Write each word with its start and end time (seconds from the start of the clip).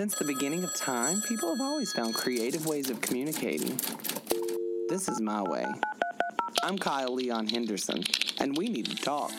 Since 0.00 0.14
the 0.14 0.24
beginning 0.24 0.64
of 0.64 0.74
time, 0.74 1.20
people 1.20 1.50
have 1.50 1.60
always 1.60 1.92
found 1.92 2.14
creative 2.14 2.64
ways 2.64 2.88
of 2.88 3.02
communicating. 3.02 3.78
This 4.88 5.10
is 5.10 5.20
my 5.20 5.42
way. 5.42 5.66
I'm 6.62 6.78
Kyle 6.78 7.12
Leon 7.12 7.48
Henderson, 7.48 8.02
and 8.38 8.56
we 8.56 8.70
need 8.70 8.86
to 8.86 8.96
talk. 8.96 9.30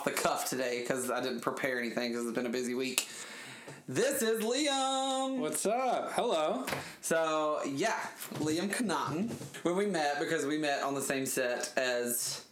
Off 0.00 0.06
the 0.06 0.10
cuff 0.10 0.48
today 0.48 0.80
because 0.80 1.10
I 1.10 1.20
didn't 1.20 1.40
prepare 1.40 1.78
anything 1.78 2.12
because 2.12 2.24
it's 2.26 2.34
been 2.34 2.46
a 2.46 2.50
busy 2.50 2.74
week. 2.74 3.06
This 3.86 4.22
is 4.22 4.42
Liam. 4.42 5.36
What's 5.36 5.66
up? 5.66 6.12
Hello. 6.12 6.64
So, 7.02 7.60
yeah, 7.66 7.98
Liam 8.36 8.70
Connaughton. 8.72 9.30
When 9.62 9.76
we 9.76 9.84
met, 9.84 10.18
because 10.18 10.46
we 10.46 10.56
met 10.56 10.82
on 10.82 10.94
the 10.94 11.02
same 11.02 11.26
set 11.26 11.70
as 11.76 12.44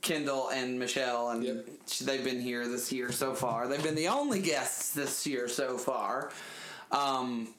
Kendall 0.00 0.48
and 0.48 0.80
Michelle, 0.80 1.30
and 1.30 1.44
Yep. 1.44 1.66
they've 2.02 2.24
been 2.24 2.40
here 2.40 2.66
this 2.66 2.90
year 2.90 3.12
so 3.12 3.34
far. 3.34 3.68
They've 3.68 3.82
been 3.82 3.94
the 3.94 4.08
only 4.08 4.40
guests 4.40 4.90
this 4.92 5.28
year 5.28 5.46
so 5.46 5.78
far. 5.78 6.32
Um, 6.90 7.54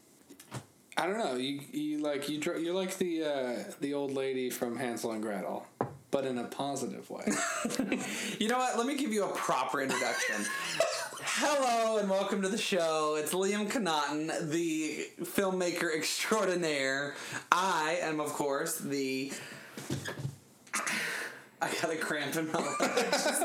I 0.97 1.05
don't 1.07 1.19
know. 1.19 1.35
You 1.35 1.61
you 1.71 1.99
like 1.99 2.27
you 2.27 2.41
you're 2.57 2.73
like 2.73 2.97
the 2.97 3.23
uh, 3.23 3.63
the 3.79 3.93
old 3.93 4.11
lady 4.11 4.49
from 4.49 4.75
Hansel 4.75 5.13
and 5.13 5.21
Gretel, 5.21 5.65
but 6.11 6.25
in 6.25 6.37
a 6.37 6.45
positive 6.45 7.09
way. 7.09 7.25
You 8.39 8.47
know 8.47 8.57
what? 8.57 8.77
Let 8.77 8.87
me 8.87 8.95
give 8.95 9.11
you 9.11 9.25
a 9.25 9.35
proper 9.35 9.81
introduction. 9.81 10.35
Hello 11.21 11.97
and 11.97 12.09
welcome 12.09 12.41
to 12.41 12.47
the 12.47 12.57
show. 12.57 13.15
It's 13.19 13.33
Liam 13.33 13.69
Connaughton, 13.69 14.49
the 14.49 15.07
filmmaker 15.21 15.93
extraordinaire. 15.93 17.15
I 17.51 17.99
am, 18.01 18.21
of 18.21 18.29
course, 18.29 18.77
the. 18.77 19.33
I 21.61 21.69
got 21.81 21.91
a 21.91 21.97
cramp 21.97 22.37
in 22.37 22.49
my 22.51 22.75
legs. 22.79 23.41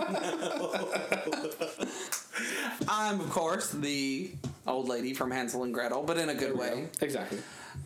I'm, 2.88 3.20
of 3.20 3.30
course, 3.30 3.72
the 3.72 4.30
old 4.66 4.88
lady 4.88 5.12
from 5.12 5.32
Hansel 5.32 5.64
and 5.64 5.74
Gretel, 5.74 6.04
but 6.04 6.16
in 6.18 6.28
a 6.28 6.34
good 6.34 6.56
way. 6.56 6.88
exactly. 7.00 7.38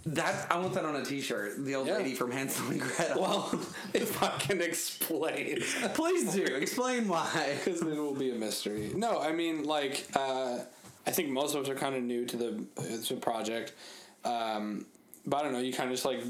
That 0.07 0.47
I 0.51 0.59
want 0.59 0.75
that 0.75 0.85
on 0.85 0.97
a 0.97 1.05
T-shirt. 1.05 1.65
The 1.65 1.75
old 1.75 1.87
Yeah. 1.87 1.99
lady 1.99 2.15
from 2.15 2.31
Hansel 2.31 2.71
and 2.71 2.81
Gretel. 2.81 3.21
Well, 3.21 3.61
if 3.95 4.23
I 4.23 4.29
can 4.39 4.61
explain, 4.63 5.61
please 5.95 6.33
do 6.33 6.43
explain 6.45 7.09
why. 7.09 7.57
because 7.65 7.83
it 7.83 7.87
will 7.87 8.15
be 8.15 8.31
a 8.31 8.35
mystery. 8.35 8.91
No, 8.95 9.21
I 9.21 9.33
mean 9.33 9.65
like 9.65 10.07
uh, 10.15 10.61
I 11.07 11.11
think 11.11 11.29
most 11.31 11.55
of 11.55 11.63
us 11.63 11.69
are 11.69 11.75
kind 11.75 11.95
of 11.95 12.03
new 12.03 12.25
to 12.27 12.37
the 12.37 12.65
uh, 12.79 12.83
to 13.07 13.15
project, 13.17 13.73
um, 14.25 14.87
but 15.27 15.39
I 15.39 15.43
don't 15.43 15.53
know. 15.53 15.59
You 15.61 15.73
kind 15.73 15.91
of 15.91 15.95
just 15.95 16.05
like 16.07 16.21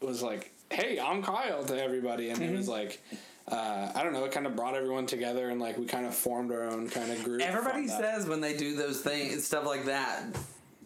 was 0.00 0.22
like, 0.22 0.52
"Hey, 0.70 0.98
I'm 1.00 1.22
Kyle" 1.22 1.64
to 1.64 1.82
everybody, 1.82 2.30
and 2.30 2.40
it 2.42 2.56
was 2.56 2.68
like. 2.68 3.02
Uh, 3.50 3.90
I 3.94 4.02
don't 4.02 4.12
know. 4.12 4.26
It 4.26 4.32
kind 4.32 4.46
of 4.46 4.54
brought 4.54 4.74
everyone 4.74 5.06
together, 5.06 5.48
and 5.48 5.58
like 5.58 5.78
we 5.78 5.86
kind 5.86 6.04
of 6.04 6.14
formed 6.14 6.52
our 6.52 6.64
own 6.64 6.86
kind 6.90 7.10
of 7.10 7.24
group. 7.24 7.40
Everybody 7.40 7.88
says 7.88 8.26
when 8.26 8.42
they 8.42 8.54
do 8.54 8.76
those 8.76 9.00
things, 9.00 9.42
stuff 9.46 9.64
like 9.64 9.86
that, 9.86 10.22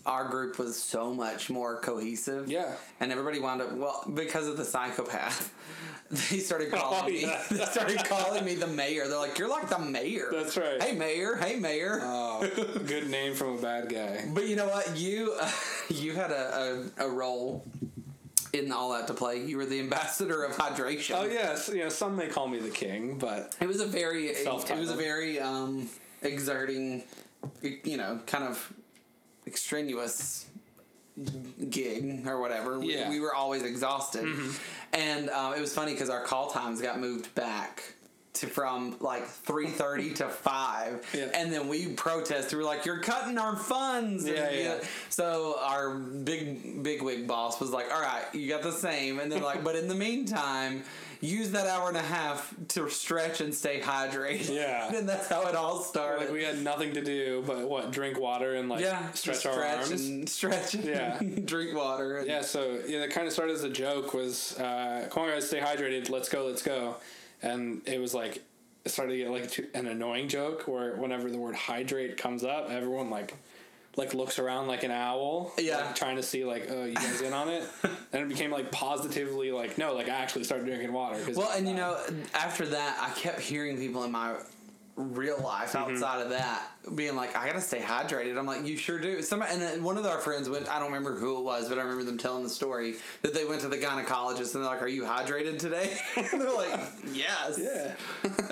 our 0.07 0.29
group 0.29 0.59
was 0.59 0.81
so 0.81 1.13
much 1.15 1.49
more 1.51 1.79
cohesive. 1.81 2.49
Yeah. 2.51 2.73
And 3.01 3.13
everybody 3.13 3.39
wound 3.39 3.63
up, 3.63 3.73
well, 3.73 4.05
because 4.15 4.49
of 4.49 4.57
the 4.57 4.65
psychopath, 4.65 5.53
they 6.11 6.39
started 6.39 6.71
calling 6.73 7.01
Oh, 7.03 7.07
me, 7.09 7.23
yeah. 7.23 7.43
they 7.51 7.65
started 7.65 8.05
calling 8.05 8.45
me 8.45 8.55
the 8.55 8.67
mayor. 8.67 9.07
They're 9.09 9.19
like, 9.19 9.39
you're 9.39 9.49
like 9.49 9.69
the 9.69 9.79
mayor. 9.79 10.29
That's 10.33 10.57
right. 10.57 10.83
Hey, 10.83 10.93
mayor. 10.97 11.37
Hey, 11.37 11.57
mayor. 11.57 12.01
Oh, 12.03 12.49
good 12.87 13.09
name 13.11 13.35
from 13.35 13.59
a 13.59 13.63
bad 13.63 13.89
guy. 13.89 14.25
but 14.35 14.47
you 14.49 14.57
know 14.57 14.67
what? 14.69 14.97
You, 14.97 15.37
you 15.89 16.13
had 16.15 16.31
a, 16.31 16.91
a, 16.99 17.07
a 17.07 17.09
role 17.11 17.65
in 18.53 18.71
all 18.73 18.93
that 18.93 19.07
to 19.07 19.15
play. 19.15 19.43
You 19.43 19.57
were 19.57 19.65
the 19.67 19.81
ambassador 19.81 20.43
of 20.45 20.53
hydration. 20.57 21.15
Oh 21.17 21.25
yes, 21.25 21.71
you 21.73 21.79
know 21.85 21.89
some 21.89 22.17
may 22.17 22.27
call 22.29 22.49
me 22.49 22.59
the 22.59 22.69
king, 22.69 23.17
but 23.19 23.57
It 23.61 23.67
was 23.67 23.81
a 23.81 23.87
very 23.87 24.27
it 24.27 24.47
was 24.47 24.91
a 24.91 24.95
very 24.95 25.41
um, 25.41 25.89
exerting, 26.21 27.05
you 27.85 27.97
know, 27.97 28.21
kind 28.27 28.45
of 28.45 28.73
extraneous 29.47 30.47
gig 31.71 32.27
or 32.27 32.41
whatever. 32.41 32.79
We- 32.79 32.95
Yeah. 32.97 33.09
We, 33.11 33.21
were 33.21 33.35
always 33.35 33.63
exhausted, 33.63 34.27
and 34.93 35.29
um, 35.31 35.55
it 35.55 35.61
was 35.61 35.75
funny 35.75 35.93
because 35.93 36.11
our 36.11 36.23
call 36.25 36.51
times 36.51 36.81
got 36.81 36.99
moved 37.01 37.35
back. 37.35 37.95
To 38.37 38.47
from 38.47 38.97
like 38.99 39.27
three 39.27 39.67
thirty 39.69 40.15
to 40.15 40.27
five, 40.27 41.07
Yeah. 41.13 41.29
and 41.35 41.53
then 41.53 41.69
we 41.69 41.89
protested. 41.89 42.53
We 42.55 42.65
were 42.65 42.65
like, 42.65 42.87
"You're 42.87 43.01
cutting 43.01 43.37
our 43.37 43.57
funds." 43.57 44.27
Yeah, 44.27 44.49
yeah. 44.51 44.79
So 45.11 45.57
our 45.61 45.91
big 45.99 46.83
big 46.83 47.03
wig 47.03 47.29
boss 47.29 47.61
was 47.61 47.73
like, 47.73 47.93
"All 47.93 48.01
right, 48.01 48.25
you 48.33 48.49
got 48.49 48.63
the 48.63 48.73
same," 48.73 49.21
and 49.21 49.31
then 49.31 49.43
like, 49.43 49.63
but 49.63 49.77
in 49.77 49.87
the 49.87 49.95
meantime, 49.95 50.83
use 51.23 51.53
that 51.53 51.67
hour 51.67 51.89
and 51.89 51.97
a 51.97 52.03
half 52.03 52.53
to 52.69 52.91
stretch 52.91 53.41
and 53.41 53.55
stay 53.55 53.81
hydrated. 53.81 54.53
Yeah. 54.55 54.93
and 54.95 55.09
that's 55.09 55.29
how 55.29 55.47
it 55.49 55.55
all 55.55 55.81
started. 55.81 56.25
like 56.25 56.33
we 56.33 56.43
had 56.45 56.61
nothing 56.63 56.93
to 56.95 57.03
do 57.03 57.43
but 57.47 57.69
what 57.69 57.93
drink 57.93 58.19
water 58.21 58.57
and 58.57 58.69
like 58.69 58.81
yeah, 58.83 59.11
stretch, 59.13 59.43
just 59.43 59.47
our 59.47 59.65
arms. 59.65 59.91
and 59.93 60.29
stretch. 60.39 60.75
and 60.75 60.85
Yeah. 60.85 61.19
drink 61.45 61.75
water. 61.75 62.19
and- 62.19 62.27
Yeah, 62.27 62.43
so 62.43 62.81
yeah, 62.87 62.99
that 62.99 63.11
kind 63.11 63.27
of 63.27 63.33
started 63.33 63.55
as 63.55 63.63
a 63.65 63.71
joke. 63.71 64.13
Was 64.13 64.59
uh, 64.59 65.07
come 65.11 65.23
on 65.23 65.31
guys, 65.31 65.47
stay 65.49 65.61
hydrated. 65.61 66.11
Let's 66.11 66.29
go, 66.29 66.45
let's 66.45 66.63
go. 66.63 66.97
And 67.41 67.81
it 67.87 68.01
was 68.01 68.13
like 68.15 68.43
it 68.85 68.89
started 68.91 69.13
to 69.13 69.19
get 69.19 69.31
like 69.31 69.71
an 69.75 69.87
annoying 69.87 70.27
joke 70.29 70.67
where 70.67 70.97
whenever 70.97 71.31
the 71.31 71.39
word 71.39 71.55
hydrate 71.55 72.17
comes 72.17 72.43
up, 72.43 72.69
everyone 72.69 73.11
like 73.11 73.35
like 73.97 74.15
looks 74.15 74.39
around 74.39 74.69
like 74.69 74.85
an 74.85 74.91
owl, 74.91 75.53
Yeah. 75.59 75.79
like, 75.79 75.95
trying 75.95 76.17
to 76.17 76.23
see 76.23 76.45
like, 76.45 76.69
oh, 76.71 76.85
you 76.85 76.95
guys 76.95 77.21
in 77.21 77.33
on 77.33 77.49
it. 77.49 77.63
and 78.13 78.23
it 78.23 78.29
became 78.29 78.51
like 78.51 78.71
positively 78.73 79.53
like, 79.53 79.77
no, 79.77 79.95
like 79.95 80.09
I 80.09 80.15
actually 80.15 80.45
started 80.45 80.67
drinking 80.67 80.93
water. 80.93 81.19
Well, 81.35 81.51
and 81.57 81.67
you 81.69 81.75
uh, 81.75 81.77
know, 81.77 81.99
after 82.35 82.67
that, 82.67 82.99
I 83.01 83.11
kept 83.19 83.41
hearing 83.41 83.77
people 83.77 84.05
in 84.05 84.13
my 84.13 84.35
real 84.97 85.41
life 85.43 85.73
Mm-hmm. 85.73 85.93
outside 85.95 86.21
of 86.23 86.31
that 86.31 86.69
being 86.97 87.15
like, 87.17 87.37
"I 87.37 87.47
gotta 87.47 87.61
stay 87.61 87.79
hydrated." 87.81 88.37
I'm 88.39 88.45
like, 88.47 88.67
"You 88.67 88.77
sure 88.77 88.99
do." 88.99 89.23
Some 89.23 89.41
and 89.43 89.83
one 89.85 89.97
of 89.97 90.05
our 90.05 90.19
friends 90.19 90.51
went. 90.51 90.69
I 90.69 90.79
don't 90.79 90.89
remember 90.93 91.17
who 91.19 91.39
it 91.39 91.45
was, 91.45 91.69
but 91.69 91.79
I 91.79 91.83
remember 91.83 92.05
them 92.05 92.19
telling 92.19 92.43
the 92.43 92.51
story 92.51 92.97
that 93.23 93.33
they 93.33 93.45
went 93.45 93.61
to 93.63 93.69
the 93.69 93.79
gynecologist 93.79 94.55
and 94.55 94.63
they're 94.65 94.71
like, 94.71 94.83
"Are 94.83 94.89
you 94.89 95.03
hydrated 95.05 95.59
today?" 95.59 95.97
and 96.17 96.41
they're 96.41 96.53
like, 96.53 96.79
"Yes, 97.13 97.59
yeah. 97.59 97.95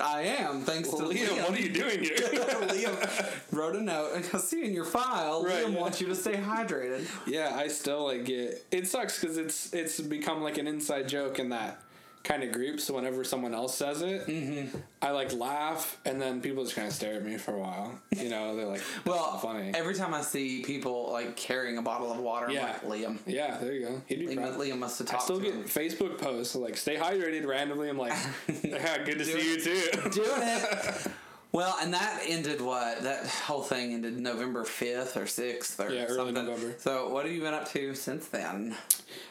I 0.02 0.22
am." 0.38 0.62
Thanks 0.62 0.88
to 0.90 0.96
Liam, 0.96 1.26
Liam. 1.28 1.42
what 1.50 1.58
are 1.58 1.62
you 1.62 1.68
doing 1.72 2.02
here? 2.02 2.16
Liam 2.16 3.52
wrote 3.52 3.76
a 3.76 3.80
note 3.82 4.12
and 4.14 4.24
I 4.32 4.38
see 4.38 4.64
in 4.64 4.72
your 4.72 4.84
file. 4.86 5.44
Right, 5.44 5.66
Liam 5.66 5.78
wants 5.78 6.00
you 6.00 6.06
to 6.06 6.14
stay 6.14 6.34
hydrated. 6.34 7.06
Yeah, 7.26 7.52
I 7.54 7.68
still 7.68 8.04
like 8.04 8.28
it 8.28 8.64
it 8.70 8.86
sucks 8.88 9.20
because 9.20 9.36
it's 9.36 9.74
it's 9.74 10.00
become 10.00 10.42
like 10.42 10.56
an 10.58 10.66
inside 10.66 11.08
joke 11.08 11.38
in 11.38 11.50
that 11.50 11.82
kind 12.22 12.42
of 12.42 12.52
group. 12.52 12.80
So 12.80 12.94
whenever 12.94 13.24
someone 13.24 13.54
else 13.54 13.74
says 13.74 14.02
it, 14.02 14.26
Mm-hmm. 14.26 14.76
I 15.02 15.10
like 15.12 15.32
laugh, 15.32 15.98
and 16.04 16.20
then 16.20 16.40
people 16.42 16.62
just 16.64 16.76
kind 16.76 16.86
of 16.86 16.92
stare 16.94 17.14
at 17.14 17.24
me 17.24 17.38
for 17.38 17.54
a 17.54 17.58
while. 17.58 17.98
You 18.14 18.28
know, 18.28 18.54
they're 18.54 18.66
like, 18.66 18.82
Well, 19.06 19.38
funny." 19.38 19.72
every 19.74 19.94
time 19.94 20.12
I 20.12 20.20
see 20.20 20.62
people 20.62 21.10
like 21.10 21.36
carrying 21.36 21.78
a 21.78 21.82
bottle 21.82 22.12
of 22.12 22.18
water, 22.18 22.46
I'm 22.46 22.52
Yeah. 22.52 22.78
like, 22.84 23.00
Liam. 23.00 23.18
yeah, 23.26 23.56
there 23.58 23.72
you 23.72 23.86
go. 23.86 24.02
Liam. 24.10 24.56
Liam 24.56 24.78
must 24.78 24.98
have 24.98 25.08
I 25.08 25.12
talked 25.12 25.22
still 25.24 25.38
to 25.38 25.44
get 25.44 25.54
him. 25.54 25.64
Facebook 25.64 26.18
posts 26.18 26.54
like 26.54 26.76
"Stay 26.76 26.96
hydrated" 26.96 27.46
randomly. 27.46 27.88
I'm 27.88 27.98
like, 27.98 28.12
yeah, 28.62 29.02
"Good 29.04 29.18
to 29.18 29.24
see 29.24 29.52
you 29.54 29.60
too." 29.60 30.10
doing 30.10 30.42
it. 30.42 31.06
Well, 31.52 31.76
and 31.82 31.92
that 31.94 32.20
ended 32.26 32.60
what? 32.60 33.02
That 33.02 33.26
whole 33.26 33.62
thing 33.62 33.92
ended 33.92 34.18
November 34.20 34.62
5th 34.64 35.16
or 35.16 35.24
6th 35.24 35.80
or 35.84 35.92
Yeah, 35.92 36.04
early 36.04 36.16
something. 36.16 36.34
November. 36.46 36.74
So, 36.78 37.08
what 37.08 37.24
have 37.26 37.34
you 37.34 37.40
been 37.40 37.54
up 37.54 37.68
to 37.72 37.94
since 37.94 38.26
then? 38.28 38.76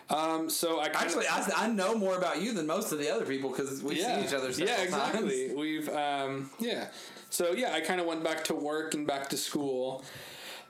Um, 0.09 0.49
so 0.49 0.79
I 0.79 0.87
Actually, 0.87 1.27
I, 1.27 1.47
I 1.55 1.67
know 1.69 1.95
more 1.95 2.17
about 2.17 2.41
you 2.41 2.51
than 2.53 2.65
most 2.67 2.91
of 2.91 2.99
the 2.99 3.09
other 3.09 3.25
people 3.25 3.51
because 3.51 3.81
we've 3.81 3.99
seen 3.99 4.19
each 4.25 4.33
other 4.33 4.49
yeah, 4.51 4.81
exactly. 4.81 5.47
times. 5.47 5.57
We've 5.57 5.89
um, 5.89 6.49
yeah. 6.59 6.87
So 7.29 7.51
yeah, 7.53 7.73
I 7.73 7.79
kind 7.81 8.01
of 8.01 8.07
went 8.07 8.23
back 8.23 8.43
to 8.45 8.55
work 8.55 8.93
and 8.95 9.05
back 9.07 9.29
to 9.29 9.37
school. 9.37 10.03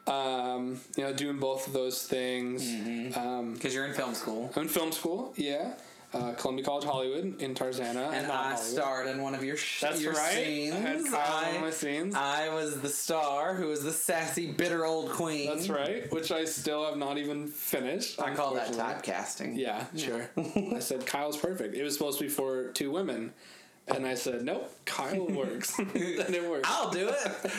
Um, 0.08 0.80
you 0.98 1.04
know, 1.04 1.14
doing 1.14 1.38
both 1.38 1.68
of 1.68 1.74
those 1.74 2.06
things. 2.08 2.64
Mm-hmm. 2.64 3.18
Um, 3.20 3.54
Because 3.54 3.74
you're 3.76 3.86
in 3.86 3.94
film 3.94 4.14
school. 4.16 4.52
I'm 4.56 4.64
in 4.64 4.68
film 4.68 4.92
school. 4.92 5.34
Yeah, 5.36 5.74
uh, 6.14 6.32
Columbia 6.34 6.66
College 6.66 6.86
Hollywood 6.86 7.40
in 7.42 7.54
Tarzana. 7.54 8.12
And 8.12 8.28
not 8.28 8.36
I 8.38 8.50
Hollywood. 8.54 8.58
starred 8.60 9.08
in 9.08 9.22
one 9.22 9.36
of 9.36 9.44
your 9.44 9.56
sh- 9.58 9.82
That's 9.82 10.02
your 10.02 10.14
right. 10.14 10.34
scenes. 10.34 10.74
I 10.74 10.78
had 10.80 11.06
Kyle 11.06 11.40
in 11.42 11.46
one 11.48 11.56
of 11.58 11.62
my 11.62 11.70
scenes. 11.70 12.16
I 12.16 12.50
was 12.54 12.82
the 12.82 12.90
star 12.90 13.54
who 13.56 13.68
was 13.68 13.84
the 13.84 13.92
sassy, 13.92 14.52
bitter 14.52 14.86
old 14.86 15.12
queen. 15.12 15.48
That's 15.48 15.70
right. 15.70 16.12
Which 16.12 16.32
I 16.32 16.46
still 16.46 16.86
have 16.86 16.98
not 16.98 17.18
even 17.18 17.48
finished. 17.48 18.20
I 18.22 18.34
call 18.34 18.56
that 18.56 18.70
typecasting. 18.72 19.58
Yeah, 19.58 19.86
sure. 19.96 20.30
I 20.76 20.80
said 20.80 21.06
Kyle's 21.06 21.38
perfect. 21.38 21.76
It 21.76 21.84
was 21.84 21.94
supposed 21.94 22.18
to 22.20 22.26
be 22.26 22.30
for 22.30 22.70
two 22.72 22.90
women, 22.92 23.32
And 23.96 24.06
I 24.06 24.14
said, 24.16 24.44
nope, 24.44 24.72
Kyle 24.86 25.26
works. 25.30 25.78
and 25.80 25.96
it 25.96 26.50
works. 26.50 26.70
I'll 26.72 26.90
do 26.92 27.10
it. 27.10 27.52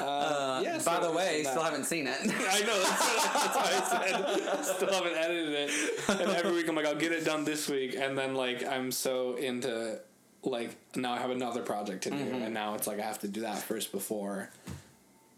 Uh, 0.00 0.60
yeah, 0.62 0.74
By 0.84 1.00
so 1.00 1.10
the 1.10 1.12
way, 1.16 1.42
still 1.44 1.62
haven't 1.62 1.84
seen 1.84 2.06
it. 2.06 2.16
I 2.22 2.24
know 2.26 2.82
that's, 2.82 3.32
that's 3.32 3.56
why 3.56 3.70
I 3.72 4.62
said 4.62 4.64
still 4.76 4.92
haven't 4.92 5.16
edited 5.16 5.52
it. 5.52 5.70
And 6.08 6.20
every 6.32 6.52
week 6.52 6.68
I'm 6.68 6.74
like, 6.74 6.86
I'll 6.86 6.94
get 6.94 7.12
it 7.12 7.24
done 7.24 7.44
this 7.44 7.68
week, 7.68 7.94
and 7.96 8.16
then 8.16 8.34
like 8.34 8.66
I'm 8.66 8.90
so 8.92 9.36
into 9.36 9.98
like 10.42 10.70
now 10.96 11.12
I 11.12 11.18
have 11.18 11.30
another 11.30 11.62
project 11.62 12.04
to 12.04 12.10
do, 12.10 12.16
Mm-hmm. 12.16 12.42
and 12.42 12.54
now 12.54 12.74
it's 12.74 12.86
like 12.86 12.98
I 12.98 13.02
have 13.04 13.18
to 13.20 13.28
do 13.28 13.40
that 13.42 13.58
first 13.58 13.92
before, 13.92 14.50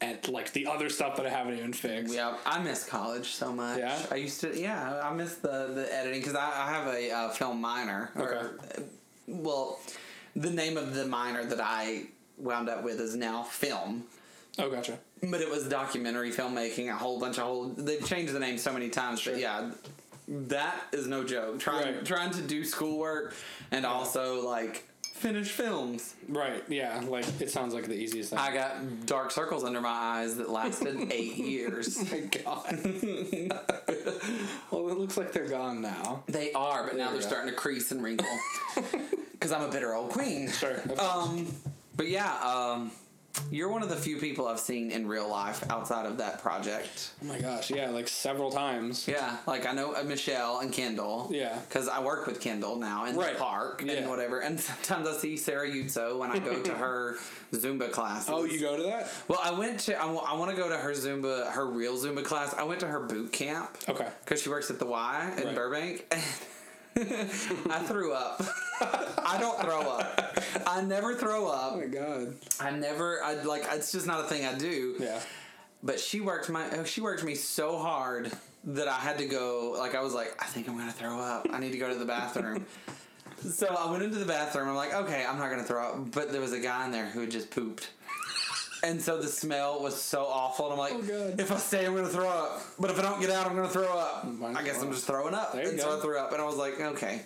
and 0.01 0.27
like 0.29 0.53
the 0.53 0.67
other 0.67 0.89
stuff 0.89 1.17
that 1.17 1.27
I 1.27 1.31
haven't 1.31 1.57
even 1.59 1.73
fixed. 1.73 2.15
Yeah, 2.15 2.37
I 2.47 2.63
miss 2.63 2.85
college 2.85 3.27
so 3.29 3.53
much. 3.53 3.79
Yeah? 3.79 3.99
I 4.11 4.17
used 4.17 4.41
to. 4.43 4.59
Yeah, 4.59 5.01
I 5.03 5.13
miss 5.13 5.37
the 5.37 5.71
the 5.75 5.89
editing 5.93 6.21
because 6.21 6.35
I, 6.37 6.47
I 6.47 6.71
have 6.71 6.87
a 6.95 7.11
uh, 7.11 7.29
film 7.31 7.61
minor. 7.61 8.11
Or, 8.17 8.35
Okay. 8.35 8.85
Well, 9.29 9.79
the 10.37 10.51
name 10.51 10.77
of 10.77 10.95
the 10.95 11.07
minor 11.07 11.45
that 11.45 11.61
I 11.61 12.05
wound 12.39 12.69
up 12.69 12.83
with 12.85 13.01
is 13.01 13.15
now 13.17 13.43
film. 13.43 14.05
Oh, 14.59 14.71
gotcha. 14.71 14.99
But 15.23 15.41
it 15.41 15.51
was 15.51 15.69
documentary 15.69 16.31
filmmaking, 16.31 16.89
a 16.91 16.95
whole 16.97 17.19
bunch 17.21 17.39
of 17.39 17.45
whole. 17.45 17.69
They've 17.69 18.05
changed 18.05 18.33
the 18.33 18.41
name 18.41 18.59
so 18.59 18.73
many 18.73 18.89
times, 18.91 19.21
Sure. 19.21 19.33
but 19.35 19.41
yeah, 19.41 19.71
that 20.29 20.75
is 20.93 21.07
no 21.07 21.25
joke. 21.25 21.59
Trying 21.59 21.95
Right. 21.97 22.05
trying 22.05 22.31
to 22.33 22.43
do 22.43 22.65
schoolwork 22.65 23.35
and 23.71 23.87
also 23.87 24.47
like 24.47 24.89
finish 25.15 25.49
films. 25.51 26.15
Right. 26.29 26.63
Yeah. 26.69 27.01
Like 27.07 27.25
it 27.41 27.51
sounds 27.51 27.73
like 27.75 27.87
the 27.87 27.95
easiest 27.95 28.31
thing. 28.31 28.39
I 28.41 28.53
got 28.53 29.07
dark 29.07 29.31
circles 29.31 29.63
under 29.65 29.81
my 29.81 29.89
eyes 29.89 30.37
that 30.37 30.51
lasted 30.51 30.97
eight 31.13 31.37
years. 31.37 31.97
Oh 31.99 32.07
my 32.11 32.21
god. 32.21 32.79
well, 34.71 34.89
it 34.91 34.99
looks 34.99 35.17
like 35.17 35.33
they're 35.33 35.49
gone 35.49 35.81
now. 35.81 36.25
They 36.27 36.53
are, 36.53 36.85
but 36.89 36.97
now 36.97 37.11
they're 37.11 37.21
go. 37.21 37.27
starting 37.27 37.51
to 37.51 37.57
crease 37.57 37.91
and 37.93 38.03
wrinkle. 38.03 38.27
Because 39.43 39.53
I'm 39.61 39.69
a 39.69 39.73
bitter 39.73 39.93
old 39.93 40.11
queen. 40.11 40.49
Sure. 40.49 40.81
Um, 41.01 41.49
but 41.97 42.07
yeah, 42.09 42.33
um, 42.45 42.93
you're 43.51 43.69
one 43.71 43.83
of 43.83 43.89
the 43.89 43.97
few 43.97 44.19
people 44.19 44.47
I've 44.47 44.61
seen 44.61 44.93
in 44.93 45.09
real 45.09 45.29
life 45.29 45.69
outside 45.69 46.07
of 46.07 46.19
that 46.19 46.41
project. 46.41 47.11
oh 47.21 47.27
my 47.27 47.41
gosh. 47.41 47.73
Yeah. 47.73 47.91
Like 47.91 48.07
several 48.07 48.53
times. 48.53 49.09
Yeah, 49.09 49.37
like 49.49 49.67
I 49.67 49.73
know 49.73 49.95
uh, 49.95 50.05
Michelle 50.05 50.61
and 50.61 50.73
Kendall. 50.73 51.29
Yeah. 51.33 51.59
Because 51.69 51.89
I 51.89 52.01
work 52.01 52.27
with 52.29 52.41
Kendall 52.41 52.77
now 52.77 53.07
in 53.07 53.17
Right. 53.17 53.33
the 53.33 53.41
park 53.41 53.83
Yeah. 53.85 53.95
and 53.95 54.09
whatever. 54.09 54.39
And 54.41 54.61
sometimes 54.61 55.09
I 55.09 55.17
see 55.17 55.37
Sarah 55.37 55.69
Yutso 55.69 56.19
when 56.19 56.31
I 56.31 56.39
go 56.39 56.63
to 56.63 56.73
her 56.77 57.17
Zumba 57.53 57.91
classes. 57.91 58.31
Oh, 58.31 58.45
you 58.45 58.61
go 58.61 58.77
to 58.77 58.83
that? 58.85 59.11
Well, 59.27 59.41
I 59.43 59.51
went 59.51 59.81
to, 59.81 60.01
I, 60.01 60.07
want 60.07 60.51
to 60.53 60.57
go 60.57 60.69
to 60.69 60.77
her 60.77 60.93
Zumba, 60.93 61.51
her 61.51 61.67
real 61.67 61.97
Zumba 61.97 62.23
class. 62.25 62.55
I 62.55 62.63
went 62.63 62.79
to 62.81 62.87
her 62.87 63.01
boot 63.01 63.33
camp. 63.33 63.77
Okay. 63.89 64.07
Because 64.25 64.41
she 64.41 64.51
works 64.51 64.71
at 64.71 64.79
the 64.79 64.87
Y 64.87 65.33
in 65.39 65.47
Right. 65.47 65.55
Burbank. 65.57 66.15
I 67.71 67.79
threw 67.87 68.13
up. 68.13 68.43
I 68.81 69.39
don't 69.41 69.61
throw 69.61 69.81
up. 69.81 70.39
I 70.67 70.83
never 70.83 71.15
throw 71.15 71.49
up. 71.49 71.73
Oh 71.75 71.79
my 71.79 71.87
god. 71.87 72.35
I 72.61 72.71
never. 72.71 73.23
I 73.23 73.35
like. 73.43 73.65
It's 73.71 73.93
just 73.93 74.07
not 74.07 74.21
a 74.21 74.25
thing 74.25 74.45
I 74.45 74.55
do. 74.55 74.97
Yeah. 74.99 75.21
But 75.83 75.99
she 75.99 76.21
worked 76.21 76.49
my. 76.51 76.65
oh, 76.77 76.85
She 76.85 77.01
worked 77.01 77.25
me 77.25 77.35
so 77.35 77.79
hard 77.79 78.31
that 78.65 78.89
I 78.89 78.99
had 78.99 79.19
to 79.19 79.27
go. 79.27 79.75
Like 79.79 79.95
I 79.95 80.01
was 80.03 80.15
like, 80.15 80.35
I 80.41 80.47
think 80.47 80.69
I'm 80.69 80.77
gonna 80.77 80.93
throw 80.93 81.19
up. 81.19 81.47
I 81.51 81.59
need 81.59 81.73
to 81.73 81.79
go 81.79 81.89
to 81.89 81.95
the 81.97 82.05
bathroom. 82.05 82.67
so 83.41 83.67
I 83.69 83.91
went 83.91 84.03
into 84.03 84.19
the 84.19 84.27
bathroom. 84.27 84.69
I'm 84.69 84.77
like, 84.77 84.95
okay, 84.95 85.25
I'm 85.27 85.39
not 85.39 85.51
gonna 85.51 85.65
throw 85.65 85.83
up. 85.89 86.13
But 86.13 86.31
there 86.33 86.41
was 86.41 86.53
a 86.53 86.61
guy 86.61 86.85
in 86.85 86.93
there 86.93 87.07
who 87.07 87.21
had 87.21 87.31
just 87.31 87.51
pooped. 87.51 87.91
And 88.85 89.01
so 89.01 89.17
the 89.21 89.29
smell 89.29 89.81
was 89.81 90.01
so 90.01 90.25
awful, 90.25 90.65
and 90.67 90.73
I'm 90.73 90.79
like, 90.79 90.95
Oh, 90.95 91.35
if 91.39 91.53
I 91.53 91.57
stay, 91.57 91.87
I'm 91.87 91.95
gonna 91.95 92.09
throw 92.09 92.29
up. 92.29 92.61
But 92.79 92.91
if 92.91 92.99
I 92.99 93.03
don't 93.03 93.21
get 93.21 93.31
out, 93.31 93.47
I'm 93.47 93.55
gonna 93.55 93.69
throw 93.69 93.97
up. 93.97 94.27
I 94.57 94.63
guess 94.65 94.83
I'm 94.83 94.91
just 94.93 95.07
throwing 95.07 95.35
up. 95.35 95.55
And 95.55 95.77
go. 95.77 95.83
so 95.83 95.99
I 95.99 96.01
threw 96.01 96.19
up, 96.19 96.33
and 96.33 96.43
I 96.43 96.45
was 96.45 96.57
like, 96.57 96.81
okay. 96.81 97.23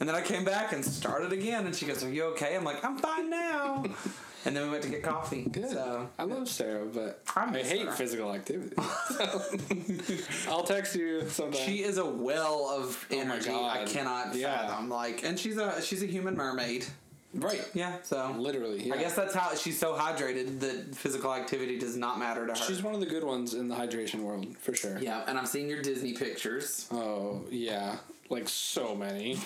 And 0.00 0.08
then 0.08 0.14
I 0.14 0.20
came 0.20 0.44
back 0.44 0.72
and 0.72 0.84
started 0.84 1.32
again, 1.32 1.66
and 1.66 1.74
she 1.74 1.86
goes, 1.86 2.04
"Are 2.04 2.10
you 2.10 2.24
okay?" 2.26 2.54
I'm 2.54 2.62
like, 2.62 2.84
"I'm 2.84 2.98
fine 2.98 3.28
now." 3.30 3.82
and 4.44 4.54
then 4.54 4.64
we 4.66 4.70
went 4.70 4.84
to 4.84 4.88
get 4.90 5.02
coffee. 5.02 5.42
Good. 5.50 5.70
So 5.70 6.08
I 6.18 6.22
love 6.22 6.48
Sarah, 6.48 6.84
but 6.86 7.20
I 7.34 7.46
I, 7.46 7.62
hate 7.62 7.86
her. 7.86 7.90
physical 7.92 8.32
activity. 8.32 8.76
I'll 10.48 10.62
text 10.62 10.94
you 10.94 11.28
sometime. 11.28 11.60
She 11.66 11.82
is 11.82 11.98
a 11.98 12.04
well 12.04 12.68
of 12.70 13.06
Oh 13.10 13.18
energy. 13.18 13.50
I 13.50 13.84
cannot 13.86 14.34
Yeah. 14.36 14.68
fathom. 14.68 14.88
Like, 14.88 15.24
and 15.24 15.38
she's 15.38 15.56
a 15.56 15.80
she's 15.82 16.02
a 16.02 16.06
human 16.06 16.36
mermaid. 16.36 16.86
Right. 17.34 17.64
Yeah. 17.74 17.96
So 18.02 18.34
Literally. 18.38 18.88
Yeah. 18.88 18.94
I 18.94 18.98
guess 18.98 19.14
that's 19.14 19.34
how 19.34 19.54
she's 19.54 19.78
so 19.78 19.94
hydrated 19.94 20.60
that 20.60 20.94
physical 20.94 21.34
activity 21.34 21.78
does 21.78 21.96
not 21.96 22.18
matter 22.18 22.46
to 22.46 22.52
her. 22.52 22.56
she's 22.56 22.82
one 22.82 22.94
of 22.94 23.00
the 23.00 23.06
good 23.06 23.24
ones 23.24 23.54
in 23.54 23.68
the 23.68 23.74
hydration 23.74 24.20
world 24.20 24.56
for 24.58 24.74
sure. 24.74 24.98
yeah, 24.98 25.24
and 25.26 25.38
I've 25.38 25.48
seen 25.48 25.68
your 25.68 25.82
Disney 25.82 26.12
pictures. 26.14 26.86
Oh 26.92 27.42
yeah, 27.50 27.96
like 28.30 28.48
so 28.48 28.94
many. 28.94 29.38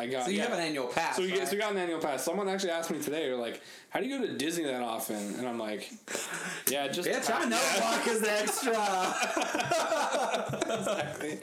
I 0.00 0.06
got. 0.06 0.24
So 0.24 0.30
you 0.30 0.38
yeah. 0.38 0.44
have 0.44 0.52
an 0.52 0.60
annual 0.60 0.86
pass. 0.86 1.16
So 1.16 1.22
we, 1.22 1.28
right? 1.30 1.38
get, 1.40 1.48
so 1.48 1.54
we 1.54 1.60
got 1.60 1.72
an 1.72 1.78
annual 1.78 2.00
pass. 2.00 2.24
Someone 2.24 2.48
actually 2.48 2.70
asked 2.70 2.90
me 2.90 2.98
today, 3.00 3.26
they're 3.26 3.36
like, 3.36 3.60
"How 3.90 4.00
do 4.00 4.06
you 4.06 4.18
go 4.18 4.26
to 4.26 4.32
Disney 4.36 4.64
that 4.64 4.80
often?" 4.82 5.34
And 5.38 5.46
I'm 5.46 5.58
like, 5.58 5.90
"Yeah, 6.68 6.88
just 6.88 7.08
Bitch, 7.08 7.30
I 7.34 7.44
know 7.44 7.60
Block 7.78 8.06
is 8.08 8.22
extra. 8.22 8.72
exactly. 10.62 11.38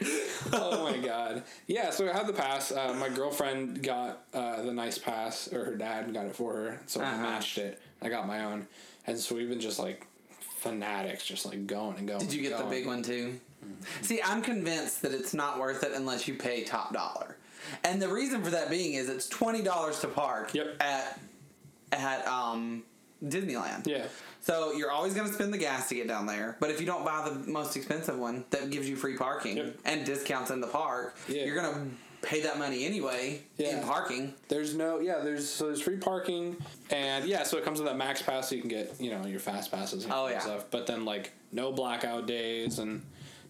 oh 0.52 0.90
my 0.90 0.96
god. 0.98 1.42
Yeah, 1.66 1.90
so 1.90 2.08
I 2.08 2.12
had 2.12 2.26
the 2.26 2.32
pass. 2.32 2.72
Uh, 2.72 2.94
my 2.94 3.08
girlfriend 3.08 3.82
got 3.82 4.24
uh, 4.34 4.62
the 4.62 4.72
nice 4.72 4.98
pass, 4.98 5.52
or 5.52 5.64
her 5.64 5.74
dad 5.76 6.12
got 6.12 6.26
it 6.26 6.34
for 6.34 6.54
her, 6.54 6.80
so 6.86 7.00
I 7.00 7.04
Uh-huh. 7.04 7.22
matched 7.22 7.58
it. 7.58 7.80
I 8.02 8.08
got 8.08 8.26
my 8.26 8.44
own, 8.44 8.66
and 9.06 9.18
so 9.18 9.34
we've 9.34 9.48
been 9.48 9.60
just 9.60 9.78
like 9.78 10.06
fanatics, 10.58 11.24
just 11.24 11.46
like 11.46 11.66
going 11.66 11.96
and 11.98 12.06
going. 12.08 12.20
Did 12.20 12.32
you 12.32 12.42
get 12.42 12.58
the 12.58 12.64
big 12.64 12.86
one 12.86 13.02
too? 13.02 13.38
See, 14.02 14.20
I'm 14.24 14.40
convinced 14.40 15.02
that 15.02 15.12
it's 15.12 15.34
not 15.34 15.58
worth 15.58 15.82
it 15.82 15.92
unless 15.94 16.26
you 16.28 16.34
pay 16.34 16.64
top 16.64 16.92
dollar. 16.94 17.36
And 17.84 18.00
the 18.00 18.08
reason 18.08 18.42
for 18.42 18.50
that 18.50 18.70
being 18.70 18.94
is 18.94 19.08
it's 19.08 19.28
twenty 19.28 19.62
dollars 19.62 20.00
to 20.00 20.08
park 20.08 20.54
Yep. 20.54 20.76
at 20.80 21.20
at 21.92 22.26
um, 22.26 22.82
Disneyland. 23.24 23.86
Yeah. 23.86 24.06
So 24.40 24.72
you're 24.72 24.90
always 24.90 25.14
going 25.14 25.26
to 25.28 25.34
spend 25.34 25.52
the 25.52 25.58
gas 25.58 25.88
to 25.88 25.94
get 25.96 26.06
down 26.08 26.26
there. 26.26 26.56
But 26.60 26.70
if 26.70 26.80
you 26.80 26.86
don't 26.86 27.04
buy 27.04 27.28
the 27.28 27.50
most 27.50 27.76
expensive 27.76 28.18
one, 28.18 28.44
that 28.50 28.70
gives 28.70 28.88
you 28.88 28.96
free 28.96 29.16
parking 29.16 29.56
Yep. 29.56 29.78
and 29.84 30.04
discounts 30.06 30.50
in 30.50 30.60
the 30.60 30.66
park. 30.68 31.16
Yeah. 31.28 31.44
You're 31.44 31.60
going 31.60 31.74
to 31.74 31.90
pay 32.26 32.40
that 32.42 32.58
money 32.58 32.84
anyway 32.84 33.42
in 33.58 33.64
Yeah. 33.66 33.84
parking. 33.84 34.34
There's 34.48 34.74
no 34.74 35.00
yeah. 35.00 35.18
There's 35.20 35.48
so 35.48 35.66
there's 35.66 35.80
free 35.82 35.96
parking 35.96 36.56
and 36.90 37.24
yeah. 37.24 37.42
So 37.44 37.58
it 37.58 37.64
comes 37.64 37.78
with 37.80 37.88
that 37.88 37.96
max 37.96 38.22
pass, 38.22 38.48
so 38.48 38.54
you 38.54 38.60
can 38.60 38.70
get 38.70 38.94
you 39.00 39.10
know 39.10 39.24
your 39.26 39.40
fast 39.40 39.70
passes 39.70 40.04
and 40.04 40.12
Oh, 40.12 40.28
yeah. 40.28 40.38
stuff. 40.40 40.66
But 40.70 40.86
then 40.86 41.04
like 41.04 41.32
no 41.52 41.72
blackout 41.72 42.26
days 42.26 42.78
and 42.78 43.02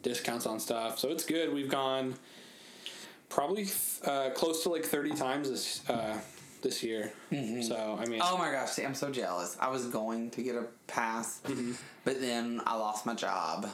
discounts 0.03 0.47
on 0.47 0.61
stuff. 0.61 0.99
So 0.99 1.09
it's 1.11 1.25
good. 1.25 1.53
We've 1.53 1.69
gone 1.71 2.15
probably 3.29 3.67
uh, 4.05 4.31
close 4.31 4.63
to 4.65 4.69
like 4.71 4.85
thirty 4.85 5.11
times 5.13 5.51
this 5.51 5.89
uh, 5.89 6.19
this 6.63 6.83
year. 6.83 7.13
So 7.31 7.99
I 8.01 8.05
mean, 8.07 8.21
Oh 8.23 8.37
my 8.39 8.51
gosh, 8.51 8.71
see, 8.71 8.85
I'm 8.85 8.95
so 8.95 9.11
jealous. 9.11 9.57
I 9.61 9.69
was 9.69 9.87
going 9.87 10.31
to 10.33 10.43
get 10.43 10.55
a 10.57 10.65
pass, 10.87 11.41
Mm-hmm. 11.45 11.73
but 12.05 12.21
then 12.21 12.61
I 12.67 12.77
lost 12.77 13.07
my 13.07 13.15
job. 13.15 13.69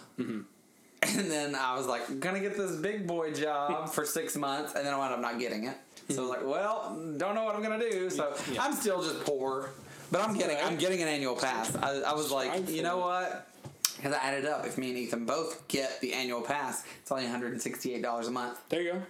And 1.06 1.30
then 1.30 1.54
I 1.54 1.76
was 1.76 1.86
like, 1.86 2.18
gonna 2.20 2.40
get 2.40 2.56
this 2.56 2.76
big 2.76 3.06
boy 3.06 3.32
job 3.34 3.88
for 3.92 4.04
six 4.06 4.36
months, 4.36 4.74
and 4.74 4.86
then 4.86 4.94
I 4.94 4.98
wound 4.98 5.12
up 5.12 5.20
not 5.20 5.38
getting 5.38 5.64
it. 5.64 5.76
So 6.08 6.18
I 6.18 6.20
was 6.22 6.30
like, 6.30 6.44
well, 6.46 6.96
don't 7.18 7.34
know 7.34 7.44
what 7.44 7.54
I'm 7.54 7.62
gonna 7.62 7.78
do. 7.78 8.08
So 8.10 8.24
Mm-hmm. 8.32 8.54
Yeah. 8.54 8.62
I'm 8.64 8.72
still 8.74 9.02
just 9.02 9.20
poor, 9.24 9.70
but 10.10 10.20
I'm 10.22 10.34
getting 10.36 10.56
I'm 10.62 10.76
getting 10.76 11.02
an 11.02 11.08
annual 11.08 11.36
pass. 11.36 11.74
I, 11.76 12.00
I 12.00 12.14
was 12.14 12.30
like, 12.30 12.70
you 12.70 12.82
know 12.82 12.98
what? 12.98 13.48
Because 13.96 14.12
I 14.14 14.18
added 14.18 14.44
up, 14.46 14.66
if 14.66 14.76
me 14.78 14.90
and 14.90 14.98
Ethan 14.98 15.24
both 15.26 15.66
get 15.68 16.00
the 16.00 16.12
annual 16.14 16.40
pass, 16.42 16.84
it's 17.02 17.10
only 17.12 17.24
168 17.24 18.00
dollars 18.02 18.26
a 18.28 18.30
month. 18.30 18.58
there 18.70 18.80
you 18.82 18.92
go. 18.94 19.02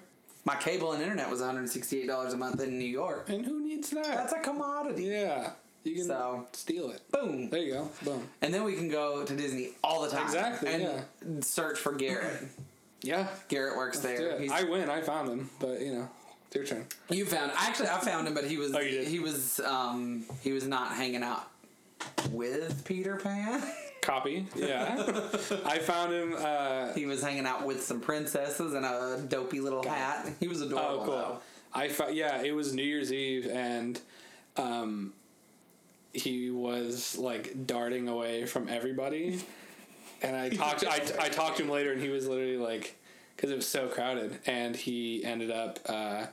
My 0.44 0.56
cable 0.56 0.92
and 0.92 1.02
internet 1.02 1.30
was 1.30 1.40
168 1.40 2.06
dollars 2.06 2.32
a 2.34 2.36
month 2.36 2.60
in 2.60 2.78
New 2.78 2.84
York. 2.84 3.28
And 3.28 3.44
who 3.44 3.62
needs 3.66 3.90
that? 3.90 4.04
That's 4.04 4.32
a 4.32 4.40
commodity. 4.40 5.04
yeah, 5.04 5.50
you 5.84 5.94
can 5.94 6.04
So- 6.06 6.46
steal 6.52 6.90
it. 6.90 7.00
Boom. 7.10 7.48
There 7.50 7.60
you 7.60 7.72
go. 7.74 7.90
Boom. 8.04 8.28
And 8.42 8.52
then 8.52 8.64
we 8.64 8.74
can 8.74 8.88
go 8.88 9.24
to 9.24 9.34
Disney 9.36 9.70
all 9.82 10.02
the 10.02 10.10
time. 10.10 10.24
Exactly, 10.26 10.86
And 11.22 11.44
search 11.44 11.78
for 11.78 11.92
Garrett. 11.92 12.44
Yeah. 13.02 13.26
Garrett 13.48 13.76
works 13.76 13.98
there. 14.00 14.32
Yeah. 14.32 14.38
He's, 14.38 14.50
I 14.50 14.62
win. 14.62 14.88
I 14.88 15.02
found 15.02 15.28
him, 15.28 15.50
but 15.60 15.78
you 15.82 15.92
know, 15.92 16.08
it's 16.46 16.54
your 16.56 16.64
turn. 16.64 16.86
you 17.10 17.26
found 17.26 17.52
actually 17.54 17.88
I 17.90 17.98
found 17.98 18.26
him, 18.26 18.32
but 18.32 18.44
he 18.46 18.56
was 18.56 18.74
Oh, 18.74 18.80
you 18.80 18.92
did? 18.92 19.08
he 19.08 19.18
was 19.18 19.60
um 19.60 20.24
he 20.42 20.52
was 20.52 20.66
not 20.66 20.92
hanging 20.92 21.22
out 21.22 21.44
with 22.30 22.82
Peter 22.86 23.16
Pan. 23.16 23.62
Copy. 24.04 24.46
Yeah. 24.54 24.96
I 25.64 25.78
found 25.78 26.12
him. 26.12 26.34
Uh, 26.38 26.92
he 26.92 27.06
was 27.06 27.22
hanging 27.22 27.46
out 27.46 27.64
with 27.64 27.82
some 27.82 28.00
princesses 28.00 28.74
and 28.74 28.84
a 28.84 29.24
dopey 29.26 29.60
little 29.60 29.82
hat. 29.82 30.28
He 30.40 30.46
was 30.46 30.60
adorable. 30.60 31.00
Oh, 31.00 31.04
cool. 31.04 31.14
though. 31.14 31.38
I 31.72 31.88
fo- 31.88 32.08
yeah, 32.08 32.42
it 32.42 32.52
was 32.54 32.74
New 32.74 32.82
Year's 32.82 33.12
Eve, 33.12 33.46
and 33.50 33.98
um, 34.58 35.14
he 36.12 36.50
was 36.50 37.16
like 37.16 37.66
darting 37.66 38.08
away 38.08 38.44
from 38.44 38.68
everybody. 38.68 39.40
And 40.22 40.36
I 40.36 40.50
talked, 40.50 40.84
I, 40.86 41.00
I 41.18 41.28
talked 41.30 41.56
to 41.56 41.62
him 41.64 41.70
later, 41.70 41.92
and 41.92 42.00
he 42.00 42.10
was 42.10 42.26
literally 42.28 42.58
like, 42.58 42.96
because 43.34 43.50
it 43.50 43.56
was 43.56 43.66
so 43.66 43.88
crowded, 43.88 44.38
and 44.46 44.76
he 44.76 45.24
ended 45.24 45.50
up 45.50 45.78
uh, 45.86 46.26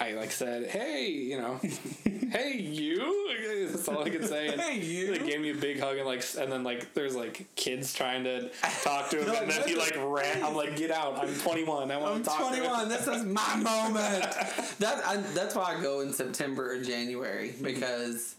I 0.00 0.12
like 0.12 0.30
said, 0.30 0.68
"Hey, 0.68 1.10
you 1.10 1.38
know, 1.38 1.60
hey 2.30 2.56
you." 2.56 3.68
That's 3.70 3.88
all 3.88 4.02
I 4.02 4.10
could 4.10 4.26
say. 4.26 4.48
And 4.48 4.60
Hey, 4.60 4.78
you. 4.78 5.16
They 5.16 5.26
gave 5.26 5.40
me 5.40 5.50
a 5.50 5.54
big 5.54 5.80
hug 5.80 5.96
and 5.96 6.06
like, 6.06 6.24
and 6.38 6.50
then 6.50 6.64
like, 6.64 6.94
there's 6.94 7.14
like 7.14 7.46
kids 7.56 7.92
trying 7.92 8.24
to 8.24 8.50
talk 8.82 9.10
to 9.10 9.18
him, 9.18 9.26
They're 9.30 9.42
and 9.42 9.50
then 9.50 9.68
he 9.68 9.74
like 9.76 9.96
ran. 9.96 10.42
I'm 10.44 10.54
like, 10.54 10.76
"Get 10.76 10.90
out! 10.90 11.18
I'm 11.18 11.34
21. 11.34 11.90
I 11.90 11.96
want 11.96 12.24
to 12.24 12.30
talk." 12.30 12.38
to 12.38 12.56
him." 12.56 12.64
21. 12.64 12.88
This 12.88 13.06
is 13.06 13.24
my 13.24 13.56
moment. 13.56 14.24
That 14.78 15.04
I, 15.04 15.16
that's 15.34 15.54
why 15.56 15.74
I 15.76 15.82
go 15.82 16.00
in 16.00 16.12
September 16.12 16.72
or 16.72 16.80
January 16.82 17.52
because 17.60 18.36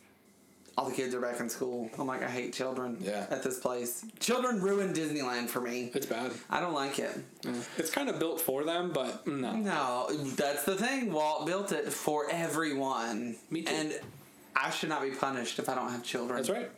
all 0.79 0.89
the 0.89 0.95
kids 0.95 1.13
are 1.13 1.19
back 1.19 1.41
in 1.41 1.49
school. 1.49 1.89
I'm 1.99 2.07
like, 2.07 2.23
I 2.23 2.29
hate 2.29 2.53
children. 2.53 2.97
Yeah. 3.01 3.27
At 3.29 3.43
this 3.43 3.59
place, 3.59 4.05
children 4.21 4.61
ruin 4.61 4.93
Disneyland 4.93 5.49
for 5.49 5.59
me. 5.59 5.91
It's 5.93 6.05
bad. 6.05 6.31
I 6.49 6.61
don't 6.61 6.73
like 6.73 6.99
it. 6.99 7.11
It's 7.77 7.91
kind 7.91 8.09
of 8.09 8.17
built 8.17 8.39
for 8.39 8.63
them, 8.63 8.91
but 8.93 9.27
no. 9.27 9.51
No, 9.51 10.07
that's 10.37 10.63
the 10.63 10.75
thing. 10.75 11.11
Walt 11.11 11.45
built 11.45 11.73
it 11.73 11.91
for 11.91 12.27
everyone. 12.31 13.35
Me 13.49 13.63
too. 13.63 13.73
And 13.73 13.99
I 14.55 14.69
should 14.69 14.87
not 14.87 15.01
be 15.01 15.11
punished 15.11 15.59
if 15.59 15.67
I 15.67 15.75
don't 15.75 15.91
have 15.91 16.03
children. 16.03 16.37
That's 16.37 16.49
right. 16.49 16.71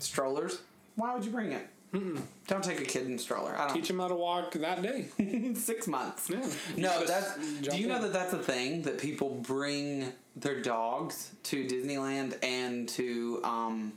Strollers. 0.00 0.60
Why 0.96 1.14
would 1.14 1.24
you 1.24 1.30
bring 1.30 1.52
it? 1.52 1.68
Don't 1.92 2.62
take 2.62 2.80
a 2.80 2.84
kid 2.84 3.06
in 3.06 3.14
a 3.14 3.18
stroller. 3.18 3.54
I 3.56 3.66
don't. 3.66 3.76
Teach 3.76 3.88
them 3.88 3.98
how 3.98 4.08
to 4.08 4.14
walk 4.14 4.52
that 4.52 4.82
day. 4.82 5.06
six 5.54 5.88
months. 5.88 6.30
Yeah. 6.30 6.46
No, 6.76 7.04
that's. 7.04 7.36
Do 7.60 7.76
you 7.76 7.88
know 7.88 7.96
in. 7.96 8.02
that 8.02 8.12
that's 8.12 8.32
a 8.32 8.38
thing 8.38 8.82
that 8.82 8.98
people 8.98 9.40
bring 9.46 10.12
their 10.36 10.62
dogs 10.62 11.32
to 11.44 11.66
Disneyland 11.66 12.36
and 12.44 12.88
to 12.90 13.40
um, 13.42 13.92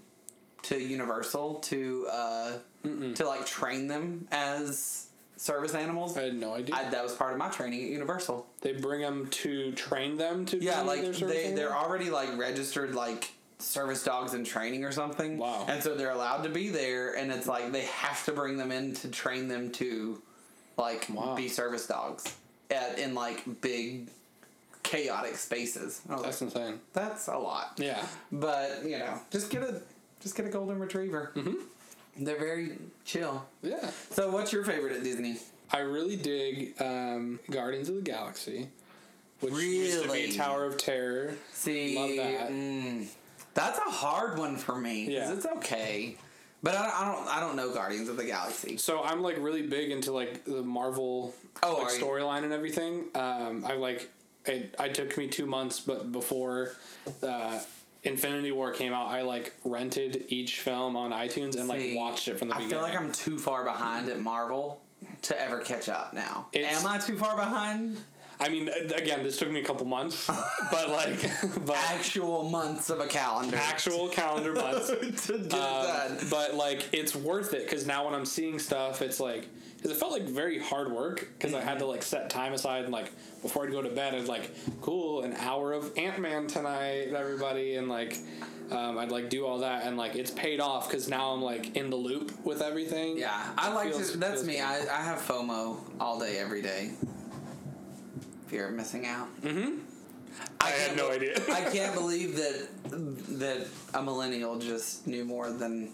to 0.64 0.82
Universal 0.82 1.56
to 1.56 2.08
uh, 2.12 2.52
to 2.84 3.28
like 3.28 3.46
train 3.46 3.88
them 3.88 4.28
as 4.32 5.08
service 5.36 5.76
animals. 5.76 6.18
I 6.18 6.24
had 6.24 6.36
no 6.36 6.56
idea. 6.56 6.76
I, 6.76 6.90
that 6.90 7.04
was 7.04 7.14
part 7.14 7.34
of 7.34 7.38
my 7.38 7.50
training 7.50 7.84
at 7.84 7.90
Universal. 7.90 8.48
they 8.62 8.74
bring 8.74 9.02
them 9.02 9.28
to 9.28 9.72
train 9.74 10.18
them 10.18 10.46
to. 10.48 10.58
Yeah, 10.58 10.82
like 10.82 11.14
they 11.14 11.54
they're 11.54 11.76
already 11.76 12.10
like 12.10 12.36
registered 12.38 12.96
like 12.96 13.32
service 13.60 14.04
dogs 14.04 14.34
in 14.34 14.44
training 14.44 14.84
or 14.84 14.92
something. 14.92 15.38
Wow. 15.38 15.66
And 15.68 15.82
so 15.84 15.96
they're 15.96 16.12
allowed 16.12 16.44
to 16.44 16.50
be 16.50 16.70
there, 16.70 17.14
and 17.16 17.32
it's 17.32 17.48
like 17.48 17.72
they 17.72 17.82
have 17.86 18.24
to 18.26 18.32
bring 18.32 18.58
them 18.58 18.72
in 18.72 18.94
to 18.96 19.08
train 19.10 19.48
them 19.48 19.72
to 19.74 20.22
like 20.78 21.08
Wow. 21.10 21.36
be 21.36 21.48
service 21.48 21.88
dogs 21.88 22.36
at 22.72 22.98
in 23.00 23.14
like 23.14 23.62
big 23.62 24.10
chaotic 24.84 25.36
spaces. 25.36 26.02
That's 26.08 26.22
like, 26.24 26.42
insane. 26.42 26.80
that's 26.94 27.28
a 27.28 27.38
lot. 27.38 27.74
Yeah. 27.78 28.06
But 28.32 28.84
you 28.84 29.00
know, 29.00 29.20
just 29.32 29.50
get 29.50 29.64
a 29.64 29.82
just 30.22 30.36
get 30.36 30.46
a 30.46 30.50
golden 30.50 30.80
retriever. 30.80 31.32
Mm-hmm. 31.36 31.56
They're 32.26 32.38
very 32.40 32.78
chill. 33.06 33.44
Yeah. 33.62 33.90
So, 34.12 34.30
what's 34.32 34.54
your 34.54 34.64
favorite 34.64 34.96
at 34.96 35.04
Disney? 35.04 35.38
I 35.72 35.80
really 35.80 36.16
dig 36.16 36.80
um, 36.80 37.40
Guardians 37.50 37.90
of 37.90 37.96
the 37.96 38.02
Galaxy, 38.04 38.68
which 39.40 39.54
used 39.54 40.04
to 40.04 40.12
be 40.12 40.32
Tower 40.32 40.66
of 40.66 40.78
Terror. 40.78 41.34
See, 41.54 41.96
Love 41.98 42.16
that. 42.18 42.52
mm, 42.52 43.08
that's 43.54 43.78
a 43.80 43.92
hard 43.92 44.38
one 44.38 44.58
for 44.58 44.76
me. 44.78 45.12
Yeah. 45.14 45.32
it's 45.34 45.46
okay, 45.46 46.16
but 46.62 46.76
I 46.76 46.82
don't, 46.86 46.94
I 46.96 47.12
don't, 47.16 47.28
I 47.28 47.40
don't 47.40 47.56
know 47.56 47.74
Guardians 47.74 48.10
of 48.10 48.18
the 48.18 48.26
Galaxy. 48.26 48.78
So 48.78 49.04
I'm 49.04 49.22
like 49.22 49.38
really 49.40 49.64
big 49.64 49.92
into 49.92 50.12
like 50.12 50.44
the 50.46 50.62
Marvel 50.64 51.34
Oh, 51.62 51.84
like, 51.84 51.92
storyline 51.94 52.44
and 52.44 52.52
everything. 52.54 53.06
Um, 53.16 53.64
I 53.66 53.74
like 53.74 54.10
it. 54.46 54.76
I 54.80 54.90
took 54.90 55.18
me 55.18 55.28
two 55.28 55.46
months, 55.46 55.80
but 55.80 56.12
before 56.12 56.72
uh, 57.22 57.60
Infinity 58.04 58.52
War 58.52 58.72
came 58.72 58.92
out, 58.92 59.08
I 59.08 59.22
like 59.22 59.54
rented 59.64 60.26
each 60.30 60.60
film 60.60 60.96
on 60.98 61.12
iTunes 61.12 61.58
and 61.58 61.68
like 61.68 61.92
watched 61.94 62.28
it 62.28 62.38
from 62.40 62.50
the 62.50 62.56
beginning. 62.56 62.74
I 62.78 62.80
beginning. 62.80 62.94
feel 62.94 63.02
like 63.02 63.10
I'm 63.10 63.12
too 63.14 63.38
far 63.40 63.64
behind 63.64 64.10
at 64.10 64.20
Marvel 64.20 64.82
to 65.24 65.40
ever 65.42 65.60
catch 65.60 65.90
up 65.90 66.14
now. 66.14 66.48
It's- 66.54 66.82
Am 66.84 66.88
I 66.90 66.98
too 66.98 67.18
far 67.18 67.36
behind? 67.36 67.98
I 68.44 68.50
mean, 68.50 68.70
again, 68.94 69.24
this 69.24 69.38
took 69.38 69.50
me 69.50 69.62
a 69.62 69.64
couple 69.64 69.86
months, 69.86 70.28
but 70.72 70.90
like, 70.90 71.20
but 71.66 71.78
Actual 71.90 72.50
months 72.50 72.90
of 72.90 73.00
a 73.00 73.08
calendar. 73.08 73.58
actual 73.58 74.10
calendar 74.10 74.54
months. 74.66 74.88
to 75.28 75.38
get 75.38 75.54
Um, 75.54 75.86
done. 75.88 76.18
but 76.30 76.56
like 76.56 76.90
it's 76.92 77.16
worth 77.16 77.54
it 77.54 77.64
because 77.64 77.88
now 77.88 78.06
when 78.06 78.14
I'm 78.14 78.26
seeing 78.26 78.60
stuff, 78.60 79.02
it's 79.02 79.20
like 79.20 79.48
because 79.78 79.92
it 79.92 80.00
felt 80.00 80.12
like 80.12 80.24
very 80.24 80.60
hard 80.60 80.92
work 80.92 81.28
because 81.38 81.54
I 81.54 81.62
had 81.62 81.80
to 81.80 81.86
like 81.86 82.04
set 82.04 82.30
time 82.30 82.54
aside 82.54 82.84
and 82.84 82.92
like 82.94 83.12
before 83.42 83.66
I'd 83.66 83.72
go 83.72 83.82
to 83.82 83.90
bed, 83.90 84.14
I'd 84.16 84.28
like 84.28 84.52
cool 84.82 85.24
an 85.24 85.34
hour 85.40 85.74
of 85.74 85.98
Ant 85.98 86.20
Man 86.20 86.48
tonight, 86.48 87.10
everybody, 87.16 87.76
and 87.76 87.88
like 87.90 88.18
um, 88.72 88.98
I'd 88.98 89.12
like 89.12 89.30
do 89.30 89.46
all 89.46 89.60
that 89.60 89.86
and 89.86 89.98
like 89.98 90.16
it's 90.16 90.32
paid 90.32 90.60
off 90.60 90.88
because 90.90 91.08
now 91.10 91.32
I'm 91.32 91.42
like 91.42 91.76
in 91.76 91.90
the 91.90 91.96
loop 91.98 92.32
with 92.46 92.62
everything. 92.62 93.18
Yeah, 93.18 93.54
I 93.58 93.74
like 93.74 93.90
feels- 93.94 94.12
to. 94.12 94.18
That's 94.18 94.44
me. 94.44 94.54
good. 94.56 94.64
I, 94.64 94.80
I 95.00 95.02
have 95.04 95.20
FOMO 95.20 95.78
all 96.00 96.20
day, 96.20 96.38
every 96.40 96.62
day. 96.62 96.92
Fear 98.54 98.68
of 98.68 98.74
missing 98.76 99.08
out. 99.08 99.28
Mm-hmm. 99.42 99.80
I 100.62 100.70
had 100.70 100.96
no 100.96 101.10
idea. 101.10 101.34
I 101.52 101.62
can't 101.72 101.92
believe 102.02 102.36
that 102.36 102.68
that 103.40 103.66
a 103.96 104.04
millennial 104.04 104.60
just 104.60 105.08
knew 105.08 105.26
more 105.26 105.50
than 105.50 105.90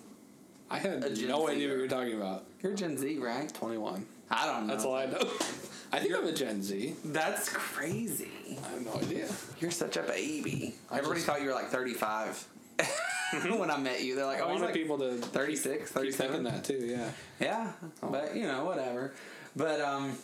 I 0.70 0.78
had 0.78 1.02
A 1.06 1.10
Gen 1.16 1.30
no 1.30 1.46
Zer. 1.46 1.54
idea 1.54 1.70
what 1.70 1.76
you 1.78 1.82
were 1.84 1.88
talking 1.88 2.16
about. 2.18 2.44
you're 2.62 2.74
Gen 2.74 2.98
Z, 2.98 3.18
right? 3.20 3.48
Twenty 3.54 3.78
one. 3.78 4.06
I 4.30 4.46
don't 4.46 4.68
know. 4.68 4.74
That's 4.74 4.84
all 4.84 4.96
I 4.96 5.06
know. 5.06 5.20
I 5.94 6.00
think 6.00 6.14
I'm 6.14 6.28
a 6.28 6.34
Gen 6.34 6.62
Z. 6.62 6.96
That's 7.06 7.48
crazy. 7.48 8.28
I 8.62 8.72
have 8.72 8.86
no 8.86 8.94
idea. 8.96 9.30
You're 9.62 9.72
such 9.72 9.96
a 9.96 10.04
baby. 10.04 10.76
I 10.92 10.98
Everybody 10.98 11.20
just- 11.22 11.28
thought 11.28 11.42
you 11.42 11.48
were 11.48 11.54
like 11.56 11.70
35 11.70 12.46
when 13.58 13.72
I 13.72 13.78
met 13.78 14.04
you. 14.04 14.16
They're 14.18 14.26
like, 14.26 14.40
I 14.40 14.42
oh, 14.42 14.50
he's 14.52 14.56
wanted 14.60 14.66
like 14.66 14.74
people 14.76 14.98
to 14.98 15.14
36, 15.14 15.92
37. 15.94 16.44
that 16.44 16.66
too. 16.66 16.74
Yeah. 16.86 17.10
Yeah, 17.40 17.72
but 18.04 18.36
you 18.36 18.48
know, 18.48 18.66
whatever. 18.66 19.14
But 19.56 19.80
um, 19.80 20.18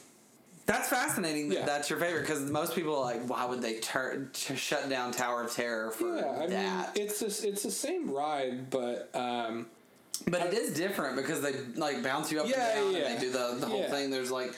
that's 0.65 0.89
fascinating 0.89 1.49
that 1.49 1.55
Yeah. 1.59 1.65
that's 1.65 1.89
your 1.89 1.99
favorite 1.99 2.21
because 2.21 2.41
most 2.49 2.73
people 2.75 2.95
are 2.95 3.03
like, 3.03 3.27
why 3.27 3.45
would 3.45 3.61
they 3.61 3.79
turn 3.79 4.29
to 4.33 4.55
shut 4.55 4.89
down 4.89 5.11
Tower 5.11 5.43
of 5.43 5.53
Terror 5.53 5.91
for 5.91 6.17
Yeah, 6.17 6.31
I 6.41 6.47
that? 6.47 6.95
mean, 6.95 7.05
it's 7.05 7.19
just, 7.19 7.43
it's 7.45 7.63
the 7.63 7.71
same 7.71 8.09
ride, 8.11 8.69
but 8.69 9.09
um, 9.13 9.67
but 10.27 10.41
it 10.47 10.53
is 10.53 10.73
different 10.75 11.17
because 11.17 11.41
they 11.41 11.53
like 11.75 12.01
bounce 12.01 12.31
you 12.31 12.39
up 12.41 12.47
Yeah, 12.47 12.67
and 12.77 12.85
down 12.85 12.93
yeah, 13.01 13.07
and 13.09 13.17
they 13.17 13.25
do 13.25 13.31
the, 13.31 13.57
the 13.59 13.67
whole 13.67 13.83
thing. 13.83 14.09
There's 14.09 14.31
like, 14.31 14.55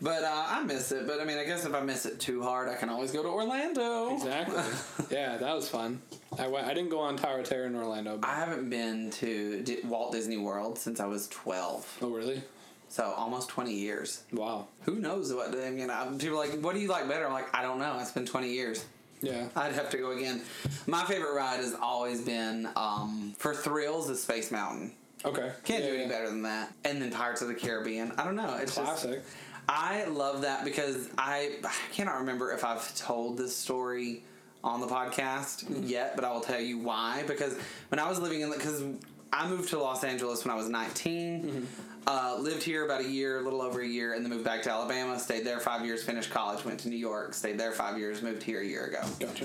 but 0.00 0.22
uh, 0.22 0.44
I 0.48 0.62
miss 0.64 0.92
it. 0.92 1.06
But 1.06 1.20
I 1.20 1.24
mean, 1.24 1.38
I 1.38 1.44
guess 1.44 1.64
if 1.64 1.74
I 1.74 1.80
miss 1.80 2.04
it 2.04 2.20
too 2.20 2.42
hard, 2.42 2.68
I 2.68 2.74
can 2.74 2.88
always 2.90 3.10
go 3.10 3.22
to 3.22 3.28
Orlando. 3.28 4.14
exactly. 4.14 4.62
yeah, 5.16 5.36
that 5.38 5.54
was 5.54 5.68
fun. 5.68 6.00
I 6.38 6.46
went, 6.46 6.66
I 6.66 6.74
didn't 6.74 6.90
go 6.90 7.00
on 7.00 7.16
Tower 7.16 7.38
of 7.40 7.48
Terror 7.48 7.66
in 7.66 7.74
Orlando. 7.74 8.18
I 8.22 8.34
haven't 8.34 8.68
been 8.70 9.10
to 9.12 9.64
Walt 9.84 10.12
Disney 10.12 10.36
World 10.36 10.78
since 10.78 11.00
I 11.00 11.06
was 11.06 11.26
12. 11.28 11.98
oh, 12.02 12.10
really? 12.10 12.42
So 12.88 13.12
almost 13.16 13.48
20 13.50 13.72
years. 13.72 14.22
Wow. 14.32 14.66
Who 14.82 14.96
knows 14.96 15.32
what, 15.32 15.54
I 15.54 15.70
mean, 15.70 15.90
I- 15.90 16.06
people 16.18 16.40
are 16.40 16.46
like, 16.46 16.58
what 16.60 16.74
do 16.74 16.80
you 16.80 16.88
like 16.88 17.08
better? 17.08 17.26
I'm 17.26 17.32
like, 17.32 17.54
I 17.54 17.62
don't 17.62 17.78
know. 17.78 17.98
It's 18.00 18.12
been 18.12 18.26
20 18.26 18.48
years. 18.50 18.84
Yeah. 19.20 19.48
I'd 19.56 19.72
have 19.74 19.90
to 19.90 19.98
go 19.98 20.12
again. 20.12 20.42
My 20.86 21.04
favorite 21.04 21.34
ride 21.34 21.60
has 21.60 21.74
always 21.74 22.20
been, 22.22 22.68
um, 22.76 23.34
for 23.36 23.54
thrills, 23.54 24.08
is 24.08 24.22
Space 24.22 24.50
Mountain. 24.50 24.92
Okay. 25.24 25.50
Can't 25.64 25.82
yeah, 25.84 25.90
do 25.90 25.94
any 25.96 26.02
yeah. 26.04 26.08
better 26.08 26.28
than 26.28 26.42
that. 26.42 26.72
And 26.84 27.02
then 27.02 27.10
Pirates 27.10 27.42
of 27.42 27.48
the 27.48 27.54
Caribbean. 27.54 28.12
I 28.16 28.24
don't 28.24 28.36
know. 28.36 28.56
It's 28.56 28.76
just- 28.76 29.02
Classic. 29.02 29.22
I 29.68 30.06
love 30.06 30.40
that 30.42 30.64
because 30.64 31.10
I, 31.18 31.56
I 31.62 31.74
cannot 31.92 32.20
remember 32.20 32.52
if 32.52 32.64
I've 32.64 32.96
told 32.96 33.36
this 33.36 33.54
story 33.54 34.22
on 34.64 34.80
the 34.80 34.86
podcast 34.86 35.66
yet, 35.86 36.16
but 36.16 36.24
I 36.24 36.32
will 36.32 36.40
tell 36.40 36.60
you 36.60 36.78
why. 36.78 37.22
Because 37.26 37.54
when 37.90 37.98
I 37.98 38.08
was 38.08 38.18
living 38.18 38.40
in, 38.40 38.50
because 38.50 38.82
I 39.30 39.46
moved 39.46 39.68
to 39.70 39.78
Los 39.78 40.04
Angeles 40.04 40.42
when 40.44 40.52
I 40.52 40.56
was 40.56 40.68
19, 40.70 41.66
uh, 42.08 42.36
lived 42.40 42.62
here 42.62 42.84
about 42.84 43.02
a 43.02 43.08
year, 43.08 43.38
a 43.38 43.42
little 43.42 43.62
over 43.62 43.80
a 43.82 43.86
year, 43.86 44.14
and 44.14 44.24
then 44.24 44.30
moved 44.32 44.44
back 44.44 44.62
to 44.62 44.70
Alabama. 44.72 45.18
Stayed 45.18 45.44
there 45.44 45.60
five 45.60 45.84
years, 45.84 46.02
finished 46.02 46.30
college, 46.30 46.64
went 46.64 46.80
to 46.80 46.88
New 46.88 46.96
York, 46.96 47.34
stayed 47.34 47.58
there 47.60 47.70
five 47.72 47.98
years, 47.98 48.22
moved 48.22 48.42
here 48.42 48.60
a 48.60 48.64
year 48.66 48.86
ago. 48.86 49.00
Gotcha. 49.20 49.44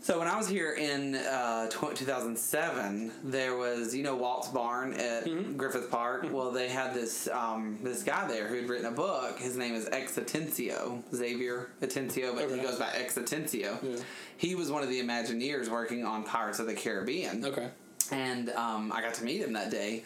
So 0.00 0.20
when 0.20 0.28
I 0.28 0.36
was 0.36 0.48
here 0.48 0.74
in 0.74 1.16
uh, 1.16 1.68
tw- 1.68 1.96
2007, 1.96 3.10
there 3.24 3.56
was 3.56 3.92
you 3.92 4.04
know 4.04 4.14
Walt's 4.14 4.46
Barn 4.48 4.94
at 4.94 5.24
Griffith 5.56 5.90
Park. 5.90 6.28
Well, 6.30 6.52
they 6.52 6.68
had 6.68 6.94
this 6.94 7.26
um, 7.28 7.78
this 7.82 8.04
guy 8.04 8.28
there 8.28 8.46
who 8.46 8.54
had 8.54 8.68
written 8.68 8.86
a 8.86 8.92
book. 8.92 9.38
His 9.40 9.56
name 9.56 9.74
is 9.74 9.88
X 9.88 10.16
Atencio, 10.16 11.02
Xavier 11.12 11.70
Atencio, 11.82 12.36
but 12.36 12.48
he 12.50 12.62
goes 12.62 12.78
by 12.78 12.90
X 12.94 13.16
Atencio. 13.18 13.82
Yeah. 13.82 13.96
He 14.36 14.54
was 14.54 14.70
one 14.70 14.84
of 14.84 14.88
the 14.90 15.00
Imagineers 15.02 15.68
working 15.68 16.04
on 16.04 16.22
Pirates 16.22 16.60
of 16.60 16.66
the 16.66 16.74
Caribbean 16.74 17.44
Okay. 17.44 17.68
and 18.12 18.50
um, 18.50 18.92
I 18.94 19.00
got 19.00 19.14
to 19.14 19.24
meet 19.24 19.40
him 19.40 19.54
that 19.54 19.70
day. 19.72 20.04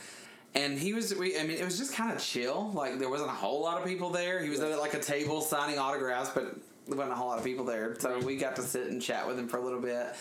And 0.55 0.79
he 0.79 0.93
was, 0.93 1.15
we, 1.15 1.39
I 1.39 1.43
mean, 1.43 1.59
it 1.59 1.65
was 1.65 1.79
just 1.79 1.95
kind 1.95 2.11
of 2.13 2.21
chill. 2.21 2.71
Like 2.75 2.99
there 2.99 3.09
wasn't 3.09 3.31
a 3.31 3.35
whole 3.35 3.63
lot 3.63 3.81
of 3.81 3.87
people 3.87 4.11
there. 4.11 4.43
He 4.43 4.51
was 4.51 4.61
at 4.61 4.79
like 4.81 4.95
a 4.95 5.01
table 5.01 5.41
signing 5.41 5.79
autographs, 5.79 6.31
but 6.31 6.57
there 6.89 6.97
wasn't 6.97 7.13
a 7.13 7.17
whole 7.17 7.29
lot 7.29 7.39
of 7.39 7.45
people 7.45 7.65
there. 7.65 7.95
So 7.99 8.19
we 8.21 8.37
got 8.37 8.57
to 8.57 8.63
sit 8.63 8.89
and 8.89 9.01
chat 9.01 9.27
with 9.27 9.39
him 9.39 9.47
for 9.49 9.59
a 9.59 9.61
little 9.61 9.81
bit. 9.81 10.15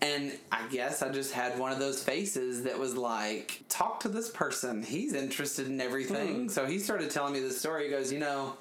And 0.00 0.32
I 0.50 0.66
guess 0.68 1.02
I 1.02 1.10
just 1.10 1.32
had 1.32 1.58
one 1.58 1.70
of 1.72 1.78
those 1.78 2.02
faces 2.02 2.64
that 2.64 2.76
was 2.78 2.96
like, 2.96 3.62
talk 3.68 4.00
to 4.00 4.08
this 4.08 4.30
person. 4.30 4.82
He's 4.82 5.14
interested 5.14 5.66
in 5.68 5.80
everything. 5.80 6.48
So 6.48 6.66
he 6.66 6.78
started 6.80 7.10
telling 7.10 7.32
me 7.32 7.40
this 7.40 7.58
story. 7.58 7.84
He 7.84 7.90
goes, 7.90 8.12
you 8.12 8.18
know, 8.18 8.54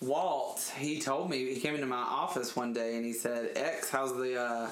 Walt, 0.00 0.72
he 0.76 1.00
told 1.00 1.30
me 1.30 1.52
he 1.52 1.60
came 1.60 1.74
into 1.74 1.86
my 1.86 1.96
office 1.96 2.54
one 2.54 2.72
day 2.72 2.96
and 2.96 3.04
he 3.04 3.12
said, 3.12 3.52
"X, 3.56 3.90
how's 3.90 4.14
the 4.16 4.40
uh, 4.40 4.68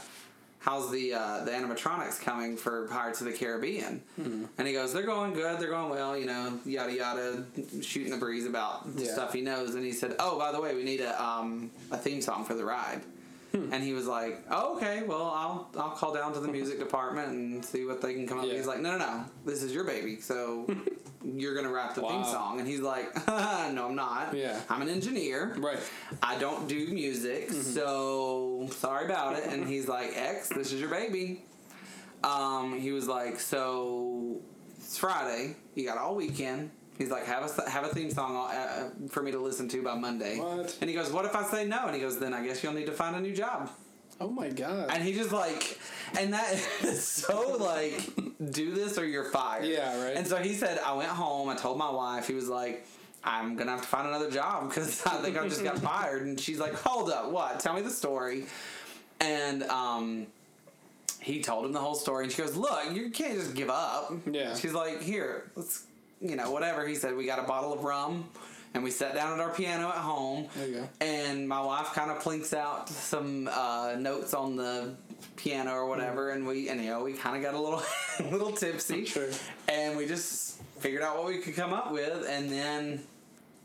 how's 0.62 0.90
the 0.90 1.12
uh, 1.14 1.44
the 1.44 1.50
animatronics 1.50 2.20
coming 2.20 2.56
for 2.56 2.86
Pirates 2.88 3.20
of 3.20 3.26
the 3.26 3.32
Caribbean?" 3.32 4.02
And 4.16 4.66
he 4.68 4.72
goes, 4.72 4.92
"They're 4.92 5.02
going 5.06 5.34
good. 5.34 5.58
They're 5.60 5.70
going 5.70 5.90
well. 5.90 6.16
You 6.16 6.26
know, 6.26 6.58
yada 6.64 6.92
yada, 6.94 7.44
shooting 7.82 8.10
the 8.10 8.16
breeze 8.18 8.46
about 8.46 8.86
Yeah. 8.96 9.12
stuff 9.12 9.32
he 9.32 9.40
knows." 9.42 9.74
And 9.74 9.84
he 9.84 9.92
said, 9.92 10.16
"Oh, 10.18 10.38
by 10.38 10.52
the 10.52 10.60
way, 10.60 10.74
we 10.74 10.84
need 10.84 11.00
a 11.00 11.22
um, 11.22 11.70
a 11.90 11.96
theme 11.98 12.22
song 12.22 12.44
for 12.44 12.54
the 12.54 12.64
ride." 12.64 13.02
And 13.72 13.82
he 13.82 13.92
was 13.92 14.06
like, 14.06 14.44
"Oh, 14.50 14.76
okay. 14.76 15.02
Well, 15.02 15.24
I'll 15.24 15.70
I'll 15.76 15.90
call 15.90 16.12
down 16.14 16.32
to 16.34 16.40
the 16.40 16.48
music 16.48 16.78
department 16.78 17.28
and 17.28 17.64
see 17.64 17.84
what 17.84 18.00
they 18.00 18.14
can 18.14 18.26
come 18.26 18.38
up." 18.40 18.46
Yeah. 18.46 18.54
He's 18.54 18.66
like, 18.66 18.80
"No, 18.80 18.92
no, 18.92 18.98
no. 18.98 19.24
This 19.44 19.62
is 19.62 19.72
your 19.74 19.84
baby, 19.84 20.20
so 20.20 20.66
you're 21.24 21.54
gonna 21.54 21.70
rap 21.72 21.94
the 21.94 22.00
theme 22.02 22.24
song." 22.24 22.58
And 22.60 22.66
he's 22.68 22.80
like, 22.80 23.14
"No, 23.28 23.86
I'm 23.88 23.94
not. 23.94 24.34
Yeah. 24.34 24.58
I'm 24.70 24.82
an 24.82 24.88
engineer. 24.88 25.54
Right. 25.58 25.78
I 26.22 26.38
don't 26.38 26.66
do 26.68 26.86
music, 26.88 27.48
Mm-hmm. 27.50 27.60
so 27.60 28.66
sorry 28.70 29.04
about 29.06 29.36
it." 29.38 29.44
And 29.46 29.66
he's 29.66 29.86
like, 29.88 30.12
"X, 30.16 30.48
this 30.50 30.72
is 30.72 30.80
your 30.80 30.90
baby." 30.90 31.44
Um, 32.24 32.78
he 32.78 32.92
was 32.92 33.08
like, 33.08 33.38
"So 33.40 34.40
it's 34.78 34.96
Friday. 34.98 35.56
You 35.74 35.84
got 35.86 35.98
all 35.98 36.14
weekend." 36.14 36.70
He's 36.98 37.10
like, 37.10 37.24
"Have 37.26 37.44
a 37.58 37.70
have 37.70 37.84
a 37.84 37.88
theme 37.88 38.10
song 38.10 38.36
all, 38.36 38.48
uh, 38.48 38.90
for 39.08 39.22
me 39.22 39.32
to 39.32 39.38
listen 39.38 39.68
to 39.70 39.82
by 39.82 39.94
Monday." 39.94 40.38
What? 40.38 40.76
And 40.80 40.88
he 40.90 40.94
goes, 40.94 41.10
"What 41.10 41.24
if 41.24 41.34
I 41.34 41.42
say 41.44 41.64
no?" 41.66 41.86
And 41.86 41.94
he 41.94 42.00
goes, 42.00 42.18
"Then 42.18 42.34
I 42.34 42.44
guess 42.44 42.62
you'll 42.62 42.74
need 42.74 42.86
to 42.86 42.92
find 42.92 43.16
a 43.16 43.20
new 43.20 43.34
job." 43.34 43.70
Oh 44.20 44.28
my 44.28 44.50
god. 44.50 44.90
And 44.92 45.02
he 45.02 45.14
just 45.14 45.32
like, 45.32 45.78
and 46.18 46.32
that 46.32 46.52
is 46.82 47.04
so 47.06 47.56
like, 47.58 48.00
do 48.52 48.72
this 48.72 48.98
or 48.98 49.06
you're 49.06 49.24
fired. 49.24 49.64
Yeah, 49.64 50.04
right. 50.04 50.16
And 50.16 50.26
so 50.26 50.36
he 50.36 50.54
said, 50.54 50.78
I 50.84 50.92
went 50.92 51.08
home. 51.08 51.48
I 51.48 51.56
told 51.56 51.78
my 51.78 51.90
wife. 51.90 52.26
He 52.26 52.34
was 52.34 52.48
like. 52.48 52.86
I'm 53.24 53.54
gonna 53.54 53.70
have 53.70 53.82
to 53.82 53.86
find 53.86 54.08
another 54.08 54.32
job 54.32 54.68
because 54.68 55.06
I 55.06 55.10
think 55.18 55.38
I 55.38 55.46
just 55.46 55.62
got 55.62 55.78
fired. 55.90 56.22
And 56.26 56.40
she's 56.40 56.58
like, 56.58 56.74
"Hold 56.74 57.08
up, 57.08 57.30
what? 57.30 57.60
Tell 57.60 57.72
me 57.72 57.80
the 57.80 57.88
story." 57.88 58.46
And 59.20 59.62
um, 59.62 60.26
he 61.20 61.40
told 61.40 61.64
him 61.64 61.72
the 61.72 61.78
whole 61.78 61.94
story, 61.94 62.24
and 62.24 62.32
she 62.32 62.42
goes, 62.42 62.56
"Look, 62.56 62.92
you 62.92 63.10
can't 63.10 63.34
just 63.34 63.54
give 63.54 63.70
up." 63.70 64.12
Yeah. 64.28 64.56
She's 64.56 64.72
like, 64.72 65.02
"Here, 65.02 65.52
let's, 65.54 65.84
you 66.22 66.36
know, 66.36 66.50
whatever." 66.50 66.86
He 66.86 66.94
said, 66.94 67.16
"We 67.16 67.26
got 67.26 67.38
a 67.38 67.42
bottle 67.42 67.72
of 67.72 67.84
rum." 67.84 68.28
And 68.74 68.82
we 68.82 68.90
sat 68.90 69.14
down 69.14 69.34
at 69.34 69.40
our 69.40 69.52
piano 69.52 69.88
at 69.88 69.96
home. 69.96 70.46
There 70.56 70.66
you 70.66 70.74
go. 70.76 70.88
And 71.02 71.46
my 71.46 71.60
wife 71.60 71.88
kind 71.88 72.10
of 72.10 72.20
plinks 72.20 72.54
out 72.54 72.88
some 72.88 73.46
uh, 73.52 73.96
notes 73.98 74.32
on 74.32 74.56
the 74.56 74.94
piano 75.36 75.72
or 75.72 75.86
whatever, 75.86 76.30
and 76.30 76.46
we 76.46 76.68
and 76.70 76.82
you 76.82 76.88
know 76.88 77.04
we 77.04 77.12
kind 77.12 77.36
of 77.36 77.42
got 77.42 77.54
a 77.54 77.60
little 77.60 77.82
little 78.30 78.52
tipsy. 78.52 79.04
Sure. 79.04 79.28
And 79.68 79.96
we 79.96 80.06
just 80.06 80.62
figured 80.78 81.02
out 81.02 81.18
what 81.18 81.26
we 81.26 81.38
could 81.38 81.54
come 81.54 81.72
up 81.72 81.92
with, 81.92 82.26
and 82.26 82.50
then 82.50 83.02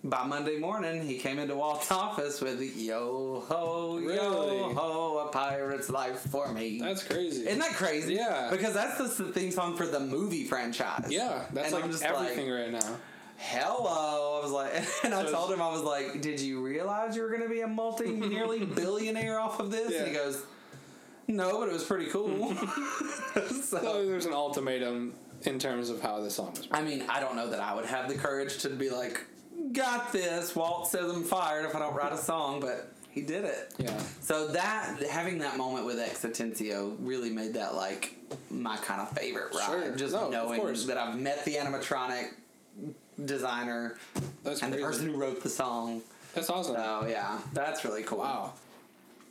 by 0.10 0.26
Monday 0.26 0.58
morning, 0.58 1.06
he 1.06 1.18
came 1.18 1.40
into 1.40 1.56
Walt's 1.56 1.92
office 1.92 2.40
with 2.42 2.62
"Yo 2.78 3.44
Ho, 3.48 3.98
Yo 4.00 4.74
Ho, 4.74 5.28
a 5.28 5.32
pirate's 5.32 5.90
life 5.90 6.20
for 6.32 6.52
me." 6.54 6.80
That's 6.80 7.04
crazy. 7.04 7.46
Isn't 7.48 7.60
that 7.60 7.72
crazy? 7.74 8.16
Yeah. 8.16 8.48
Because 8.50 8.74
that's 8.74 8.98
the 8.98 9.26
theme 9.26 9.52
song 9.52 9.76
for 9.76 9.86
the 9.86 10.00
movie 10.00 10.46
franchise. 10.46 11.08
yeah, 11.10 11.46
that's 11.52 11.68
And 11.68 11.76
like 11.76 11.84
I'm 11.84 11.92
just 11.92 12.04
everything 12.04 12.50
like, 12.50 12.60
right 12.60 12.72
now. 12.72 12.96
Hello, 13.40 14.40
I 14.40 14.44
was 14.44 14.52
like, 14.52 14.74
and 15.04 15.14
I 15.14 15.24
So 15.26 15.32
told 15.32 15.52
him 15.52 15.62
I 15.62 15.70
was 15.72 15.84
like, 15.84 16.22
"Did 16.22 16.40
you 16.40 16.64
realize 16.64 17.16
you 17.16 17.22
were 17.22 17.30
going 17.30 17.44
to 17.44 17.50
be 17.50 17.62
a 17.62 17.68
multi, 17.68 18.10
nearly 18.10 18.66
billionaire 18.66 19.40
off 19.40 19.60
of 19.60 19.72
this?" 19.72 19.92
Yeah. 19.92 20.00
And 20.00 20.08
he 20.08 20.14
goes, 20.14 20.42
"No, 21.28 21.60
but 21.60 21.70
it 21.70 21.74
was 21.74 21.84
pretty 21.84 22.08
cool." 22.08 22.54
So 23.36 23.80
so, 23.80 24.06
there's 24.08 24.26
an 24.26 24.34
ultimatum 24.34 25.14
in 25.44 25.60
terms 25.60 25.92
of 25.92 26.02
how 26.02 26.22
this 26.22 26.36
song 26.36 26.52
was. 26.52 26.68
I 26.72 26.82
mean, 26.82 27.04
I 27.08 27.20
don't 27.20 27.36
know 27.36 27.50
that 27.50 27.60
I 27.60 27.76
would 27.76 27.86
have 27.86 28.08
the 28.10 28.16
courage 28.16 28.58
to 28.64 28.70
be 28.70 28.90
like, 28.90 29.22
"Got 29.72 30.12
this." 30.12 30.56
Walt 30.56 30.88
says 30.88 31.12
I'm 31.12 31.24
fired 31.24 31.66
if 31.66 31.76
I 31.76 31.80
don't 31.80 31.96
write 31.96 32.14
a 32.14 32.18
song, 32.18 32.60
but 32.60 32.92
he 33.12 33.22
did 33.22 33.46
it. 33.46 33.74
Yeah. 33.78 33.98
So 34.22 34.48
that 34.50 35.02
having 35.10 35.40
that 35.40 35.58
moment 35.58 35.86
with 35.86 36.00
X 36.00 36.24
Atencio 36.24 36.96
really 37.00 37.30
made 37.30 37.54
that 37.56 37.76
like 37.76 38.16
my 38.50 38.78
kind 38.78 39.02
of 39.02 39.10
favorite 39.12 39.54
ride. 39.56 39.66
Sure. 39.66 39.96
Just 39.96 40.14
No, 40.14 40.30
knowing 40.30 40.62
that 40.88 40.98
I've 40.98 41.20
met 41.20 41.44
the 41.44 41.56
animatronic 41.56 42.34
designer 43.26 43.98
That's 44.44 44.62
and 44.62 44.72
the 44.72 44.78
person 44.78 45.08
who 45.08 45.18
wrote 45.18 45.42
the 45.42 45.50
song. 45.50 46.04
That's 46.36 46.50
awesome. 46.50 46.76
So 46.76 47.08
yeah, 47.10 47.40
that's 47.54 47.84
really 47.84 48.04
cool. 48.04 48.20
Wow. 48.20 48.54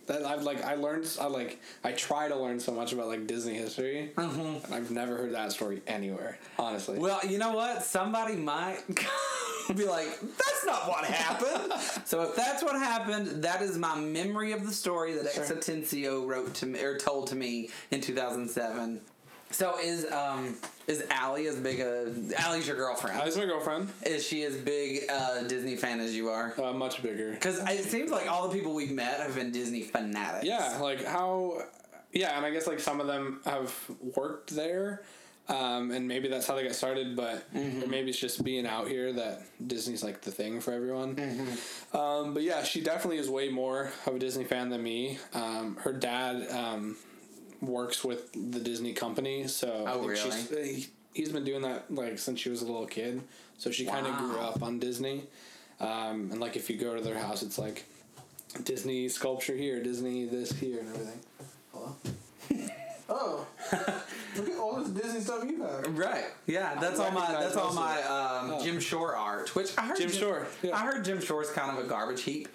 That 0.07 0.25
I've 0.25 0.43
like 0.43 0.63
I 0.63 0.75
learned 0.75 1.05
I 1.19 1.27
like 1.27 1.59
I 1.83 1.91
try 1.91 2.27
to 2.29 2.35
learn 2.35 2.59
so 2.59 2.71
much 2.71 2.93
about 2.93 3.07
like 3.07 3.27
Disney 3.27 3.55
history, 3.55 4.11
and 4.17 4.61
I've 4.73 4.89
never 4.89 5.17
heard 5.17 5.33
that 5.33 5.51
story 5.51 5.81
anywhere. 5.85 6.37
Honestly. 6.57 6.95
Mm-hmm. 6.95 7.03
Well, 7.03 7.19
you 7.25 7.37
know 7.37 7.53
what? 7.53 7.83
Somebody 7.83 8.35
might 8.37 8.79
be 9.75 9.83
like, 9.85 10.07
"That's 10.21 10.65
not 10.65 10.87
what 10.87 11.03
happened." 11.03 11.73
so 12.05 12.21
if 12.23 12.35
that's 12.35 12.63
what 12.63 12.75
happened, 12.75 13.43
that 13.43 13.61
is 13.61 13.77
my 13.77 13.95
memory 13.99 14.53
of 14.53 14.65
the 14.65 14.71
story 14.73 15.13
that 15.13 15.31
Sure. 15.33 15.43
X 15.43 15.51
Atencio 15.51 16.25
wrote 16.25 16.53
to 16.55 16.65
me 16.65 16.79
or 16.81 16.97
told 16.97 17.27
to 17.27 17.35
me 17.35 17.69
in 17.91 17.99
2007. 18.01 19.01
So 19.51 19.77
is 19.81 20.11
um 20.11 20.55
is 20.87 21.03
Allie 21.09 21.47
as 21.47 21.55
big 21.57 21.79
a 21.79 22.13
Allie's 22.37 22.67
your 22.67 22.75
girlfriend? 22.75 23.19
That's 23.19 23.37
my 23.37 23.45
girlfriend. 23.45 23.89
is 24.05 24.25
she 24.25 24.43
as 24.43 24.55
big 24.57 25.09
a 25.09 25.45
Disney 25.47 25.75
fan 25.75 25.99
as 25.99 26.15
you 26.15 26.29
are? 26.29 26.53
Uh, 26.61 26.73
much 26.73 27.01
bigger. 27.01 27.31
Because 27.31 27.59
it 27.69 27.85
seems 27.85 28.11
like 28.11 28.29
all 28.29 28.47
the 28.47 28.53
people 28.57 28.73
we've 28.73 28.91
met 28.91 29.19
have 29.19 29.35
been 29.35 29.51
Disney 29.51 29.83
fanatics. 29.83 30.45
Yeah, 30.45 30.77
like 30.81 31.03
how. 31.05 31.61
Yeah, 32.13 32.35
and 32.37 32.45
I 32.45 32.51
guess 32.51 32.67
like 32.67 32.79
some 32.79 32.99
of 33.01 33.07
them 33.07 33.41
have 33.45 33.73
worked 34.15 34.51
there, 34.55 35.03
um, 35.49 35.91
and 35.91 36.07
maybe 36.07 36.27
that's 36.29 36.47
how 36.47 36.55
they 36.55 36.63
got 36.63 36.73
started. 36.75 37.15
But 37.15 37.51
Mm-hmm. 37.53 37.89
maybe 37.89 38.09
it's 38.09 38.19
just 38.19 38.43
being 38.43 38.65
out 38.65 38.87
here 38.87 39.11
that 39.13 39.41
Disney's 39.65 40.03
like 40.03 40.21
the 40.21 40.31
thing 40.31 40.61
for 40.61 40.71
everyone. 40.73 41.15
Mm-hmm. 41.15 41.97
Um, 41.97 42.33
but 42.33 42.43
yeah, 42.43 42.63
she 42.63 42.81
definitely 42.81 43.17
is 43.17 43.29
way 43.29 43.49
more 43.49 43.91
of 44.05 44.15
a 44.15 44.19
Disney 44.19 44.43
fan 44.45 44.69
than 44.69 44.81
me. 44.83 45.19
Um, 45.33 45.75
her 45.81 45.91
dad 45.93 46.49
um, 46.51 46.95
works 47.61 48.03
with 48.03 48.31
the 48.33 48.59
Disney 48.59 48.93
company, 48.93 49.47
so 49.47 49.85
Oh, 49.87 50.07
think 50.07 50.17
she's, 50.17 50.49
he, 50.49 50.87
he's 51.13 51.31
been 51.31 51.43
doing 51.43 51.61
that 51.63 51.93
like 51.93 52.19
since 52.19 52.39
she 52.39 52.49
was 52.49 52.61
a 52.61 52.65
little 52.65 52.85
kid. 52.87 53.21
So 53.57 53.71
she 53.71 53.85
kind 53.85 54.05
of 54.05 54.17
grew 54.17 54.37
up 54.39 54.61
on 54.61 54.79
Disney, 54.79 55.23
um, 55.79 56.29
and 56.31 56.39
like 56.39 56.55
if 56.55 56.69
you 56.69 56.77
go 56.77 56.95
to 56.95 57.01
their 57.01 57.17
house, 57.17 57.41
it's 57.41 57.57
like 57.57 57.85
Disney 58.63 59.09
sculpture 59.09 59.55
here, 59.55 59.81
Disney 59.81 60.25
this 60.25 60.51
here, 60.51 60.79
and 60.79 60.89
everything. 60.89 61.19
Hello. 61.73 61.95
oh, 63.09 63.47
look 64.37 64.49
at 64.49 64.57
all 64.57 64.75
this 64.81 64.89
Disney 64.89 65.21
stuff 65.21 65.43
you 65.49 65.61
have. 65.63 65.97
Right. 65.97 66.25
Yeah, 66.45 66.75
that's 66.79 66.99
all 66.99 67.11
my 67.11 67.31
that's 67.31 67.55
all 67.55 67.73
my 67.73 68.01
um, 68.03 68.51
Oh. 68.51 68.63
Jim 68.63 68.79
Shore 68.79 69.15
art. 69.15 69.55
Which 69.55 69.71
I 69.77 69.87
heard 69.87 69.97
Jim 69.97 70.11
Shore, 70.11 70.47
yeah. 70.61 70.75
I 70.75 70.85
heard 70.85 71.03
Jim 71.03 71.19
Shore's 71.19 71.49
kind 71.49 71.75
of 71.77 71.83
a 71.83 71.87
garbage 71.87 72.21
heap. 72.23 72.47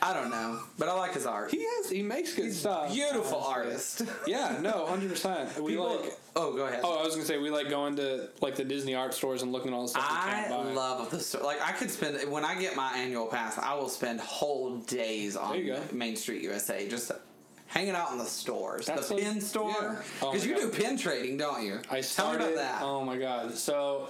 I 0.00 0.12
don't 0.14 0.30
know, 0.30 0.60
but 0.78 0.88
I 0.88 0.92
like 0.92 1.14
his 1.14 1.26
art. 1.26 1.50
He 1.50 1.64
has 1.64 1.90
he 1.90 2.02
makes 2.02 2.34
good 2.34 2.52
stuff. 2.52 2.92
Beautiful 2.92 3.42
artist. 3.42 4.02
Yeah, 4.26 4.58
no, 4.60 4.86
hundred 4.86 5.10
percent. 5.10 5.58
We 5.60 5.72
People- 5.72 6.00
like. 6.02 6.12
oh, 6.36 6.54
go 6.56 6.66
ahead. 6.66 6.80
Oh, 6.84 6.98
I 7.00 7.02
was 7.04 7.14
gonna 7.14 7.26
say 7.26 7.38
we 7.38 7.50
like 7.50 7.68
going 7.70 7.96
to 7.96 8.28
like 8.40 8.54
the 8.56 8.64
Disney 8.64 8.94
art 8.94 9.14
stores 9.14 9.42
and 9.42 9.52
looking 9.52 9.72
at 9.72 9.74
all 9.74 9.82
the 9.82 9.88
stuff 9.88 10.08
we 10.10 10.16
I 10.30 10.32
can't 10.34 10.50
buy. 10.50 10.72
love 10.72 11.10
the 11.10 11.18
store. 11.20 11.42
Like 11.42 11.60
I 11.62 11.72
could 11.72 11.90
spend 11.90 12.30
when 12.30 12.44
I 12.44 12.58
get 12.60 12.76
my 12.76 12.92
annual 12.96 13.26
pass, 13.26 13.58
I 13.58 13.74
will 13.74 13.88
spend 13.88 14.20
whole 14.20 14.76
days 14.78 15.36
on 15.36 15.52
There 15.52 15.60
you 15.62 15.72
go. 15.74 15.80
Main 15.92 16.16
Street 16.16 16.42
USA 16.42 16.88
just 16.88 17.10
hanging 17.66 17.94
out 17.94 18.12
in 18.12 18.18
the 18.18 18.24
stores. 18.24 18.86
That's 18.86 19.08
the 19.08 19.16
pin 19.16 19.40
store, 19.40 19.70
yeah. 19.70 19.96
Oh 20.22 20.30
because 20.32 20.46
you 20.46 20.54
do 20.56 20.68
pin 20.70 20.96
trading, 20.98 21.36
don't 21.36 21.64
you? 21.64 21.80
I 21.90 21.96
Tell 21.96 22.02
started. 22.02 22.38
me 22.48 22.52
about 22.54 22.56
that. 22.56 22.82
Oh 22.82 23.04
my 23.04 23.16
god! 23.18 23.54
So, 23.54 24.08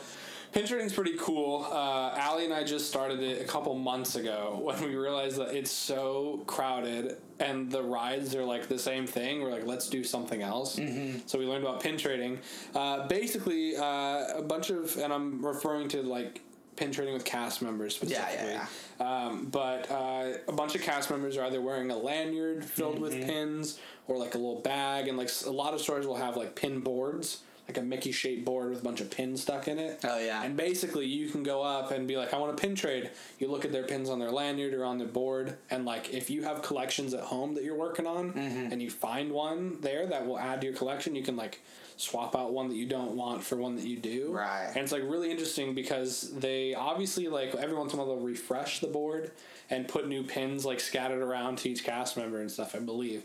pin 0.53 0.67
trading's 0.67 0.93
pretty 0.93 1.17
cool. 1.19 1.67
Uh, 1.71 2.15
Allie 2.17 2.45
and 2.45 2.55
I 2.55 2.65
just 2.65 2.89
started 2.89 3.21
it 3.21 3.41
a 3.41 3.45
couple 3.45 3.75
months 3.75 4.17
ago 4.17 4.59
when 4.63 4.81
we 4.83 4.97
realized 4.97 5.37
that 5.39 5.55
it's 5.55 5.71
so 5.71 6.43
crowded 6.47 7.17
and 7.41 7.71
the 7.71 7.83
rides 7.83 8.35
are 8.35 8.45
like 8.45 8.69
the 8.69 8.79
same 8.79 9.07
thing. 9.07 9.43
We're 9.43 9.51
like, 9.53 9.67
let's 9.67 9.89
do 9.89 10.03
something 10.05 10.43
else. 10.43 10.77
Mm-hmm. 10.77 11.21
So 11.27 11.39
we 11.39 11.47
learned 11.47 11.65
about 11.65 11.81
pin 11.81 11.97
trading. 11.97 12.39
Uh, 12.75 13.07
basically, 13.09 13.77
uh, 13.77 14.39
a 14.39 14.43
bunch 14.47 14.71
of, 14.71 14.97
and 14.97 15.13
I'm 15.13 15.45
referring 15.45 15.89
to 15.91 16.03
like 16.03 16.43
pin 16.77 16.93
trading 16.93 17.13
with 17.15 17.25
cast 17.25 17.61
members 17.63 17.97
specifically. 17.97 18.25
Yeah, 18.25 18.65
specifically. 18.67 18.67
yeah, 19.01 19.27
Um, 19.27 19.47
but 19.47 19.91
uh, 19.91 20.33
a 20.47 20.53
bunch 20.53 20.75
of 20.77 20.83
cast 20.83 21.11
members 21.11 21.37
are 21.37 21.45
either 21.45 21.61
wearing 21.61 21.91
a 21.91 21.97
lanyard 21.97 22.65
filled 22.65 22.99
with 23.01 23.15
Mm-hmm. 23.15 23.27
pins 23.29 23.79
or 24.07 24.17
like 24.17 24.35
a 24.35 24.39
little 24.39 24.61
bag, 24.61 25.07
and 25.09 25.19
like 25.19 25.29
a 25.47 25.51
lot 25.51 25.75
of 25.75 25.81
stores 25.81 26.07
will 26.07 26.17
have 26.17 26.37
like 26.37 26.55
pin 26.55 26.81
boards, 26.81 27.41
like 27.69 27.77
a 27.77 27.83
Mickey 27.83 28.13
shaped 28.13 28.47
board 28.47 28.71
with 28.71 28.81
a 28.81 28.83
bunch 28.83 29.03
of 29.03 29.11
pins 29.11 29.43
stuck 29.43 29.69
in 29.69 29.79
it. 29.79 30.01
Oh, 30.03 30.19
yeah. 30.19 30.43
And 30.43 30.57
basically, 30.57 31.05
you 31.07 31.29
can 31.29 31.43
go 31.43 31.63
up 31.63 31.91
and 31.91 32.09
be 32.09 32.17
like, 32.17 32.33
I 32.33 32.39
want 32.39 32.53
a 32.53 32.57
pin 32.57 32.75
trade. 32.75 33.11
You 33.39 33.51
look 33.51 33.67
at 33.67 33.73
their 33.73 33.83
pins 33.85 34.09
on 34.09 34.19
their 34.19 34.31
lanyard 34.31 34.73
or 34.73 34.85
on 34.87 34.97
their 34.97 35.07
board, 35.07 35.55
and 35.71 35.85
like 35.85 36.15
if 36.15 36.31
you 36.31 36.43
have 36.45 36.63
collections 36.63 37.13
at 37.13 37.21
home 37.21 37.55
that 37.55 37.65
you're 37.65 37.77
working 37.77 38.07
on, 38.07 38.33
Mm-hmm. 38.33 38.73
and 38.73 38.81
you 38.83 38.91
find 38.91 39.31
one 39.33 39.79
there 39.81 40.07
that 40.07 40.27
will 40.27 40.39
add 40.39 40.61
to 40.63 40.67
your 40.69 40.77
collection, 40.77 41.15
you 41.15 41.23
can 41.23 41.37
like 41.37 41.61
swap 41.97 42.35
out 42.37 42.53
one 42.53 42.69
that 42.69 42.77
you 42.77 42.87
don't 42.87 43.17
want 43.17 43.43
for 43.43 43.57
one 43.57 43.75
that 43.77 43.85
you 43.85 43.97
do. 43.99 44.33
Right. 44.33 44.69
And 44.69 44.79
it's 44.79 44.93
like 44.93 45.03
really 45.03 45.31
interesting 45.31 45.75
because 45.75 46.33
they 46.33 46.75
obviously 46.75 47.29
like 47.29 47.55
every 47.55 47.77
once 47.77 47.93
in 47.93 47.99
a 47.99 48.03
while 48.05 48.15
they'll 48.17 48.25
refresh 48.25 48.81
the 48.81 48.87
board 48.87 49.31
and 49.69 49.87
put 49.89 50.07
new 50.09 50.23
pins 50.23 50.65
like 50.65 50.81
scattered 50.81 51.21
around 51.23 51.59
to 51.59 51.69
each 51.71 51.85
cast 51.85 52.17
member 52.17 52.41
and 52.41 52.51
stuff. 52.51 52.75
I 52.75 52.79
believe. 52.79 53.25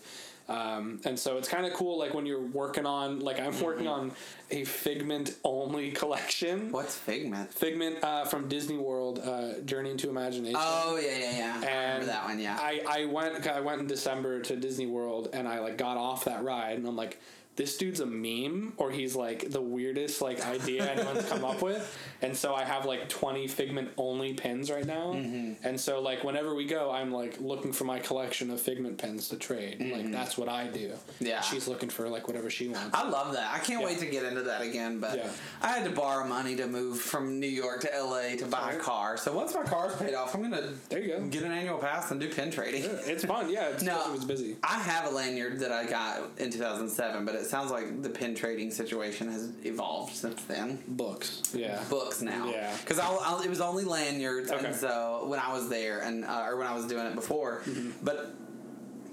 Um, 0.50 1.00
and 1.06 1.18
so 1.18 1.38
it's 1.38 1.48
kind 1.48 1.66
of 1.66 1.74
cool, 1.74 1.98
like 1.98 2.14
when 2.14 2.26
you're 2.26 2.42
working 2.42 2.86
on, 2.86 3.20
like 3.20 3.40
I'm 3.40 3.60
working 3.62 3.88
on 3.88 4.12
a 4.52 4.66
Figment 4.66 5.36
only 5.44 5.92
collection. 5.92 6.72
What's 6.72 6.96
Figment? 6.96 7.54
Figment 7.54 8.04
uh, 8.04 8.26
from 8.26 8.50
Disney 8.50 8.78
World, 8.78 9.20
uh, 9.20 9.60
Journey 9.62 9.92
into 9.92 10.10
Imagination. 10.10 10.60
Oh 10.60 11.00
yeah, 11.02 11.18
yeah, 11.18 11.38
yeah. 11.38 11.62
I 11.62 11.84
remember 11.86 12.06
that 12.08 12.26
one. 12.26 12.40
Yeah. 12.40 12.58
I, 12.60 12.82
I 12.88 13.06
went 13.06 13.48
I 13.48 13.62
went 13.62 13.82
in 13.82 13.88
December 13.88 14.42
to 14.42 14.56
Disney 14.56 14.86
World 14.86 15.30
and 15.34 15.48
I 15.48 15.60
like 15.60 15.78
got 15.78 15.98
off 15.98 16.26
that 16.26 16.44
ride 16.44 16.78
and 16.78 16.88
I'm 16.88 16.96
like, 16.98 17.20
this 17.56 17.78
dude's 17.78 18.00
a 18.00 18.06
meme 18.06 18.74
or 18.78 18.90
he's 18.92 19.16
like 19.16 19.50
the 19.52 19.62
weirdest 19.62 20.22
like 20.22 20.44
idea 20.46 20.90
anyone's 20.92 21.24
come 21.30 21.46
up 21.46 21.62
with 21.62 21.98
and 22.24 22.36
so 22.36 22.56
i 22.56 22.64
have 22.64 22.86
like 22.86 23.08
20 23.10 23.48
figment 23.48 23.90
only 23.98 24.34
pins 24.34 24.72
right 24.72 24.86
now 24.88 25.14
Mm-hmm. 25.14 25.66
and 25.68 25.80
so 25.80 26.02
like 26.02 26.24
whenever 26.24 26.56
we 26.56 26.66
go 26.66 26.92
i'm 26.92 27.12
like 27.12 27.40
looking 27.40 27.72
for 27.72 27.84
my 27.84 28.00
collection 28.00 28.50
of 28.50 28.60
figment 28.60 28.98
pins 28.98 29.30
to 29.30 29.36
trade 29.38 29.80
like 29.94 30.12
that's 30.12 30.38
what 30.38 30.50
i 30.50 30.66
do 30.68 30.90
Mm-hmm. 30.90 31.26
Yeah. 31.28 31.42
she's 31.42 31.68
looking 31.68 31.90
for 31.90 32.10
like 32.10 32.28
whatever 32.28 32.50
she 32.50 32.68
wants 32.70 32.96
I 32.98 33.08
love 33.08 33.34
that. 33.34 33.54
I 33.54 33.60
can't 33.60 33.84
wait 33.84 34.00
to 34.00 34.06
get 34.06 34.24
into 34.24 34.42
that 34.44 34.62
again. 34.62 35.00
But 35.00 35.18
Yeah. 35.18 35.30
I 35.62 35.68
had 35.70 35.84
to 35.86 35.92
borrow 35.92 36.28
money 36.28 36.56
to 36.58 36.68
move 36.68 37.00
from 37.00 37.40
New 37.40 37.48
York 37.48 37.82
to 37.82 37.90
LA 37.96 38.36
to 38.38 38.46
buy 38.46 38.74
a 38.74 38.78
car. 38.80 39.18
So 39.18 39.34
once 39.34 39.54
my 39.54 39.64
car's 39.64 39.96
paid 39.96 40.14
off, 40.14 40.34
I'm 40.36 40.42
gonna 40.42 40.70
There 40.90 41.00
you 41.02 41.08
go. 41.18 41.22
get 41.28 41.44
an 41.44 41.52
annual 41.52 41.78
pass 41.78 42.12
and 42.12 42.20
do 42.20 42.30
pin 42.30 42.52
trading. 42.52 42.84
it's 42.86 43.26
fun 43.26 43.50
yeah 43.50 43.70
it's, 43.70 43.84
No. 43.92 44.06
it 44.08 44.12
was 44.12 44.26
busy 44.26 44.58
I 44.64 44.80
have 44.80 45.06
a 45.12 45.16
lanyard 45.16 45.60
that 45.60 45.72
I 45.72 45.86
got 45.86 46.22
in 46.38 46.50
2007, 46.52 47.26
but 47.26 47.36
it 47.36 47.43
sounds 47.50 47.72
like 47.72 48.02
the 48.04 48.10
pin 48.10 48.36
trading 48.36 48.72
situation 48.72 49.32
has 49.32 49.52
evolved 49.64 50.14
since 50.16 50.42
then. 50.44 50.82
books 50.88 51.42
yeah 51.54 51.84
Books 51.90 52.22
now, 52.22 52.50
Yeah. 52.52 52.76
because 52.82 52.98
it 53.46 53.50
was 53.50 53.62
only 53.62 53.84
lanyards, 53.84 54.52
Okay. 54.52 54.66
and 54.68 54.76
so 54.76 55.26
when 55.28 55.40
I 55.40 55.52
was 55.54 55.70
there, 55.70 56.00
and 56.02 56.26
uh, 56.26 56.46
or 56.48 56.58
when 56.58 56.68
I 56.68 56.74
was 56.76 56.86
doing 56.88 57.06
it 57.06 57.16
before, 57.16 57.62
Mm-hmm. 57.66 57.92
but 58.04 58.34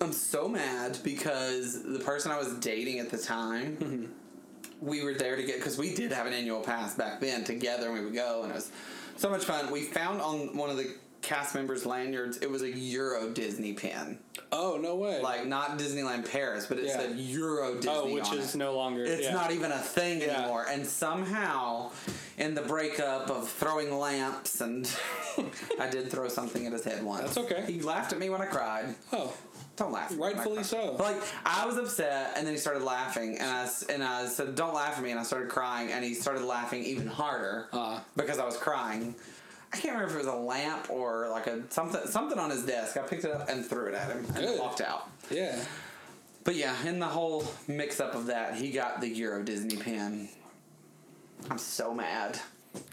I'm 0.01 0.13
so 0.13 0.49
mad 0.49 0.99
because 1.05 1.83
the 1.83 1.99
person 1.99 2.33
I 2.33 2.39
was 2.39 2.55
dating 2.55 3.01
at 3.01 3.11
the 3.11 3.19
time, 3.19 3.77
Mm-hmm. 3.77 4.07
we 4.81 5.03
were 5.05 5.15
there 5.15 5.37
to 5.37 5.43
get 5.43 5.57
because 5.57 5.77
we 5.77 5.95
did 5.95 6.11
have 6.13 6.27
an 6.27 6.33
annual 6.33 6.61
pass 6.61 6.95
back 6.95 7.21
then 7.21 7.45
together, 7.45 7.87
and 7.87 7.95
we 7.95 8.01
would 8.05 8.15
go, 8.15 8.43
and 8.43 8.51
it 8.53 8.55
was 8.55 8.71
so 9.17 9.29
much 9.29 9.45
fun. 9.45 9.71
We 9.71 9.83
found 9.83 10.21
on 10.23 10.57
one 10.57 10.71
of 10.71 10.77
the 10.79 10.95
cast 11.23 11.55
members' 11.55 11.85
lanyards, 11.87 12.39
it 12.39 12.51
was 12.51 12.63
a 12.63 12.71
Euro 12.71 13.29
Disney 13.31 13.73
pin, 13.75 14.19
oh 14.53 14.79
no 14.81 14.97
way 14.97 15.21
like 15.21 15.47
not 15.47 15.79
Disneyland 15.79 16.31
Paris, 16.31 16.67
but 16.67 16.79
it 16.79 16.85
Yeah. 16.87 16.97
said 16.99 17.17
Euro 17.19 17.75
Disney. 17.77 17.91
oh 17.93 18.13
which 18.15 18.33
is 18.33 18.55
it. 18.55 18.59
no 18.59 18.75
longer 18.75 19.05
It's 19.05 19.25
yeah. 19.25 19.33
not 19.33 19.51
even 19.53 19.71
a 19.73 19.79
thing 19.79 20.21
Yeah. 20.21 20.39
anymore. 20.41 20.67
And 20.69 20.87
somehow, 20.87 21.91
in 22.39 22.55
the 22.55 22.63
breakup 22.63 23.31
of 23.31 23.49
throwing 23.49 23.97
lamps, 23.99 24.61
and 24.61 24.91
I 25.81 25.89
did 25.91 26.11
throw 26.11 26.29
something 26.29 26.67
at 26.67 26.73
his 26.73 26.85
head 26.85 27.03
once. 27.03 27.35
That's 27.35 27.39
okay. 27.39 27.71
He 27.71 27.81
laughed 27.81 28.13
at 28.13 28.19
me 28.19 28.31
when 28.31 28.41
I 28.41 28.47
cried. 28.47 28.95
oh 29.13 29.33
Don't 29.77 29.93
laugh. 29.93 30.07
at 30.07 30.13
me 30.13 30.19
when 30.19 30.33
I 30.33 30.35
Rightfully 30.37 30.63
so. 30.65 30.97
Like 30.99 31.17
I 31.45 31.67
was 31.67 31.77
upset, 31.77 32.33
and 32.37 32.47
then 32.47 32.55
he 32.55 32.59
started 32.61 32.83
laughing, 32.83 33.37
and 33.39 33.49
I 33.51 33.69
and 33.93 34.03
I 34.03 34.27
said, 34.27 34.55
"Don't 34.55 34.75
laugh 34.75 34.97
at 34.97 35.03
me," 35.05 35.11
and 35.11 35.21
I 35.21 35.23
started 35.23 35.49
crying, 35.51 35.93
and 35.93 36.03
he 36.05 36.15
started 36.15 36.43
laughing 36.45 36.83
even 36.85 37.07
harder 37.07 37.69
Uh. 37.73 38.01
because 38.17 38.39
I 38.39 38.45
was 38.47 38.57
crying. 38.57 39.15
I 39.73 39.77
can't 39.77 39.95
remember 39.95 40.19
if 40.19 40.25
it 40.25 40.27
was 40.27 40.35
a 40.35 40.39
lamp 40.39 40.91
or 40.91 41.29
like 41.31 41.47
a 41.47 41.63
something 41.71 42.01
something 42.07 42.39
on 42.39 42.51
his 42.51 42.65
desk. 42.65 42.97
I 42.97 43.03
picked 43.03 43.25
it 43.25 43.31
up 43.33 43.49
and 43.49 43.65
threw 43.65 43.87
it 43.87 43.95
at 43.95 44.11
him 44.11 44.25
and 44.35 44.37
Good. 44.37 44.59
walked 44.61 44.81
out. 44.81 45.09
yeah 45.31 45.63
But 46.45 46.57
yeah, 46.57 46.75
in 46.87 46.99
the 46.99 47.07
whole 47.07 47.45
mix 47.69 48.01
up 48.01 48.15
of 48.15 48.27
that, 48.27 48.55
he 48.57 48.71
got 48.71 49.01
the 49.01 49.09
Euro 49.09 49.43
Disney 49.43 49.77
pin. 49.77 50.29
I'm 51.51 51.59
so 51.59 51.95
mad. 51.95 52.39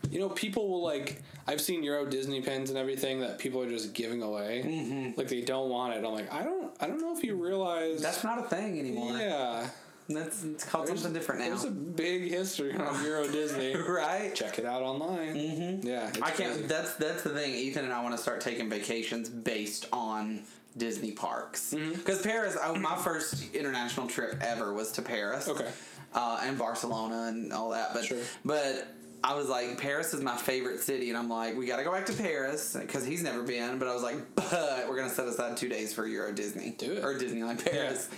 You 0.09 0.19
know, 0.19 0.29
people 0.29 0.69
will 0.69 0.83
like. 0.83 1.21
I've 1.47 1.61
seen 1.61 1.81
Euro 1.83 2.05
Disney 2.05 2.41
pins 2.41 2.69
and 2.69 2.77
everything 2.77 3.21
that 3.21 3.37
people 3.39 3.61
are 3.61 3.69
just 3.69 3.93
giving 3.93 4.21
away. 4.21 4.63
Mm-hmm. 4.65 5.11
Like 5.17 5.27
they 5.29 5.41
don't 5.41 5.69
want 5.69 5.93
it. 5.93 6.03
I'm 6.05 6.13
like, 6.13 6.31
I 6.31 6.43
don't. 6.43 6.71
I 6.79 6.87
don't 6.87 6.99
know 7.01 7.15
if 7.17 7.23
you 7.23 7.35
realize. 7.35 8.01
That's 8.01 8.23
not 8.23 8.39
a 8.39 8.43
thing 8.43 8.79
anymore. 8.79 9.17
yeah. 9.17 9.67
That's 10.09 10.43
it's 10.43 10.63
called 10.63 10.87
There's- 10.87 11.01
something 11.01 11.19
different 11.19 11.41
now. 11.41 11.47
There's 11.49 11.65
a 11.65 11.71
big 11.71 12.29
history 12.29 12.73
on 12.75 13.03
Euro 13.05 13.27
Disney. 13.27 13.75
right? 13.75 14.33
Check 14.33 14.57
it 14.59 14.65
out 14.65 14.81
online. 14.81 15.35
Mm-hmm. 15.35 15.87
Yeah, 15.87 16.09
I 16.21 16.31
can't. 16.31 16.53
crazy. 16.53 16.61
That's 16.63 16.93
that's 16.95 17.23
the 17.23 17.29
thing. 17.31 17.53
Ethan 17.53 17.83
and 17.85 17.93
I 17.93 18.01
want 18.01 18.15
to 18.15 18.21
start 18.21 18.39
taking 18.41 18.69
vacations 18.69 19.27
based 19.29 19.87
on 19.91 20.43
Disney 20.77 21.11
parks. 21.11 21.73
Mm-hmm. 21.73 21.93
Because 21.93 22.21
Paris, 22.21 22.55
I, 22.61 22.71
my 22.77 22.95
first 22.95 23.53
international 23.53 24.07
trip 24.07 24.37
ever 24.41 24.73
was 24.73 24.91
to 24.93 25.01
Paris. 25.01 25.47
Okay. 25.49 25.67
Uh, 26.13 26.39
and 26.43 26.57
Barcelona 26.57 27.23
and 27.27 27.51
all 27.51 27.71
that, 27.71 27.93
but 27.93 28.05
Sure. 28.05 28.17
but 28.45 28.87
I 29.23 29.35
was 29.35 29.49
like, 29.49 29.77
Paris 29.77 30.13
is 30.13 30.21
my 30.21 30.37
favorite 30.37 30.79
city, 30.79 31.09
and 31.09 31.17
I'm 31.17 31.27
like, 31.29 31.57
we 31.57 31.65
got 31.65 31.77
to 31.77 31.83
go 31.83 31.91
back 31.91 32.05
to 32.05 32.13
Paris 32.13 32.77
because 32.79 33.05
he's 33.05 33.23
never 33.23 33.43
been. 33.43 33.77
But 33.77 33.89
I 33.89 33.93
was 33.93 34.03
like, 34.03 34.15
but 34.35 34.85
we're 34.87 34.95
gonna 34.95 35.09
set 35.09 35.27
aside 35.27 35.57
two 35.57 35.67
days 35.67 35.93
for 35.93 36.07
Euro 36.07 36.31
Disney 36.31 36.75
Do 36.77 36.93
it. 36.93 37.03
or 37.03 37.13
Disneyland 37.15 37.63
Paris. 37.63 38.09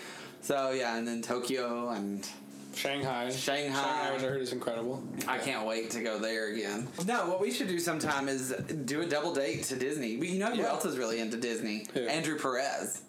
So 0.41 0.71
yeah, 0.71 0.97
and 0.97 1.07
then 1.07 1.21
Tokyo 1.21 1.89
and 1.89 2.27
Shanghai. 2.75 3.29
Shanghai. 3.29 3.73
Shanghai, 3.73 4.13
which 4.13 4.23
I 4.23 4.27
heard 4.27 4.41
is 4.41 4.53
incredible. 4.53 5.03
I 5.27 5.37
can't 5.37 5.65
wait 5.65 5.89
to 5.91 6.01
go 6.01 6.17
there 6.19 6.53
again. 6.53 6.87
No, 7.05 7.27
what 7.27 7.41
we 7.41 7.51
should 7.51 7.67
do 7.67 7.79
sometime 7.79 8.29
is 8.29 8.51
do 8.85 9.01
a 9.01 9.05
double 9.05 9.33
date 9.33 9.63
to 9.65 9.75
Disney. 9.75 10.17
But 10.17 10.27
you 10.29 10.39
know 10.39 10.51
who 10.51 10.61
Yeah. 10.61 10.69
else 10.69 10.85
is 10.85 10.97
really 10.97 11.19
into 11.19 11.37
Disney? 11.37 11.87
Who? 11.93 12.01
Andrew 12.01 12.37
Perez. 12.37 13.01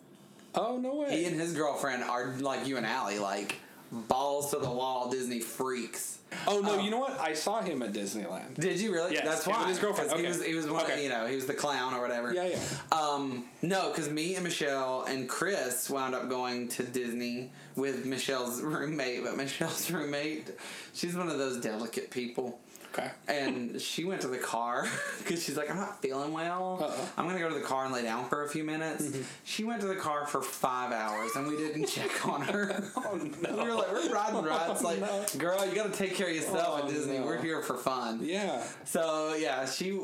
Oh 0.55 0.77
no 0.79 0.95
way. 0.97 1.19
He 1.21 1.25
and 1.27 1.38
his 1.40 1.53
girlfriend 1.53 2.03
are 2.03 2.35
like 2.40 2.66
you 2.66 2.77
and 2.79 2.87
Allie, 2.87 3.19
like 3.19 3.57
balls 3.93 4.51
to 4.51 4.59
the 4.59 4.71
wall 4.71 5.11
Disney 5.11 5.40
freaks. 5.40 6.19
Oh 6.47 6.61
no, 6.61 6.73
Oh. 6.73 6.79
you 6.81 6.90
know 6.90 6.99
what? 6.99 7.19
I 7.21 7.33
saw 7.35 7.61
him 7.61 7.83
at 7.83 7.93
Disneyland. 7.93 8.55
Did 8.55 8.81
you 8.81 8.93
really? 8.93 9.14
Yes, 9.14 9.25
That's 9.25 9.47
why. 9.47 9.61
and 9.61 9.69
his 9.69 9.79
girlfriend. 9.79 10.11
'Cause 10.11 10.21
He 10.21 10.27
was 10.27 10.45
he 10.45 10.55
was 10.55 10.66
one. 10.69 10.85
Of, 10.85 10.90
Okay. 10.90 11.03
you 11.03 11.09
know 11.09 11.27
he 11.27 11.35
was 11.37 11.47
the 11.47 11.55
clown 11.55 11.95
or 11.95 12.01
whatever. 12.01 12.33
Yeah, 12.33 12.47
yeah. 12.47 12.59
Um, 12.93 13.45
no, 13.62 13.88
because 13.90 14.09
me 14.09 14.35
and 14.37 14.45
Michelle 14.45 15.03
and 15.05 15.29
Chris 15.29 15.90
wound 15.90 16.14
up 16.14 16.29
going 16.29 16.69
to 16.69 16.83
Disney 16.83 17.51
with 17.77 18.05
Michelle's 18.07 18.61
roommate, 18.62 19.25
but 19.25 19.37
Michelle's 19.37 19.90
roommate, 19.90 20.51
she's 20.95 21.14
one 21.16 21.29
of 21.29 21.38
those 21.38 21.59
delicate 21.61 22.11
people. 22.11 22.59
Okay. 22.92 23.11
And 23.29 23.81
she 23.81 24.05
went 24.05 24.20
to 24.22 24.29
the 24.29 24.38
car 24.38 24.87
because 25.18 25.42
she's 25.44 25.57
like, 25.57 25.70
I'm 25.70 25.76
not 25.76 26.03
feeling 26.03 26.33
well. 26.33 26.79
Uh-oh. 26.83 27.09
I'm 27.16 27.26
gonna 27.26 27.38
go 27.38 27.48
to 27.48 27.55
the 27.55 27.61
car 27.61 27.85
and 27.85 27.94
lay 27.94 28.03
down 28.03 28.29
for 28.29 28.44
a 28.44 28.48
few 28.48 28.64
minutes. 28.64 29.07
Mm-hmm. 29.07 29.22
She 29.44 29.64
went 29.64 29.81
to 29.83 29.87
the 29.87 29.94
car 29.96 30.26
for 30.26 30.42
five 30.42 30.92
hours 30.92 31.37
and 31.37 31.46
we 31.46 31.57
didn't 31.57 31.87
check 31.88 32.26
on 32.26 32.42
her. 32.42 32.83
Oh 32.96 33.16
no. 33.42 33.57
we 33.64 33.70
were 33.70 33.74
like, 33.76 33.92
we're 33.92 34.12
riding 34.12 34.37
oh, 34.37 34.42
rides. 34.44 34.83
Like, 34.83 35.00
no. 35.00 35.24
girl, 35.38 35.64
you 35.66 35.74
gotta 35.74 35.90
take 35.90 36.14
care 36.14 36.29
of 36.29 36.35
yourself 36.35 36.66
Oh, 36.68 36.79
at 36.79 36.88
Disney. 36.88 37.18
no. 37.18 37.26
We're 37.26 37.40
here 37.40 37.62
for 37.62 37.76
fun. 37.76 38.20
Yeah. 38.22 38.62
So 38.85 39.35
yeah, 39.35 39.66
she 39.66 39.98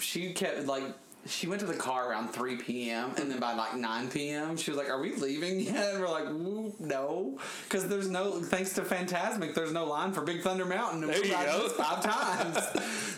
she 0.00 0.32
kept 0.32 0.66
like 0.66 0.84
she 1.26 1.46
went 1.46 1.60
to 1.60 1.66
the 1.66 1.74
car 1.74 2.10
around 2.10 2.28
3 2.30 2.56
p.m. 2.56 3.12
and 3.16 3.30
then 3.30 3.38
by 3.38 3.54
like 3.54 3.76
9 3.76 4.08
p.m. 4.10 4.56
she 4.56 4.70
was 4.70 4.78
like, 4.78 4.90
"Are 4.90 5.00
we 5.00 5.14
leaving 5.14 5.60
yet?" 5.60 5.94
And 5.94 6.00
we're 6.02 6.08
like, 6.08 6.28
"No," 6.80 7.38
because 7.64 7.88
there's 7.88 8.08
no 8.10 8.40
thanks 8.40 8.74
to 8.74 8.82
Fantasmic, 8.82 9.54
there's 9.54 9.72
no 9.72 9.84
line 9.84 10.12
for 10.12 10.22
Big 10.22 10.42
Thunder 10.42 10.64
Mountain. 10.64 11.04
And 11.04 11.12
There 11.12 11.20
we 11.22 11.28
you 11.28 11.34
go. 11.34 11.68
five 11.68 12.02
times. 12.02 12.58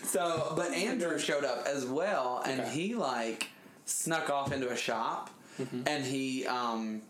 so, 0.09 0.53
but 0.57 0.73
Andrew 0.73 1.19
showed 1.19 1.45
up 1.45 1.67
as 1.67 1.87
well, 1.87 2.43
and 2.45 2.61
Okay. 2.61 2.71
he 2.71 2.95
like 2.95 3.49
snuck 3.87 4.29
off 4.31 4.53
into 4.53 4.71
a 4.71 4.77
shop, 4.77 5.31
Mm-hmm. 5.61 5.83
and 5.87 6.05
he 6.05 6.47
um 6.47 7.01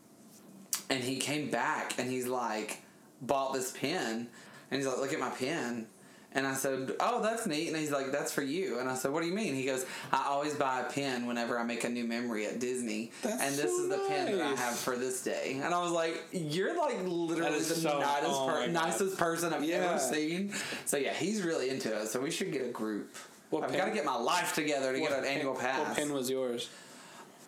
and 0.90 1.02
he 1.02 1.16
came 1.16 1.50
back 1.50 1.98
and 1.98 2.10
he's 2.10 2.26
like 2.26 2.82
bought 3.22 3.54
this 3.54 3.72
pen 3.72 4.28
and 4.70 4.78
he's 4.78 4.86
like 4.86 4.98
look 4.98 5.14
at 5.14 5.18
my 5.18 5.30
pen 5.30 5.86
and 6.34 6.46
I 6.46 6.54
said, 6.54 6.92
"Oh, 7.00 7.22
that's 7.22 7.46
neat." 7.46 7.68
And 7.68 7.76
he's 7.76 7.90
like, 7.90 8.10
"That's 8.12 8.32
for 8.32 8.42
you." 8.42 8.78
And 8.80 8.88
I 8.88 8.94
said, 8.94 9.12
"What 9.12 9.22
do 9.22 9.28
you 9.28 9.34
mean?" 9.34 9.54
He 9.54 9.64
goes, 9.64 9.86
"I 10.12 10.24
always 10.28 10.54
buy 10.54 10.80
a 10.80 10.84
pen 10.84 11.26
whenever 11.26 11.58
I 11.58 11.62
make 11.64 11.84
a 11.84 11.88
new 11.88 12.04
memory 12.04 12.46
at 12.46 12.58
Disney, 12.60 13.12
That's 13.22 13.42
and 13.42 13.54
this 13.54 13.70
so 13.70 13.82
is 13.84 13.88
the 13.90 13.98
pen 14.08 14.36
that 14.38 14.44
I 14.44 14.54
have 14.56 14.74
for 14.76 14.96
this 14.96 15.22
day." 15.22 15.60
And 15.62 15.72
I 15.74 15.80
was 15.80 15.92
like, 15.92 16.22
"You're 16.32 16.76
like 16.76 16.98
literally 17.04 17.58
the 17.58 17.64
so- 17.74 18.00
nicest, 18.00 18.26
oh 18.32 18.46
per- 18.48 18.66
nicest 18.66 19.16
person 19.18 19.52
I've 19.54 19.64
Yeah. 19.64 19.90
ever 19.90 19.98
seen." 19.98 20.52
So 20.86 20.96
yeah, 20.96 21.12
he's 21.12 21.42
really 21.42 21.70
into 21.70 21.94
it. 21.96 22.08
So 22.08 22.20
we 22.20 22.30
should 22.30 22.52
get 22.52 22.62
a 22.62 22.70
group. 22.70 23.14
What 23.50 23.62
I've 23.64 23.76
got 23.76 23.84
to 23.84 23.90
get 23.92 24.04
my 24.04 24.16
life 24.16 24.54
together 24.54 24.92
to 24.92 24.98
What 25.00 25.10
get 25.10 25.18
an 25.18 25.24
pen- 25.24 25.36
annual 25.38 25.54
pass. 25.54 25.86
What 25.86 25.96
pen 25.96 26.12
was 26.12 26.28
yours? 26.28 26.68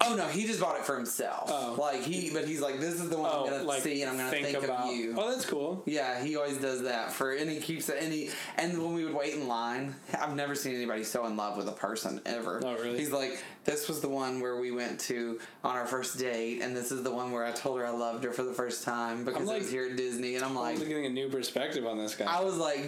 Oh 0.00 0.14
no, 0.14 0.26
he 0.26 0.46
just 0.46 0.60
bought 0.60 0.76
it 0.76 0.84
for 0.84 0.96
himself. 0.96 1.50
Oh. 1.52 1.76
Like 1.78 2.02
he, 2.02 2.30
but 2.32 2.46
he's 2.46 2.60
like, 2.60 2.80
"This 2.80 3.00
is 3.00 3.08
the 3.08 3.16
one 3.18 3.30
Oh, 3.32 3.44
I'm 3.44 3.50
gonna 3.50 3.64
like 3.64 3.82
see, 3.82 4.02
and 4.02 4.10
I'm 4.10 4.16
gonna 4.16 4.30
think, 4.30 4.56
about. 4.56 4.88
of 4.90 4.94
you." 4.94 5.14
Oh, 5.16 5.30
that's 5.30 5.46
cool. 5.46 5.82
Yeah, 5.86 6.22
he 6.22 6.36
always 6.36 6.58
does 6.58 6.82
that 6.82 7.12
for, 7.12 7.32
and 7.32 7.50
he 7.50 7.58
keeps 7.60 7.88
it. 7.88 8.02
And 8.02 8.12
he, 8.12 8.30
and 8.56 8.80
when 8.82 8.94
we 8.94 9.04
would 9.04 9.14
wait 9.14 9.34
in 9.34 9.48
line, 9.48 9.94
I've 10.18 10.34
never 10.36 10.54
seen 10.54 10.74
anybody 10.74 11.02
so 11.04 11.24
in 11.26 11.36
love 11.36 11.56
with 11.56 11.68
a 11.68 11.72
person 11.72 12.20
ever. 12.26 12.60
Oh, 12.64 12.74
really? 12.74 12.98
He's 12.98 13.10
like, 13.12 13.42
this 13.64 13.88
was 13.88 14.00
the 14.00 14.08
one 14.08 14.40
where 14.40 14.56
we 14.60 14.70
went 14.70 15.00
to 15.00 15.40
on 15.64 15.76
our 15.76 15.86
first 15.86 16.18
date, 16.18 16.60
and 16.62 16.76
this 16.76 16.92
is 16.92 17.02
the 17.02 17.10
one 17.10 17.32
where 17.32 17.44
I 17.44 17.52
told 17.52 17.78
her 17.78 17.86
I 17.86 17.90
loved 17.90 18.22
her 18.24 18.32
for 18.32 18.42
the 18.42 18.52
first 18.54 18.84
time 18.84 19.24
because 19.24 19.40
I'm 19.40 19.46
like- 19.46 19.60
was 19.62 19.70
here 19.70 19.86
at 19.86 19.96
Disney, 19.96 20.36
and 20.36 20.44
I'm 20.44 20.50
I'm 20.50 20.56
like, 20.56 20.78
getting 20.78 21.06
a 21.06 21.10
new 21.10 21.28
perspective 21.28 21.86
on 21.86 21.98
this 21.98 22.14
guy. 22.14 22.26
I 22.26 22.42
was 22.44 22.56
like, 22.56 22.86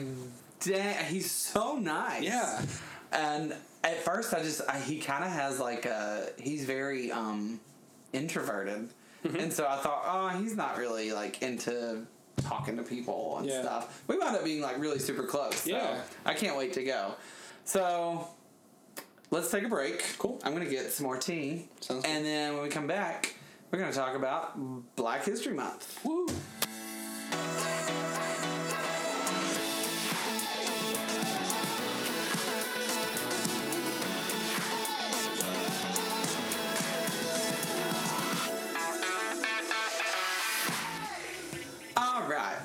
dang, 0.61 1.05
he's 1.07 1.31
so 1.31 1.77
nice. 1.79 2.23
Yeah. 2.23 2.62
And 3.12 3.55
at 3.85 3.99
first, 3.99 4.35
I 4.35 4.43
just 4.43 4.61
I, 4.69 4.79
he 4.79 4.99
kind 4.99 5.25
of 5.25 5.31
has 5.31 5.59
like 5.61 5.87
a 5.87 6.31
he's 6.38 6.64
very 6.64 7.11
um 7.12 7.61
introverted, 8.12 8.88
Mm-hmm. 9.25 9.37
and 9.37 9.53
so 9.53 9.67
I 9.67 9.77
thought, 9.79 10.03
oh, 10.07 10.29
he's 10.41 10.55
not 10.57 10.79
really 10.79 11.12
like 11.12 11.43
into 11.43 12.07
talking 12.37 12.77
to 12.77 12.85
people 12.85 13.38
and 13.38 13.49
Yeah. 13.49 13.62
stuff. 13.62 14.03
We 14.07 14.17
wound 14.17 14.37
up 14.37 14.45
being 14.45 14.61
like 14.61 14.79
really 14.79 15.01
super 15.01 15.25
close. 15.25 15.57
So 15.57 15.71
Yeah. 15.71 16.01
I 16.25 16.35
can't 16.35 16.57
wait 16.57 16.73
to 16.75 16.85
go. 16.85 17.14
So 17.64 18.29
let's 19.33 19.51
take 19.51 19.64
a 19.64 19.69
break. 19.69 20.05
Cool. 20.19 20.41
I'm 20.45 20.53
gonna 20.53 20.67
get 20.71 20.93
some 20.93 21.05
more 21.05 21.17
tea, 21.17 21.69
Sounds 21.81 22.05
and 22.05 22.25
then 22.25 22.55
when 22.55 22.62
we 22.62 22.69
come 22.69 22.87
back, 22.87 23.35
we're 23.73 23.81
gonna 23.81 23.93
talk 23.93 24.14
about 24.14 24.57
Black 24.95 25.25
History 25.25 25.53
Month. 25.55 25.99
Woo. 26.05 26.29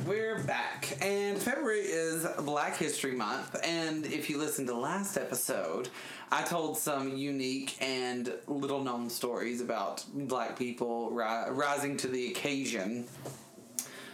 We're 0.05 0.39
back. 0.43 0.97
And 1.01 1.37
February 1.37 1.79
is 1.81 2.25
Black 2.41 2.77
History 2.77 3.13
Month. 3.13 3.55
And 3.63 4.05
if 4.05 4.29
you 4.29 4.37
listened 4.37 4.67
to 4.67 4.75
last 4.75 5.17
episode, 5.17 5.89
I 6.31 6.43
told 6.43 6.77
some 6.77 7.15
unique 7.15 7.75
and 7.81 8.33
little 8.47 8.83
known 8.83 9.09
stories 9.09 9.61
about 9.61 10.03
black 10.13 10.57
people 10.57 11.09
ri- 11.11 11.49
rising 11.49 11.97
to 11.97 12.07
the 12.07 12.31
occasion. 12.31 13.05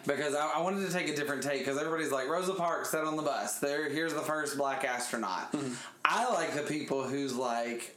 Because 0.05 0.33
I, 0.35 0.53
I 0.55 0.61
wanted 0.61 0.85
to 0.87 0.93
take 0.93 1.09
a 1.09 1.15
different 1.15 1.43
take, 1.43 1.59
because 1.59 1.77
everybody's 1.77 2.11
like, 2.11 2.27
Rosa 2.29 2.53
Parks 2.53 2.89
sat 2.89 3.03
on 3.03 3.15
the 3.15 3.21
bus. 3.21 3.59
There, 3.59 3.89
here's 3.89 4.13
the 4.13 4.21
first 4.21 4.57
black 4.57 4.83
astronaut. 4.83 5.53
I 6.05 6.31
like 6.33 6.53
the 6.53 6.63
people 6.63 7.03
who's 7.03 7.35
like, 7.35 7.95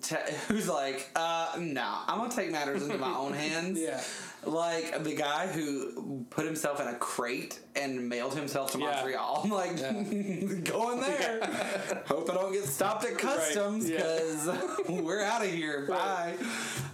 te- 0.00 0.16
who's 0.48 0.68
like, 0.68 1.10
uh, 1.16 1.56
no, 1.58 1.98
I'm 2.06 2.18
gonna 2.18 2.34
take 2.34 2.50
matters 2.50 2.82
into 2.82 2.98
my 2.98 3.14
own 3.14 3.32
hands. 3.34 3.78
Yeah. 3.78 4.00
Like 4.44 5.04
the 5.04 5.14
guy 5.14 5.46
who 5.46 6.26
put 6.30 6.44
himself 6.44 6.80
in 6.80 6.88
a 6.88 6.94
crate 6.94 7.60
and 7.76 8.08
mailed 8.08 8.34
himself 8.34 8.72
to 8.72 8.78
Yeah. 8.78 8.86
Montreal. 8.86 9.42
I'm 9.44 9.50
like, 9.50 9.76
go 10.64 10.92
in 10.92 11.00
there. 11.00 12.02
Hope 12.06 12.28
I 12.28 12.34
don't 12.34 12.52
get 12.52 12.64
stopped 12.64 13.04
at 13.04 13.18
customs 13.18 13.88
yeah. 13.88 13.98
because 13.98 14.48
we're 14.88 15.22
out 15.22 15.44
of 15.44 15.50
here. 15.50 15.86
Bye. 15.86 16.34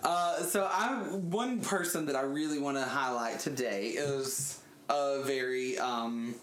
Uh, 0.02 0.42
so 0.42 0.68
I'm 0.72 1.30
one 1.30 1.61
person 1.61 2.04
that 2.06 2.16
I 2.16 2.22
really 2.22 2.58
want 2.58 2.76
to 2.76 2.84
highlight 2.84 3.40
today 3.40 3.88
is 3.88 4.61
a 4.90 5.22
very 5.24 5.78
um, 5.78 6.34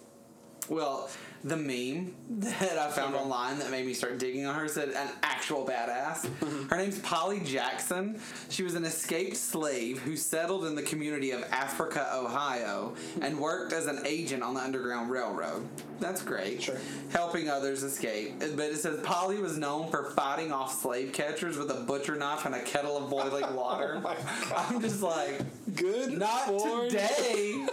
well, 0.69 1.09
the 1.45 1.55
meme 1.55 2.11
that 2.27 2.79
I 2.79 2.89
found 2.89 3.13
online 3.13 3.59
that 3.59 3.69
made 3.69 3.85
me 3.85 3.93
start 3.93 4.17
digging 4.17 4.47
on 4.47 4.55
her 4.55 4.67
said 4.67 4.89
an 4.89 5.09
actual 5.21 5.63
badass. 5.63 6.25
Mm-hmm. 6.25 6.69
her 6.69 6.77
name's 6.77 6.97
Polly 6.99 7.39
Jackson. 7.39 8.19
She 8.49 8.63
was 8.63 8.73
an 8.73 8.83
escaped 8.83 9.37
slave 9.37 9.99
who 9.99 10.17
settled 10.17 10.65
in 10.65 10.73
the 10.73 10.81
community 10.81 11.29
of 11.31 11.43
Africa, 11.51 12.09
Ohio, 12.15 12.95
and 13.21 13.39
worked 13.39 13.73
as 13.73 13.85
an 13.85 13.99
agent 14.07 14.41
on 14.41 14.55
the 14.55 14.59
Underground 14.61 15.11
Railroad. 15.11 15.67
That's 15.99 16.23
great. 16.23 16.63
Sure. 16.63 16.77
Helping 17.11 17.47
others 17.47 17.83
escape. 17.83 18.39
But 18.39 18.71
it 18.71 18.77
says 18.77 18.99
Polly 19.01 19.37
was 19.37 19.55
known 19.57 19.91
for 19.91 20.05
fighting 20.11 20.51
off 20.51 20.81
slave 20.81 21.13
catchers 21.13 21.57
with 21.57 21.69
a 21.69 21.81
butcher 21.81 22.15
knife 22.15 22.45
and 22.47 22.55
a 22.55 22.61
kettle 22.63 22.97
of 22.97 23.07
boiling 23.09 23.55
water. 23.55 23.93
Oh 23.97 24.01
my 24.01 24.15
I'm 24.57 24.81
just 24.81 25.03
like, 25.03 25.41
Good. 25.75 26.17
not 26.17 26.47
for- 26.47 26.87
today. 26.89 27.67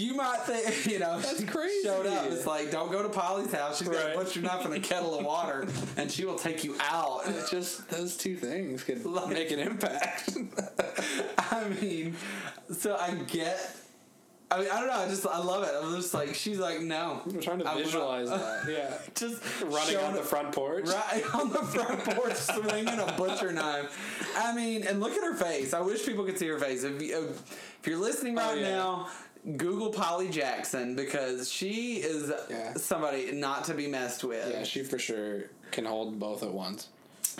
You 0.00 0.14
might 0.14 0.38
think, 0.40 0.86
you 0.92 0.98
know, 0.98 1.18
That's 1.20 1.44
crazy. 1.44 1.82
Showed 1.84 2.06
up. 2.06 2.26
It's 2.30 2.46
like, 2.46 2.70
don't 2.70 2.90
go 2.90 3.02
to 3.02 3.08
Polly's 3.08 3.52
house. 3.52 3.78
She's 3.78 3.88
got 3.88 4.04
Right. 4.04 4.14
a 4.14 4.18
butcher 4.18 4.40
knife 4.40 4.64
and 4.64 4.74
a 4.74 4.80
kettle 4.80 5.18
of 5.18 5.24
water, 5.24 5.66
and 5.96 6.10
she 6.10 6.24
will 6.24 6.36
take 6.38 6.64
you 6.64 6.76
out. 6.80 7.22
It's 7.26 7.50
just 7.50 7.88
those 7.90 8.16
two 8.16 8.36
things 8.36 8.82
could 8.84 9.04
Like- 9.04 9.28
make 9.28 9.50
an 9.50 9.58
impact. 9.58 10.30
I 11.38 11.68
mean, 11.80 12.16
so 12.72 12.96
I 12.96 13.14
get. 13.26 13.76
I 14.52 14.58
mean, 14.58 14.68
I 14.72 14.80
don't 14.80 14.88
know. 14.88 14.94
I 14.94 15.06
just 15.08 15.24
I 15.26 15.38
love 15.38 15.62
it. 15.62 15.70
I'm 15.80 15.94
just 15.94 16.12
like 16.12 16.34
she's 16.34 16.58
like 16.58 16.80
no. 16.80 17.20
I'm 17.24 17.40
trying 17.40 17.60
to 17.60 17.66
I 17.66 17.74
will 17.74 17.80
not- 17.82 17.84
visualize 17.86 18.28
that. 18.30 18.62
Yeah. 18.68 18.98
Just 19.14 19.40
Running 19.62 19.96
on 19.98 20.14
the 20.14 20.22
front 20.22 20.50
porch. 20.52 20.88
Right 20.88 21.22
on 21.34 21.50
the 21.50 21.58
front 21.62 22.04
porch, 22.04 22.34
swinging 22.34 22.98
a 22.98 23.14
butcher 23.16 23.52
knife. 23.52 24.34
I 24.36 24.52
mean, 24.54 24.82
and 24.88 24.98
look 24.98 25.12
at 25.12 25.22
her 25.22 25.34
face. 25.34 25.72
I 25.72 25.80
wish 25.80 26.04
people 26.04 26.24
could 26.24 26.36
see 26.36 26.48
her 26.48 26.58
face. 26.58 26.82
If, 26.82 27.00
you, 27.00 27.28
if 27.80 27.86
you're 27.86 27.96
listening 27.98 28.36
oh, 28.38 28.42
right 28.42 28.58
Oh, 28.58 28.60
yeah. 28.60 28.70
now, 28.70 29.08
Google 29.56 29.90
Polly 29.90 30.28
Jackson 30.28 30.94
because 30.94 31.50
she 31.50 31.96
is 31.96 32.32
Yeah. 32.50 32.74
somebody 32.74 33.32
not 33.32 33.64
to 33.64 33.74
be 33.74 33.86
messed 33.86 34.22
with. 34.24 34.50
Yeah, 34.50 34.64
she 34.64 34.82
for 34.82 34.98
sure 34.98 35.44
can 35.70 35.84
hold 35.86 36.18
both 36.18 36.42
at 36.42 36.52
once. 36.52 36.88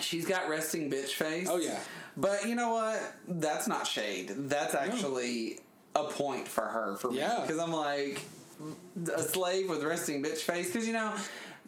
She's 0.00 0.24
got 0.24 0.48
resting 0.48 0.90
bitch 0.90 1.10
face. 1.10 1.48
Oh, 1.50 1.58
yeah. 1.58 1.78
But 2.16 2.46
you 2.46 2.54
know 2.54 2.72
what? 2.72 3.00
That's 3.28 3.66
not 3.68 3.86
shade. 3.86 4.32
That's 4.34 4.74
actually 4.74 5.58
a 5.94 6.04
point 6.04 6.48
for 6.48 6.62
her 6.64 6.96
for 6.96 7.10
me. 7.10 7.18
Yeah. 7.18 7.40
Because 7.42 7.58
I'm 7.58 7.72
like 7.72 8.20
a 9.14 9.22
slave 9.22 9.68
with 9.68 9.82
resting 9.82 10.22
bitch 10.22 10.38
face. 10.38 10.68
Because 10.72 10.86
you 10.86 10.92
know 10.94 11.12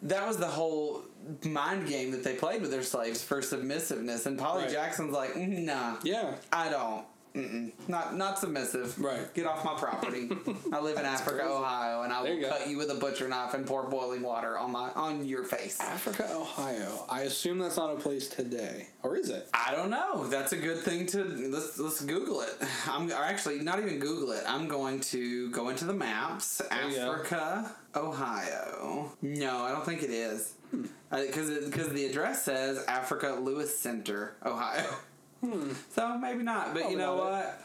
that 0.03 0.27
was 0.27 0.37
the 0.37 0.47
whole 0.47 1.03
mind 1.45 1.87
game 1.87 2.11
that 2.11 2.23
they 2.23 2.33
played 2.33 2.61
with 2.61 2.71
their 2.71 2.83
slaves 2.83 3.23
for 3.23 3.41
submissiveness. 3.41 4.25
And 4.25 4.37
Polly 4.39 4.63
Right. 4.63 4.71
Jackson's 4.71 5.13
like, 5.13 5.33
"Mm, 5.33 5.63
nah, 5.65 5.97
Yeah. 6.03 6.35
I 6.51 6.69
don't. 6.69 7.05
Mm-mm. 7.35 7.71
Not 7.87 8.15
not 8.15 8.37
submissive. 8.37 8.99
Right. 8.99 9.33
Get 9.33 9.47
off 9.47 9.65
my 9.65 9.73
property. 9.73 10.29
I 10.71 10.79
live 10.79 10.97
in 10.99 11.05
Africa, 11.17 11.39
crazy. 11.39 11.51
Ohio, 11.51 12.03
and 12.03 12.13
I 12.13 12.21
There 12.23 12.35
will 12.35 12.47
cut 12.47 12.67
you 12.69 12.77
with 12.77 12.91
a 12.91 12.95
butcher 12.95 13.27
knife 13.27 13.55
and 13.55 13.65
pour 13.65 13.89
boiling 13.89 14.21
water 14.21 14.57
on 14.59 14.71
my 14.71 14.91
on 14.91 15.25
your 15.25 15.43
face. 15.43 15.79
Africa, 15.79 16.29
Ohio. 16.31 17.05
I 17.09 17.21
assume 17.21 17.57
that's 17.57 17.77
not 17.77 17.91
a 17.91 17.95
place 17.95 18.27
today. 18.27 18.87
Or 19.01 19.17
is 19.17 19.29
it? 19.29 19.49
I 19.53 19.73
don't 19.75 19.89
know. 19.89 20.27
That's 20.27 20.53
a 20.53 20.57
good 20.57 20.77
thing 20.79 21.07
to 21.07 21.23
let's 21.51 21.79
let's 21.79 22.01
Google 22.05 22.41
it. 22.41 22.55
I'm 22.87 23.11
actually 23.11 23.59
not 23.59 23.79
even 23.79 23.97
Google 23.97 24.31
it. 24.33 24.43
I'm 24.47 24.67
going 24.67 24.99
to 25.01 25.49
go 25.49 25.69
into 25.69 25.85
the 25.85 25.93
maps. 25.93 26.61
go. 26.61 26.67
Africa, 26.75 27.71
Ohio. 27.95 29.11
No, 29.23 29.63
I 29.63 29.71
don't 29.71 29.85
think 29.85 30.03
it 30.03 30.11
is. 30.11 30.53
Hmm. 30.69 30.85
Uh, 31.11 31.21
because 31.21 31.65
because 31.65 31.89
the 31.89 32.05
address 32.05 32.43
says 32.43 32.83
Africa 32.87 33.37
Lewis 33.41 33.75
Center, 33.77 34.35
Ohio. 34.45 34.85
Hmm. 35.43 35.71
So 35.91 36.17
maybe 36.17 36.43
not. 36.43 36.73
But 36.73 36.89
you 36.91 36.97
know 36.97 37.15
what? 37.15 37.61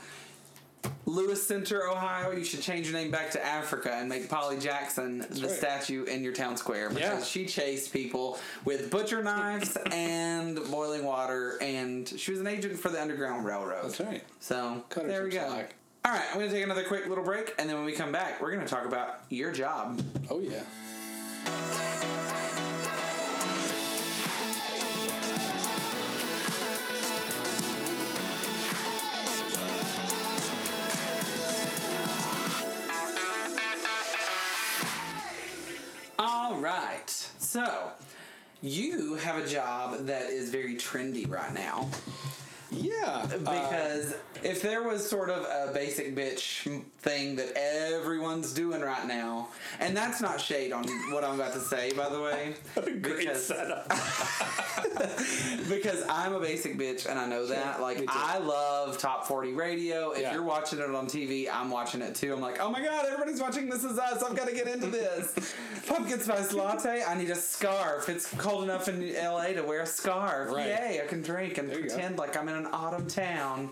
Lewis 1.06 1.44
Center, 1.46 1.88
Ohio. 1.88 2.32
You 2.32 2.44
should 2.44 2.60
change 2.62 2.88
your 2.90 2.98
name 2.98 3.10
back 3.10 3.30
to 3.32 3.44
Africa 3.44 3.92
and 3.94 4.08
make 4.08 4.28
Polly 4.28 4.58
Jackson 4.58 5.18
the 5.30 5.42
right. 5.42 5.50
statue 5.50 6.04
in 6.04 6.22
your 6.22 6.32
town 6.32 6.56
square 6.56 6.88
because 6.88 7.20
Yeah. 7.20 7.24
she 7.24 7.46
chased 7.46 7.92
people 7.92 8.38
with 8.64 8.90
butcher 8.90 9.22
knives 9.22 9.76
and 9.92 10.56
boiling 10.70 11.04
water, 11.04 11.56
and 11.60 12.08
she 12.08 12.30
was 12.32 12.40
an 12.40 12.46
agent 12.46 12.78
for 12.78 12.88
the 12.90 13.00
Underground 13.00 13.44
Railroad. 13.44 13.84
That's 13.84 14.00
right. 14.00 14.22
So 14.40 14.84
Cut 14.88 15.06
there 15.08 15.24
we 15.24 15.30
go. 15.30 15.46
slack. 15.48 15.74
All 16.04 16.12
right, 16.12 16.24
I'm 16.32 16.38
going 16.38 16.48
to 16.48 16.54
take 16.54 16.64
another 16.64 16.84
quick 16.84 17.06
little 17.08 17.24
break, 17.24 17.54
and 17.58 17.68
then 17.68 17.76
when 17.76 17.84
we 17.84 17.92
come 17.92 18.12
back, 18.12 18.40
we're 18.40 18.52
going 18.52 18.64
to 18.64 18.70
talk 18.72 18.86
about 18.86 19.20
your 19.30 19.52
job. 19.52 20.00
Oh, 20.30 20.40
yeah. 20.40 20.62
So 37.48 37.90
you 38.60 39.14
have 39.14 39.42
a 39.42 39.48
job 39.48 40.04
that 40.04 40.24
is 40.24 40.50
very 40.50 40.74
trendy 40.74 41.26
right 41.26 41.54
now. 41.54 41.88
Yeah. 42.70 43.24
uh, 43.24 43.38
Because 43.38 44.16
if 44.42 44.60
there 44.60 44.82
was 44.82 45.08
sort 45.08 45.30
of 45.30 45.44
a 45.44 45.72
basic 45.72 46.14
bitch 46.14 46.82
thing 46.98 47.36
that 47.36 47.56
everyone's 47.56 48.52
doing 48.52 48.82
right 48.82 49.06
now, 49.06 49.48
and 49.80 49.96
that's 49.96 50.20
not 50.20 50.42
shade 50.42 50.72
on 50.72 50.84
what 51.10 51.24
I'm 51.24 51.36
about 51.40 51.54
to 51.54 51.60
say, 51.60 51.90
by 51.94 52.10
the 52.10 52.20
way. 52.20 52.54
great 52.74 53.02
because, 53.02 53.46
setup. 53.46 53.90
because 55.68 56.04
I'm 56.08 56.34
a 56.34 56.40
basic 56.40 56.78
bitch 56.78 57.08
and 57.08 57.18
I 57.18 57.26
know 57.26 57.46
that. 57.46 57.80
Like. 57.80 58.04
I 58.08 58.38
love 58.38 58.98
top 58.98 59.26
40 59.26 59.52
radio. 59.52 60.10
If 60.12 60.22
Yeah. 60.22 60.32
you're 60.34 60.42
watching 60.42 60.78
it 60.78 60.94
on 60.94 61.06
TV, 61.06 61.48
I'm 61.52 61.70
watching 61.70 62.00
it 62.02 62.14
too. 62.14 62.32
I'm 62.32 62.40
like, 62.40 62.60
oh 62.60 62.70
my 62.70 62.82
god, 62.82 63.04
everybody's 63.06 63.40
watching 63.40 63.68
This 63.68 63.84
Is 63.84 63.98
Us. 63.98 64.22
I've 64.22 64.36
got 64.36 64.48
to 64.48 64.54
get 64.54 64.66
into 64.68 64.86
this. 64.86 65.54
Pumpkin 65.86 66.20
spice 66.20 66.52
latte. 66.52 67.02
I 67.04 67.14
need 67.14 67.30
a 67.30 67.34
scarf. 67.34 68.08
It's 68.08 68.32
cold 68.38 68.64
enough 68.64 68.88
in 68.88 69.12
LA 69.14 69.48
to 69.48 69.62
wear 69.62 69.82
a 69.82 69.86
scarf. 69.86 70.50
Right. 70.52 70.66
Yay! 70.66 71.00
I 71.02 71.06
can 71.06 71.22
drink 71.22 71.58
and 71.58 71.68
There 71.70 71.80
pretend 71.80 72.18
like 72.18 72.36
I'm 72.36 72.48
in 72.48 72.54
an 72.56 72.66
autumn 72.72 73.06
town. 73.06 73.70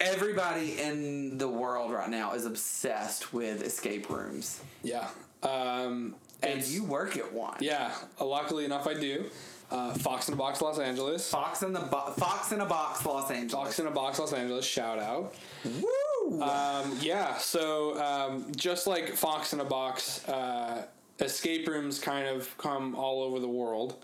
Everybody 0.00 0.80
in 0.80 1.38
the 1.38 1.48
world 1.48 1.92
right 1.92 2.08
now 2.10 2.32
is 2.34 2.46
obsessed 2.46 3.32
with 3.32 3.62
escape 3.62 4.10
rooms, 4.10 4.60
yeah. 4.82 5.08
Um, 5.42 6.16
and 6.42 6.62
you 6.64 6.82
work 6.84 7.16
at 7.16 7.32
one. 7.32 7.56
Yeah. 7.60 7.92
Uh, 8.20 8.24
luckily 8.26 8.64
enough, 8.64 8.86
I 8.88 8.94
do. 8.94 9.24
Uh, 9.70 9.92
Fox 9.94 10.28
in 10.28 10.34
a 10.34 10.36
Box, 10.36 10.60
Los 10.60 10.78
Angeles. 10.78 11.28
Fox 11.30 11.62
in 11.62 11.72
the 11.72 11.80
bo- 11.80 12.12
Fox 12.16 12.52
in 12.52 12.60
a 12.60 12.66
Box, 12.66 13.04
Los 13.04 13.30
Angeles. 13.30 13.52
Fox 13.52 13.78
in 13.78 13.86
a 13.86 13.90
Box, 13.90 14.18
Los 14.18 14.32
Angeles. 14.32 14.64
Shout 14.64 14.98
out. 14.98 15.34
Woo! 15.64 16.42
Um, 16.42 16.96
yeah, 17.00 17.36
so 17.38 18.00
um, 18.02 18.52
just 18.54 18.86
like 18.86 19.10
Fox 19.14 19.52
in 19.52 19.60
a 19.60 19.64
Box, 19.64 20.26
uh, 20.28 20.86
escape 21.20 21.66
rooms 21.68 21.98
kind 21.98 22.26
of 22.28 22.56
come 22.58 22.94
all 22.94 23.22
over 23.22 23.40
the 23.40 23.48
world. 23.48 23.96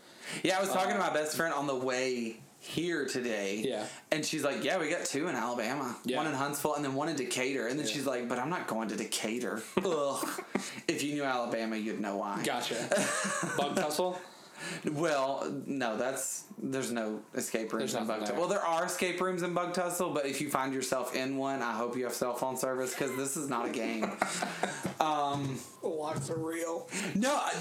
Yeah, 0.42 0.58
I 0.58 0.60
was 0.60 0.70
talking 0.70 0.92
to 0.92 0.98
my 0.98 1.12
best 1.12 1.36
friend 1.36 1.52
on 1.54 1.66
the 1.66 1.74
way 1.76 2.40
here 2.60 3.06
today. 3.06 3.62
Yeah. 3.66 3.86
And 4.12 4.24
she's 4.24 4.44
like, 4.44 4.62
Yeah, 4.62 4.78
we 4.78 4.90
got 4.90 5.04
two 5.06 5.28
in 5.28 5.34
Alabama. 5.34 5.96
Yeah. 6.04 6.18
One 6.18 6.26
in 6.26 6.34
Huntsville 6.34 6.74
and 6.74 6.84
then 6.84 6.94
one 6.94 7.08
in 7.08 7.16
Decatur. 7.16 7.68
And 7.68 7.78
then 7.78 7.86
she's 7.86 8.06
like, 8.06 8.28
But 8.28 8.38
I'm 8.38 8.50
not 8.50 8.66
going 8.66 8.88
to 8.90 8.96
Decatur. 8.96 9.62
Ugh. 9.84 10.28
If 10.86 11.02
you 11.02 11.14
knew 11.14 11.24
Alabama, 11.24 11.76
you'd 11.76 12.00
know 12.00 12.16
why. 12.18 12.42
Gotcha. 12.44 12.74
Bug 13.56 13.76
tussle. 13.76 14.20
Well, 14.92 15.52
no, 15.66 15.96
that's 15.96 16.44
there's 16.60 16.90
no 16.92 17.20
escape 17.34 17.72
rooms 17.72 17.92
There's 17.92 18.02
in 18.02 18.06
nothing 18.08 18.20
Bug 18.20 18.28
Tussle. 18.28 18.40
Well, 18.40 18.48
there 18.48 18.64
are 18.64 18.84
escape 18.84 19.20
rooms 19.20 19.42
in 19.42 19.54
Bug 19.54 19.72
Tussle, 19.74 20.10
but 20.10 20.26
if 20.26 20.40
you 20.40 20.50
find 20.50 20.72
yourself 20.74 21.14
in 21.14 21.36
one, 21.36 21.62
I 21.62 21.72
hope 21.72 21.96
you 21.96 22.04
have 22.04 22.12
cell 22.14 22.34
phone 22.34 22.56
service 22.56 22.94
because 22.94 23.16
this 23.16 23.36
is 23.36 23.48
not 23.48 23.66
a 23.66 23.70
game. 23.70 24.10
um, 25.00 25.58
Locks 25.82 26.30
are 26.30 26.38
real. 26.38 26.88
No, 27.14 27.34
I- 27.34 27.54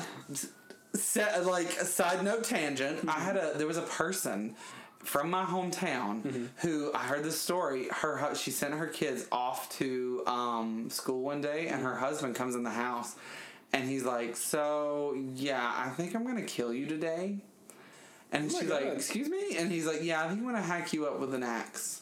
set, 0.94 1.46
like 1.46 1.68
a 1.78 1.86
side 1.86 2.24
note 2.24 2.44
tangent. 2.44 3.08
I 3.08 3.20
had 3.20 3.38
a 3.38 3.54
there 3.56 3.68
was 3.68 3.78
a 3.78 3.82
person 3.84 4.56
from 5.00 5.30
my 5.30 5.46
hometown 5.46 6.22
Mm-hmm. 6.24 6.46
who 6.68 6.92
I 6.94 7.00
heard 7.00 7.24
this 7.24 7.40
story. 7.40 7.88
Her 7.90 8.18
hu- 8.18 8.36
she 8.36 8.52
sent 8.52 8.74
her 8.74 8.88
kids 8.88 9.26
off 9.32 9.70
to 9.78 10.24
um, 10.28 10.90
school 10.90 11.22
one 11.22 11.42
day, 11.42 11.68
and 11.68 11.78
Mm-hmm. 11.78 11.86
her 11.86 11.96
husband 11.96 12.36
comes 12.36 12.56
in 12.56 12.64
the 12.64 12.70
house, 12.70 13.16
and 13.74 13.88
he's 13.88 14.04
like, 14.04 14.36
"So 14.36 15.16
yeah, 15.36 15.74
I 15.76 15.90
think 15.90 16.16
I'm 16.16 16.26
gonna 16.26 16.42
kill 16.44 16.74
you 16.74 16.86
today." 16.86 17.38
And 18.32 18.52
Oh 18.52 18.60
she's 18.60 18.70
like, 18.70 18.86
"Excuse 18.86 19.30
me?" 19.30 19.58
And 19.58 19.72
he's 19.72 19.86
like, 19.86 20.04
"Yeah, 20.04 20.24
I 20.24 20.28
think 20.28 20.40
I'm 20.42 20.46
gonna 20.46 20.62
hack 20.62 20.94
you 20.94 21.06
up 21.08 21.20
with 21.20 21.34
an 21.34 21.44
axe." 21.44 22.02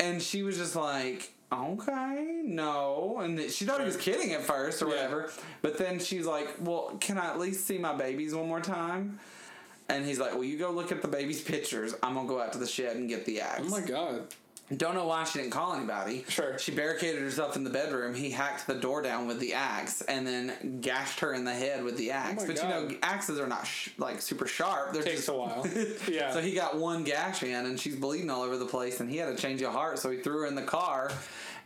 And 0.00 0.22
she 0.22 0.42
was 0.42 0.56
just 0.56 0.76
like, 0.76 1.32
"Okay, 1.52 2.42
no." 2.44 3.18
And 3.20 3.40
she 3.50 3.64
thought 3.64 3.80
he 3.80 3.86
was 3.86 3.96
kidding 3.96 4.32
at 4.32 4.42
first 4.42 4.82
or 4.82 4.86
Yeah. 4.86 4.94
whatever, 4.94 5.32
but 5.62 5.78
then 5.78 5.98
she's 5.98 6.26
like, 6.26 6.48
"Well, 6.60 6.96
can 7.00 7.18
I 7.18 7.26
at 7.26 7.38
least 7.38 7.66
see 7.66 7.78
my 7.78 7.94
babies 7.94 8.34
one 8.34 8.48
more 8.48 8.60
time?" 8.60 9.18
And 9.88 10.04
he's 10.04 10.18
like, 10.18 10.34
"Well, 10.34 10.44
you 10.44 10.58
go 10.58 10.70
look 10.70 10.92
at 10.92 11.02
the 11.02 11.08
baby's 11.08 11.40
pictures. 11.40 11.94
I'm 12.02 12.14
gonna 12.14 12.28
go 12.28 12.40
out 12.40 12.52
to 12.52 12.58
the 12.58 12.66
shed 12.66 12.96
and 12.96 13.08
get 13.08 13.24
the 13.24 13.40
axe." 13.40 13.62
Oh 13.64 13.70
my 13.70 13.80
god. 13.80 14.26
Don't 14.76 14.94
know 14.94 15.06
why 15.06 15.24
she 15.24 15.38
didn't 15.38 15.52
call 15.52 15.74
anybody. 15.74 16.24
Sure. 16.28 16.58
She 16.58 16.72
barricaded 16.72 17.22
herself 17.22 17.56
in 17.56 17.64
the 17.64 17.70
bedroom. 17.70 18.14
He 18.14 18.30
hacked 18.30 18.66
the 18.66 18.74
door 18.74 19.00
down 19.00 19.26
with 19.26 19.40
the 19.40 19.54
axe 19.54 20.02
and 20.02 20.26
then 20.26 20.80
gashed 20.82 21.20
her 21.20 21.32
in 21.32 21.44
the 21.44 21.54
head 21.54 21.82
with 21.82 21.96
the 21.96 22.10
oh 22.10 22.14
axe. 22.14 22.44
Oh 22.44 22.46
but 22.46 22.56
you 22.56 22.68
know, 22.68 22.90
axes 23.02 23.38
are 23.38 23.46
not 23.46 23.66
sh- 23.66 23.90
like 23.96 24.20
super 24.20 24.46
sharp. 24.46 24.92
They're 24.92 25.02
Takes 25.02 25.16
just 25.16 25.28
a 25.30 25.32
while. 25.34 25.66
Yeah. 26.08 26.32
so 26.32 26.40
he 26.40 26.52
got 26.52 26.76
one 26.76 27.02
gash 27.02 27.42
in, 27.42 27.66
and 27.66 27.80
she's 27.80 27.96
bleeding 27.96 28.28
all 28.30 28.42
over 28.42 28.58
the 28.58 28.66
place, 28.66 29.00
and 29.00 29.10
he 29.10 29.16
had 29.16 29.28
a 29.28 29.36
change 29.36 29.62
of 29.62 29.72
heart, 29.72 29.98
so 29.98 30.10
he 30.10 30.18
threw 30.18 30.40
her 30.40 30.46
in 30.46 30.54
the 30.54 30.62
car 30.62 31.12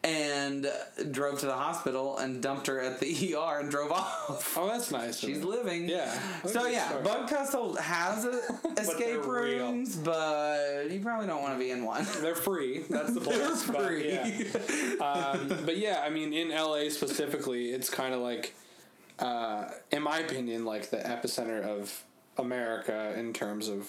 and 0.04 0.66
drove 1.12 1.38
to 1.40 1.46
the 1.46 1.54
hospital 1.54 2.18
and 2.18 2.42
dumped 2.42 2.66
her 2.66 2.80
at 2.80 2.98
the 2.98 3.34
ER 3.36 3.60
and 3.60 3.70
drove 3.70 3.92
off. 3.92 4.54
oh, 4.58 4.66
that's 4.68 4.90
nice. 4.90 5.18
She's 5.18 5.44
living. 5.44 5.88
Yeah. 5.88 6.12
That's 6.42 6.52
So 6.54 6.66
yeah, 6.66 6.88
story. 6.88 7.04
Bug 7.04 7.28
Tussle 7.28 7.76
has 7.76 8.24
a, 8.24 8.30
escape 8.80 8.98
they're 8.98 9.18
real. 9.20 9.66
rooms, 9.70 9.96
but 9.96 10.90
you 10.90 11.00
probably 11.00 11.28
don't 11.28 11.40
want 11.42 11.54
to 11.54 11.58
be 11.58 11.70
in 11.70 11.84
one. 11.84 12.04
They're 12.20 12.34
free. 12.34 12.82
That's 12.90 13.14
the 13.14 13.20
They're 13.20 13.38
plus. 13.46 13.66
but 13.66 13.86
free. 13.86 14.08
yeah. 14.12 15.04
Um, 15.04 15.48
but 15.64 15.76
yeah, 15.78 16.02
I 16.04 16.10
mean, 16.10 16.32
in 16.32 16.48
LA 16.50 16.88
specifically, 16.88 17.70
it's 17.70 17.88
kind 17.88 18.12
of 18.12 18.20
like, 18.20 18.54
uh, 19.20 19.68
in 19.92 20.02
my 20.02 20.18
opinion, 20.18 20.64
like 20.64 20.90
the 20.90 20.96
epicenter 20.98 21.62
of 21.62 22.02
America 22.38 23.14
in 23.16 23.32
terms 23.32 23.68
of 23.68 23.88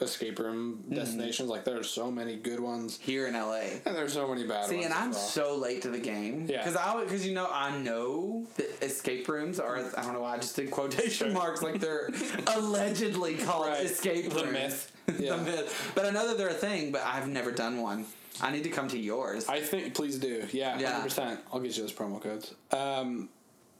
escape 0.00 0.38
room 0.38 0.82
Mm-hmm. 0.84 0.94
destinations. 0.94 1.48
Like, 1.48 1.64
there's 1.64 1.88
so 1.88 2.10
many 2.10 2.36
good 2.36 2.60
ones, 2.60 2.98
Here 3.00 3.26
in 3.26 3.34
LA. 3.34 3.60
and 3.86 3.94
there's 3.96 4.12
so 4.12 4.28
many 4.28 4.46
bad 4.46 4.66
See, 4.66 4.74
ones. 4.76 4.86
and 4.86 4.94
I'm 4.94 5.10
well. 5.10 5.18
so 5.18 5.56
late 5.56 5.82
to 5.82 5.88
the 5.90 5.98
game. 5.98 6.46
Yeah. 6.48 6.58
Because 6.58 6.76
I 6.76 7.02
because 7.04 7.26
you 7.26 7.34
know 7.34 7.48
I 7.50 7.76
know 7.78 8.46
that 8.56 8.82
escape 8.84 9.26
rooms 9.28 9.58
are 9.58 9.78
I 9.96 10.02
don't 10.02 10.12
know 10.12 10.20
why 10.20 10.34
I 10.34 10.38
just 10.38 10.54
did 10.56 10.70
quotation 10.70 11.32
marks 11.32 11.62
like 11.62 11.80
they're 11.80 12.10
allegedly 12.56 13.36
called 13.36 13.66
Right. 13.68 13.84
escape 13.84 14.30
The 14.30 14.44
myth. 14.46 14.92
Yeah. 15.18 15.36
the 15.36 15.42
myth. 15.44 15.92
But 15.94 16.04
I 16.06 16.10
know 16.10 16.26
that 16.28 16.36
they're 16.36 16.48
a 16.48 16.52
thing, 16.54 16.90
but 16.92 17.02
I've 17.02 17.28
never 17.28 17.52
done 17.52 17.80
one. 17.80 18.06
I 18.42 18.50
need 18.50 18.64
to 18.64 18.70
come 18.70 18.88
to 18.88 18.98
yours. 18.98 19.48
I 19.48 19.60
think 19.60 19.94
please 19.94 20.18
do. 20.18 20.46
Yeah, 20.52 20.78
Yeah. 20.78 21.02
percent. 21.02 21.40
I'll 21.52 21.60
get 21.60 21.76
you 21.76 21.82
those 21.84 21.92
promo 21.92 22.20
codes. 22.20 22.54
Um, 22.72 23.28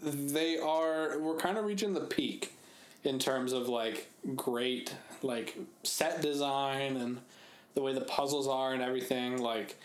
they 0.00 0.58
are. 0.58 1.18
We're 1.18 1.36
kind 1.36 1.58
of 1.58 1.64
reaching 1.64 1.92
the 1.94 2.00
peak 2.00 2.52
in 3.04 3.18
terms 3.18 3.52
of 3.52 3.68
like 3.68 4.08
great 4.34 4.94
like 5.26 5.56
set 5.82 6.22
design 6.22 6.96
and 6.96 7.18
the 7.74 7.82
way 7.82 7.92
the 7.92 8.00
puzzles 8.00 8.48
are 8.48 8.72
and 8.72 8.82
everything. 8.82 9.38
Like, 9.38 9.76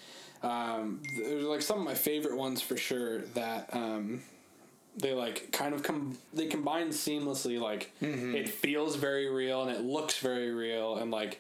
um, 0.44 1.02
there's 1.18 1.44
like 1.44 1.62
some 1.62 1.80
of 1.80 1.86
my 1.86 1.96
favorite 1.96 2.38
ones 2.38 2.62
for 2.62 2.78
sure 2.78 3.20
that. 3.34 3.70
Um, 3.74 4.22
they 4.98 5.14
like 5.14 5.54
kind 5.54 5.74
of 5.74 5.84
come 5.84 6.18
they 6.34 6.48
combine 6.48 6.90
seamlessly 6.90 7.58
like 7.58 7.94
it 8.36 8.50
feels 8.50 8.98
very 8.98 9.30
real 9.30 9.62
and 9.62 9.72
it 9.72 9.82
looks 9.82 10.18
very 10.18 10.52
real 10.52 10.98
and 10.98 11.12
like 11.12 11.40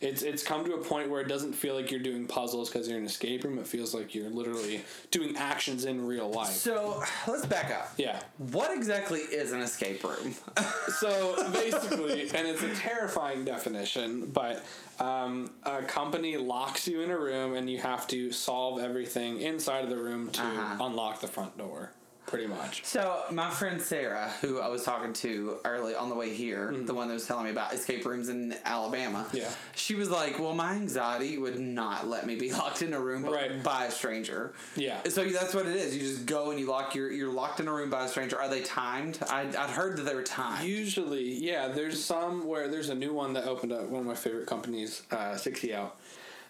it's 0.00 0.22
it's 0.22 0.42
come 0.42 0.64
to 0.64 0.74
a 0.74 0.78
point 0.78 1.10
where 1.10 1.20
it 1.20 1.28
doesn't 1.28 1.52
feel 1.52 1.74
like 1.74 1.90
you're 1.90 2.00
doing 2.00 2.26
puzzles 2.26 2.70
because 2.70 2.88
you're 2.88 2.96
in 2.96 3.02
an 3.04 3.08
escape 3.08 3.44
room 3.44 3.58
it 3.58 3.66
feels 3.66 3.92
like 3.94 4.14
you're 4.14 4.30
literally 4.30 4.82
doing 5.10 5.36
actions 5.36 5.84
in 5.84 6.06
real 6.06 6.30
life 6.30 6.48
so 6.50 7.02
let's 7.28 7.44
back 7.46 7.70
up. 7.70 7.92
yeah 7.98 8.20
What 8.38 8.74
exactly 8.76 9.20
is 9.20 9.52
an 9.52 9.60
escape 9.60 10.02
room? 10.02 10.34
so 10.98 11.50
basically 11.52 12.22
and 12.34 12.46
it's 12.48 12.62
a 12.62 12.74
terrifying 12.76 13.44
definition 13.44 14.26
but 14.30 14.64
um, 14.98 15.50
a 15.64 15.82
company 15.82 16.36
locks 16.36 16.86
you 16.88 17.00
in 17.02 17.10
a 17.10 17.18
room 17.18 17.54
and 17.54 17.68
you 17.68 17.78
have 17.78 18.06
to 18.08 18.32
solve 18.32 18.80
everything 18.80 19.40
inside 19.40 19.84
of 19.84 19.90
the 19.90 19.96
room 19.98 20.30
to 20.30 20.42
Uh-huh. 20.42 20.84
unlock 20.86 21.20
the 21.20 21.26
front 21.28 21.56
door 21.58 21.92
pretty 22.26 22.46
much 22.46 22.84
So 22.84 23.22
my 23.32 23.50
friend 23.50 23.80
Sarah, 23.80 24.30
who 24.40 24.60
I 24.60 24.68
was 24.68 24.84
talking 24.84 25.12
to 25.14 25.56
early 25.64 25.94
on 25.94 26.08
the 26.08 26.14
way 26.14 26.32
here, 26.32 26.72
the 26.86 26.94
one 26.94 27.08
that 27.08 27.14
was 27.14 27.26
telling 27.26 27.44
me 27.44 27.50
about 27.50 27.72
escape 27.74 28.04
rooms 28.04 28.28
in 28.28 28.54
Alabama, 28.64 29.26
Mm-hmm. 29.28 29.36
Yeah. 29.38 29.50
she 29.74 29.94
was 29.96 30.10
like, 30.10 30.38
"Well, 30.38 30.54
my 30.54 30.74
anxiety 30.74 31.38
would 31.38 31.58
not 31.58 32.06
let 32.06 32.26
me 32.26 32.36
be 32.36 32.52
locked 32.60 32.82
in 32.82 32.92
a 32.92 33.00
room 33.00 33.24
Right. 33.24 33.62
by 33.62 33.86
a 33.86 33.90
stranger." 33.90 34.52
Yeah. 34.76 34.98
So 35.08 35.24
that's 35.24 35.54
what 35.54 35.66
it 35.66 35.74
is. 35.76 35.96
You 35.96 36.02
just 36.02 36.26
go 36.26 36.50
and 36.50 36.60
you 36.60 36.66
lock 36.66 36.94
your 36.94 37.10
you're 37.10 37.32
locked 37.32 37.58
in 37.60 37.66
a 37.68 37.72
room 37.72 37.90
by 37.90 38.04
a 38.04 38.08
stranger. 38.08 38.40
Are 38.40 38.48
they 38.48 38.62
timed? 38.62 39.18
I 39.28 39.40
I'd 39.42 39.70
heard 39.70 39.96
that 39.96 40.02
they 40.02 40.14
were 40.14 40.22
timed. 40.22 40.68
Usually, 40.68 41.34
yeah. 41.34 41.68
There's 41.68 42.02
some 42.04 42.46
where 42.46 42.68
there's 42.68 42.90
a 42.90 42.94
new 42.94 43.12
one 43.12 43.32
that 43.34 43.44
opened 43.44 43.72
up. 43.72 43.88
One 43.88 44.00
of 44.02 44.06
my 44.06 44.14
favorite 44.14 44.46
companies, 44.46 45.02
uh, 45.10 45.36
Sixty 45.36 45.74
Out. 45.74 45.96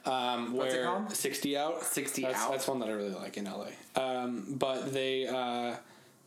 Um, 0.06 0.52
What's 0.52 0.74
it 0.74 0.84
called? 0.84 1.14
Sixty 1.14 1.56
Out. 1.56 1.82
60 1.82 2.22
that's, 2.22 2.38
Out? 2.38 2.50
That's 2.52 2.68
one 2.68 2.80
that 2.80 2.88
I 2.88 2.92
really 2.92 3.14
like 3.14 3.36
in 3.36 3.44
LA. 3.44 3.68
Um, 3.96 4.46
but 4.48 4.92
they 4.92 5.26
uh, 5.26 5.76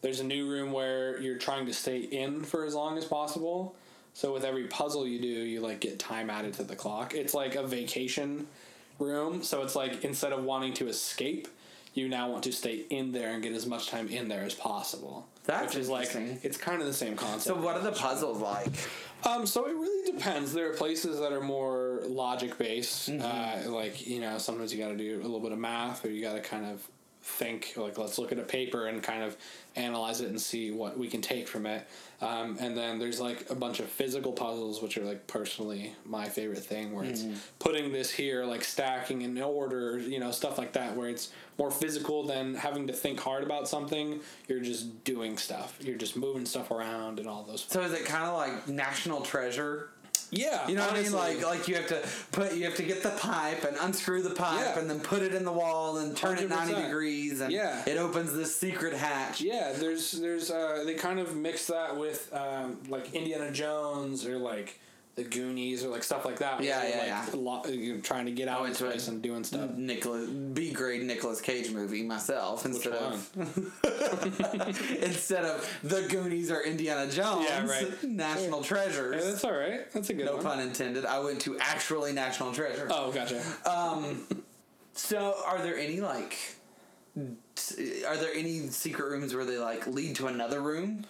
there's 0.02 0.20
a 0.20 0.24
new 0.24 0.50
room 0.50 0.72
where 0.72 1.20
you're 1.20 1.38
trying 1.38 1.66
to 1.66 1.74
stay 1.74 2.00
in 2.00 2.44
for 2.44 2.66
as 2.66 2.76
long 2.76 2.98
as 2.98 3.06
possible. 3.06 3.76
So 4.14 4.32
with 4.32 4.44
every 4.44 4.68
puzzle 4.68 5.08
you 5.08 5.20
do, 5.20 5.28
you 5.28 5.62
like 5.62 5.80
get 5.80 5.98
time 5.98 6.30
added 6.30 6.54
to 6.56 6.64
the 6.64 6.76
clock. 6.76 7.16
It's 7.16 7.34
like 7.34 7.56
a 7.56 7.66
vacation 7.66 8.48
room. 9.00 9.44
So 9.44 9.64
it's 9.64 9.76
like 9.76 10.04
instead 10.04 10.34
of 10.34 10.44
wanting 10.44 10.74
to 10.76 10.88
escape, 10.88 11.48
you 11.94 12.08
now 12.10 12.30
want 12.30 12.44
to 12.44 12.52
stay 12.52 12.86
in 12.90 13.12
there 13.12 13.34
and 13.34 13.42
get 13.42 13.54
as 13.54 13.66
much 13.66 13.88
time 13.88 14.08
in 14.10 14.28
there 14.28 14.44
as 14.44 14.54
possible. 14.54 15.28
That's 15.46 15.74
which 15.74 15.82
is 15.82 15.90
like 15.90 16.10
it's 16.16 16.58
kind 16.58 16.80
of 16.82 16.88
the 16.88 16.94
same 16.94 17.16
concept. 17.16 17.44
so 17.44 17.56
what 17.56 17.76
are 17.76 17.82
the 17.84 17.92
puzzles 17.92 18.40
like? 18.40 18.68
Um, 19.26 19.46
so 19.46 19.66
it 19.66 19.74
really 19.74 20.12
depends. 20.12 20.54
There 20.54 20.70
are 20.70 20.74
places 20.74 21.20
that 21.20 21.32
are 21.32 21.42
more 21.42 22.02
logic 22.06 22.58
based. 22.58 23.10
Uh, 23.10 23.58
like 23.68 24.06
you 24.06 24.20
know, 24.20 24.38
sometimes 24.38 24.74
you 24.74 24.82
got 24.82 24.90
to 24.90 24.98
do 24.98 25.20
a 25.20 25.24
little 25.24 25.40
bit 25.40 25.52
of 25.52 25.60
math, 25.60 26.06
or 26.06 26.10
you 26.10 26.22
got 26.22 26.34
to 26.34 26.42
kind 26.42 26.66
of 26.66 26.86
think. 27.24 27.74
Like 27.78 27.98
let's 27.98 28.18
look 28.18 28.32
at 28.32 28.40
a 28.40 28.44
paper 28.44 28.88
and 28.88 29.02
kind 29.02 29.24
of 29.24 29.38
analyze 29.76 30.22
it 30.22 30.30
and 30.30 30.40
see 30.40 30.72
what 30.72 30.98
we 30.98 31.08
can 31.08 31.22
take 31.22 31.48
from 31.48 31.66
it. 31.66 31.88
Um, 32.22 32.58
and 32.60 32.78
then 32.78 33.00
there's 33.00 33.20
like 33.20 33.50
a 33.50 33.56
bunch 33.56 33.80
of 33.80 33.88
physical 33.88 34.34
puzzles, 34.34 34.82
which 34.82 34.98
are 34.98 35.04
like 35.04 35.26
personally 35.26 35.96
my 36.06 36.28
favorite 36.28 36.64
thing, 36.64 36.94
where 36.94 37.06
it's 37.06 37.26
putting 37.60 37.92
this 37.92 38.12
here, 38.12 38.46
like 38.46 38.64
stacking 38.64 39.24
in 39.24 39.42
order, 39.42 39.98
you 40.00 40.20
know, 40.20 40.32
stuff 40.32 40.58
like 40.58 40.74
that, 40.74 40.96
where 40.96 41.10
it's 41.10 41.32
more 41.58 41.72
physical 41.72 42.26
than 42.26 42.56
having 42.56 42.88
to 42.88 42.94
think 42.94 43.20
hard 43.20 43.44
about 43.44 43.68
something. 43.68 44.20
You're 44.48 44.62
just 44.62 45.04
doing 45.04 45.38
stuff. 45.38 45.78
You're 45.82 45.98
just 45.98 46.16
moving 46.16 46.46
stuff 46.46 46.72
around 46.72 47.20
and 47.20 47.28
all 47.28 47.44
those. 47.44 47.66
So 47.70 47.82
is 47.82 47.94
it 47.94 48.06
kind 48.06 48.26
of 48.26 48.36
like 48.36 48.68
National 48.68 49.22
Treasure? 49.22 49.90
Yeah, 50.36 50.68
You 50.68 50.76
know 50.76 50.86
what 50.86 50.96
I 50.96 51.02
mean? 51.02 51.12
Like 51.14 51.42
like 51.46 51.68
you 51.68 51.76
have 51.76 51.88
to 51.88 52.02
put 52.32 52.54
you 52.56 52.66
have 52.66 52.76
to 52.76 52.84
get 52.84 53.04
the 53.04 53.12
pipe 53.12 53.64
and 53.64 53.78
unscrew 53.78 54.22
the 54.24 54.32
pipe 54.36 54.60
Yeah. 54.60 54.80
and 54.80 54.90
then 54.90 55.00
put 55.00 55.22
it 55.22 55.34
in 55.34 55.46
the 55.46 55.52
wall 55.52 55.98
and 55.98 56.16
turn 56.16 56.38
it 56.40 56.50
ninety 56.50 56.74
degrees 56.76 57.42
and 57.42 57.52
Yeah. 57.52 57.84
it 57.88 57.98
opens 57.98 58.34
this 58.34 58.56
secret 58.56 58.94
hatch. 58.94 59.42
Yeah, 59.42 59.74
there's 59.74 60.12
there's 60.12 60.52
uh, 60.52 60.84
they 60.86 60.96
kind 60.96 61.20
of 61.20 61.36
mix 61.36 61.68
that 61.68 61.98
with 61.98 62.34
um, 62.34 62.78
like 62.90 63.14
Indiana 63.14 63.52
Jones 63.52 64.26
or 64.26 64.38
like 64.38 64.80
the 65.16 65.24
Goonies 65.24 65.84
or 65.84 65.90
like 65.90 66.04
stuff 66.04 66.26
like 66.26 66.40
that. 66.40 66.64
Yeah, 66.64 66.84
yeah, 66.88 66.98
like, 66.98 67.08
yeah. 67.08 67.26
Lo- 67.34 67.62
you're 67.66 68.00
trying 68.00 68.26
to 68.26 68.32
get 68.32 68.48
out 68.48 68.56
I 68.58 68.60
of 68.62 68.64
went 68.64 68.78
place 68.78 69.08
and 69.08 69.22
doing 69.22 69.44
stuff. 69.44 69.70
Nicolas 69.72 70.28
B 70.30 70.72
grade 70.72 71.04
Nicolas 71.04 71.40
Cage 71.40 71.70
movie 71.72 72.02
myself 72.04 72.66
instead 72.66 72.94
of 72.94 73.30
instead 75.02 75.46
of 75.46 75.70
the 75.84 76.08
Goonies 76.10 76.52
or 76.52 76.62
Indiana 76.62 77.10
Jones. 77.12 77.46
Yeah, 77.50 77.66
right. 77.68 78.04
National 78.04 78.62
Yeah, 78.62 78.66
Treasures. 78.68 79.24
that's 79.26 79.44
all 79.44 79.54
right. 79.54 79.92
That's 79.92 80.10
a 80.10 80.14
good 80.14 80.26
no 80.26 80.36
one. 80.36 80.44
pun 80.44 80.60
intended. 80.60 81.06
I 81.06 81.20
went 81.20 81.42
to 81.42 81.58
actually 81.60 82.14
National 82.14 82.52
Treasure. 82.54 82.88
Oh, 82.90 83.12
gotcha. 83.12 83.42
Um, 83.66 84.26
So, 84.94 85.36
are 85.46 85.60
there 85.62 85.78
any 85.78 86.02
like? 86.02 86.36
Are 87.16 88.18
there 88.18 88.34
any 88.34 88.68
secret 88.70 89.08
rooms 89.10 89.36
where 89.36 89.46
they 89.46 89.58
like 89.58 89.86
lead 89.88 90.16
to 90.18 90.28
another 90.28 90.62
room? 90.62 91.06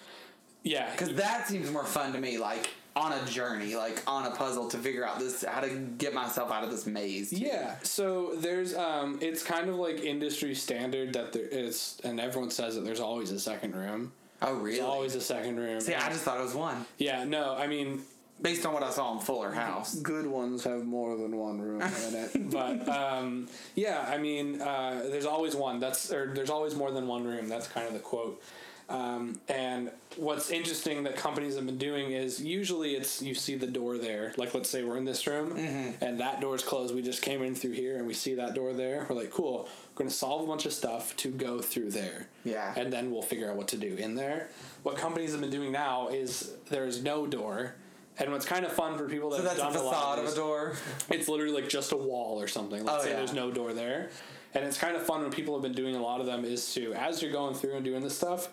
yeah, 0.63 0.89
Because 0.92 1.13
that 1.16 1.48
seems 1.48 1.70
more 1.72 1.84
fun 1.86 2.13
to 2.13 2.20
me. 2.20 2.38
Like 2.38 2.70
on 2.95 3.12
a 3.13 3.25
journey, 3.25 3.75
like 3.75 4.01
on 4.08 4.25
a 4.25 4.32
puzzle 4.32 4.67
to 4.69 4.77
figure 4.77 5.06
out 5.06 5.19
this 5.19 5.43
how 5.43 5.62
to 5.62 5.69
get 5.69 6.13
myself 6.13 6.51
out 6.51 6.63
of 6.63 6.71
this 6.71 6.86
maze. 6.86 7.32
too. 7.32 7.38
Yeah, 7.38 7.75
so 7.84 8.36
there's 8.36 8.75
um, 8.75 9.17
it's 9.21 9.43
kind 9.43 9.69
of 9.69 9.75
like 9.75 10.01
industry 10.01 10.53
standard 10.56 11.13
that 11.13 11.34
there 11.34 11.47
is, 11.47 11.99
and 12.03 12.19
everyone 12.19 12.51
says 12.51 12.75
that 12.75 12.86
there's 12.86 12.99
always 12.99 13.32
a 13.32 13.39
second 13.39 13.75
room. 13.75 14.12
Oh, 14.41 14.56
really? 14.56 14.77
There's 14.77 14.89
always 14.89 15.15
a 15.15 15.21
second 15.21 15.58
room. 15.58 15.79
See, 15.79 15.95
I 15.95 16.10
just 16.10 16.23
thought 16.23 16.38
it 16.38 16.43
was 16.43 16.53
one 16.53 16.86
yeah, 16.97 17.23
no, 17.23 17.56
I 17.56 17.67
mean 17.67 18.03
based 18.41 18.65
on 18.65 18.73
what 18.73 18.84
I 18.84 18.89
saw 18.89 19.13
in 19.13 19.19
Fuller 19.19 19.51
House. 19.51 19.95
good 19.95 20.27
ones 20.27 20.63
have 20.65 20.84
more 20.84 21.15
than 21.15 21.38
one 21.38 21.62
room 21.62 21.82
in 21.82 22.15
it. 22.15 22.32
But 22.51 22.88
um, 22.89 23.47
yeah, 23.74 24.05
I 24.07 24.18
mean, 24.18 24.61
uh, 24.61 25.05
there's 25.09 25.26
always 25.26 25.55
one. 25.55 25.80
That's 25.80 26.11
or 26.11 26.34
there's 26.34 26.49
always 26.49 26.76
more 26.76 26.91
than 26.91 27.07
one 27.07 27.24
room. 27.24 27.47
That's 27.47 27.68
kind 27.68 27.88
of 27.88 27.93
the 27.93 27.99
quote. 27.99 28.43
Um, 28.89 29.39
and 29.47 29.89
what's 30.17 30.51
interesting 30.51 31.03
that 31.03 31.15
companies 31.15 31.55
have 31.55 31.65
been 31.65 31.77
doing 31.77 32.11
is 32.11 32.41
usually 32.43 32.95
it's 32.95 33.21
you 33.21 33.34
see 33.34 33.55
the 33.55 33.65
door 33.67 33.97
there. 33.97 34.34
Like 34.38 34.53
let's 34.53 34.69
say 34.69 34.84
we're 34.84 34.97
in 34.97 35.05
this 35.05 35.25
room 35.25 35.51
Mm-hmm. 35.55 36.03
and 36.03 36.19
that 36.19 36.41
door's 36.41 36.63
closed. 36.63 36.93
We 36.93 37.01
just 37.01 37.21
came 37.21 37.41
in 37.41 37.55
through 37.55 37.71
here 37.71 37.97
and 37.97 38.05
we 38.05 38.13
see 38.13 38.36
that 38.36 38.53
door 38.53 38.73
there. 38.73 39.05
We're 39.09 39.15
like, 39.15 39.31
cool. 39.31 39.63
We're 39.93 39.95
going 39.99 40.09
to 40.09 40.15
solve 40.15 40.43
a 40.43 40.47
bunch 40.47 40.65
of 40.65 40.73
stuff 40.73 41.15
to 41.17 41.29
go 41.29 41.59
through 41.61 41.91
there. 41.91 42.27
Yeah. 42.43 42.73
And 42.75 42.91
then 42.91 43.09
we'll 43.11 43.21
figure 43.21 43.49
out 43.49 43.55
what 43.55 43.67
to 43.69 43.77
do 43.77 43.95
in 43.95 44.15
there. 44.15 44.49
What 44.84 44.97
companies 44.97 45.31
have 45.31 45.41
been 45.41 45.49
doing 45.51 45.71
now 45.71 46.09
is 46.09 46.51
there's 46.69 47.01
no 47.01 47.25
door. 47.25 47.75
And 48.19 48.31
what's 48.31 48.45
kind 48.45 48.63
of 48.65 48.71
fun 48.73 48.95
for 48.97 49.07
people 49.09 49.31
that 49.31 49.38
So 49.38 49.47
have 49.49 49.57
that's 49.57 49.75
a 49.75 49.77
done 49.77 49.81
a 49.81 49.86
lot 49.88 49.93
facade 49.95 50.19
of 50.19 50.25
of 50.25 50.34
a 50.34 50.36
door. 50.36 50.75
it's 51.09 51.27
literally 51.27 51.53
like 51.61 51.67
just 51.69 51.93
a 51.93 51.97
wall 51.97 52.39
or 52.39 52.47
something. 52.47 52.84
Let's 52.84 52.99
Oh, 52.99 53.03
say 53.05 53.11
yeah. 53.11 53.17
there's 53.17 53.34
no 53.34 53.49
door 53.49 53.73
there. 53.73 54.09
And 54.53 54.63
it's 54.65 54.77
kind 54.77 54.95
of 54.95 55.01
fun 55.03 55.21
when 55.23 55.31
people 55.31 55.55
have 55.55 55.63
been 55.63 55.73
doing 55.73 55.95
a 55.95 56.01
lot 56.01 56.19
of 56.19 56.27
them 56.27 56.45
is 56.45 56.73
to, 56.75 56.93
as 56.93 57.23
you're 57.23 57.31
going 57.31 57.55
through 57.55 57.73
and 57.75 57.84
doing 57.84 58.03
this 58.03 58.15
stuff, 58.15 58.49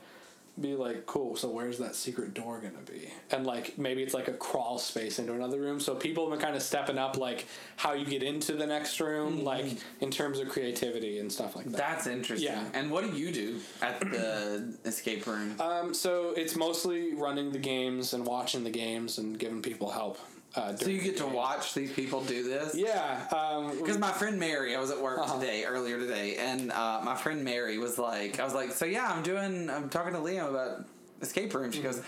be 0.61 0.75
like, 0.75 1.07
cool, 1.07 1.37
so 1.37 1.49
where's 1.49 1.79
that 1.79 1.95
secret 1.95 2.35
door 2.35 2.61
gonna 2.61 2.85
be? 2.85 3.09
And 3.31 3.47
like 3.47 3.79
maybe 3.79 4.03
it's 4.03 4.15
like 4.15 4.29
a 4.29 4.33
crawl 4.33 4.79
space 4.79 5.19
into 5.19 5.33
another 5.33 5.61
room. 5.61 5.81
So 5.81 5.95
people 5.95 6.29
have 6.29 6.39
been 6.39 6.45
kind 6.45 6.57
of 6.57 6.63
stepping 6.63 6.99
up 6.99 7.17
like 7.17 7.47
how 7.77 7.93
you 7.93 8.05
get 8.05 8.23
into 8.23 8.53
the 8.53 8.67
next 8.67 9.01
room, 9.01 9.45
like 9.45 9.67
in 10.01 10.11
terms 10.11 10.39
of 10.39 10.49
creativity 10.49 11.19
and 11.19 11.31
stuff 11.31 11.57
like 11.57 11.67
that. 11.67 11.77
That's 11.77 12.07
interesting. 12.07 12.51
Yeah. 12.51 12.65
And 12.75 12.91
what 12.91 13.05
do 13.05 13.17
you 13.17 13.33
do 13.33 13.61
at 13.83 14.01
the 14.01 14.75
escape 14.85 15.27
room? 15.27 15.61
Um, 15.61 15.95
so 15.95 16.33
it's 16.37 16.57
mostly 16.57 17.15
running 17.15 17.53
the 17.53 17.59
games 17.59 18.13
and 18.13 18.27
watching 18.27 18.65
the 18.65 18.71
games 18.71 19.19
and 19.19 19.39
giving 19.39 19.63
people 19.63 19.91
help. 19.91 20.19
Uh, 20.55 20.75
so 20.75 20.89
you 20.89 21.01
get 21.01 21.17
to 21.19 21.27
watch 21.27 21.75
these 21.75 21.93
people 21.93 22.23
do 22.25 22.43
this? 22.43 22.75
Yeah. 22.75 23.21
Um, 23.33 23.79
Because 23.79 23.99
my 23.99 24.11
friend 24.11 24.39
Mary, 24.39 24.75
I 24.75 24.81
was 24.81 24.91
at 24.91 25.01
work 25.01 25.19
Uh-huh. 25.21 25.39
today, 25.39 25.65
earlier 25.65 25.99
today, 25.99 26.37
and 26.37 26.73
uh, 26.73 27.01
my 27.05 27.15
friend 27.15 27.45
Mary 27.45 27.79
was 27.79 27.99
like, 27.99 28.41
I 28.41 28.45
was 28.45 28.55
like, 28.55 28.73
so 28.73 28.85
yeah, 28.85 29.09
I'm 29.11 29.23
doing, 29.23 29.71
I'm 29.71 29.89
talking 29.89 30.13
to 30.13 30.19
Liam 30.19 30.49
about 30.51 30.85
escape 31.23 31.55
room. 31.55 31.71
She 31.71 31.83
goes, 31.83 32.03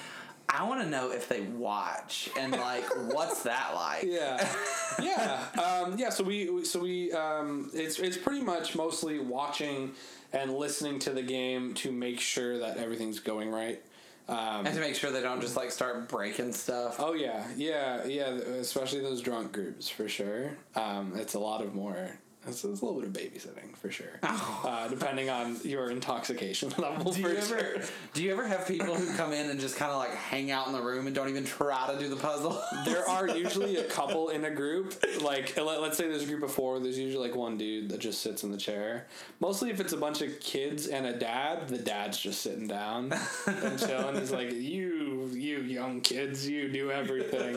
I 0.48 0.64
want 0.64 0.82
to 0.82 0.88
know 0.88 1.12
if 1.12 1.28
they 1.28 1.42
watch 1.42 2.28
and 2.38 2.52
like, 2.52 2.84
what's 3.14 3.44
that 3.44 3.72
like? 3.74 4.02
Yeah, 4.10 4.46
yeah, 5.02 5.44
um, 5.62 5.96
yeah. 5.98 6.10
So 6.10 6.24
we, 6.24 6.50
we- 6.50 6.64
so 6.64 6.80
we, 6.80 7.12
um, 7.12 7.70
it's 7.72 7.98
it's 8.00 8.16
pretty 8.16 8.42
much 8.44 8.74
mostly 8.74 9.18
watching 9.20 9.92
and 10.32 10.52
listening 10.52 10.98
to 10.98 11.10
the 11.10 11.22
game 11.22 11.74
to 11.74 11.92
make 11.92 12.18
sure 12.20 12.58
that 12.58 12.76
everything's 12.76 13.20
going 13.20 13.50
right. 13.50 13.80
Um, 14.28 14.66
And 14.66 14.74
to 14.74 14.80
make 14.80 14.94
sure 14.94 15.10
they 15.10 15.20
don't 15.22 15.40
just 15.40 15.56
like 15.56 15.70
start 15.70 16.08
breaking 16.08 16.52
stuff. 16.52 16.96
oh 17.00 17.14
yeah, 17.14 17.44
yeah, 17.56 18.04
yeah. 18.06 18.28
Especially 18.28 19.00
those 19.00 19.20
drunk 19.20 19.52
groups 19.52 19.88
for 19.88 20.08
sure. 20.08 20.56
Um, 20.76 21.12
it's 21.16 21.34
a 21.34 21.38
lot 21.40 21.62
of 21.62 21.74
more. 21.74 22.18
It's, 22.46 22.64
it's 22.64 22.80
a 22.80 22.84
little 22.84 23.00
bit 23.00 23.08
of 23.08 23.12
babysitting 23.12 23.76
for 23.76 23.90
sure, 23.90 24.18
uh, 24.22 24.88
depending 24.88 25.30
on 25.30 25.58
your 25.62 25.90
intoxication 25.90 26.70
level. 26.78 27.10
Oh. 27.10 27.12
Do 27.14 27.20
you 27.20 27.28
ever 27.28 27.42
sure. 27.46 27.74
do 28.14 28.22
you 28.24 28.32
ever 28.32 28.46
have 28.46 28.66
people 28.66 28.94
who 28.96 29.16
come 29.16 29.32
in 29.32 29.48
and 29.48 29.60
just 29.60 29.76
kind 29.76 29.92
of 29.92 29.98
like 29.98 30.10
hang 30.14 30.50
out 30.50 30.66
in 30.66 30.72
the 30.72 30.82
room 30.82 31.06
and 31.06 31.14
don't 31.14 31.28
even 31.28 31.44
try 31.44 31.92
to 31.92 31.98
do 32.00 32.08
the 32.08 32.16
puzzle? 32.16 32.60
There 32.84 33.08
are 33.08 33.28
usually 33.28 33.76
a 33.76 33.84
couple 33.84 34.30
in 34.30 34.44
a 34.44 34.50
group. 34.50 34.94
Like, 35.22 35.56
let- 35.56 35.80
let's 35.80 35.96
say 35.96 36.08
there's 36.08 36.24
a 36.24 36.26
group 36.26 36.42
of 36.42 36.50
four. 36.52 36.80
There's 36.80 36.98
usually 36.98 37.28
like 37.28 37.36
one 37.36 37.56
dude 37.56 37.90
that 37.90 38.00
just 38.00 38.22
sits 38.22 38.42
in 38.42 38.50
the 38.50 38.56
chair. 38.58 39.06
Mostly, 39.40 39.70
if 39.70 39.78
it's 39.80 39.92
a 39.92 39.96
bunch 39.96 40.20
of 40.20 40.40
kids 40.40 40.88
and 40.88 41.06
a 41.06 41.16
dad, 41.16 41.68
the 41.68 41.78
dad's 41.78 42.18
just 42.18 42.40
sitting 42.42 42.66
down 42.66 43.12
and 43.46 43.78
chilling. 43.78 44.16
He's 44.18 44.32
like, 44.32 44.50
"You, 44.52 45.30
you 45.32 45.60
young 45.60 46.00
kids, 46.00 46.48
you 46.48 46.68
do 46.68 46.90
everything." 46.90 47.54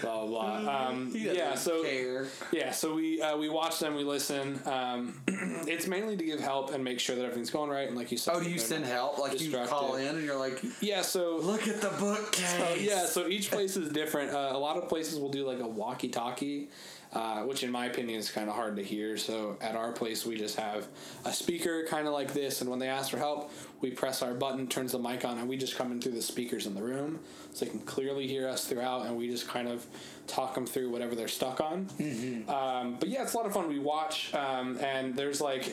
Blah 0.00 0.26
blah. 0.26 0.60
blah. 0.60 0.86
Um, 0.88 1.12
yeah. 1.14 1.54
So 1.54 1.82
care. 1.84 2.26
yeah. 2.52 2.70
So 2.72 2.94
we 2.94 3.20
uh, 3.20 3.36
we 3.36 3.48
watch 3.48 3.78
them. 3.78 3.94
We 3.94 4.04
listen. 4.14 4.60
Um, 4.64 5.20
it's 5.66 5.86
mainly 5.86 6.16
to 6.16 6.24
give 6.24 6.38
help 6.38 6.72
and 6.72 6.82
make 6.84 7.00
sure 7.00 7.16
that 7.16 7.24
everything's 7.24 7.50
going 7.50 7.68
right. 7.68 7.88
And 7.88 7.96
like 7.96 8.12
you 8.12 8.18
said, 8.18 8.34
Oh, 8.36 8.42
do 8.42 8.48
you 8.48 8.58
send 8.58 8.84
help? 8.84 9.18
Like 9.18 9.40
you 9.40 9.50
call 9.66 9.96
in 9.96 10.16
and 10.16 10.24
you're 10.24 10.38
like, 10.38 10.62
Yeah. 10.80 11.02
So 11.02 11.38
look 11.38 11.66
at 11.66 11.80
the 11.80 11.90
bookcase. 11.90 12.56
Oh 12.60 12.74
yeah, 12.74 13.06
so 13.06 13.26
each 13.26 13.50
place 13.54 13.76
is 13.76 13.92
different. 13.92 14.32
Uh, 14.32 14.50
a 14.52 14.58
lot 14.58 14.76
of 14.76 14.88
places 14.88 15.18
will 15.18 15.30
do 15.30 15.44
like 15.46 15.60
a 15.60 15.66
walkie-talkie, 15.66 16.70
uh, 17.14 17.42
which 17.42 17.62
in 17.62 17.70
my 17.70 17.86
opinion 17.86 18.18
is 18.18 18.30
kind 18.30 18.48
of 18.48 18.54
hard 18.54 18.76
to 18.76 18.82
hear. 18.82 19.16
So 19.16 19.56
at 19.60 19.76
our 19.76 19.92
place, 19.92 20.26
we 20.26 20.36
just 20.36 20.58
have 20.58 20.88
a 21.24 21.32
speaker 21.32 21.86
kind 21.88 22.06
of 22.06 22.12
like 22.12 22.32
this, 22.32 22.60
and 22.60 22.68
when 22.68 22.78
they 22.78 22.88
ask 22.88 23.10
for 23.10 23.18
help, 23.18 23.50
we 23.80 23.90
press 23.90 24.22
our 24.22 24.34
button, 24.34 24.66
turns 24.66 24.92
the 24.92 24.98
mic 24.98 25.24
on, 25.24 25.38
and 25.38 25.48
we 25.48 25.56
just 25.56 25.76
come 25.76 25.92
in 25.92 26.00
through 26.00 26.12
the 26.12 26.22
speakers 26.22 26.66
in 26.66 26.74
the 26.74 26.82
room, 26.82 27.20
so 27.52 27.64
they 27.64 27.70
can 27.70 27.80
clearly 27.80 28.26
hear 28.26 28.48
us 28.48 28.66
throughout, 28.66 29.06
and 29.06 29.16
we 29.16 29.28
just 29.28 29.46
kind 29.46 29.68
of 29.68 29.86
talk 30.26 30.54
them 30.54 30.66
through 30.66 30.90
whatever 30.90 31.14
they're 31.14 31.28
stuck 31.28 31.60
on. 31.60 31.86
Um, 32.48 32.96
but 32.98 33.08
yeah, 33.08 33.22
it's 33.22 33.34
a 33.34 33.36
lot 33.36 33.46
of 33.46 33.52
fun. 33.52 33.68
We 33.68 33.78
watch, 33.78 34.34
um, 34.34 34.78
and 34.78 35.14
there's 35.14 35.40
like 35.40 35.70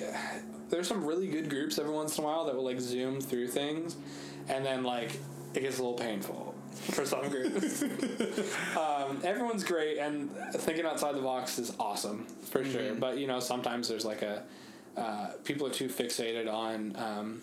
there's 0.70 0.88
some 0.88 1.04
really 1.06 1.28
good 1.28 1.50
groups 1.50 1.80
every 1.80 1.92
once 1.94 2.18
in 2.18 2.24
a 2.24 2.28
while 2.28 2.46
that 2.46 2.56
will 2.56 2.64
like 2.66 2.80
zoom 2.80 3.20
through 3.22 3.48
things, 3.48 3.96
and 4.48 4.66
then 4.66 4.84
like 4.84 5.18
it 5.54 5.62
gets 5.62 5.80
a 5.80 5.82
little 5.82 5.98
painful 5.98 6.51
for 6.72 7.05
some 7.05 7.30
groups. 7.30 7.82
um, 8.78 9.19
everyone's 9.24 9.63
great, 9.63 9.97
and 9.97 10.32
thinking 10.53 10.86
outside 10.86 11.15
the 11.15 11.22
box 11.22 11.59
is 11.59 11.74
awesome 11.80 12.26
for 12.26 12.63
sure. 12.63 12.93
But 12.95 13.17
you 13.17 13.28
know, 13.28 13.39
sometimes 13.39 13.88
there's 13.88 14.05
like 14.05 14.22
a 14.22 14.43
uh, 14.97 15.32
people 15.43 15.67
are 15.67 15.72
too 15.72 15.88
fixated 15.88 16.51
on 16.51 16.95
um, 16.95 17.41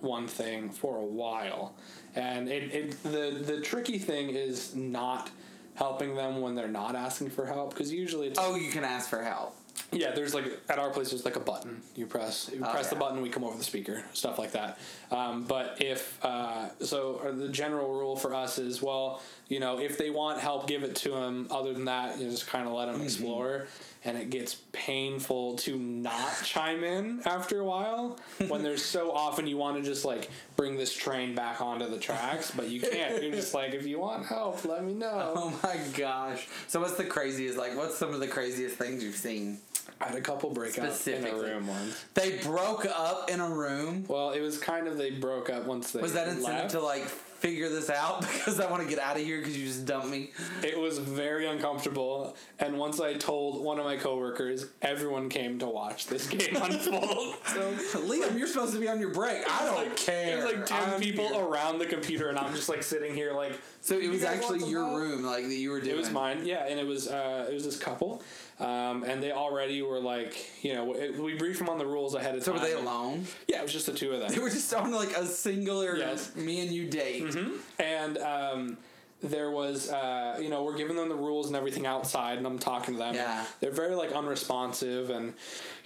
one 0.00 0.26
thing 0.26 0.70
for 0.70 0.96
a 0.96 1.04
while, 1.04 1.74
and 2.14 2.48
it, 2.48 2.74
it 2.74 3.02
the 3.02 3.42
the 3.44 3.60
tricky 3.60 3.98
thing 3.98 4.30
is 4.30 4.74
not 4.74 5.30
helping 5.74 6.14
them 6.14 6.40
when 6.40 6.54
they're 6.54 6.68
not 6.68 6.94
asking 6.94 7.30
for 7.30 7.46
help 7.46 7.70
because 7.70 7.92
usually 7.92 8.28
it's 8.28 8.38
Oh, 8.40 8.56
you 8.56 8.70
can 8.70 8.84
ask 8.84 9.08
for 9.08 9.22
help. 9.22 9.56
Yeah, 9.90 10.12
there's 10.12 10.34
like 10.34 10.44
at 10.68 10.78
our 10.78 10.90
place 10.90 11.10
there's 11.10 11.24
like 11.24 11.36
a 11.36 11.40
button 11.40 11.82
you 11.94 12.06
press. 12.06 12.50
You 12.52 12.62
Oh, 12.64 12.70
press 12.70 12.88
the 12.88 12.96
button, 12.96 13.20
we 13.22 13.28
come 13.28 13.44
over 13.44 13.56
the 13.56 13.64
speaker, 13.64 14.02
stuff 14.12 14.38
like 14.38 14.52
that. 14.52 14.78
Um, 15.10 15.44
but 15.44 15.76
if 15.80 16.22
uh, 16.24 16.68
so, 16.80 17.20
the 17.36 17.48
general 17.48 17.92
rule 17.92 18.16
for 18.16 18.34
us 18.34 18.58
is 18.58 18.82
well, 18.82 19.20
you 19.48 19.60
know, 19.60 19.78
if 19.78 19.98
they 19.98 20.10
want 20.10 20.40
help, 20.40 20.66
give 20.66 20.82
it 20.82 20.94
to 20.96 21.10
them. 21.10 21.46
Other 21.50 21.72
than 21.72 21.84
that, 21.86 22.18
you 22.18 22.30
just 22.30 22.46
kind 22.46 22.66
of 22.66 22.72
let 22.74 22.86
them 22.86 22.96
Mm-hmm. 22.96 23.04
explore. 23.04 23.66
And 24.04 24.18
it 24.18 24.30
gets 24.30 24.56
painful 24.72 25.54
to 25.58 25.78
not 25.78 26.42
chime 26.42 26.82
in 26.82 27.20
after 27.24 27.60
a 27.60 27.64
while 27.64 28.18
when 28.48 28.64
there's 28.64 28.84
so 28.84 29.12
often 29.12 29.46
you 29.46 29.56
want 29.56 29.76
to 29.76 29.82
just 29.82 30.04
like 30.04 30.28
bring 30.56 30.76
this 30.76 30.92
train 30.92 31.36
back 31.36 31.60
onto 31.60 31.88
the 31.88 31.98
tracks, 31.98 32.50
but 32.50 32.68
you 32.68 32.80
can't. 32.80 33.22
You're 33.22 33.32
just 33.32 33.54
like, 33.54 33.74
if 33.74 33.86
you 33.86 34.00
want 34.00 34.26
help, 34.26 34.64
let 34.64 34.82
me 34.84 34.92
know. 34.92 35.32
Oh 35.36 35.60
my 35.62 35.78
gosh. 35.96 36.48
So 36.66 36.80
what's 36.80 36.96
the 36.96 37.04
craziest 37.04 37.56
like 37.56 37.76
what's 37.76 37.96
some 37.96 38.12
of 38.12 38.18
the 38.18 38.26
craziest 38.26 38.76
things 38.76 39.04
you've 39.04 39.14
seen? 39.14 39.58
I 40.00 40.08
had 40.08 40.16
a 40.16 40.20
couple 40.20 40.50
breakouts 40.52 41.06
in 41.06 41.24
a 41.24 41.34
room 41.36 41.68
once. 41.68 42.04
They 42.14 42.38
broke 42.38 42.86
up 42.86 43.30
in 43.30 43.38
a 43.40 43.48
room. 43.48 44.04
Well, 44.08 44.30
it 44.32 44.40
was 44.40 44.58
kind 44.58 44.88
of 44.88 44.96
they 44.98 45.10
broke 45.12 45.48
up 45.48 45.64
once 45.66 45.92
they 45.92 46.00
Was 46.00 46.14
that 46.14 46.26
incentive 46.26 46.44
left. 46.54 46.70
to 46.70 46.80
like 46.80 47.04
figure 47.42 47.68
this 47.68 47.90
out 47.90 48.20
because 48.32 48.60
I 48.60 48.70
want 48.70 48.84
to 48.84 48.88
get 48.88 49.00
out 49.00 49.16
of 49.16 49.22
here 49.22 49.38
because 49.38 49.58
you 49.58 49.66
just 49.66 49.84
dumped 49.84 50.08
me? 50.08 50.30
It 50.62 50.78
was 50.78 50.98
very 50.98 51.48
uncomfortable, 51.48 52.36
and 52.60 52.78
once 52.78 53.00
I 53.00 53.14
told 53.14 53.62
one 53.62 53.80
of 53.80 53.84
my 53.84 53.96
coworkers, 53.96 54.66
everyone 54.80 55.28
came 55.28 55.58
to 55.58 55.66
watch 55.66 56.06
this 56.06 56.26
game 56.28 56.56
unfold. 56.62 57.36
So 57.52 58.00
Liam, 58.00 58.38
you're 58.38 58.46
supposed 58.46 58.72
to 58.74 58.80
be 58.80 58.88
on 58.88 59.00
your 59.00 59.10
break. 59.10 59.42
I 59.50 59.64
don't 59.66 59.76
like, 59.76 59.96
care. 59.96 60.42
There's 60.42 60.54
like 60.54 60.66
ten 60.66 60.94
I'm 60.94 61.00
people 61.00 61.28
here. 61.28 61.44
around 61.44 61.78
the 61.78 61.86
computer, 61.86 62.28
and 62.28 62.38
I'm 62.38 62.54
just 62.54 62.68
like 62.68 62.82
sitting 62.82 63.14
here 63.14 63.32
like. 63.32 63.58
So 63.80 63.98
it 63.98 64.08
was 64.08 64.22
want 64.22 64.36
actually 64.36 64.70
your 64.70 64.86
help?" 64.86 64.96
room, 64.96 65.24
like 65.24 65.44
that 65.44 65.54
you 65.54 65.70
were 65.70 65.80
doing. 65.80 65.96
It 65.96 65.98
was 65.98 66.10
mine, 66.10 66.46
yeah, 66.46 66.66
and 66.66 66.78
it 66.78 66.86
was 66.86 67.08
uh, 67.08 67.46
it 67.50 67.52
was 67.52 67.64
this 67.64 67.76
couple, 67.76 68.22
um, 68.62 69.02
and 69.04 69.22
they 69.22 69.32
already 69.32 69.82
were 69.82 70.00
like, 70.00 70.34
you 70.64 70.72
know, 70.74 70.92
it, 70.94 71.18
we 71.18 71.34
briefed 71.34 71.58
them 71.58 71.68
on 71.68 71.78
the 71.78 71.86
rules 71.86 72.14
ahead 72.14 72.34
of 72.36 72.42
So 72.44 72.52
time. 72.52 72.60
were 72.62 72.66
they 72.68 72.74
alone? 72.74 73.26
Yeah, 73.48 73.58
it 73.58 73.62
was 73.62 73.72
just 73.72 73.86
the 73.86 73.92
two 73.92 74.12
of 74.12 74.20
them. 74.20 74.30
They 74.30 74.38
were 74.38 74.50
just 74.50 74.72
on 74.74 74.90
like 74.92 75.16
a 75.16 75.26
singular 75.26 75.96
Yes. 75.96 76.34
me 76.36 76.60
and 76.60 76.70
you 76.70 76.88
date. 76.88 77.36
and 77.78 78.18
um, 78.18 78.78
there 79.22 79.50
was 79.52 79.88
uh, 79.90 80.36
you 80.42 80.48
know 80.48 80.64
we're 80.64 80.76
giving 80.76 80.96
them 80.96 81.08
the 81.08 81.14
rules 81.14 81.46
and 81.46 81.54
everything 81.54 81.86
outside 81.86 82.38
and 82.38 82.46
i'm 82.46 82.58
talking 82.58 82.94
to 82.94 82.98
them 82.98 83.14
Yeah. 83.14 83.44
they're 83.60 83.70
very 83.70 83.94
like 83.94 84.10
unresponsive 84.10 85.10
and 85.10 85.34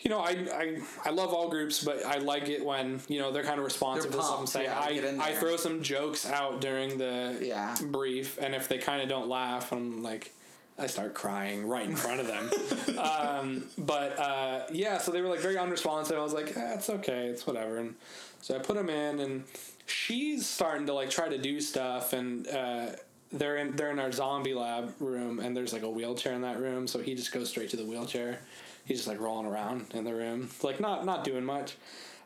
you 0.01 0.09
know 0.09 0.21
I, 0.21 0.31
I 0.55 0.79
i 1.05 1.11
love 1.11 1.35
all 1.35 1.51
groups 1.51 1.85
but 1.85 2.03
i 2.07 2.17
like 2.17 2.49
it 2.49 2.65
when 2.65 2.99
you 3.09 3.19
know 3.21 3.31
they're 3.33 3.43
kind 3.45 3.59
of 3.59 3.65
responsive 3.67 4.11
They're 4.11 4.21
to 4.23 4.27
something 4.27 4.65
pumped, 4.65 4.95
yeah, 4.95 5.21
i 5.23 5.29
i 5.31 5.35
throw 5.35 5.57
some 5.59 5.83
jokes 5.83 6.25
out 6.27 6.63
during 6.63 6.97
the 6.97 7.37
Yeah. 7.43 7.77
brief 7.91 8.39
and 8.41 8.55
if 8.55 8.69
they 8.69 8.79
kind 8.79 9.03
of 9.03 9.09
don't 9.11 9.29
laugh 9.29 9.71
i'm 9.71 10.03
like 10.03 10.33
I 10.79 10.87
start 10.87 11.15
crying 11.15 11.67
right 11.67 11.89
in 11.89 11.97
front 11.97 12.21
of 12.21 12.27
them. 12.27 12.99
um, 12.99 13.65
but 13.79 14.19
uh, 14.19 14.67
yeah, 14.71 14.99
so 14.99 15.11
they 15.11 15.23
were 15.23 15.29
like 15.29 15.41
very 15.41 15.57
unresponsive. 15.57 16.19
I 16.19 16.23
was 16.23 16.35
like, 16.35 16.57
eh, 16.57 16.75
it's 16.75 16.91
okay, 16.91 17.27
it's 17.27 17.47
whatever. 17.47 17.79
And 17.79 17.95
so 18.43 18.55
I 18.55 18.59
put 18.59 18.77
them 18.77 18.91
in, 18.91 19.21
and 19.21 19.45
she's 19.87 20.47
starting 20.47 20.87
to 20.87 20.93
like 20.93 21.11
try 21.11 21.29
to 21.29 21.39
do 21.39 21.61
stuff, 21.61 22.13
and 22.13 22.47
uh, 22.49 22.89
they're 23.33 23.57
in 23.57 23.75
they're 23.75 23.91
in 23.91 23.99
our 23.99 24.13
zombie 24.13 24.55
lab 24.55 24.93
room, 25.01 25.41
and 25.41 25.57
there's 25.57 25.73
like 25.73 25.83
a 25.83 25.91
wheelchair 25.91 26.35
in 26.35 26.43
that 26.43 26.61
room, 26.61 26.87
so 26.87 26.99
he 26.99 27.15
just 27.15 27.33
goes 27.33 27.49
straight 27.49 27.71
to 27.71 27.77
the 27.77 27.85
wheelchair. 27.85 28.41
He's 28.85 28.99
just 28.99 29.09
like 29.09 29.21
rolling 29.21 29.47
around 29.47 29.87
in 29.95 30.05
the 30.05 30.15
room, 30.15 30.51
like 30.63 30.79
not 30.79 31.07
not 31.07 31.25
doing 31.25 31.45
much. 31.45 31.77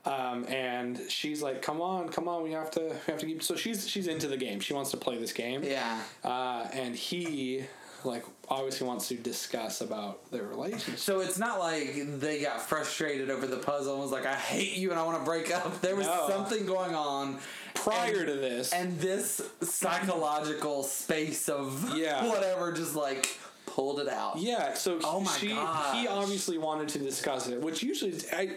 Um, 0.07 0.47
and 0.49 0.99
she's 1.09 1.43
like, 1.43 1.61
"Come 1.61 1.83
on, 1.83 2.09
come 2.09 2.27
on, 2.27 2.43
we 2.43 2.53
have 2.53 2.71
to, 2.73 2.81
we 2.81 3.13
have 3.13 3.19
to 3.21 3.27
keep." 3.27 3.43
So 3.43 3.55
she's 3.55 3.87
she's 3.87 4.07
into 4.07 4.29
the 4.29 4.37
game. 4.37 4.59
She 4.59 4.73
wants 4.73 4.91
to 4.93 4.97
play 4.97 5.19
this 5.19 5.33
game. 5.33 5.63
Yeah. 5.63 6.01
Uh, 6.25 6.69
and 6.73 6.97
he 6.97 7.65
like 8.05 8.25
obviously 8.49 8.87
wants 8.87 9.09
to 9.09 9.15
discuss 9.15 9.81
about 9.81 10.31
their 10.31 10.43
relationship. 10.45 10.99
So 10.99 11.21
it's 11.21 11.39
not 11.39 11.59
like 11.59 11.95
they 12.21 12.41
got 12.43 12.61
frustrated 12.63 13.31
over 13.31 13.47
the 13.47 13.57
puzzle 13.59 13.95
and 13.95 14.03
was 14.03 14.11
like, 14.13 14.27
"I 14.27 14.35
hate 14.35 14.77
you 14.77 14.91
and 14.91 14.99
I 14.99 15.03
want 15.05 15.19
to 15.19 15.25
break 15.25 15.55
up." 15.55 15.81
There 15.81 15.97
was 15.97 16.07
No. 16.07 16.27
something 16.29 16.67
going 16.67 16.95
on 16.95 17.39
Prior 17.75 18.19
and- 18.19 18.27
to 18.27 18.35
this, 18.35 18.73
and 18.73 18.99
this 19.01 19.41
psychological 19.63 20.83
space 20.83 21.49
of 21.49 21.97
Yeah. 21.97 22.27
whatever 22.29 22.73
just 22.73 22.95
like 22.95 23.29
pulled 23.67 24.01
it 24.01 24.09
out. 24.09 24.37
Yeah, 24.39 24.75
so 24.75 24.99
Oh 25.05 25.21
my 25.21 25.31
she 25.39 25.49
gosh. 25.51 25.95
he 25.97 26.09
obviously 26.09 26.59
wanted 26.59 26.89
to 26.89 26.99
discuss 26.99 27.47
it, 27.49 27.61
which 27.61 27.85
usually 27.85 28.15
I, 28.33 28.51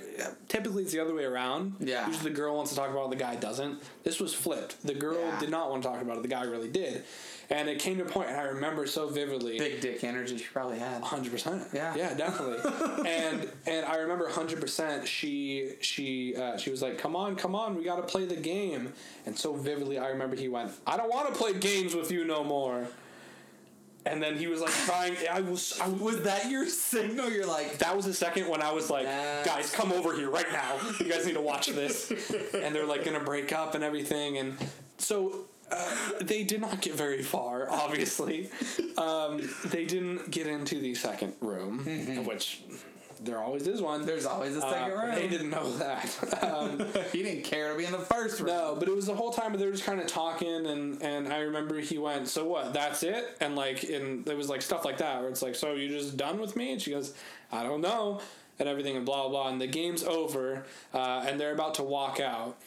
typically 0.47 0.81
it's 0.83 0.91
the 0.91 0.99
other 1.01 1.13
way 1.13 1.23
around. 1.25 1.75
Yeah. 1.79 2.07
usually 2.07 2.31
the 2.31 2.35
girl 2.35 2.55
wants 2.55 2.71
to 2.71 2.77
talk 2.77 2.89
about 2.89 3.05
it, 3.05 3.09
the 3.11 3.23
guy 3.23 3.35
doesn't. 3.35 3.79
This 4.03 4.19
was 4.19 4.33
flipped. 4.33 4.81
The 4.85 4.95
girl 4.95 5.19
Yeah. 5.19 5.39
did 5.39 5.49
not 5.51 5.69
want 5.69 5.83
to 5.83 5.89
talk 5.89 6.01
about 6.01 6.17
it. 6.17 6.23
The 6.23 6.29
guy 6.29 6.43
really 6.45 6.67
did, 6.69 7.03
and 7.53 7.69
it 7.69 7.77
came 7.77 7.97
to 7.97 8.03
a 8.03 8.07
point, 8.07 8.29
and 8.29 8.39
I 8.39 8.45
remember 8.45 8.87
so 8.87 9.07
vividly. 9.07 9.59
Big 9.59 9.79
dick 9.79 10.03
energy 10.03 10.37
she 10.39 10.45
probably 10.45 10.79
had. 10.79 11.03
Hundred 11.03 11.31
percent. 11.31 11.63
Yeah. 11.71 11.93
yeah, 11.95 12.15
definitely. 12.15 12.57
and 13.07 13.47
and 13.67 13.85
I 13.85 13.97
remember 13.97 14.27
hundred 14.27 14.59
percent. 14.59 15.07
She 15.07 15.73
she 15.79 16.35
uh, 16.35 16.57
she 16.57 16.71
was 16.71 16.81
like, 16.81 16.97
"Come 16.97 17.15
on, 17.15 17.35
come 17.35 17.53
on, 17.53 17.75
we 17.75 17.83
got 17.83 17.97
to 17.97 18.01
play 18.03 18.25
the 18.25 18.35
game." 18.35 18.91
And 19.27 19.37
so 19.37 19.53
vividly, 19.53 19.99
I 19.99 20.07
remember 20.07 20.35
he 20.35 20.47
went, 20.47 20.71
"I 20.87 20.97
don't 20.97 21.13
want 21.13 21.27
to 21.27 21.33
play 21.35 21.53
games 21.53 21.93
with 21.93 22.11
you 22.11 22.25
no 22.25 22.43
more." 22.43 22.87
And 24.05 24.21
then 24.21 24.35
he 24.35 24.47
was 24.47 24.59
like 24.59 24.73
trying. 24.73 25.15
I 25.31 25.41
was 25.41 25.79
I 25.79 25.89
was 25.89 26.23
that 26.23 26.49
your 26.49 26.67
signal? 26.67 27.29
You're 27.29 27.45
like, 27.45 27.77
that 27.77 27.95
was 27.95 28.05
the 28.05 28.15
second 28.15 28.49
when 28.49 28.63
I 28.63 28.71
was 28.71 28.89
like, 28.89 29.05
That's- 29.05 29.45
guys, 29.45 29.71
come 29.71 29.93
over 29.93 30.13
here 30.15 30.29
right 30.29 30.51
now. 30.51 30.75
You 30.99 31.05
guys 31.05 31.25
need 31.25 31.35
to 31.35 31.41
watch 31.41 31.67
this. 31.67 32.11
and 32.53 32.73
they're 32.73 32.87
like 32.87 33.05
gonna 33.05 33.23
break 33.23 33.53
up 33.53 33.75
and 33.75 33.83
everything. 33.83 34.39
And 34.39 34.57
so 34.97 35.45
uh, 35.71 35.95
they 36.21 36.43
did 36.43 36.61
not 36.61 36.81
get 36.81 36.95
very 36.95 37.21
far, 37.23 37.69
obviously. 37.69 38.49
Um, 38.97 39.41
they 39.65 39.85
didn't 39.85 40.29
get 40.31 40.47
into 40.47 40.79
the 40.79 40.93
second 40.95 41.33
room, 41.41 41.79
which 42.25 42.61
there 43.21 43.39
always 43.39 43.67
is 43.67 43.81
one. 43.81 44.05
there's 44.05 44.25
always 44.25 44.57
a 44.57 44.65
Uh, 44.65 44.71
second 44.73 44.97
room. 44.99 45.15
They 45.15 45.27
didn't 45.29 45.49
know 45.49 45.71
that. 45.77 46.43
Um, 46.43 46.79
he 47.13 47.23
didn't 47.23 47.43
care 47.45 47.71
to 47.71 47.77
be 47.77 47.85
in 47.85 47.91
the 47.93 47.99
first 47.99 48.39
room. 48.39 48.49
no, 48.49 48.75
but 48.77 48.87
it 48.89 48.95
was 48.95 49.05
the 49.05 49.15
whole 49.15 49.31
time 49.31 49.53
they 49.57 49.65
were 49.65 49.71
just 49.71 49.85
kind 49.85 49.99
of 50.01 50.07
talking, 50.07 50.65
and 50.67 51.01
and 51.01 51.31
I 51.31 51.39
remember 51.39 51.79
he 51.79 51.97
went, 51.97 52.27
"So 52.27 52.45
what? 52.45 52.73
That's 52.73 53.01
it?" 53.03 53.37
And 53.39 53.55
like, 53.55 53.83
and 53.83 54.25
there 54.25 54.35
was 54.35 54.49
like 54.49 54.61
stuff 54.61 54.83
like 54.85 54.97
that 54.97 55.21
where 55.21 55.29
it's 55.29 55.41
like, 55.41 55.55
"So 55.55 55.73
you're 55.73 55.97
just 55.97 56.17
done 56.17 56.39
with 56.39 56.55
me?" 56.55 56.73
And 56.73 56.81
she 56.81 56.91
goes, 56.91 57.13
"I 57.51 57.63
don't 57.63 57.81
know," 57.81 58.19
and 58.59 58.67
everything, 58.67 58.97
and 58.97 59.05
blah 59.05 59.21
blah. 59.29 59.43
blah. 59.43 59.49
And 59.51 59.61
the 59.61 59.67
game's 59.67 60.03
over, 60.03 60.65
uh, 60.93 61.23
and 61.25 61.39
they're 61.39 61.53
about 61.53 61.75
to 61.75 61.83
walk 61.83 62.19
out. 62.19 62.57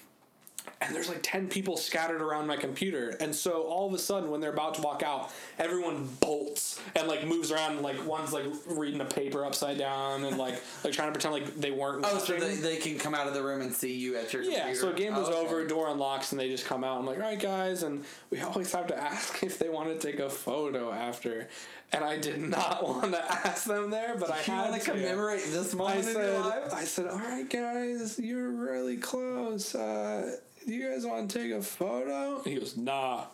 And 0.80 0.94
there's 0.94 1.08
like 1.08 1.20
10 1.22 1.48
people 1.48 1.76
scattered 1.76 2.20
around 2.20 2.46
my 2.46 2.56
computer. 2.56 3.16
And 3.20 3.34
so 3.34 3.62
all 3.62 3.86
of 3.88 3.94
a 3.94 3.98
sudden, 3.98 4.30
when 4.30 4.40
they're 4.40 4.52
about 4.52 4.74
to 4.74 4.82
walk 4.82 5.02
out, 5.02 5.30
everyone 5.58 6.06
bolts 6.20 6.80
and 6.94 7.08
like 7.08 7.26
moves 7.26 7.50
around. 7.50 7.72
And, 7.72 7.82
like 7.82 8.06
one's 8.06 8.32
like 8.32 8.44
reading 8.66 9.00
a 9.00 9.04
paper 9.06 9.44
upside 9.44 9.78
down 9.78 10.24
and 10.24 10.36
like 10.36 10.60
like 10.84 10.92
trying 10.92 11.08
to 11.08 11.12
pretend 11.12 11.32
like 11.34 11.56
they 11.56 11.70
weren't. 11.70 12.04
Oh, 12.06 12.18
so 12.18 12.34
they, 12.38 12.56
they 12.56 12.76
can 12.76 12.98
come 12.98 13.14
out 13.14 13.26
of 13.26 13.34
the 13.34 13.42
room 13.42 13.62
and 13.62 13.72
see 13.72 13.94
you 13.94 14.16
at 14.16 14.32
your 14.32 14.42
Yeah, 14.42 14.66
computer. 14.66 14.80
so 14.80 14.92
game 14.92 15.14
was 15.16 15.28
Oh, 15.28 15.32
okay. 15.38 15.46
over, 15.46 15.66
door 15.66 15.88
unlocks, 15.88 16.32
and 16.32 16.40
they 16.40 16.48
just 16.48 16.66
come 16.66 16.84
out. 16.84 16.98
I'm 16.98 17.06
like, 17.06 17.16
all 17.16 17.22
right, 17.24 17.40
guys, 17.40 17.82
and 17.82 18.04
we 18.30 18.40
always 18.42 18.70
have 18.72 18.86
to 18.88 18.96
ask 18.98 19.42
if 19.42 19.58
they 19.58 19.68
want 19.70 19.88
to 19.98 20.06
take 20.06 20.20
a 20.20 20.28
photo 20.28 20.92
after. 20.92 21.48
And 21.92 22.04
I 22.04 22.18
did 22.18 22.40
not 22.40 22.82
want 22.86 23.12
to 23.12 23.24
ask 23.32 23.64
them 23.64 23.90
there, 23.90 24.16
but 24.18 24.30
I 24.30 24.36
had 24.38 24.44
to. 24.44 24.50
You 24.52 24.56
had 24.58 24.70
want 24.72 24.82
to 24.82 24.90
commemorate 24.90 25.44
this 25.46 25.72
I 25.72 25.76
moment 25.78 26.00
in 26.08 26.14
your 26.14 26.14
said, 26.24 26.40
life? 26.40 26.74
I 26.74 26.84
said, 26.84 27.06
all 27.06 27.18
right, 27.18 27.48
guys, 27.48 28.18
you're 28.18 28.50
really 28.50 28.96
close. 28.98 29.74
Uh, 29.74 30.36
do 30.66 30.74
you 30.74 30.90
guys 30.90 31.06
want 31.06 31.30
to 31.30 31.38
take 31.38 31.52
a 31.52 31.62
photo? 31.62 32.36
And 32.38 32.46
he 32.46 32.56
goes, 32.56 32.76
nah. 32.76 33.24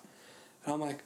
And 0.65 0.75
I'm 0.75 0.81
like, 0.81 1.03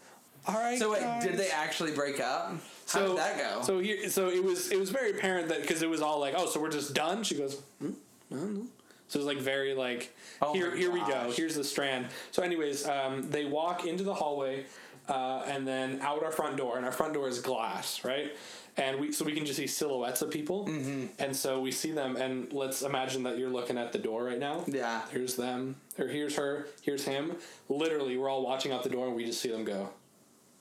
all 0.46 0.54
right. 0.54 0.78
So 0.78 0.92
wait, 0.92 1.02
did 1.22 1.36
they 1.36 1.50
actually 1.50 1.92
break 1.92 2.20
up? 2.20 2.50
How 2.50 2.58
So 2.86 3.08
did 3.08 3.18
that 3.18 3.38
go? 3.38 3.62
So 3.62 3.78
here, 3.80 4.08
so 4.08 4.28
it 4.28 4.42
was 4.42 4.70
it 4.70 4.78
was 4.78 4.90
very 4.90 5.10
apparent 5.10 5.48
that 5.48 5.62
because 5.62 5.82
it 5.82 5.88
was 5.90 6.02
all 6.02 6.20
like, 6.20 6.34
oh, 6.36 6.46
so 6.46 6.60
we're 6.60 6.70
just 6.70 6.94
done. 6.94 7.22
She 7.24 7.34
goes, 7.34 7.60
hmm, 7.80 7.90
I 8.30 8.34
don't 8.34 8.54
know. 8.54 8.66
So 9.08 9.18
it 9.18 9.24
was 9.24 9.34
like 9.34 9.38
very 9.38 9.74
like, 9.74 10.14
Oh 10.42 10.52
here 10.52 10.74
here 10.74 10.90
we 10.90 11.00
go. 11.00 11.32
Here's 11.34 11.54
the 11.54 11.64
strand. 11.64 12.06
So 12.30 12.42
anyways, 12.42 12.86
um, 12.86 13.28
they 13.30 13.44
walk 13.44 13.86
into 13.86 14.04
the 14.04 14.14
hallway, 14.14 14.66
uh, 15.08 15.42
and 15.46 15.66
then 15.66 16.00
out 16.02 16.22
our 16.24 16.32
front 16.32 16.56
door, 16.56 16.76
and 16.76 16.84
our 16.84 16.92
front 16.92 17.14
door 17.14 17.28
is 17.28 17.40
glass, 17.40 18.04
right? 18.04 18.36
And 18.78 19.00
we 19.00 19.10
so 19.10 19.24
we 19.24 19.32
can 19.32 19.46
just 19.46 19.56
see 19.56 19.66
silhouettes 19.66 20.20
of 20.20 20.30
people, 20.30 20.66
mm-hmm. 20.66 21.06
and 21.18 21.34
so 21.34 21.60
we 21.60 21.72
see 21.72 21.92
them. 21.92 22.16
And 22.16 22.52
let's 22.52 22.82
imagine 22.82 23.22
that 23.22 23.38
you're 23.38 23.48
looking 23.48 23.78
at 23.78 23.92
the 23.92 23.98
door 23.98 24.24
right 24.24 24.38
now. 24.38 24.64
Yeah. 24.66 25.00
Here's 25.10 25.34
them, 25.34 25.76
or 25.98 26.08
here's 26.08 26.36
her, 26.36 26.66
here's 26.82 27.04
him. 27.04 27.36
Literally, 27.70 28.18
we're 28.18 28.28
all 28.28 28.44
watching 28.44 28.72
out 28.72 28.82
the 28.82 28.90
door, 28.90 29.06
and 29.06 29.16
we 29.16 29.24
just 29.24 29.40
see 29.40 29.50
them 29.50 29.64
go. 29.64 29.88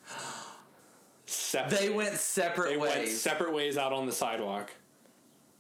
Separate. 1.26 1.80
they 1.80 1.90
went 1.90 2.14
separate 2.16 2.70
They 2.70 2.78
ways. 2.78 2.96
went 2.96 3.08
separate 3.10 3.54
ways 3.54 3.78
out 3.78 3.92
on 3.92 4.06
the 4.06 4.12
sidewalk, 4.12 4.72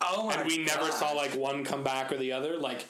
oh 0.01 0.27
my 0.27 0.35
and 0.35 0.47
we 0.47 0.63
never 0.63 0.91
saw 0.91 1.11
like 1.11 1.33
one 1.35 1.63
come 1.63 1.83
back 1.83 2.11
or 2.11 2.17
the 2.17 2.31
other. 2.33 2.57
Like 2.57 2.85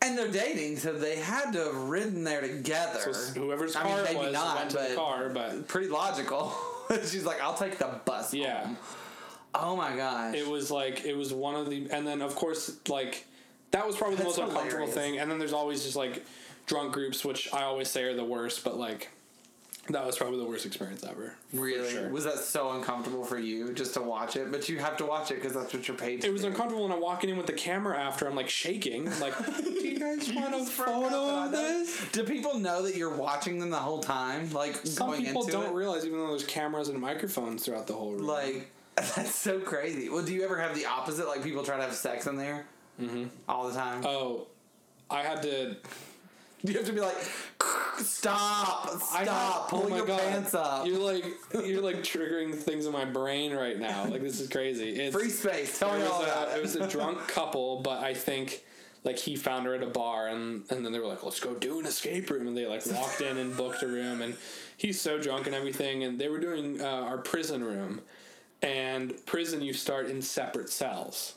And 0.00 0.16
they're 0.16 0.30
dating, 0.30 0.78
so 0.78 0.92
they 0.92 1.16
had 1.16 1.52
to 1.52 1.58
have 1.64 1.74
ridden 1.74 2.22
there 2.24 2.40
together. 2.40 3.12
so 3.12 3.40
whoever's 3.40 3.74
I 3.74 3.82
car 3.82 3.96
mean, 3.96 4.04
maybe 4.04 4.18
was 4.18 4.32
not, 4.32 4.56
went 4.58 4.70
to 4.70 4.76
but 4.76 4.88
the 4.90 4.94
car, 4.94 5.28
but 5.30 5.68
pretty 5.68 5.88
logical. 5.88 6.54
She's 7.06 7.24
like, 7.24 7.40
"I'll 7.40 7.54
take 7.54 7.78
the 7.78 8.00
bus." 8.04 8.32
yeah, 8.34 8.64
home." 8.64 8.76
Oh 9.54 9.76
my 9.76 9.96
gosh. 9.96 10.34
it 10.34 10.46
was 10.46 10.70
like 10.70 11.04
it 11.04 11.16
was 11.16 11.32
one 11.32 11.54
of 11.54 11.68
the, 11.70 11.88
and 11.90 12.06
then 12.06 12.20
of 12.22 12.34
course 12.34 12.76
like 12.88 13.26
that 13.70 13.86
was 13.86 13.96
probably 13.96 14.16
the 14.16 14.24
That's 14.24 14.38
most 14.38 14.48
uncomfortable 14.48 14.86
hilarious. 14.86 14.94
thing. 14.94 15.18
And 15.18 15.30
then 15.30 15.38
there's 15.38 15.52
always 15.52 15.82
just 15.84 15.96
like 15.96 16.24
drunk 16.66 16.92
groups, 16.92 17.24
which 17.24 17.52
I 17.52 17.62
always 17.62 17.88
say 17.88 18.04
are 18.04 18.14
the 18.14 18.24
worst, 18.24 18.62
but 18.64 18.78
like 18.78 19.08
that 19.90 20.04
was 20.04 20.16
probably 20.16 20.38
the 20.38 20.44
worst 20.44 20.66
experience 20.66 21.02
ever. 21.04 21.34
really 21.52 21.90
sure. 21.90 22.08
was 22.10 22.24
that 22.24 22.38
so 22.38 22.72
uncomfortable 22.72 23.24
for 23.24 23.38
you 23.38 23.72
just 23.72 23.94
to 23.94 24.02
watch 24.02 24.36
it? 24.36 24.50
But 24.52 24.68
you 24.68 24.78
have 24.78 24.96
to 24.98 25.06
watch 25.06 25.30
it 25.30 25.36
because 25.36 25.54
that's 25.54 25.72
what 25.72 25.88
you're 25.88 25.96
paid. 25.96 26.20
to 26.22 26.26
It 26.28 26.32
was 26.32 26.42
do. 26.42 26.48
uncomfortable 26.48 26.84
when 26.84 26.92
I'm 26.92 27.00
walking 27.00 27.30
in 27.30 27.36
with 27.36 27.46
the 27.46 27.52
camera 27.52 27.98
after. 27.98 28.26
I'm 28.28 28.34
like 28.34 28.48
shaking. 28.48 29.08
I'm 29.08 29.20
like, 29.20 29.34
do 29.64 29.70
you 29.70 29.98
guys 29.98 30.32
want 30.32 30.54
a 30.54 30.58
just 30.58 30.76
broke 30.76 30.88
up 30.88 31.02
photo 31.10 31.44
of 31.44 31.52
this? 31.52 32.04
Do 32.12 32.24
people 32.24 32.58
know 32.58 32.82
that 32.82 32.96
you're 32.96 33.16
watching 33.16 33.58
them 33.58 33.70
the 33.70 33.76
whole 33.78 34.00
time? 34.00 34.50
Like 34.52 34.76
Some 34.86 35.08
going 35.08 35.24
people 35.24 35.42
into 35.42 35.52
don't 35.52 35.66
it? 35.70 35.74
realize, 35.74 36.04
even 36.04 36.18
though 36.18 36.28
there's 36.28 36.44
cameras 36.44 36.88
and 36.88 37.00
microphones 37.00 37.64
throughout 37.64 37.86
the 37.86 37.94
whole 37.94 38.12
room. 38.12 38.26
like 38.26 38.70
that's 38.96 39.34
so 39.34 39.60
crazy. 39.60 40.08
Well, 40.08 40.24
do 40.24 40.34
you 40.34 40.42
ever 40.44 40.58
have 40.60 40.74
the 40.74 40.86
opposite? 40.86 41.26
Like 41.28 41.42
people 41.42 41.62
try 41.62 41.76
to 41.76 41.82
have 41.82 41.94
sex 41.94 42.26
in 42.26 42.36
there 42.36 42.66
mm-hmm. 43.00 43.24
all 43.48 43.68
the 43.68 43.74
time. 43.74 44.04
oh, 44.04 44.48
I 45.10 45.22
had 45.22 45.42
to. 45.42 45.76
You 46.62 46.74
have 46.74 46.86
to 46.86 46.92
be 46.92 47.00
like, 47.00 47.16
stop, 47.98 48.90
stop, 49.00 49.68
pull 49.68 49.86
oh 49.92 49.96
your 49.96 50.06
God. 50.06 50.20
pants 50.20 50.54
up, 50.54 50.86
You're 50.86 50.98
like 50.98 51.24
you're 51.64 51.82
like 51.82 51.98
triggering 51.98 52.54
things 52.54 52.86
in 52.86 52.92
my 52.92 53.04
brain 53.04 53.54
right 53.54 53.78
now. 53.78 54.06
Like 54.06 54.22
this 54.22 54.40
is 54.40 54.48
crazy. 54.48 54.90
It's, 54.90 55.14
free 55.14 55.30
space. 55.30 55.78
Tell 55.78 55.96
me 55.96 56.04
all 56.04 56.22
about 56.22 56.48
a, 56.48 56.54
it. 56.54 56.58
it 56.58 56.62
was 56.62 56.76
a 56.76 56.88
drunk 56.88 57.26
couple, 57.28 57.80
but 57.80 58.02
I 58.02 58.14
think 58.14 58.64
like 59.04 59.18
he 59.18 59.36
found 59.36 59.66
her 59.66 59.74
at 59.74 59.82
a 59.82 59.86
bar, 59.86 60.28
and 60.28 60.64
and 60.70 60.84
then 60.84 60.92
they 60.92 60.98
were 60.98 61.06
like, 61.06 61.22
"Let's 61.22 61.40
go 61.40 61.54
do 61.54 61.78
an 61.78 61.86
escape 61.86 62.30
room," 62.30 62.46
and 62.48 62.56
they 62.56 62.66
like 62.66 62.84
walked 62.86 63.20
in 63.20 63.38
and 63.38 63.56
booked 63.56 63.82
a 63.82 63.86
room, 63.86 64.20
and 64.20 64.36
he's 64.76 65.00
so 65.00 65.18
drunk 65.18 65.46
and 65.46 65.54
everything, 65.54 66.04
and 66.04 66.18
they 66.18 66.28
were 66.28 66.40
doing 66.40 66.80
uh, 66.80 66.84
our 66.84 67.18
prison 67.18 67.62
room, 67.62 68.00
and 68.62 69.14
prison 69.26 69.62
you 69.62 69.72
start 69.72 70.10
in 70.10 70.20
separate 70.20 70.70
cells. 70.70 71.34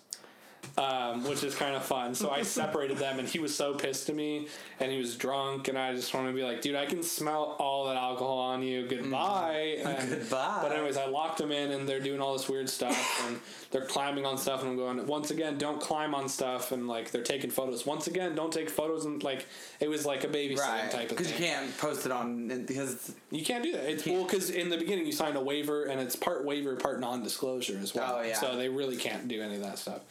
Um, 0.78 1.26
which 1.26 1.44
is 1.44 1.54
kind 1.54 1.76
of 1.76 1.84
fun. 1.84 2.16
So 2.16 2.30
I 2.30 2.42
separated 2.60 2.98
them, 2.98 3.20
and 3.20 3.28
he 3.28 3.40
was 3.40 3.54
so 3.54 3.74
pissed 3.74 4.10
at 4.10 4.16
me, 4.16 4.48
and 4.80 4.92
he 4.92 4.98
was 4.98 5.16
drunk, 5.18 5.68
and 5.68 5.78
I 5.78 5.94
just 5.94 6.14
wanted 6.14 6.30
to 6.30 6.34
be 6.34 6.44
like, 6.44 6.62
dude, 6.62 6.76
I 6.76 6.86
can 6.86 7.04
smell 7.04 7.58
all 7.60 7.86
that 7.88 7.98
alcohol 7.98 8.38
on 8.38 8.64
you. 8.64 8.88
Goodbye. 8.88 9.80
And-. 9.86 10.10
Goodbye. 10.10 10.60
But 10.62 10.72
anyways, 10.72 10.98
I 10.98 11.08
locked 11.08 11.40
them 11.40 11.52
in, 11.52 11.72
and 11.72 11.88
they're 11.88 12.00
doing 12.00 12.22
all 12.22 12.34
this 12.34 12.48
weird 12.48 12.70
stuff, 12.70 13.28
and 13.28 13.40
they're 13.72 13.86
climbing 13.86 14.26
on 14.26 14.38
stuff, 14.38 14.62
and 14.62 14.72
I'm 14.72 14.78
going, 14.78 15.06
once 15.08 15.32
again, 15.32 15.58
don't 15.58 15.82
climb 15.82 16.16
on 16.16 16.30
stuff, 16.30 16.72
and 16.72 16.88
like 16.88 17.12
they're 17.12 17.22
taking 17.22 17.50
photos. 17.50 17.86
Once 17.86 18.08
again, 18.08 18.34
don't 18.34 18.54
take 18.54 18.70
photos, 18.70 19.06
and 19.06 19.22
like 19.24 19.48
it 19.80 19.90
was 19.90 20.06
like 20.06 20.24
a 20.24 20.28
babysitting 20.28 20.60
right? 20.60 20.92
type 20.92 21.12
of 21.12 21.18
Because 21.18 21.32
you 21.32 21.38
can't 21.38 21.78
post 21.78 22.06
it 22.06 22.12
on 22.12 22.66
because 22.66 23.14
You 23.30 23.44
can't 23.44 23.64
do 23.64 23.72
that. 23.74 23.90
It's 23.90 24.06
well 24.06 24.24
because 24.24 24.50
in 24.50 24.70
the 24.70 24.78
beginning 24.78 25.06
you 25.06 25.12
signed 25.12 25.36
a 25.36 25.42
waiver, 25.42 25.86
and 25.86 26.00
it's 26.00 26.16
part 26.16 26.46
waiver, 26.46 26.76
part 26.76 27.00
non-disclosure 27.00 27.80
as 27.82 27.94
well. 27.94 28.18
Oh, 28.20 28.22
yeah. 28.22 28.36
So 28.36 28.56
they 28.56 28.70
really 28.70 28.98
can't 28.98 29.28
do 29.28 29.42
any 29.42 29.56
of 29.56 29.62
that 29.62 29.78
stuff. 29.78 30.02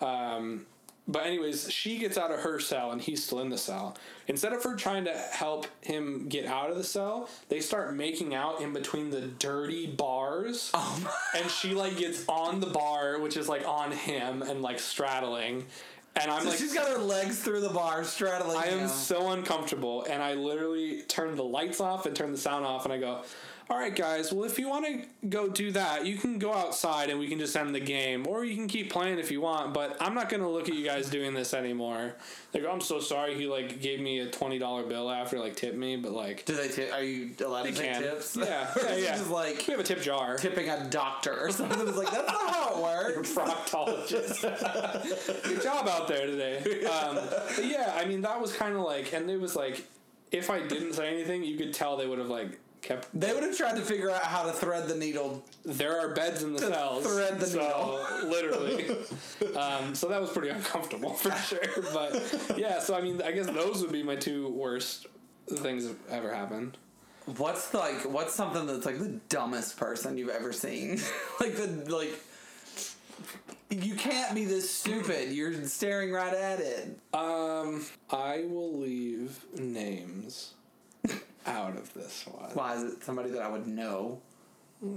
Um, 0.00 0.66
but 1.08 1.26
anyways, 1.26 1.70
she 1.72 1.98
gets 1.98 2.16
out 2.16 2.30
of 2.30 2.40
her 2.40 2.60
cell, 2.60 2.92
and 2.92 3.00
he's 3.00 3.24
still 3.24 3.40
in 3.40 3.48
the 3.48 3.58
cell. 3.58 3.96
Instead 4.28 4.52
of 4.52 4.62
her 4.62 4.76
trying 4.76 5.04
to 5.06 5.12
help 5.32 5.66
him 5.80 6.28
get 6.28 6.46
out 6.46 6.70
of 6.70 6.76
the 6.76 6.84
cell, 6.84 7.28
they 7.48 7.58
start 7.60 7.96
making 7.96 8.34
out 8.34 8.60
in 8.60 8.72
between 8.72 9.10
the 9.10 9.22
dirty 9.22 9.86
bars. 9.88 10.70
oh. 10.74 11.16
And 11.36 11.50
she 11.50 11.74
like 11.74 11.96
gets 11.96 12.24
on 12.28 12.60
the 12.60 12.66
bar, 12.68 13.18
which 13.18 13.36
is 13.36 13.48
like 13.48 13.66
on 13.66 13.90
him, 13.92 14.42
and 14.42 14.62
like 14.62 14.78
straddling. 14.78 15.66
And 16.16 16.30
I'm 16.30 16.42
So 16.42 16.50
like, 16.50 16.58
she's 16.58 16.74
got 16.74 16.88
her 16.88 16.98
legs 16.98 17.38
through 17.40 17.60
the 17.60 17.70
bar, 17.70 18.04
straddling. 18.04 18.58
I 18.58 18.66
am 18.66 18.88
so 18.88 19.30
uncomfortable, 19.30 20.04
and 20.10 20.22
I 20.22 20.34
literally 20.34 21.02
turn 21.02 21.34
the 21.34 21.44
lights 21.44 21.80
off 21.80 22.06
and 22.06 22.14
turn 22.14 22.30
the 22.32 22.38
sound 22.38 22.64
off, 22.66 22.84
and 22.84 22.92
I 22.92 22.98
go, 22.98 23.22
all 23.70 23.78
right, 23.78 23.94
guys, 23.94 24.32
well, 24.32 24.44
if 24.44 24.58
you 24.58 24.68
want 24.68 24.84
to 24.84 25.28
go 25.28 25.48
do 25.48 25.70
that, 25.70 26.04
you 26.04 26.16
can 26.16 26.40
go 26.40 26.52
outside 26.52 27.08
and 27.08 27.20
we 27.20 27.28
can 27.28 27.38
just 27.38 27.56
end 27.56 27.72
the 27.72 27.78
game, 27.80 28.26
or 28.26 28.44
you 28.44 28.56
can 28.56 28.66
keep 28.66 28.90
playing 28.90 29.20
if 29.20 29.30
you 29.30 29.40
want, 29.40 29.72
but 29.72 29.96
I'm 30.00 30.12
not 30.12 30.28
going 30.28 30.42
to 30.42 30.48
look 30.48 30.68
at 30.68 30.74
you 30.74 30.84
guys 30.84 31.08
doing 31.08 31.34
this 31.34 31.54
anymore. 31.54 32.16
Like, 32.52 32.66
I'm 32.66 32.80
so 32.80 32.98
sorry 32.98 33.36
he, 33.36 33.46
like, 33.46 33.80
gave 33.80 34.00
me 34.00 34.18
a 34.18 34.28
$20 34.28 34.88
bill 34.88 35.08
after, 35.08 35.38
like, 35.38 35.54
tipped 35.54 35.76
me, 35.76 35.94
but, 35.94 36.10
like, 36.10 36.44
Do 36.46 36.56
they? 36.56 36.66
T- 36.66 36.90
are 36.90 37.00
you 37.00 37.30
allowed 37.46 37.62
to 37.62 37.72
take 37.72 37.96
tips? 37.96 38.36
Yeah, 38.36 38.44
yeah, 38.44 38.74
yeah. 38.96 39.16
Just 39.16 39.30
like 39.30 39.64
we 39.68 39.72
have 39.72 39.80
a 39.80 39.84
tip 39.84 40.02
jar. 40.02 40.36
tipping 40.36 40.68
a 40.68 40.90
doctor 40.90 41.38
or 41.38 41.52
something. 41.52 41.86
It's 41.86 41.96
like 41.96 42.10
that's 42.10 42.26
not 42.26 42.50
how 42.50 42.74
it 42.74 42.82
works. 42.82 43.32
proctologist. 43.34 44.42
Good 45.44 45.62
job 45.62 45.86
out 45.86 46.08
there 46.08 46.26
today. 46.26 46.84
Um, 46.86 47.14
but 47.14 47.64
yeah, 47.64 47.94
I 47.96 48.04
mean 48.04 48.22
that 48.22 48.40
was 48.40 48.52
kind 48.52 48.74
of 48.74 48.82
like, 48.82 49.12
and 49.12 49.30
it 49.30 49.40
was 49.40 49.54
like, 49.54 49.86
if 50.32 50.50
I 50.50 50.66
didn't 50.66 50.94
say 50.94 51.08
anything, 51.08 51.44
you 51.44 51.56
could 51.56 51.72
tell 51.72 51.96
they 51.96 52.06
would 52.06 52.18
have 52.18 52.28
like 52.28 52.58
kept. 52.82 53.08
They 53.18 53.32
would 53.32 53.42
have 53.42 53.56
tried 53.56 53.76
to 53.76 53.82
figure 53.82 54.10
out 54.10 54.22
how 54.22 54.44
to 54.44 54.52
thread 54.52 54.88
the 54.88 54.94
needle. 54.94 55.44
There 55.64 55.98
are 55.98 56.14
beds 56.14 56.42
in 56.42 56.52
the 56.52 56.58
cells. 56.58 57.04
thread 57.04 57.40
the 57.40 57.46
so, 57.46 58.06
literally. 58.24 58.90
Um, 59.56 59.94
so 59.94 60.08
that 60.08 60.20
was 60.20 60.30
pretty 60.30 60.48
uncomfortable 60.48 61.14
for 61.14 61.30
sure. 61.36 61.60
But 61.92 62.56
yeah, 62.56 62.80
so 62.80 62.94
I 62.94 63.00
mean, 63.00 63.22
I 63.22 63.32
guess 63.32 63.46
those 63.46 63.82
would 63.82 63.92
be 63.92 64.02
my 64.02 64.16
two 64.16 64.48
worst 64.48 65.06
things 65.48 65.86
that 65.86 65.96
ever 66.10 66.34
happened. 66.34 66.76
What's 67.36 67.72
like? 67.74 68.02
What's 68.10 68.34
something 68.34 68.66
that's 68.66 68.86
like 68.86 68.98
the 68.98 69.20
dumbest 69.28 69.76
person 69.76 70.16
you've 70.18 70.30
ever 70.30 70.52
seen? 70.52 71.00
like 71.40 71.56
the 71.56 71.66
like. 71.94 72.14
You 73.68 73.94
can't 73.94 74.34
be 74.34 74.46
this 74.46 74.68
stupid. 74.68 75.30
You're 75.30 75.64
staring 75.66 76.10
right 76.10 76.34
at 76.34 76.58
it. 76.58 76.98
Um, 77.14 77.86
I 78.10 78.44
will 78.48 78.76
leave 78.78 79.44
names 79.54 80.54
out 81.50 81.76
of 81.76 81.92
this 81.94 82.24
one. 82.26 82.50
Why 82.54 82.76
is 82.76 82.82
it 82.84 83.04
somebody 83.04 83.30
that 83.30 83.42
I 83.42 83.48
would 83.48 83.66
know? 83.66 84.20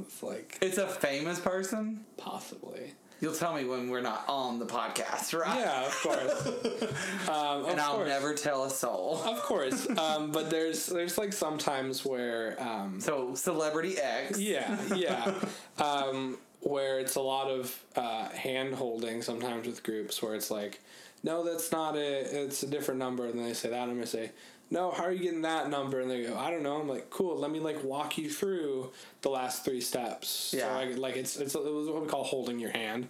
It's 0.01 0.23
like 0.23 0.57
It's 0.61 0.77
a 0.77 0.87
famous 0.87 1.39
person. 1.39 2.05
possibly. 2.17 2.93
You'll 3.19 3.33
tell 3.33 3.53
me 3.53 3.63
when 3.63 3.89
we're 3.89 4.01
not 4.01 4.25
on 4.27 4.59
the 4.59 4.65
podcast, 4.65 5.37
right? 5.39 5.59
Yeah, 5.59 5.85
of 5.85 6.01
course. 6.01 6.45
um, 7.29 7.63
of 7.63 7.69
And 7.69 7.79
I'll 7.79 7.95
course. 7.95 8.07
never 8.09 8.33
tell 8.33 8.63
a 8.65 8.69
soul. 8.69 9.21
Of 9.25 9.41
course. 9.43 9.87
Um, 9.97 10.31
but 10.31 10.49
there's 10.49 10.87
there's 10.87 11.17
like 11.17 11.31
sometimes 11.33 12.03
where 12.05 12.57
um, 12.61 12.99
So 12.99 13.33
celebrity 13.35 13.97
X. 13.97 14.39
yeah 14.39 14.77
yeah 14.95 15.33
um, 15.83 16.37
where 16.61 16.99
it's 16.99 17.15
a 17.15 17.21
lot 17.21 17.49
of 17.49 17.77
uh, 17.95 18.29
hand 18.29 18.73
holding 18.75 19.21
sometimes 19.21 19.67
with 19.67 19.83
groups 19.83 20.21
where 20.21 20.35
it's 20.35 20.49
like 20.51 20.81
no 21.23 21.43
that's 21.45 21.71
not 21.71 21.95
it 21.95 22.27
it's 22.31 22.63
a 22.63 22.67
different 22.67 22.99
number 22.99 23.25
and 23.25 23.37
then 23.39 23.45
they 23.45 23.53
say 23.53 23.69
that 23.69 23.81
and 23.83 23.91
I'm 23.91 23.97
gonna 23.97 24.05
say 24.07 24.31
no 24.71 24.91
how 24.91 25.03
are 25.03 25.11
you 25.11 25.23
getting 25.23 25.43
that 25.43 25.69
number? 25.69 25.99
And 25.99 26.09
they 26.09 26.23
go 26.23 26.37
I 26.37 26.51
don't 26.51 26.63
know. 26.63 26.79
I'm 26.79 26.87
like 26.87 27.09
cool 27.09 27.37
let 27.37 27.51
me 27.51 27.59
like 27.59 27.83
walk 27.83 28.17
you 28.17 28.29
through 28.29 28.91
the 29.21 29.29
last 29.29 29.65
three 29.65 29.81
steps. 29.81 30.53
Yeah. 30.55 30.63
so 30.63 30.69
I, 30.69 30.85
like 30.93 31.15
it's 31.15 31.37
it's 31.37 31.55
it 31.55 31.63
was 31.63 31.87
what 31.87 32.01
we 32.01 32.07
call 32.07 32.23
holding 32.23 32.59
your 32.59 32.71
hand. 32.71 33.07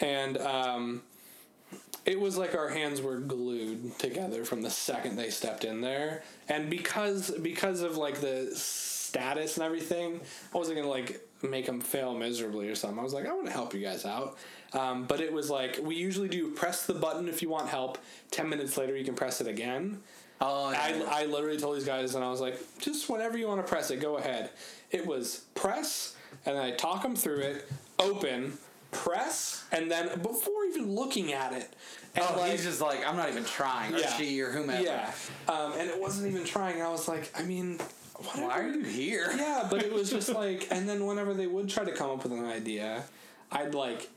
And 0.00 0.38
um, 0.38 1.02
it 2.04 2.20
was 2.20 2.36
like 2.36 2.54
our 2.54 2.68
hands 2.68 3.00
were 3.00 3.18
glued 3.18 3.98
together 3.98 4.44
from 4.44 4.62
the 4.62 4.70
second 4.70 5.16
they 5.16 5.30
stepped 5.30 5.64
in 5.64 5.80
there. 5.80 6.22
And 6.48 6.68
because 6.68 7.30
because 7.30 7.80
of 7.80 7.96
like 7.96 8.20
the 8.20 8.50
status 8.54 9.56
and 9.56 9.64
everything 9.64 10.20
i 10.52 10.58
wasn't 10.58 10.76
gonna 10.76 10.88
like 10.88 11.20
make 11.40 11.66
them 11.66 11.80
fail 11.80 12.14
miserably 12.14 12.68
or 12.68 12.74
something. 12.74 12.98
I 12.98 13.02
was 13.02 13.14
like 13.14 13.26
i 13.26 13.32
want 13.32 13.46
to 13.46 13.52
help 13.52 13.74
you 13.74 13.80
guys 13.80 14.04
out. 14.04 14.36
Um, 14.72 15.04
but 15.04 15.20
it 15.20 15.32
was 15.32 15.50
like 15.50 15.78
we 15.82 15.94
usually 15.94 16.28
do 16.28 16.50
press 16.50 16.84
the 16.84 16.94
button 16.94 17.28
if 17.28 17.40
you 17.42 17.48
want 17.48 17.68
help. 17.68 17.98
10 18.32 18.48
minutes 18.48 18.76
later 18.76 18.96
you 18.96 19.04
can 19.04 19.14
press 19.14 19.40
it 19.40 19.46
again 19.46 20.02
Oh. 20.46 20.66
I, 20.66 21.22
I 21.22 21.26
literally 21.26 21.58
told 21.58 21.76
these 21.76 21.84
guys, 21.86 22.14
and 22.14 22.24
I 22.24 22.30
was 22.30 22.40
like, 22.40 22.58
just 22.78 23.08
whenever 23.08 23.38
you 23.38 23.48
want 23.48 23.64
to 23.64 23.68
press 23.70 23.90
it, 23.90 24.00
go 24.00 24.18
ahead. 24.18 24.50
It 24.90 25.06
was 25.06 25.44
press, 25.54 26.16
and 26.44 26.56
then 26.56 26.62
I 26.64 26.72
talk 26.72 27.02
them 27.02 27.16
through 27.16 27.38
it, 27.38 27.68
open, 27.98 28.58
press, 28.90 29.64
and 29.72 29.90
then 29.90 30.20
before 30.20 30.64
even 30.66 30.94
looking 30.94 31.32
at 31.32 31.52
it, 31.52 31.72
and 32.14 32.24
oh, 32.28 32.38
like, 32.38 32.52
he's 32.52 32.62
just 32.64 32.80
like, 32.80 33.06
I'm 33.06 33.16
not 33.16 33.28
even 33.30 33.44
trying, 33.44 33.94
or 33.94 33.98
Yeah. 33.98 34.12
she, 34.16 34.40
or 34.40 34.50
whomever. 34.52 34.82
yeah, 34.82 35.12
um, 35.48 35.72
and 35.78 35.88
it 35.88 36.00
wasn't 36.00 36.30
even 36.32 36.44
trying. 36.44 36.80
I 36.82 36.88
was 36.90 37.08
like, 37.08 37.30
I 37.36 37.42
mean, 37.42 37.78
whatever. 38.16 38.46
Why 38.46 38.58
are 38.60 38.68
you 38.68 38.84
here? 38.84 39.32
Yeah, 39.36 39.66
but 39.70 39.82
it 39.82 39.92
was 39.92 40.10
just 40.10 40.28
like, 40.34 40.68
and 40.70 40.88
then 40.88 41.06
whenever 41.06 41.34
they 41.34 41.46
would 41.46 41.68
try 41.68 41.84
to 41.84 41.92
come 41.92 42.10
up 42.10 42.22
with 42.22 42.32
an 42.32 42.44
idea, 42.44 43.02
I'd 43.50 43.74
like, 43.74 44.08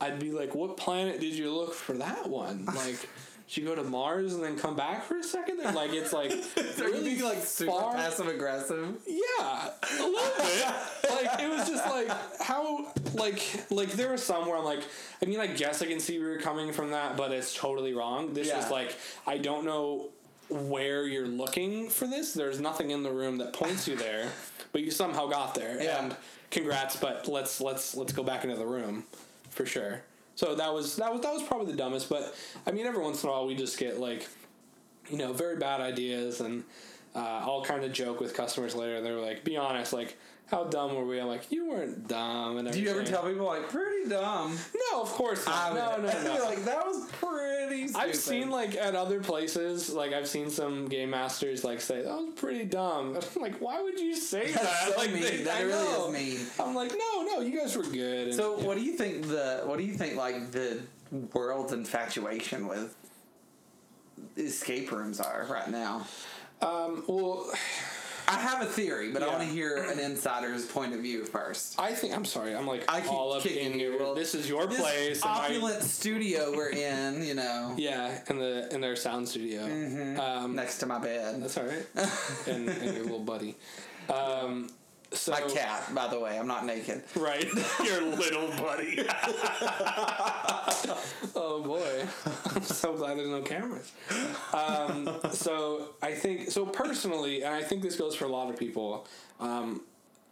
I'd 0.00 0.18
be 0.20 0.30
like, 0.32 0.54
what 0.54 0.76
planet 0.76 1.18
did 1.20 1.34
you 1.34 1.52
look 1.54 1.74
for 1.74 1.94
that 1.94 2.28
one? 2.28 2.66
Like. 2.76 3.08
You 3.56 3.64
go 3.64 3.74
to 3.74 3.82
Mars 3.82 4.34
and 4.34 4.42
then 4.42 4.56
come 4.56 4.74
back 4.76 5.04
for 5.04 5.18
a 5.18 5.22
second? 5.22 5.60
And 5.60 5.74
like 5.76 5.92
it's 5.92 6.12
like 6.12 6.32
really 6.78 7.02
being 7.04 7.22
like 7.22 7.38
super 7.44 7.72
far- 7.72 7.94
passive 7.94 8.26
aggressive? 8.28 8.96
yeah, 9.06 9.68
a 10.00 10.02
little 10.02 10.30
bit. 10.38 10.66
like 11.10 11.40
it 11.40 11.50
was 11.50 11.68
just 11.68 11.84
like 11.86 12.08
how 12.40 12.86
like 13.14 13.42
like 13.70 13.92
there 13.92 14.08
were 14.10 14.16
some 14.16 14.46
where 14.46 14.56
I'm 14.56 14.64
like, 14.64 14.80
I 15.22 15.26
mean, 15.26 15.40
I 15.40 15.46
guess 15.48 15.82
I 15.82 15.86
can 15.86 16.00
see 16.00 16.18
where 16.18 16.30
you're 16.32 16.40
coming 16.40 16.72
from 16.72 16.90
that, 16.92 17.16
but 17.16 17.30
it's 17.32 17.54
totally 17.54 17.92
wrong. 17.92 18.32
This 18.34 18.48
Yeah. 18.48 18.56
was 18.56 18.70
like 18.70 18.96
I 19.26 19.38
don't 19.38 19.64
know 19.64 20.08
where 20.48 21.06
you're 21.06 21.28
looking 21.28 21.88
for 21.88 22.06
this. 22.06 22.34
There's 22.34 22.60
nothing 22.60 22.90
in 22.90 23.02
the 23.02 23.10
room 23.10 23.38
that 23.38 23.52
points 23.52 23.88
you 23.88 23.96
there, 23.96 24.28
but 24.72 24.82
you 24.82 24.90
somehow 24.90 25.26
got 25.26 25.54
there. 25.54 25.80
Yeah. 25.82 26.02
And 26.04 26.16
congrats, 26.50 26.96
but 26.96 27.28
let's 27.28 27.60
let's 27.60 27.94
let's 27.94 28.12
go 28.12 28.22
back 28.22 28.44
into 28.44 28.56
the 28.56 28.66
room 28.66 29.04
for 29.50 29.66
sure. 29.66 30.02
So 30.34 30.54
that 30.54 30.72
was 30.72 30.96
that 30.96 31.12
was 31.12 31.22
that 31.22 31.32
was 31.32 31.42
probably 31.42 31.72
the 31.72 31.78
dumbest, 31.78 32.08
but 32.08 32.34
I 32.66 32.70
mean 32.70 32.86
every 32.86 33.02
once 33.02 33.22
in 33.22 33.28
a 33.28 33.32
while 33.32 33.46
we 33.46 33.54
just 33.54 33.78
get 33.78 33.98
like 33.98 34.26
you 35.10 35.18
know, 35.18 35.32
very 35.32 35.56
bad 35.56 35.80
ideas, 35.80 36.40
and 36.40 36.64
uh, 37.14 37.18
I'll 37.18 37.64
kind 37.64 37.84
of 37.84 37.92
joke 37.92 38.20
with 38.20 38.34
customers 38.34 38.74
later. 38.74 39.00
They're 39.00 39.18
like, 39.20 39.44
"Be 39.44 39.56
honest, 39.56 39.92
like, 39.92 40.16
how 40.46 40.64
dumb 40.64 40.94
were 40.94 41.04
we?" 41.04 41.20
I'm 41.20 41.26
like, 41.26 41.50
"You 41.50 41.68
weren't 41.68 42.08
dumb." 42.08 42.58
And 42.58 42.70
Do 42.70 42.80
you 42.80 42.90
ever 42.90 43.04
tell 43.04 43.22
people 43.24 43.46
like 43.46 43.68
pretty 43.68 44.08
dumb? 44.08 44.56
No, 44.92 45.02
of 45.02 45.10
course 45.10 45.46
not. 45.46 45.72
I 45.72 45.74
no, 45.74 45.96
no, 46.02 46.22
no. 46.22 46.44
like 46.48 46.64
that 46.64 46.86
was 46.86 47.08
pretty. 47.12 47.31
Stupid. 47.86 47.96
I've 47.96 48.14
seen 48.14 48.50
like 48.50 48.74
at 48.76 48.94
other 48.94 49.20
places, 49.20 49.90
like 49.90 50.12
I've 50.12 50.28
seen 50.28 50.50
some 50.50 50.86
game 50.88 51.10
masters 51.10 51.64
like 51.64 51.80
say 51.80 52.02
that 52.02 52.08
was 52.14 52.34
pretty 52.36 52.64
dumb. 52.64 53.16
I'm 53.36 53.42
like, 53.42 53.60
why 53.60 53.82
would 53.82 53.98
you 53.98 54.14
say 54.14 54.50
That's 54.52 54.62
that? 54.62 54.92
so 54.94 54.98
like, 54.98 55.12
mean. 55.12 55.22
they- 55.22 55.42
That 55.42 55.58
I 55.58 55.62
really 55.62 55.84
know. 55.84 56.06
is 56.08 56.12
mean. 56.12 56.46
I'm 56.60 56.74
like, 56.74 56.92
no, 56.92 57.22
no, 57.22 57.40
you 57.40 57.58
guys 57.58 57.76
were 57.76 57.82
good. 57.84 58.28
And, 58.28 58.34
So, 58.34 58.58
yeah. 58.58 58.66
what 58.66 58.76
do 58.76 58.84
you 58.84 58.92
think 58.92 59.26
the 59.28 59.62
what 59.64 59.78
do 59.78 59.84
you 59.84 59.94
think 59.94 60.16
like 60.16 60.50
the 60.52 60.80
world's 61.34 61.72
infatuation 61.72 62.66
with 62.68 62.94
escape 64.36 64.90
rooms 64.92 65.20
are 65.20 65.46
right 65.50 65.68
now? 65.70 66.06
Um, 66.60 67.02
well, 67.08 67.50
I 68.36 68.40
have 68.40 68.62
a 68.62 68.66
theory, 68.66 69.10
but 69.12 69.22
I 69.22 69.26
Yeah. 69.26 69.32
want 69.36 69.48
to 69.48 69.54
hear 69.54 69.76
an 69.90 69.98
insider's 70.10 70.64
point 70.66 70.94
of 70.94 71.00
view 71.00 71.24
first. 71.24 71.78
I 71.78 71.92
think 71.92 72.14
I'm 72.14 72.24
sorry. 72.24 72.54
I'm 72.54 72.66
like 72.66 72.84
I 72.90 73.00
keep 73.00 73.10
all 73.12 73.32
up 73.32 73.42
kicking 73.42 73.72
in 73.74 73.78
you. 73.80 73.90
your. 73.92 73.98
Well, 73.98 74.14
this 74.14 74.34
is 74.34 74.48
your 74.48 74.66
This 74.66 74.80
place. 74.80 75.22
and 75.22 75.30
I- 75.30 75.46
opulent 75.46 75.82
studio 75.82 76.52
we're 76.56 76.70
in, 76.70 77.22
you 77.22 77.34
know, 77.34 77.74
yeah, 77.78 78.20
in 78.28 78.38
the 78.38 78.72
in 78.74 78.80
their 78.80 78.96
sound 78.96 79.28
studio. 79.28 79.62
Mm-hmm. 79.66 80.20
Um, 80.20 80.54
next 80.54 80.78
to 80.78 80.86
my 80.86 80.98
bed. 80.98 81.42
That's 81.42 81.56
all 81.58 81.64
right. 81.64 81.86
and, 82.46 82.68
and 82.68 82.94
your 82.94 83.04
little 83.04 83.18
buddy. 83.20 83.56
Um, 84.08 84.68
so 85.14 85.32
My 85.32 85.40
cat, 85.42 85.94
by 85.94 86.08
the 86.08 86.18
way, 86.18 86.38
I'm 86.38 86.46
not 86.46 86.64
naked. 86.66 87.02
Right, 87.16 87.44
your 87.84 88.02
little 88.02 88.48
buddy. 88.62 88.98
oh 91.36 91.62
boy, 91.64 92.06
I'm 92.54 92.62
so 92.62 92.94
glad 92.94 93.18
there's 93.18 93.28
no 93.28 93.42
cameras. 93.42 93.92
Um, 94.52 95.08
so 95.30 95.88
I 96.02 96.12
think 96.12 96.50
so 96.50 96.64
personally, 96.66 97.42
and 97.42 97.54
I 97.54 97.62
think 97.62 97.82
this 97.82 97.96
goes 97.96 98.14
for 98.14 98.24
a 98.24 98.28
lot 98.28 98.50
of 98.50 98.56
people. 98.58 99.06
Um, 99.40 99.82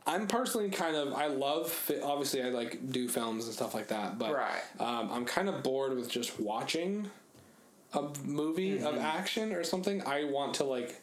I'm 0.07 0.27
personally 0.27 0.71
kind 0.71 0.97
of 0.97 1.13
I 1.13 1.27
love 1.27 1.91
obviously 2.03 2.43
I 2.43 2.47
like 2.49 2.91
do 2.91 3.09
films 3.09 3.45
and 3.47 3.55
stuff 3.55 3.75
like 3.75 3.89
that, 3.89 4.19
but 4.19 4.35
Right. 4.35 4.63
um, 4.81 5.11
I'm 5.13 5.25
kind 5.25 5.49
of 5.49 5.63
bored 5.63 5.95
with 5.95 6.09
just 6.11 6.41
watching 6.41 7.11
a 7.93 8.03
movie 8.25 8.79
of 8.79 8.95
Mm-hmm. 8.95 8.99
action 9.05 9.53
or 9.53 9.63
something. 9.63 10.03
I 10.07 10.25
want 10.25 10.55
to 10.55 10.65
like 10.65 11.01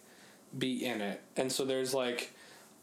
be 0.57 0.85
in 0.85 1.01
it, 1.01 1.21
and 1.35 1.51
so 1.51 1.63
there's 1.65 1.93
like 1.93 2.31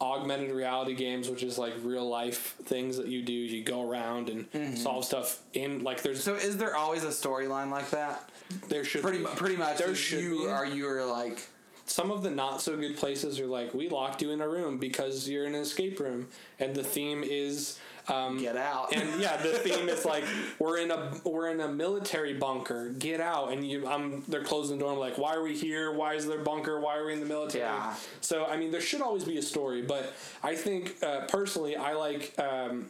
augmented 0.05 0.51
reality 0.53 0.95
games, 0.95 1.29
which 1.31 1.43
is 1.43 1.57
like 1.59 1.73
real 1.83 2.09
life 2.09 2.57
things 2.65 2.97
that 2.99 3.07
you 3.09 3.23
do. 3.23 3.33
You 3.33 3.63
go 3.65 3.89
around 3.89 4.29
and 4.29 4.51
Mm-hmm. 4.53 4.77
solve 4.77 5.05
stuff 5.05 5.41
in 5.55 5.83
like 5.83 6.03
there's 6.03 6.23
So, 6.23 6.35
is 6.35 6.57
there 6.59 6.77
always 6.77 7.03
a 7.05 7.09
storyline 7.09 7.71
like 7.71 7.91
that? 7.91 8.31
there 8.69 8.85
should 8.85 9.03
Pretty, 9.03 9.19
be. 9.19 9.25
pretty 9.25 9.57
much. 9.57 9.79
There 9.79 9.95
should 9.95 10.23
you 10.23 10.45
be. 10.45 10.49
are 10.49 10.67
you 10.67 10.87
are 10.89 11.05
like 11.05 11.49
some 11.87 12.11
of 12.11 12.23
the 12.23 12.31
not 12.31 12.61
so 12.63 12.77
good 12.77 12.97
places 12.97 13.39
are 13.41 13.47
like 13.47 13.73
we 13.75 13.89
locked 13.89 14.23
you 14.23 14.31
in 14.31 14.41
a 14.41 14.49
room 14.49 14.79
because 14.79 15.29
you're 15.29 15.45
in 15.47 15.55
an 15.55 15.61
escape 15.63 15.99
room 16.01 16.29
and 16.61 16.75
the 16.75 16.83
theme 16.85 17.23
is 17.25 17.79
um, 18.09 18.39
get 18.39 18.57
out. 18.57 18.95
and 18.95 19.21
yeah 19.21 19.37
the 19.39 19.53
theme 19.55 19.89
is 19.89 20.05
like 20.05 20.25
we're 20.59 20.79
in 20.79 20.91
a 20.91 21.13
we're 21.25 21.51
in 21.51 21.61
a 21.61 21.69
military 21.69 22.35
bunker. 22.35 22.91
Get 22.91 23.21
out. 23.21 23.53
And 23.53 23.67
you 23.67 23.87
I'm 23.87 24.23
they're 24.29 24.45
closing 24.45 24.79
the 24.79 24.85
door. 24.85 24.93
I'm 24.93 24.99
like 24.99 25.17
why 25.19 25.35
are 25.35 25.43
we 25.43 25.57
here? 25.57 25.93
Why 25.93 26.15
is 26.15 26.27
there 26.27 26.41
a 26.41 26.45
bunker? 26.45 26.81
Why 26.81 26.97
are 26.99 27.07
we 27.07 27.13
in 27.15 27.21
the 27.21 27.27
military? 27.27 27.65
Yeah. 27.65 27.95
so 28.21 28.45
I 28.47 28.57
mean 28.57 28.71
there 28.71 28.81
should 28.81 29.01
always 29.01 29.25
be 29.25 29.39
a 29.39 29.43
story 29.43 29.83
but 29.83 30.13
I 30.43 30.55
think 30.55 30.97
uh, 31.03 31.27
personally 31.29 31.77
I 31.77 31.95
like 31.95 32.35
um, 32.39 32.87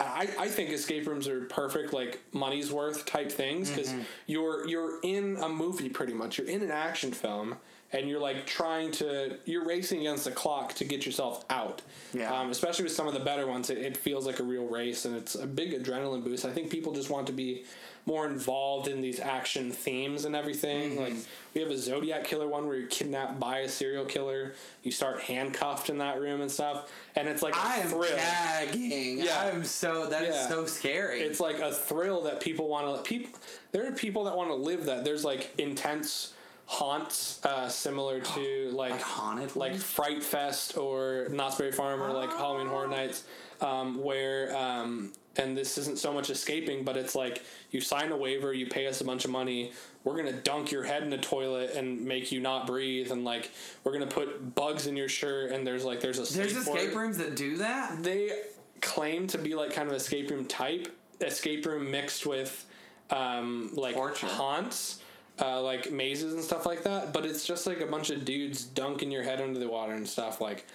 I, 0.00 0.28
I 0.38 0.48
think 0.48 0.70
escape 0.70 1.06
rooms 1.06 1.28
are 1.28 1.42
perfect 1.42 1.92
like 1.92 2.20
money's 2.32 2.72
worth 2.72 3.06
type 3.06 3.30
things 3.30 3.70
because 3.70 3.90
Mm-hmm. 3.90 4.00
you're 4.26 4.66
you're 4.68 5.00
in 5.02 5.36
a 5.40 5.48
movie 5.48 5.88
pretty 5.88 6.12
much. 6.12 6.38
You're 6.38 6.48
in 6.48 6.62
an 6.62 6.70
action 6.72 7.12
film 7.12 7.56
and 7.92 8.08
you're 8.08 8.20
like 8.20 8.46
trying 8.46 8.90
to 8.92 9.36
you're 9.44 9.64
racing 9.64 10.00
against 10.00 10.24
the 10.24 10.30
clock 10.30 10.74
to 10.74 10.84
get 10.84 11.04
yourself 11.04 11.44
out. 11.50 11.82
Yeah. 12.14 12.32
Um, 12.32 12.50
especially 12.50 12.84
with 12.84 12.92
some 12.92 13.06
of 13.06 13.14
the 13.14 13.20
better 13.20 13.46
ones, 13.46 13.70
it, 13.70 13.78
it 13.78 13.96
feels 13.96 14.26
like 14.26 14.38
a 14.40 14.42
real 14.42 14.66
race, 14.66 15.04
and 15.04 15.14
it's 15.16 15.34
a 15.34 15.46
big 15.46 15.72
adrenaline 15.72 16.24
boost. 16.24 16.44
I 16.44 16.50
think 16.50 16.70
people 16.70 16.92
just 16.92 17.10
want 17.10 17.26
to 17.28 17.32
be 17.32 17.64
more 18.04 18.26
involved 18.26 18.88
in 18.88 19.00
these 19.00 19.20
action 19.20 19.70
themes 19.70 20.24
and 20.24 20.34
everything. 20.34 20.92
Mm-hmm. 20.92 21.00
Like 21.02 21.14
we 21.54 21.60
have 21.60 21.70
a 21.70 21.78
Zodiac 21.78 22.24
killer 22.24 22.48
one 22.48 22.66
where 22.66 22.76
you're 22.76 22.88
kidnapped 22.88 23.38
by 23.38 23.58
a 23.58 23.68
serial 23.68 24.04
killer. 24.04 24.54
You 24.82 24.90
start 24.90 25.20
handcuffed 25.20 25.88
in 25.88 25.98
that 25.98 26.20
room 26.20 26.40
and 26.40 26.50
stuff, 26.50 26.90
and 27.14 27.28
it's 27.28 27.42
like 27.42 27.56
I 27.56 27.76
am 27.76 27.88
thrill. 27.90 28.16
gagging. 28.16 29.18
Yeah. 29.20 29.40
I 29.40 29.50
am 29.50 29.64
so 29.64 30.06
that 30.06 30.22
is 30.24 30.34
Yeah. 30.34 30.48
so 30.48 30.66
scary. 30.66 31.20
It's 31.20 31.40
like 31.40 31.60
a 31.60 31.72
thrill 31.72 32.22
that 32.22 32.40
people 32.40 32.68
want 32.68 32.96
to. 32.96 33.08
People, 33.08 33.38
there 33.70 33.86
are 33.86 33.92
people 33.92 34.24
that 34.24 34.36
want 34.36 34.48
to 34.48 34.54
live 34.56 34.86
that. 34.86 35.04
There's 35.04 35.24
like 35.24 35.52
intense 35.58 36.32
haunts, 36.66 37.44
uh, 37.44 37.68
similar 37.68 38.20
to 38.20 38.70
like 38.72 38.92
Like 38.92 39.00
haunted 39.00 39.56
like? 39.56 39.76
Fright 39.76 40.22
Fest 40.22 40.76
or 40.76 41.28
Knott's 41.30 41.56
Berry 41.56 41.72
Farm 41.72 42.02
or 42.02 42.12
like 42.12 42.30
Halloween 42.30 42.68
Horror 42.68 42.88
Nights, 42.88 43.24
um, 43.60 44.02
where 44.02 44.56
um, 44.56 45.12
and 45.36 45.56
this 45.56 45.78
isn't 45.78 45.98
so 45.98 46.12
much 46.12 46.30
escaping, 46.30 46.84
but 46.84 46.96
it's 46.96 47.14
like 47.14 47.42
you 47.70 47.80
sign 47.80 48.12
a 48.12 48.16
waiver, 48.16 48.52
you 48.52 48.66
pay 48.66 48.86
us 48.86 49.00
a 49.00 49.04
bunch 49.04 49.24
of 49.24 49.30
money, 49.30 49.72
we're 50.04 50.16
gonna 50.16 50.32
dunk 50.32 50.70
your 50.70 50.84
head 50.84 51.02
in 51.02 51.12
a 51.12 51.18
toilet 51.18 51.74
and 51.74 52.04
make 52.04 52.32
you 52.32 52.40
not 52.40 52.66
breathe, 52.66 53.10
and 53.12 53.24
like 53.24 53.50
we're 53.84 53.92
gonna 53.92 54.06
put 54.06 54.54
bugs 54.54 54.86
in 54.86 54.96
your 54.96 55.08
shirt, 55.08 55.52
and 55.52 55.66
there's 55.66 55.84
like 55.84 56.00
there's 56.00 56.18
a 56.18 56.34
There's 56.34 56.56
escape 56.56 56.94
rooms 56.94 57.18
that 57.18 57.36
do 57.36 57.56
that. 57.58 58.02
They 58.02 58.42
claim 58.80 59.26
to 59.28 59.38
be 59.38 59.54
like 59.54 59.72
kind 59.72 59.88
of 59.88 59.94
escape 59.94 60.30
room 60.30 60.44
type, 60.46 60.88
escape 61.20 61.64
room 61.66 61.90
mixed 61.90 62.26
with 62.26 62.66
um, 63.10 63.70
like 63.74 63.94
Torture. 63.94 64.26
haunts. 64.26 65.01
Uh, 65.40 65.60
like 65.62 65.90
mazes 65.90 66.34
and 66.34 66.42
stuff 66.44 66.66
like 66.66 66.82
that, 66.82 67.12
but 67.12 67.24
it's 67.24 67.44
just 67.46 67.66
like 67.66 67.80
a 67.80 67.86
bunch 67.86 68.10
of 68.10 68.24
dudes 68.24 68.64
dunking 68.64 69.10
your 69.10 69.22
head 69.22 69.40
under 69.40 69.58
the 69.58 69.66
water 69.68 69.94
and 69.94 70.06
stuff 70.06 70.40
like, 70.42 70.66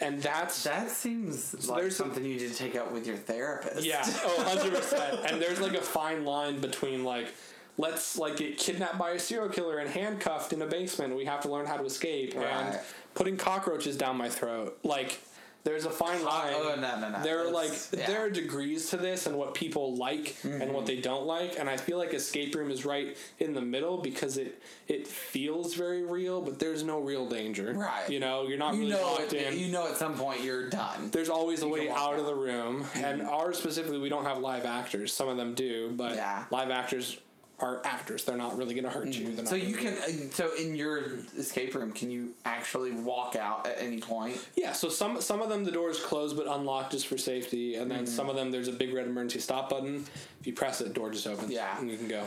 and 0.00 0.22
that's 0.22 0.64
That 0.64 0.90
seems 0.90 1.68
like 1.68 1.82
there's 1.82 1.92
a- 1.92 1.96
something 1.96 2.24
you 2.24 2.32
need 2.36 2.48
to 2.48 2.54
take 2.54 2.76
up 2.76 2.90
with 2.92 3.06
your 3.06 3.16
therapist. 3.16 3.84
yeah, 3.84 4.02
oh, 4.24 4.42
100 4.46 4.74
percent. 4.74 5.20
And 5.30 5.40
there's 5.40 5.60
like 5.60 5.74
a 5.74 5.82
fine 5.82 6.24
line 6.24 6.60
between 6.60 7.04
like, 7.04 7.28
let's 7.76 8.16
like 8.16 8.38
get 8.38 8.56
kidnapped 8.56 8.96
by 8.98 9.10
a 9.10 9.18
serial 9.18 9.50
killer 9.50 9.78
and 9.78 9.90
handcuffed 9.90 10.52
in 10.54 10.62
a 10.62 10.66
basement. 10.66 11.14
We 11.14 11.26
have 11.26 11.42
to 11.42 11.50
learn 11.52 11.66
how 11.66 11.76
to 11.76 11.84
escape 11.84 12.34
and 12.36 12.78
putting 13.14 13.36
cockroaches 13.36 13.96
down 13.98 14.16
my 14.16 14.30
throat. 14.30 14.78
Like, 14.82 15.20
there's 15.66 15.84
a 15.84 15.90
fine 15.90 16.24
line. 16.24 16.54
oh, 16.56 16.74
no, 16.80 17.00
no, 17.00 17.08
no. 17.10 17.22
There 17.22 17.44
are 17.46 17.50
like 17.50 17.72
yeah. 17.92 18.06
there 18.06 18.20
are 18.24 18.30
degrees 18.30 18.88
to 18.90 18.96
this 18.96 19.26
and 19.26 19.36
what 19.36 19.52
people 19.54 19.96
like 19.96 20.36
and 20.44 20.52
Mm-hmm. 20.54 20.72
what 20.72 20.86
they 20.86 21.00
don't 21.00 21.26
like, 21.26 21.58
and 21.58 21.68
I 21.68 21.76
feel 21.76 21.98
like 21.98 22.14
escape 22.14 22.54
room 22.54 22.70
is 22.70 22.84
right 22.86 23.16
in 23.40 23.52
the 23.52 23.60
middle 23.60 23.98
because 23.98 24.38
it 24.38 24.62
it 24.88 25.06
feels 25.08 25.74
very 25.74 26.02
real, 26.04 26.40
but 26.40 26.58
there's 26.58 26.82
no 26.84 27.00
real 27.00 27.28
danger. 27.28 27.72
Right. 27.74 28.08
You 28.08 28.20
know, 28.20 28.46
you're 28.46 28.58
not 28.58 28.74
You 28.74 28.80
really 28.80 28.92
know, 28.92 29.02
locked 29.02 29.32
it, 29.32 29.52
in 29.52 29.58
you 29.58 29.72
know, 29.72 29.88
at 29.88 29.96
some 29.96 30.14
point 30.16 30.42
you're 30.42 30.70
done. 30.70 31.10
there's 31.10 31.28
always 31.28 31.62
a 31.62 31.68
way 31.68 31.90
out 31.90 32.18
of 32.18 32.26
the 32.26 32.34
room 32.34 32.84
and 32.94 33.20
ours 33.22 33.58
specifically 33.58 33.98
we 33.98 34.08
don't 34.08 34.24
have 34.24 34.38
live 34.38 34.64
actors 34.64 35.12
some 35.12 35.28
of 35.28 35.36
them 35.36 35.54
do 35.54 35.92
but 35.96 36.14
Yeah. 36.14 36.44
live 36.50 36.70
actors 36.70 37.18
are 37.58 37.80
actors 37.86 38.24
they're 38.24 38.36
not 38.36 38.56
really 38.58 38.74
going 38.74 38.84
to 38.84 38.90
hurt 38.90 39.08
you 39.08 39.34
So 39.46 39.54
you 39.54 39.74
can. 39.74 39.94
uh, 39.94 40.08
So 40.30 40.54
in 40.56 40.76
your 40.76 41.00
escape 41.38 41.74
room, 41.74 41.90
can 41.90 42.10
you 42.10 42.34
actually 42.44 42.92
walk 42.92 43.34
out 43.34 43.66
at 43.66 43.80
any 43.80 43.98
point? 43.98 44.36
yeah 44.56 44.72
so 44.72 44.88
some 44.90 45.20
some 45.22 45.40
of 45.40 45.48
them 45.48 45.64
the 45.64 45.72
doors 45.72 45.98
close 45.98 46.34
but 46.34 46.46
unlocked 46.46 46.92
just 46.92 47.06
for 47.06 47.16
safety 47.16 47.76
and 47.76 47.90
then 47.90 48.04
Mm-hmm. 48.04 48.14
some 48.14 48.28
of 48.28 48.36
them 48.36 48.50
there's 48.50 48.68
a 48.68 48.72
big 48.72 48.92
red 48.92 49.06
emergency 49.06 49.40
stop 49.40 49.70
button 49.70 50.04
if 50.40 50.46
you 50.46 50.52
press 50.52 50.80
it 50.82 50.88
the 50.88 50.92
door 50.94 51.10
just 51.10 51.26
opens 51.26 51.50
Yeah. 51.50 51.78
and 51.78 51.90
you 51.90 51.96
can 51.96 52.08
go 52.08 52.24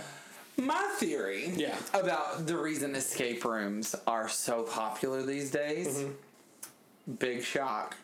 My 0.57 0.81
theory 0.97 1.51
Yeah. 1.55 1.77
about 1.93 2.47
the 2.47 2.57
reason 2.57 2.95
escape 2.95 3.45
rooms 3.45 3.95
are 4.07 4.27
so 4.29 4.63
popular 4.63 5.21
these 5.21 5.51
days 5.51 5.89
Mm-hmm. 5.99 7.13
big 7.19 7.43
shock 7.43 7.95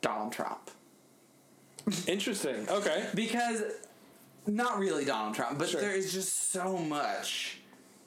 Donald 0.00 0.32
Trump. 0.32 0.70
interesting 2.06 2.68
okay 2.70 3.06
Because, 3.14 3.62
not 4.56 4.78
really 4.78 5.04
Donald 5.04 5.34
Trump, 5.34 5.58
but 5.58 5.68
Sure. 5.70 5.80
there 5.80 5.94
is 5.94 6.12
just 6.12 6.50
so 6.52 6.76
much 6.78 7.58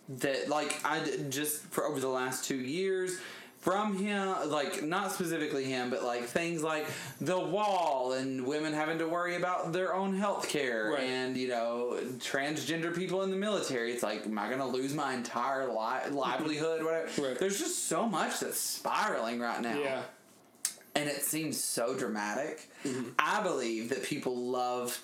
that, 0.10 0.50
like, 0.50 0.80
I 0.86 1.00
just 1.30 1.62
for 1.68 1.86
over 1.86 2.00
the 2.00 2.08
last 2.10 2.46
two 2.46 2.58
years. 2.58 3.18
From 3.60 3.96
him, 3.96 4.50
like 4.50 4.84
not 4.84 5.14
specifically 5.14 5.64
him, 5.64 5.90
but 5.90 6.04
like 6.04 6.26
things 6.26 6.62
like 6.64 6.86
the 7.22 7.40
wall 7.40 8.12
and 8.12 8.46
women 8.46 8.74
having 8.74 8.98
to 8.98 9.08
worry 9.08 9.38
about 9.38 9.72
their 9.72 9.94
own 9.96 10.18
health 10.18 10.50
care 10.50 10.92
Right. 10.92 11.04
and 11.04 11.38
you 11.38 11.48
know 11.48 11.98
transgender 12.18 12.94
people 12.94 13.22
in 13.22 13.32
the 13.32 13.38
military. 13.38 13.94
It's 13.94 14.04
like, 14.04 14.26
am 14.26 14.38
I 14.38 14.50
gonna 14.50 14.68
lose 14.68 14.94
my 14.94 15.14
entire 15.14 15.70
li- 15.70 16.10
livelihood? 16.12 16.84
Whatever. 16.84 17.22
Right. 17.30 17.40
There's 17.40 17.58
just 17.58 17.88
so 17.88 18.06
much 18.06 18.42
that's 18.42 18.60
spiraling 18.60 19.40
right 19.40 19.62
now 19.62 19.80
yeah 19.80 20.02
and 20.96 21.08
it 21.10 21.24
seems 21.24 21.64
so 21.64 21.96
dramatic. 21.98 22.70
Mm-hmm. 22.84 23.12
I 23.18 23.42
believe 23.44 23.88
that 23.92 24.04
people 24.04 24.36
love 24.36 25.02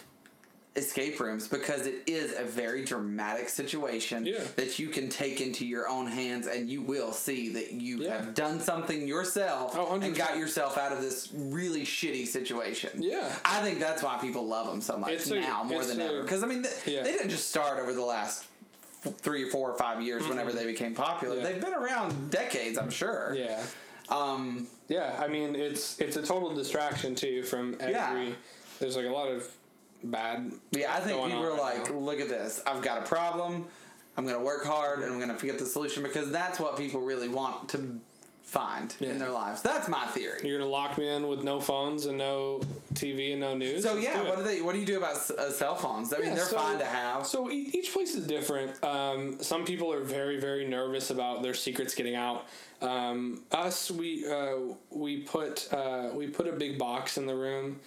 escape 0.75 1.19
rooms 1.19 1.47
because 1.47 1.87
it 1.87 2.03
is 2.07 2.33
a 2.37 2.43
very 2.43 2.85
dramatic 2.85 3.49
situation 3.49 4.25
Yeah. 4.25 4.39
that 4.55 4.79
you 4.79 4.87
can 4.89 5.09
take 5.09 5.41
into 5.41 5.65
your 5.65 5.89
own 5.89 6.05
hands 6.07 6.47
and 6.47 6.69
you 6.69 6.81
will 6.81 7.11
see 7.11 7.49
that 7.53 7.71
you 7.71 7.97
Yeah. 8.03 8.17
have 8.17 8.33
done 8.35 8.59
something 8.61 9.07
yourself 9.07 9.75
Oh, 9.75 9.93
and 9.93 10.03
100%. 10.03 10.15
got 10.17 10.37
yourself 10.37 10.77
out 10.77 10.91
of 10.91 11.01
this 11.01 11.29
really 11.33 11.83
shitty 11.83 12.27
situation. 12.27 13.01
Yeah. 13.01 13.33
I 13.43 13.61
think 13.61 13.79
that's 13.79 14.03
why 14.03 14.17
people 14.21 14.45
love 14.47 14.67
them 14.67 14.79
so 14.81 14.95
much 14.97 15.11
It's 15.11 15.29
a- 15.31 15.39
now 15.39 15.63
more 15.63 15.83
than 15.83 15.99
a- 15.99 16.05
ever. 16.05 16.21
Because 16.21 16.43
I 16.43 16.47
mean, 16.47 16.63
th- 16.63 16.75
Yeah. 16.85 17.03
they 17.03 17.11
didn't 17.13 17.29
just 17.29 17.49
start 17.49 17.79
over 17.79 17.91
the 17.91 18.05
last 18.05 18.45
f- 19.05 19.13
three 19.17 19.43
or 19.43 19.49
four 19.51 19.71
or 19.71 19.77
five 19.77 20.01
years 20.01 20.27
whenever 20.27 20.51
they 20.53 20.65
became 20.65 20.93
popular. 20.93 21.41
They've 21.41 21.59
been 21.59 21.73
around 21.73 22.29
decades, 22.31 22.77
I'm 22.77 22.91
sure. 22.91 23.33
yeah 23.35 23.61
Um, 24.09 24.67
yeah 24.87 25.15
i 25.19 25.27
mean 25.27 25.55
it's 25.55 25.99
it's 25.99 26.15
a 26.17 26.21
total 26.23 26.55
distraction 26.55 27.13
too 27.13 27.43
from 27.43 27.75
every 27.79 28.35
there's 28.79 28.95
like 28.95 29.05
a 29.05 29.09
lot 29.11 29.27
of 29.27 29.47
bad 30.03 30.51
Yeah, 30.71 30.93
I 30.93 30.99
think 30.99 31.21
people 31.23 31.43
are 31.45 31.49
right 31.51 31.77
like, 31.79 31.89
now. 31.91 31.97
look 31.97 32.19
at 32.19 32.29
this. 32.29 32.61
I've 32.65 32.81
got 32.81 32.99
a 32.99 33.05
problem. 33.05 33.65
I'm 34.17 34.25
going 34.25 34.37
to 34.37 34.43
work 34.43 34.65
hard 34.65 34.99
and 34.99 35.11
I'm 35.13 35.19
going 35.19 35.35
to 35.37 35.45
get 35.45 35.59
the 35.59 35.65
solution 35.65 36.03
because 36.03 36.31
that's 36.31 36.59
what 36.59 36.77
people 36.77 37.01
really 37.01 37.29
want 37.29 37.69
to 37.69 37.99
find 38.43 38.95
Yeah. 38.99 39.09
in 39.11 39.19
their 39.19 39.29
lives. 39.29 39.61
That's 39.61 39.87
my 39.87 40.07
theory. 40.07 40.39
You're 40.43 40.57
gonna 40.57 40.71
lock 40.71 40.97
me 40.97 41.07
in 41.07 41.27
with 41.27 41.43
no 41.43 41.59
phones 41.61 42.07
and 42.07 42.17
no 42.17 42.61
TV 42.95 43.33
and 43.33 43.41
no 43.41 43.55
news. 43.55 43.83
So 43.83 43.93
Let's 43.93 44.03
yeah, 44.03 44.23
do 44.23 44.27
what 44.27 44.37
do 44.39 44.43
they? 44.43 44.59
What 44.63 44.73
do 44.73 44.79
you 44.79 44.87
do 44.87 44.97
about 44.97 45.17
uh, 45.29 45.51
cell 45.51 45.75
phones? 45.75 46.11
I 46.11 46.17
mean, 46.17 46.29
Yeah, 46.29 46.33
they're 46.35 46.45
so- 46.45 46.57
fine 46.57 46.79
to 46.79 46.85
have. 46.85 47.27
So 47.27 47.51
e- 47.51 47.69
each 47.75 47.93
place 47.93 48.15
is 48.15 48.25
different. 48.25 48.83
Um, 48.83 49.37
some 49.39 49.65
people 49.65 49.93
are 49.93 50.01
very, 50.03 50.39
very 50.39 50.65
nervous 50.67 51.11
about 51.11 51.43
their 51.43 51.53
secrets 51.53 51.93
getting 51.93 52.15
out. 52.15 52.47
Um, 52.81 53.43
us, 53.51 53.91
we 53.91 54.27
uh, 54.27 54.55
we 54.89 55.17
put 55.21 55.71
uh, 55.71 56.09
we 56.15 56.25
put 56.25 56.47
a 56.47 56.53
big 56.53 56.79
box 56.79 57.19
in 57.19 57.27
the 57.27 57.35
room, 57.35 57.79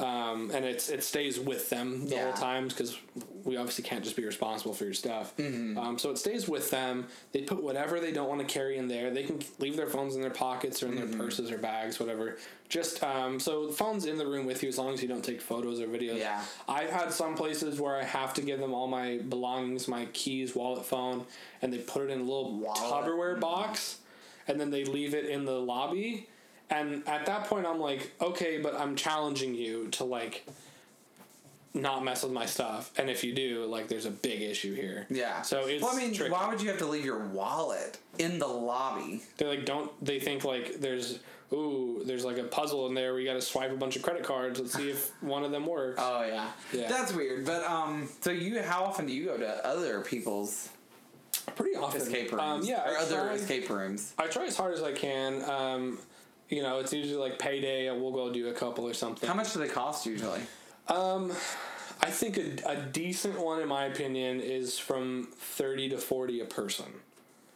um, 0.00 0.50
and 0.54 0.64
it's 0.64 0.88
it 0.88 1.04
stays 1.04 1.38
with 1.38 1.68
them 1.70 2.06
the 2.06 2.14
Yeah. 2.16 2.24
whole 2.24 2.32
time 2.32 2.68
because 2.68 2.96
we 3.44 3.56
obviously 3.56 3.84
can't 3.84 4.02
just 4.04 4.16
be 4.16 4.24
responsible 4.24 4.74
for 4.74 4.84
your 4.84 4.94
stuff. 4.94 5.36
Mm-hmm. 5.36 5.78
Um, 5.78 5.98
so 5.98 6.10
it 6.10 6.18
stays 6.18 6.48
with 6.48 6.70
them. 6.70 7.06
They 7.32 7.42
put 7.42 7.62
whatever 7.62 8.00
they 8.00 8.12
don't 8.12 8.28
want 8.28 8.40
to 8.40 8.46
carry 8.46 8.76
in 8.76 8.88
there. 8.88 9.10
They 9.10 9.22
can 9.24 9.40
leave 9.58 9.76
their 9.76 9.86
phones 9.88 10.14
in 10.14 10.20
their 10.22 10.30
pockets 10.30 10.82
or 10.82 10.86
in 10.86 10.92
Mm-hmm. 10.94 11.10
their 11.12 11.18
purses 11.20 11.50
or 11.50 11.58
bags, 11.58 11.98
whatever. 12.00 12.36
Just 12.68 13.02
um, 13.02 13.40
so 13.40 13.66
the 13.66 13.72
phone's 13.72 14.04
in 14.06 14.16
the 14.18 14.26
room 14.26 14.46
with 14.46 14.62
you 14.62 14.68
as 14.68 14.78
long 14.78 14.92
as 14.94 15.02
you 15.02 15.08
don't 15.08 15.24
take 15.24 15.40
photos 15.40 15.80
or 15.80 15.86
videos. 15.86 16.18
Yeah. 16.18 16.42
I've 16.68 16.90
had 16.90 17.12
some 17.12 17.34
places 17.34 17.80
where 17.80 17.96
I 17.96 18.04
have 18.04 18.32
to 18.34 18.42
give 18.42 18.60
them 18.60 18.72
all 18.74 18.86
my 18.86 19.18
belongings, 19.28 19.88
my 19.88 20.06
keys, 20.12 20.54
wallet, 20.54 20.84
phone, 20.84 21.24
and 21.62 21.72
they 21.72 21.78
put 21.78 22.02
it 22.02 22.10
in 22.10 22.20
a 22.20 22.22
little 22.22 22.58
Wallet. 22.58 22.78
Tupperware 22.78 23.40
box, 23.40 23.98
and 24.46 24.60
then 24.60 24.70
they 24.70 24.84
leave 24.84 25.14
it 25.14 25.24
in 25.26 25.44
the 25.44 25.58
lobby. 25.60 26.28
And 26.70 27.06
at 27.08 27.26
that 27.26 27.44
point, 27.44 27.66
I'm 27.66 27.80
like, 27.80 28.12
okay, 28.20 28.58
but 28.58 28.74
I'm 28.74 28.94
challenging 28.96 29.54
you 29.54 29.88
to 29.92 30.04
like 30.04 30.46
not 31.72 32.04
mess 32.04 32.22
with 32.22 32.32
my 32.32 32.46
stuff. 32.46 32.90
And 32.98 33.08
if 33.08 33.22
you 33.22 33.32
do, 33.34 33.64
like, 33.66 33.88
there's 33.88 34.06
a 34.06 34.10
big 34.10 34.40
issue 34.42 34.74
here. 34.74 35.06
yeah. 35.08 35.42
So 35.42 35.66
it's. 35.66 35.82
Well, 35.82 35.94
I 35.94 35.96
mean, 35.98 36.12
tricky. 36.14 36.32
why 36.32 36.48
would 36.48 36.60
you 36.60 36.68
have 36.68 36.78
to 36.78 36.86
leave 36.86 37.04
your 37.04 37.18
wallet 37.26 37.98
in 38.18 38.38
the 38.38 38.46
lobby? 38.46 39.22
They 39.36 39.46
like 39.46 39.64
don't. 39.64 39.90
They 40.04 40.20
think 40.20 40.44
like 40.44 40.80
there's. 40.80 41.18
Ooh, 41.52 42.02
there's 42.04 42.24
like 42.24 42.38
a 42.38 42.44
puzzle 42.44 42.86
in 42.86 42.94
there 42.94 43.10
where 43.12 43.20
you 43.20 43.26
got 43.26 43.34
to 43.34 43.40
swipe 43.42 43.72
a 43.72 43.76
bunch 43.76 43.96
of 43.96 44.02
credit 44.02 44.22
cards. 44.22 44.60
Let's 44.60 44.72
see 44.72 44.88
if 44.90 45.10
one 45.20 45.42
of 45.42 45.50
them 45.50 45.66
works. 45.66 46.00
Oh 46.00 46.24
yeah. 46.24 46.48
Yeah. 46.72 46.88
That's 46.88 47.12
weird. 47.12 47.44
But 47.44 47.64
um, 47.64 48.08
so 48.20 48.30
you, 48.30 48.62
how 48.62 48.84
often 48.84 49.06
do 49.06 49.12
you 49.12 49.24
go 49.24 49.36
to 49.36 49.66
other 49.66 50.00
people's 50.02 50.68
Pretty 51.56 51.74
often. 51.76 52.00
escape 52.00 52.30
rooms? 52.30 52.42
Um, 52.42 52.62
yeah, 52.62 52.88
or 52.88 52.96
I 52.96 53.00
other 53.02 53.16
try- 53.16 53.32
escape 53.34 53.68
rooms. 53.68 54.14
I 54.16 54.28
try 54.28 54.44
as 54.44 54.56
hard 54.56 54.74
as 54.74 54.82
I 54.84 54.92
can. 54.92 55.42
Um, 55.50 55.98
you 56.50 56.62
know, 56.62 56.78
it's 56.80 56.92
usually 56.92 57.16
like 57.16 57.38
payday, 57.38 57.86
and 57.88 58.02
we'll 58.02 58.12
go 58.12 58.32
do 58.32 58.48
a 58.48 58.52
couple 58.52 58.86
or 58.86 58.92
something. 58.94 59.28
How 59.28 59.34
much 59.34 59.52
do 59.52 59.58
they 59.60 59.68
cost 59.68 60.04
usually? 60.04 60.40
Um, 60.88 61.30
I 62.02 62.10
think 62.10 62.36
a, 62.38 62.68
a 62.68 62.76
decent 62.82 63.38
one, 63.38 63.60
in 63.62 63.68
my 63.68 63.84
opinion, 63.86 64.40
is 64.40 64.78
from 64.78 65.28
thirty 65.36 65.88
to 65.90 65.98
forty 65.98 66.40
a 66.40 66.44
person. 66.44 66.86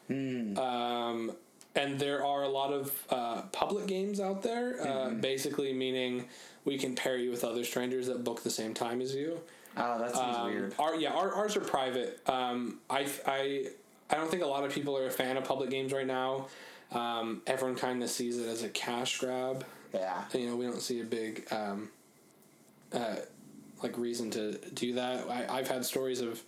Hmm. 0.08 0.56
Um, 0.58 1.32
and 1.76 1.98
there 1.98 2.24
are 2.24 2.44
a 2.44 2.48
lot 2.48 2.72
of 2.72 2.92
uh, 3.10 3.42
public 3.52 3.86
games 3.86 4.20
out 4.20 4.42
there. 4.42 4.80
Uh, 4.80 4.84
Mm-hmm. 4.86 5.20
basically, 5.20 5.72
meaning 5.72 6.26
we 6.64 6.78
can 6.78 6.94
pair 6.94 7.16
you 7.16 7.30
with 7.30 7.42
other 7.44 7.64
strangers 7.64 8.06
that 8.06 8.22
book 8.22 8.42
the 8.42 8.50
same 8.50 8.74
time 8.74 9.00
as 9.00 9.14
you. 9.14 9.40
Oh, 9.76 9.98
that 9.98 10.14
seems 10.14 10.36
Um, 10.36 10.44
weird. 10.52 10.74
Our 10.78 10.94
yeah, 10.94 11.10
our, 11.12 11.34
ours 11.34 11.56
are 11.56 11.60
private. 11.60 12.20
Um, 12.28 12.78
I 12.88 13.08
I 13.26 13.66
I 14.10 14.14
don't 14.16 14.30
think 14.30 14.42
a 14.44 14.46
lot 14.46 14.62
of 14.64 14.72
people 14.72 14.96
are 14.96 15.06
a 15.06 15.10
fan 15.10 15.36
of 15.36 15.44
public 15.44 15.70
games 15.70 15.92
right 15.92 16.06
now. 16.06 16.46
Um, 16.92 17.42
everyone 17.46 17.76
kind 17.76 18.02
of 18.02 18.10
sees 18.10 18.38
it 18.38 18.46
as 18.48 18.62
a 18.62 18.68
cash 18.68 19.18
grab. 19.18 19.64
Yeah. 19.92 20.24
You 20.32 20.48
know, 20.48 20.56
we 20.56 20.64
don't 20.66 20.80
see 20.80 21.00
a 21.00 21.04
big 21.04 21.46
um, 21.52 21.90
uh, 22.92 23.16
like 23.82 23.96
reason 23.98 24.30
to 24.32 24.52
do 24.74 24.94
that. 24.94 25.28
I, 25.28 25.58
I've 25.58 25.68
had 25.68 25.84
stories 25.84 26.20
of 26.20 26.42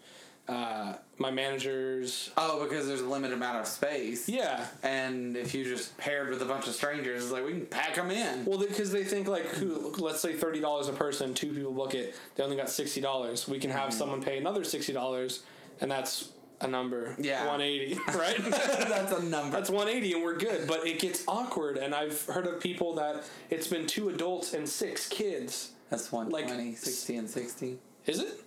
uh, 0.49 0.95
my 1.19 1.31
managers. 1.33 2.31
Oh, 2.37 2.63
because 2.63 2.87
there's 2.87 3.01
a 3.01 3.09
limited 3.09 3.35
amount 3.35 3.59
of 3.59 3.67
space. 3.67 4.29
Yeah. 4.29 4.65
And 4.85 5.37
if 5.37 5.55
you 5.55 5.65
just 5.65 5.97
paired 5.99 6.31
with 6.31 6.41
a 6.43 6.45
bunch 6.45 6.69
of 6.69 6.75
strangers, 6.75 7.25
it's 7.25 7.33
like 7.33 7.45
we 7.45 7.51
can 7.51 7.67
pack 7.67 7.97
them 7.97 8.13
in. 8.13 8.45
Well, 8.45 8.59
because 8.59 8.93
they 8.93 9.03
think 9.03 9.27
like, 9.27 9.47
who, 9.47 9.93
let's 9.99 10.21
say 10.21 10.35
thirty 10.35 10.61
dollars 10.61 10.87
a 10.87 10.93
person, 10.93 11.35
two 11.35 11.53
people 11.53 11.73
book 11.73 11.95
it, 11.95 12.15
they 12.37 12.45
only 12.45 12.57
got 12.57 12.71
sixty 12.71 13.01
dollars. 13.01 13.49
We 13.49 13.59
can 13.59 13.71
have 13.71 13.89
Mm-hmm. 13.89 13.99
someone 13.99 14.23
pay 14.23 14.39
another 14.39 14.63
sixty 14.63 14.93
dollars, 14.93 15.43
and 15.81 15.91
that's 15.91 16.29
a 16.61 16.67
number. 16.67 17.15
Yeah. 17.19 17.47
one 17.47 17.61
eighty, 17.61 17.95
right? 18.09 18.37
That's 18.39 19.13
a 19.13 19.23
number. 19.23 19.57
That's 19.57 19.71
180 19.71 20.15
and 20.15 20.23
we're 20.23 20.37
good, 20.39 20.67
but 20.67 20.87
it 20.87 20.99
gets 20.99 21.25
awkward. 21.29 21.77
And 21.77 21.95
I've 21.95 22.21
heard 22.27 22.47
of 22.47 22.61
people 22.61 22.95
that 22.95 23.25
it's 23.51 23.67
been 23.67 23.87
two 23.87 24.09
adults 24.09 24.55
and 24.55 24.69
six 24.69 25.09
kids. 25.09 25.73
That's 25.91 26.11
120, 26.11 26.71
Like, 26.71 26.79
60, 26.79 27.17
and 27.17 27.31
60. 27.31 27.79
Is 28.07 28.21
it? 28.21 28.41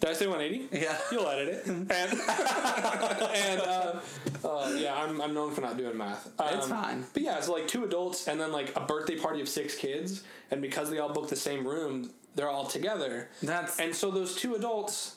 Did 0.00 0.10
I 0.10 0.12
say 0.12 0.26
180? 0.26 0.76
Yeah. 0.80 0.96
You'll 1.10 1.28
edit 1.28 1.48
it. 1.48 1.66
And, 1.68 1.90
and 1.90 3.60
uh, 3.60 4.00
uh, 4.44 4.72
yeah, 4.76 4.94
I'm, 4.94 5.20
I'm 5.20 5.32
known 5.34 5.52
for 5.52 5.60
not 5.60 5.76
doing 5.76 5.96
math. 5.96 6.26
Um, 6.38 6.48
It's 6.52 6.68
fine. 6.68 7.04
But 7.12 7.22
yeah, 7.22 7.38
it's 7.38 7.48
like 7.48 7.66
two 7.66 7.84
adults 7.84 8.28
and 8.28 8.38
then 8.40 8.52
like 8.52 8.76
a 8.76 8.80
birthday 8.80 9.16
party 9.16 9.40
of 9.40 9.48
six 9.48 9.74
kids. 9.74 10.22
And 10.50 10.60
because 10.60 10.90
they 10.90 10.98
all 10.98 11.12
booked 11.12 11.30
the 11.30 11.36
same 11.36 11.66
room, 11.66 12.10
they're 12.34 12.50
all 12.50 12.66
together. 12.66 13.28
That's 13.42 13.78
And 13.80 13.94
so 13.94 14.10
those 14.10 14.34
two 14.36 14.54
adults, 14.56 15.16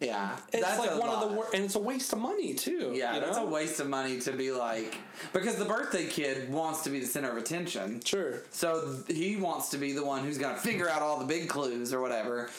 yeah. 0.00 0.36
it's 0.52 0.64
that's 0.64 0.78
like 0.78 0.98
one 0.98 1.08
of 1.10 1.20
the 1.28 1.34
wor- 1.36 1.48
and 1.54 1.64
it's 1.64 1.74
a 1.76 1.80
waste 1.80 2.12
of 2.12 2.18
money 2.18 2.54
too. 2.54 2.92
Yeah, 2.94 3.14
you 3.14 3.20
that's 3.20 3.38
a 3.38 3.44
waste 3.44 3.80
of 3.80 3.88
money 3.88 4.18
to 4.20 4.32
be 4.32 4.50
like 4.50 4.96
because 5.32 5.56
the 5.56 5.64
birthday 5.64 6.06
kid 6.06 6.50
wants 6.52 6.82
to 6.84 6.90
be 6.90 7.00
the 7.00 7.06
center 7.06 7.30
of 7.30 7.36
attention. 7.36 8.00
Sure. 8.04 8.42
So 8.50 8.96
he 9.08 9.36
wants 9.36 9.68
to 9.70 9.78
be 9.78 9.92
the 9.92 10.04
one 10.04 10.24
who's 10.24 10.38
gonna 10.38 10.58
figure 10.58 10.88
out 10.88 11.02
all 11.02 11.18
the 11.18 11.26
big 11.26 11.48
clues 11.48 11.92
or 11.92 12.00
whatever. 12.00 12.50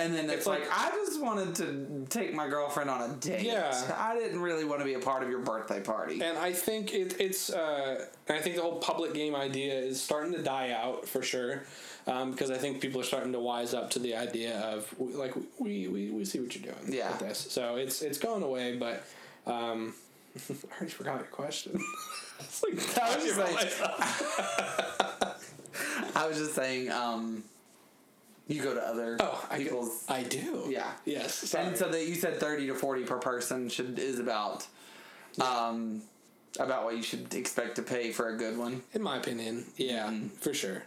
And 0.00 0.14
then 0.14 0.26
it's, 0.26 0.34
It's 0.34 0.46
like, 0.46 0.60
like- 0.60 0.70
I 0.70 0.90
just 0.90 1.20
wanted 1.20 1.56
to 1.56 2.06
take 2.08 2.32
my 2.32 2.46
girlfriend 2.48 2.88
on 2.88 3.10
a 3.10 3.14
date. 3.14 3.42
Yeah. 3.42 3.74
I 3.98 4.14
didn't 4.16 4.40
really 4.40 4.64
want 4.64 4.78
to 4.80 4.84
be 4.84 4.94
a 4.94 5.00
part 5.00 5.24
of 5.24 5.28
your 5.28 5.40
birthday 5.40 5.80
party. 5.80 6.22
And 6.22 6.38
I 6.38 6.52
think 6.52 6.94
it, 6.94 7.16
it's, 7.20 7.50
uh, 7.50 8.04
and 8.28 8.38
I 8.38 8.40
think 8.40 8.54
the 8.54 8.62
whole 8.62 8.76
public 8.78 9.12
game 9.12 9.34
idea 9.34 9.74
is 9.74 10.00
starting 10.00 10.32
to 10.34 10.40
die 10.40 10.70
out 10.70 11.08
for 11.08 11.20
sure, 11.20 11.64
um, 12.08 12.32
because 12.32 12.50
I 12.50 12.56
think 12.58 12.80
people 12.80 13.00
are 13.00 13.04
starting 13.04 13.32
to 13.32 13.38
wise 13.38 13.74
up 13.74 13.90
to 13.90 13.98
the 14.00 14.16
idea 14.16 14.58
of 14.60 14.92
like 14.98 15.34
we 15.58 15.86
we, 15.88 16.10
we 16.10 16.24
see 16.24 16.40
what 16.40 16.54
you're 16.56 16.72
doing 16.74 16.92
Yeah. 16.92 17.10
with 17.10 17.20
this. 17.20 17.38
So 17.38 17.76
it's 17.76 18.02
it's 18.02 18.18
going 18.18 18.42
away, 18.42 18.76
but 18.76 19.04
um, 19.46 19.94
I 20.50 20.54
already 20.76 20.92
forgot 20.92 21.16
your 21.18 21.26
question. 21.26 21.72
it's 22.40 22.62
like 22.62 22.98
I 23.02 23.16
was 23.16 23.24
just 23.36 23.38
like- 23.38 25.36
I 26.14 26.26
was 26.26 26.38
just 26.38 26.54
saying, 26.54 26.90
um, 26.90 27.44
you 28.48 28.62
go 28.62 28.74
to 28.74 28.80
other 28.80 29.16
oh, 29.20 29.46
I, 29.50 29.58
people's. 29.58 30.04
I 30.08 30.22
do. 30.22 30.66
Yeah. 30.68 30.90
Yes. 31.04 31.34
Sorry. 31.34 31.66
and 31.66 31.76
so 31.76 31.88
that 31.90 32.06
you 32.06 32.14
said 32.14 32.40
thirty 32.40 32.66
to 32.68 32.74
forty 32.74 33.04
per 33.04 33.18
person 33.18 33.68
should 33.68 33.98
is 33.98 34.18
about, 34.18 34.66
um, 35.40 36.02
about 36.58 36.84
what 36.84 36.96
you 36.96 37.02
should 37.02 37.32
expect 37.34 37.76
to 37.76 37.82
pay 37.82 38.10
for 38.10 38.28
a 38.30 38.36
good 38.36 38.56
one. 38.58 38.82
In 38.94 39.02
my 39.02 39.16
opinion, 39.18 39.66
yeah, 39.76 40.06
Mm-hmm. 40.08 40.28
for 40.38 40.54
sure. 40.54 40.82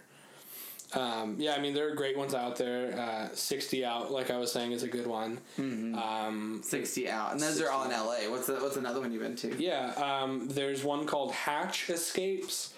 Um, 0.94 1.36
yeah, 1.38 1.54
I 1.54 1.60
mean 1.60 1.74
there 1.74 1.88
are 1.90 1.94
great 1.94 2.16
ones 2.16 2.34
out 2.34 2.56
there. 2.56 2.98
Uh, 2.98 3.28
Sixty 3.34 3.84
out, 3.84 4.10
like 4.12 4.30
I 4.30 4.38
was 4.38 4.52
saying, 4.52 4.72
is 4.72 4.82
a 4.82 4.88
good 4.88 5.06
one. 5.06 5.40
Mm-hmm. 5.58 5.94
Um, 5.96 6.60
Sixty 6.62 7.08
out, 7.08 7.32
and 7.32 7.40
those 7.40 7.60
are 7.60 7.70
all 7.70 7.84
in 7.84 7.92
L.A. 7.92 8.30
What's 8.30 8.46
the, 8.46 8.54
what's 8.54 8.76
another 8.76 9.00
one 9.00 9.12
you've 9.12 9.22
been 9.22 9.36
to? 9.36 9.62
yeah, 9.62 9.92
um, 9.94 10.48
there's 10.48 10.84
one 10.84 11.06
called 11.06 11.32
Hatch 11.32 11.88
Escapes, 11.90 12.74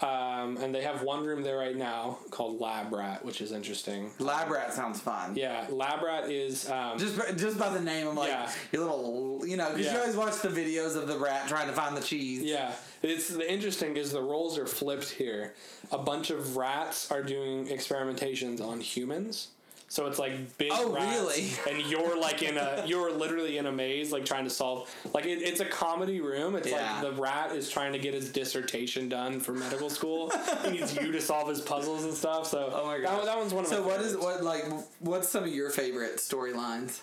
um, 0.00 0.56
and 0.58 0.74
they 0.74 0.82
have 0.82 1.02
one 1.02 1.24
room 1.24 1.42
there 1.42 1.56
right 1.58 1.76
now 1.76 2.18
called 2.30 2.60
Lab 2.60 2.92
Rat, 2.92 3.24
which 3.24 3.40
is 3.40 3.52
interesting. 3.52 4.10
Lab 4.18 4.50
Rat 4.50 4.72
sounds 4.72 5.00
fun. 5.00 5.34
Yeah, 5.34 5.66
Lab 5.70 6.02
Rat 6.02 6.30
is 6.30 6.68
um, 6.70 6.98
Just 6.98 7.18
by- 7.18 7.32
just 7.32 7.58
by 7.58 7.68
the 7.70 7.80
name, 7.80 8.06
I'm 8.06 8.14
like 8.16 8.28
Yeah. 8.30 8.50
your 8.72 8.82
little, 8.82 9.42
you 9.46 9.56
know, 9.56 9.70
because 9.74 9.92
you 9.92 9.98
always 9.98 10.16
watch 10.16 10.40
the 10.40 10.48
videos 10.48 10.96
of 10.96 11.08
the 11.08 11.18
rat 11.18 11.48
trying 11.48 11.66
to 11.66 11.72
find 11.72 11.96
the 11.96 12.00
cheese. 12.00 12.42
Yeah, 12.42 12.72
it's 13.02 13.28
the 13.28 13.50
interesting 13.50 13.96
is 13.96 14.12
the 14.12 14.22
roles 14.22 14.56
are 14.58 14.66
flipped 14.66 15.10
here. 15.10 15.54
A 15.92 15.98
bunch 15.98 16.30
of 16.30 16.56
rats 16.56 17.10
are 17.10 17.22
doing 17.22 17.66
experimentations 17.66 18.60
on 18.60 18.80
humans. 18.80 19.48
So 19.90 20.06
it's 20.06 20.18
like 20.18 20.58
big 20.58 20.70
Oh, 20.74 20.92
rats, 20.92 21.16
really? 21.18 21.50
and 21.68 21.90
you're 21.90 22.18
like 22.20 22.42
in 22.42 22.58
a 22.58 22.84
you're 22.86 23.10
literally 23.10 23.56
in 23.56 23.64
a 23.66 23.72
maze, 23.72 24.12
like 24.12 24.26
trying 24.26 24.44
to 24.44 24.50
solve 24.50 24.94
like 25.14 25.24
it, 25.24 25.40
it's 25.40 25.60
a 25.60 25.64
comedy 25.64 26.20
room. 26.20 26.56
It's 26.56 26.68
Yeah. 26.68 27.00
like 27.00 27.14
the 27.16 27.20
rat 27.22 27.52
is 27.52 27.70
trying 27.70 27.92
to 27.94 27.98
get 27.98 28.12
his 28.12 28.30
dissertation 28.30 29.08
done 29.08 29.40
for 29.40 29.52
medical 29.52 29.88
school. 29.88 30.30
he 30.64 30.72
needs 30.72 30.94
you 30.94 31.10
to 31.10 31.20
solve 31.22 31.48
his 31.48 31.62
puzzles 31.62 32.04
and 32.04 32.12
stuff. 32.12 32.46
So 32.46 32.70
Oh 32.74 32.84
my 32.86 32.98
god, 33.00 33.26
that 33.26 33.38
one's 33.38 33.54
one 33.54 33.64
of 33.64 33.70
so 33.70 33.80
my. 33.80 33.86
what 33.88 34.00
is 34.02 34.14
what 34.16 34.42
like 34.44 34.64
what's 35.00 35.28
some 35.30 35.44
of 35.44 35.50
your 35.54 35.70
favorite 35.70 36.16
storylines? 36.18 37.00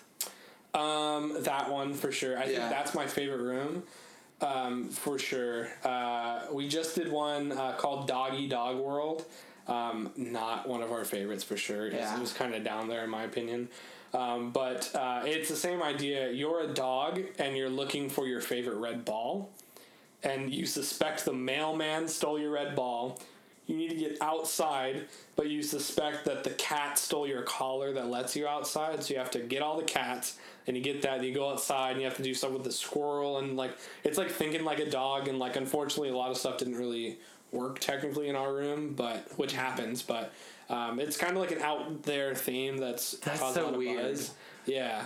Um, 0.75 1.41
that 1.43 1.71
one 1.71 1.93
for 1.95 2.11
sure. 2.11 2.37
I 2.37 2.41
Yeah. 2.45 2.57
think 2.59 2.69
that's 2.69 2.93
my 2.93 3.07
favorite 3.07 3.41
room. 3.41 3.83
Um, 4.41 4.89
for 4.89 5.17
sure. 5.17 5.69
Uh, 5.83 6.41
we 6.51 6.67
just 6.67 6.93
did 6.93 7.09
one 7.11 7.51
uh, 7.53 7.73
called 7.77 8.07
Doggy 8.07 8.47
Dog 8.47 8.77
World. 8.77 9.25
Um, 9.67 10.11
not 10.15 10.67
one 10.67 10.83
of 10.83 10.91
our 10.91 11.03
favorites 11.03 11.43
for 11.43 11.57
sure. 11.57 11.87
Yeah. 11.91 12.15
It 12.15 12.21
was 12.21 12.33
kind 12.33 12.53
of 12.53 12.63
down 12.63 12.87
there 12.87 13.03
in 13.03 13.09
my 13.09 13.23
opinion. 13.23 13.69
Um, 14.13 14.51
but 14.51 14.89
uh, 14.95 15.23
it's 15.25 15.49
the 15.49 15.55
same 15.55 15.83
idea. 15.83 16.31
You're 16.31 16.61
a 16.61 16.67
dog 16.67 17.21
and 17.37 17.57
you're 17.57 17.69
looking 17.69 18.09
for 18.09 18.27
your 18.27 18.39
favorite 18.41 18.77
red 18.77 19.03
ball, 19.03 19.49
and 20.23 20.53
you 20.53 20.65
suspect 20.65 21.25
the 21.25 21.33
mailman 21.33 22.07
stole 22.07 22.39
your 22.39 22.51
red 22.51 22.75
ball. 22.75 23.19
You 23.67 23.75
need 23.75 23.89
to 23.89 23.95
get 23.95 24.17
outside, 24.21 25.07
but 25.35 25.49
you 25.49 25.63
suspect 25.63 26.23
that 26.25 26.43
the 26.43 26.51
cat 26.51 26.99
stole 26.99 27.27
your 27.27 27.41
collar 27.41 27.91
that 27.93 28.07
lets 28.09 28.35
you 28.35 28.47
outside. 28.47 29.03
So 29.03 29.15
you 29.15 29.19
have 29.19 29.31
to 29.31 29.39
get 29.39 29.63
all 29.63 29.75
the 29.75 29.83
cats, 29.83 30.37
and 30.67 30.77
you 30.77 30.83
get 30.83 31.01
that. 31.01 31.17
And 31.17 31.25
you 31.25 31.33
go 31.33 31.49
outside, 31.49 31.93
and 31.93 31.99
you 31.99 32.05
have 32.05 32.17
to 32.17 32.23
do 32.23 32.33
stuff 32.35 32.51
with 32.51 32.63
the 32.63 32.71
squirrel, 32.71 33.39
and 33.39 33.57
like 33.57 33.75
it's 34.03 34.17
like 34.17 34.29
thinking 34.29 34.63
like 34.63 34.79
a 34.79 34.89
dog. 34.89 35.27
And 35.27 35.39
like 35.39 35.55
unfortunately, 35.55 36.09
a 36.09 36.15
lot 36.15 36.29
of 36.29 36.37
stuff 36.37 36.59
didn't 36.59 36.77
really 36.77 37.17
work 37.55 37.79
technically 37.79 38.29
in 38.29 38.35
our 38.35 38.53
room, 38.53 38.93
but 38.95 39.27
which 39.37 39.53
happens. 39.53 40.03
But 40.03 40.31
um, 40.69 40.99
it's 40.99 41.17
kind 41.17 41.33
of 41.33 41.39
like 41.41 41.51
an 41.51 41.61
out 41.61 42.03
there 42.03 42.35
theme 42.35 42.77
that's 42.77 43.11
That's 43.19 43.39
so 43.53 43.73
a 43.73 43.77
weird. 43.77 44.01
buzz. 44.03 44.31
Yeah, 44.65 45.05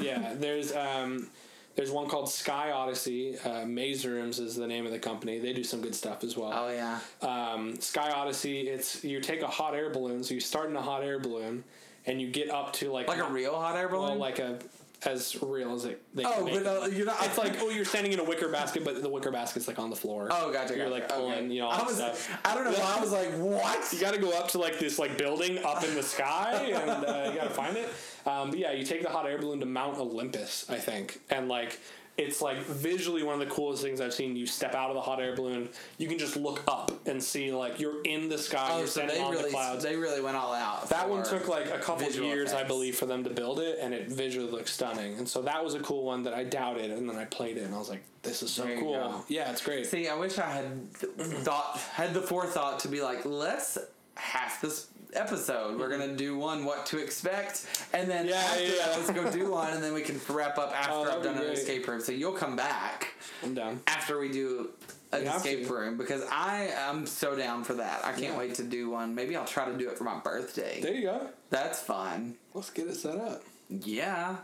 yeah. 0.00 0.34
There's 0.34 0.74
um, 0.74 1.28
there's 1.76 1.90
one 1.90 2.08
called 2.08 2.30
Sky 2.30 2.70
Odyssey. 2.70 3.36
Uh, 3.38 3.66
Maze 3.66 4.06
Rooms 4.06 4.38
is 4.38 4.56
the 4.56 4.66
name 4.66 4.86
of 4.86 4.92
the 4.92 4.98
company. 4.98 5.38
They 5.38 5.52
do 5.52 5.62
some 5.62 5.82
good 5.82 5.94
stuff 5.94 6.24
as 6.24 6.34
well 6.36 6.50
Oh 6.54 6.70
yeah, 6.70 6.98
um, 7.20 7.78
Sky 7.80 8.10
Odyssey, 8.10 8.68
it's 8.68 9.04
you 9.04 9.20
take 9.20 9.42
a 9.42 9.46
hot 9.46 9.74
air 9.74 9.90
balloon, 9.90 10.22
so 10.24 10.32
you 10.32 10.40
start 10.40 10.70
in 10.70 10.76
a 10.76 10.80
hot 10.82 11.04
air 11.04 11.18
balloon, 11.18 11.62
and 12.06 12.20
you 12.20 12.28
get 12.30 12.48
up 12.50 12.72
to 12.74 12.90
like 12.90 13.06
like 13.08 13.18
a 13.20 13.30
real 13.30 13.54
hot 13.54 13.76
air 13.76 13.88
balloon. 13.88 14.10
well, 14.12 14.16
like 14.18 14.38
a 14.38 14.58
as 15.04 15.40
real 15.42 15.74
as 15.74 15.84
it. 15.84 16.02
They 16.14 16.24
oh, 16.24 16.44
but 16.44 16.66
uh, 16.66 16.86
you're 16.86 17.06
not. 17.06 17.16
it's 17.24 17.38
like 17.38 17.56
oh, 17.60 17.70
you're 17.70 17.84
standing 17.84 18.12
in 18.12 18.18
a 18.18 18.24
wicker 18.24 18.48
basket, 18.48 18.84
but 18.84 19.02
the 19.02 19.08
wicker 19.08 19.30
basket's 19.30 19.68
like 19.68 19.78
on 19.78 19.90
the 19.90 19.96
floor. 19.96 20.28
oh, 20.30 20.52
gotcha. 20.52 20.76
You're 20.76 20.88
gotcha. 20.88 21.00
like 21.00 21.08
pulling, 21.08 21.32
okay. 21.32 21.46
you 21.54 21.60
know, 21.60 21.68
all 21.68 21.82
I 21.82 21.84
was. 21.84 21.96
stuff. 21.96 22.38
I 22.44 22.54
don't 22.54 22.64
know. 22.64 22.72
why 22.72 22.96
I 22.96 23.00
was 23.00 23.12
like, 23.12 23.32
what? 23.34 23.92
You 23.92 24.00
got 24.00 24.14
to 24.14 24.20
go 24.20 24.36
up 24.36 24.48
to 24.48 24.58
like 24.58 24.78
this 24.78 24.98
like 24.98 25.18
building 25.18 25.58
up 25.64 25.84
in 25.84 25.94
the 25.94 26.02
sky, 26.02 26.52
and 26.72 26.90
uh, 26.90 27.30
you 27.30 27.38
got 27.38 27.48
to 27.48 27.54
find 27.54 27.76
it. 27.76 27.88
Um, 28.26 28.50
but 28.50 28.58
yeah, 28.58 28.72
you 28.72 28.84
take 28.84 29.02
the 29.02 29.10
hot 29.10 29.26
air 29.26 29.38
balloon 29.38 29.60
to 29.60 29.66
Mount 29.66 29.98
Olympus, 29.98 30.66
I 30.68 30.78
think, 30.78 31.20
and 31.30 31.48
like 31.48 31.78
it's 32.18 32.40
like 32.40 32.58
visually 32.58 33.22
one 33.22 33.34
of 33.40 33.46
the 33.46 33.54
coolest 33.54 33.82
things 33.82 34.00
I've 34.00 34.14
seen. 34.14 34.36
You 34.36 34.46
step 34.46 34.74
out 34.74 34.88
of 34.90 34.94
the 34.94 35.00
hot 35.02 35.20
air 35.20 35.36
balloon, 35.36 35.68
you 35.98 36.08
can 36.08 36.18
just 36.18 36.36
look 36.36 36.62
up 36.66 36.90
and 37.06 37.22
see 37.22 37.52
like 37.52 37.78
you're 37.78 38.02
in 38.02 38.28
the 38.28 38.38
sky, 38.38 38.68
Oh, 38.72 38.78
you're 38.78 38.86
so 38.86 39.00
standing 39.00 39.16
they 39.18 39.22
on 39.22 39.30
really 39.32 39.44
the 39.44 39.50
clouds. 39.50 39.84
they 39.84 39.96
really 39.96 40.20
went 40.22 40.36
all 40.36 40.54
out. 40.54 40.88
that 40.88 41.08
one 41.08 41.22
took 41.24 41.46
like 41.48 41.66
a 41.70 41.78
couple 41.78 42.10
years, 42.10 42.52
I 42.54 42.64
believe, 42.64 42.96
for 42.96 43.06
them 43.06 43.22
to 43.24 43.30
build 43.30 43.60
it, 43.60 43.78
and 43.80 43.92
it 43.92 44.08
visually 44.08 44.50
looks 44.50 44.72
stunning. 44.72 45.18
And 45.18 45.28
so 45.28 45.42
that 45.42 45.62
was 45.62 45.74
a 45.74 45.80
cool 45.80 46.04
one 46.04 46.22
that 46.22 46.32
I 46.34 46.44
doubted, 46.44 46.90
and 46.90 47.08
then 47.08 47.16
I 47.16 47.26
played 47.26 47.56
it, 47.58 47.64
and 47.64 47.74
I 47.74 47.78
was 47.78 47.90
like, 47.90 48.02
"This 48.22 48.42
is 48.42 48.50
so 48.50 48.64
There 48.64 48.78
cool." 48.78 49.24
Yeah, 49.28 49.50
it's 49.50 49.62
great. 49.62 49.86
See, 49.86 50.08
I 50.08 50.14
wish 50.16 50.38
I 50.38 50.46
had 50.50 50.92
thought 50.94 51.78
had 51.92 52.14
the 52.14 52.22
forethought 52.22 52.80
to 52.80 52.88
be 52.88 53.02
like, 53.02 53.24
let's 53.26 53.76
half 54.14 54.62
this 54.62 54.86
episode. 55.16 55.78
We're 55.78 55.88
gonna 55.90 56.14
do 56.16 56.36
one 56.36 56.64
what 56.64 56.86
to 56.86 56.98
expect, 56.98 57.66
and 57.92 58.08
then 58.10 58.26
Yeah, 58.26 58.34
after 58.36 58.62
yeah, 58.62 58.68
that, 58.68 58.78
yeah. 58.78 58.96
let's 58.96 59.10
go 59.10 59.30
do 59.30 59.50
one, 59.50 59.72
and 59.72 59.82
then 59.82 59.92
we 59.94 60.02
can 60.02 60.20
wrap 60.28 60.58
up 60.58 60.70
oh, 60.72 60.74
after 60.74 60.92
Oh, 60.92 61.16
I've 61.16 61.22
done 61.22 61.36
an 61.38 61.44
escape 61.44 61.86
room. 61.88 62.00
So 62.00 62.12
you'll 62.12 62.32
come 62.32 62.56
back 62.56 63.14
I'm 63.42 63.54
down. 63.54 63.80
after 63.86 64.18
we 64.18 64.30
do 64.30 64.70
an 65.12 65.22
We 65.22 65.28
escape 65.28 65.70
room 65.70 65.96
because 65.96 66.22
I 66.30 66.68
am 66.76 67.06
so 67.06 67.34
down 67.36 67.64
for 67.64 67.74
that. 67.74 68.04
I 68.04 68.12
can't 68.12 68.36
wait 68.36 68.54
to 68.56 68.64
do 68.64 68.90
one. 68.90 69.14
Maybe 69.14 69.36
I'll 69.36 69.44
try 69.46 69.64
to 69.64 69.76
do 69.76 69.88
it 69.88 69.96
for 69.96 70.04
my 70.04 70.18
birthday. 70.20 70.80
There 70.80 70.94
you 70.94 71.02
go. 71.02 71.28
That's 71.50 71.80
fun. 71.80 72.34
Let's 72.54 72.70
get 72.70 72.86
it 72.88 72.96
set 72.96 73.16
up. 73.16 73.42
Yeah, 73.68 74.36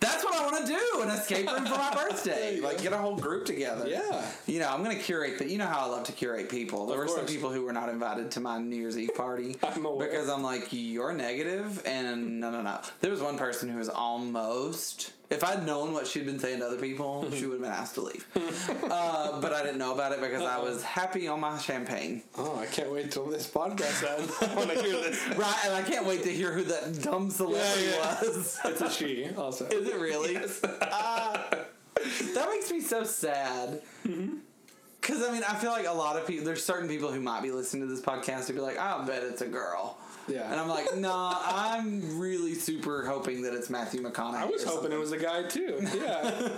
that's 0.00 0.24
what 0.24 0.34
I 0.34 0.46
want 0.46 0.66
to 0.66 0.72
do. 0.72 1.02
An 1.02 1.10
escape 1.10 1.50
room 1.50 1.66
for 1.66 1.76
my 1.76 1.92
birthday. 2.08 2.60
Like 2.60 2.82
get 2.82 2.94
a 2.94 2.96
whole 2.96 3.16
group 3.16 3.44
together. 3.44 3.86
Yeah. 3.86 4.24
You 4.46 4.58
know, 4.60 4.68
I'm 4.70 4.82
gonna 4.82 4.96
curate 4.96 5.38
that. 5.38 5.50
You 5.50 5.58
know 5.58 5.66
how 5.66 5.80
I 5.80 5.86
love 5.86 6.04
to 6.04 6.12
curate 6.12 6.48
people. 6.48 6.86
There 6.86 7.02
Of 7.02 7.08
were 7.08 7.14
some 7.14 7.26
people 7.26 7.50
who 7.50 7.62
were 7.62 7.74
not 7.74 7.90
invited 7.90 8.30
to 8.32 8.40
my 8.40 8.58
New 8.58 8.76
Year's 8.76 8.96
Eve 8.96 9.14
party 9.14 9.56
I'm 9.62 9.82
because 9.98 10.30
I'm 10.30 10.42
like, 10.42 10.68
you're 10.70 11.12
negative, 11.12 11.82
and 11.84 12.40
no, 12.40 12.50
no, 12.50 12.62
no. 12.62 12.80
There 13.00 13.10
was 13.10 13.20
one 13.20 13.36
person 13.36 13.68
who 13.68 13.78
was 13.78 13.90
almost 13.90 15.12
If 15.30 15.44
I'd 15.44 15.64
known 15.64 15.92
what 15.92 16.08
she'd 16.08 16.26
been 16.26 16.40
saying 16.40 16.58
to 16.58 16.66
other 16.66 16.76
people, 16.76 17.30
she 17.34 17.46
would 17.46 17.54
have 17.54 17.62
been 17.62 17.70
asked 17.70 17.94
to 17.94 18.00
leave. 18.00 18.26
uh, 18.90 19.40
but 19.40 19.52
I 19.52 19.62
didn't 19.62 19.78
know 19.78 19.94
about 19.94 20.10
it 20.12 20.20
because 20.20 20.42
I 20.42 20.58
was 20.58 20.82
happy 20.82 21.28
on 21.28 21.38
my 21.40 21.56
champagne. 21.58 22.22
Oh, 22.36 22.58
I 22.58 22.66
can't 22.66 22.90
wait 22.90 23.12
till 23.12 23.26
this 23.26 23.48
podcast 23.48 24.02
ends. 24.18 24.34
I 24.42 24.54
want 24.56 24.70
to 24.70 24.82
hear 24.82 24.92
this. 24.94 25.24
Right, 25.36 25.58
and 25.64 25.74
I 25.74 25.82
can't 25.82 26.04
wait 26.04 26.24
to 26.24 26.30
hear 26.32 26.52
who 26.52 26.64
that 26.64 27.00
dumb 27.02 27.30
celebrity 27.30 27.84
Yeah, 27.84 27.96
yeah. 27.96 28.20
was. 28.22 28.58
It's 28.64 28.80
a 28.80 28.90
she, 28.90 29.30
also. 29.36 29.66
Is 29.66 29.88
it 29.88 30.00
really? 30.00 30.36
Ah, 30.82 31.48
that 32.34 32.48
makes 32.50 32.70
me 32.72 32.80
so 32.80 33.04
sad. 33.04 33.82
Mm-hmm. 34.06 34.36
Because, 35.00 35.26
I 35.26 35.32
mean, 35.32 35.42
I 35.48 35.54
feel 35.54 35.70
like 35.70 35.86
a 35.86 35.92
lot 35.92 36.16
of 36.16 36.26
people, 36.26 36.44
there's 36.44 36.62
certain 36.64 36.88
people 36.88 37.10
who 37.10 37.20
might 37.20 37.42
be 37.42 37.50
listening 37.52 37.88
to 37.88 37.94
this 37.94 38.02
podcast 38.04 38.48
who 38.48 38.52
be 38.54 38.60
like, 38.60 38.78
"I'll 38.78 39.06
bet 39.06 39.22
it's 39.22 39.40
a 39.40 39.46
girl. 39.46 39.96
Yeah. 40.30 40.50
And 40.50 40.60
I'm 40.60 40.68
like, 40.68 40.96
nah, 40.96 41.36
I'm 41.44 42.18
really 42.18 42.54
super 42.54 43.04
hoping 43.04 43.42
that 43.42 43.54
it's 43.54 43.70
Matthew 43.70 44.02
McConaughey. 44.02 44.34
I 44.34 44.44
was 44.46 44.64
hoping 44.64 44.92
it 44.92 44.98
was 44.98 45.12
a 45.12 45.18
guy 45.18 45.44
too. 45.44 45.78
Yeah. 45.94 46.48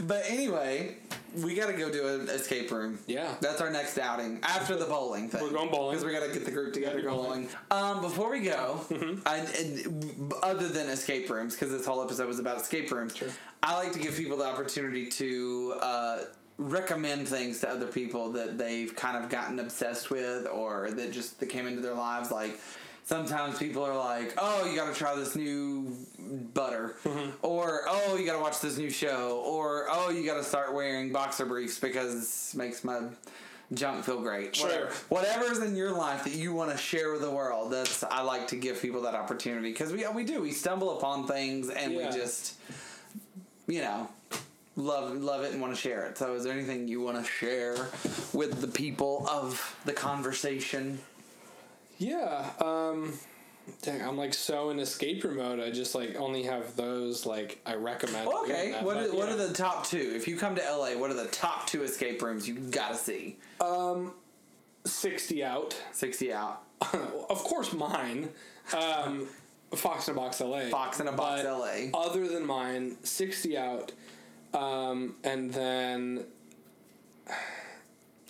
But 0.06 0.24
anyway, 0.28 0.96
we 1.42 1.54
got 1.54 1.66
to 1.66 1.72
go 1.74 1.90
do 1.90 2.06
an 2.06 2.28
escape 2.28 2.70
room. 2.70 2.98
Yeah. 3.06 3.34
That's 3.40 3.60
our 3.60 3.70
next 3.70 3.98
outing 3.98 4.40
after 4.42 4.76
the 4.76 4.86
bowling 4.86 5.28
thing. 5.28 5.42
We're 5.42 5.50
going 5.50 5.70
bowling. 5.70 5.96
Because 5.96 6.04
we 6.04 6.12
got 6.12 6.26
to 6.26 6.32
get 6.32 6.44
the 6.44 6.50
group 6.50 6.72
together 6.72 7.00
going. 7.02 7.48
Um, 7.70 8.00
before 8.00 8.30
we 8.30 8.40
go, 8.40 8.80
Mm-hmm. 8.90 9.20
I, 9.26 9.36
and, 9.38 10.32
other 10.42 10.68
than 10.68 10.88
escape 10.88 11.28
rooms, 11.30 11.54
because 11.54 11.70
this 11.70 11.86
whole 11.86 12.02
episode 12.02 12.26
was 12.26 12.38
about 12.38 12.60
escape 12.60 12.90
rooms, 12.90 13.14
I 13.62 13.76
like 13.76 13.92
to 13.92 13.98
give 13.98 14.16
people 14.16 14.36
the 14.38 14.46
opportunity 14.46 15.08
to 15.10 15.74
uh, 15.80 16.18
recommend 16.60 17.26
things 17.26 17.60
to 17.60 17.68
other 17.70 17.86
people 17.86 18.30
that 18.32 18.58
they've 18.58 18.94
kind 18.94 19.16
of 19.16 19.30
gotten 19.30 19.58
obsessed 19.58 20.10
with 20.10 20.46
or 20.46 20.90
that 20.90 21.10
just 21.10 21.40
that 21.40 21.46
came 21.46 21.66
into 21.66 21.80
their 21.80 21.94
lives. 21.94 22.30
Like 22.30 22.60
sometimes 23.04 23.58
people 23.58 23.82
are 23.82 23.96
like, 23.96 24.34
"Oh, 24.36 24.66
you 24.66 24.76
got 24.76 24.92
to 24.92 24.98
try 24.98 25.14
this 25.14 25.34
new 25.34 25.96
butter," 26.54 26.96
Mm-hmm. 27.04 27.30
or 27.42 27.82
"Oh, 27.88 28.16
you 28.16 28.26
got 28.26 28.34
to 28.34 28.40
watch 28.42 28.60
this 28.60 28.76
new 28.76 28.90
show," 28.90 29.42
or 29.44 29.86
"Oh, 29.88 30.10
you 30.10 30.24
got 30.24 30.36
to 30.36 30.44
start 30.44 30.74
wearing 30.74 31.10
boxer 31.12 31.46
briefs 31.46 31.78
because 31.78 32.50
it 32.52 32.58
makes 32.58 32.84
my 32.84 33.00
junk 33.72 34.04
feel 34.04 34.20
great." 34.20 34.54
Sure. 34.54 34.68
Whatever. 34.68 34.92
Whatever's 35.08 35.58
in 35.60 35.74
your 35.76 35.92
life 35.92 36.24
that 36.24 36.34
you 36.34 36.52
want 36.52 36.72
to 36.72 36.76
share 36.76 37.10
with 37.10 37.22
the 37.22 37.30
world, 37.30 37.72
that's 37.72 38.04
I 38.04 38.20
like 38.20 38.48
to 38.48 38.56
give 38.56 38.82
people 38.82 39.00
that 39.02 39.14
opportunity 39.14 39.70
because 39.72 39.92
we 39.94 40.06
we 40.08 40.24
do 40.24 40.42
we 40.42 40.52
stumble 40.52 40.98
upon 40.98 41.26
things 41.26 41.70
and 41.70 41.94
Yeah. 41.94 42.06
we 42.10 42.12
just 42.14 42.54
you 43.66 43.80
know 43.80 44.08
love 44.80 45.14
love 45.16 45.42
it 45.42 45.52
and 45.52 45.60
want 45.60 45.74
to 45.74 45.80
share 45.80 46.06
it. 46.06 46.18
So, 46.18 46.34
is 46.34 46.44
there 46.44 46.52
anything 46.52 46.88
you 46.88 47.00
want 47.00 47.18
to 47.18 47.30
share 47.30 47.76
with 48.32 48.60
the 48.60 48.68
people 48.68 49.26
of 49.28 49.76
the 49.84 49.92
conversation? 49.92 50.98
Yeah. 51.98 52.50
Um 52.60 53.12
dang, 53.82 54.02
I'm 54.02 54.16
like 54.16 54.34
so 54.34 54.70
in 54.70 54.78
escape 54.78 55.22
room 55.24 55.36
mode. 55.36 55.60
I 55.60 55.70
just 55.70 55.94
like 55.94 56.16
only 56.16 56.42
have 56.44 56.76
those 56.76 57.26
like 57.26 57.60
I 57.66 57.74
recommend. 57.74 58.28
Okay, 58.28 58.72
that, 58.72 58.82
what 58.82 58.96
but 58.96 59.06
are, 59.06 59.14
what 59.14 59.28
are 59.28 59.36
the 59.36 59.52
top 59.52 59.86
two? 59.86 60.12
If 60.14 60.26
you 60.26 60.36
come 60.36 60.56
to 60.56 60.62
LA, 60.62 60.98
what 60.98 61.10
are 61.10 61.14
the 61.14 61.28
top 61.28 61.66
two 61.66 61.82
escape 61.82 62.22
rooms 62.22 62.48
you 62.48 62.54
gotta 62.54 62.96
see? 62.96 63.38
Um, 63.60 64.12
sixty 64.84 65.44
out? 65.44 65.80
Sixty 65.92 66.32
out, 66.32 66.62
of 66.80 67.38
course, 67.44 67.72
mine. 67.72 68.30
Um, 68.74 69.28
Fox 69.74 70.08
in 70.08 70.14
a 70.14 70.16
Box 70.16 70.40
LA. 70.40 70.62
Fox 70.68 71.00
in 71.00 71.06
a 71.06 71.12
Box 71.12 71.42
But 71.42 71.58
LA. 71.58 71.98
Other 71.98 72.26
than 72.28 72.46
mine, 72.46 72.96
sixty 73.02 73.56
out, 73.56 73.92
um, 74.54 75.14
and 75.24 75.52
then 75.52 76.24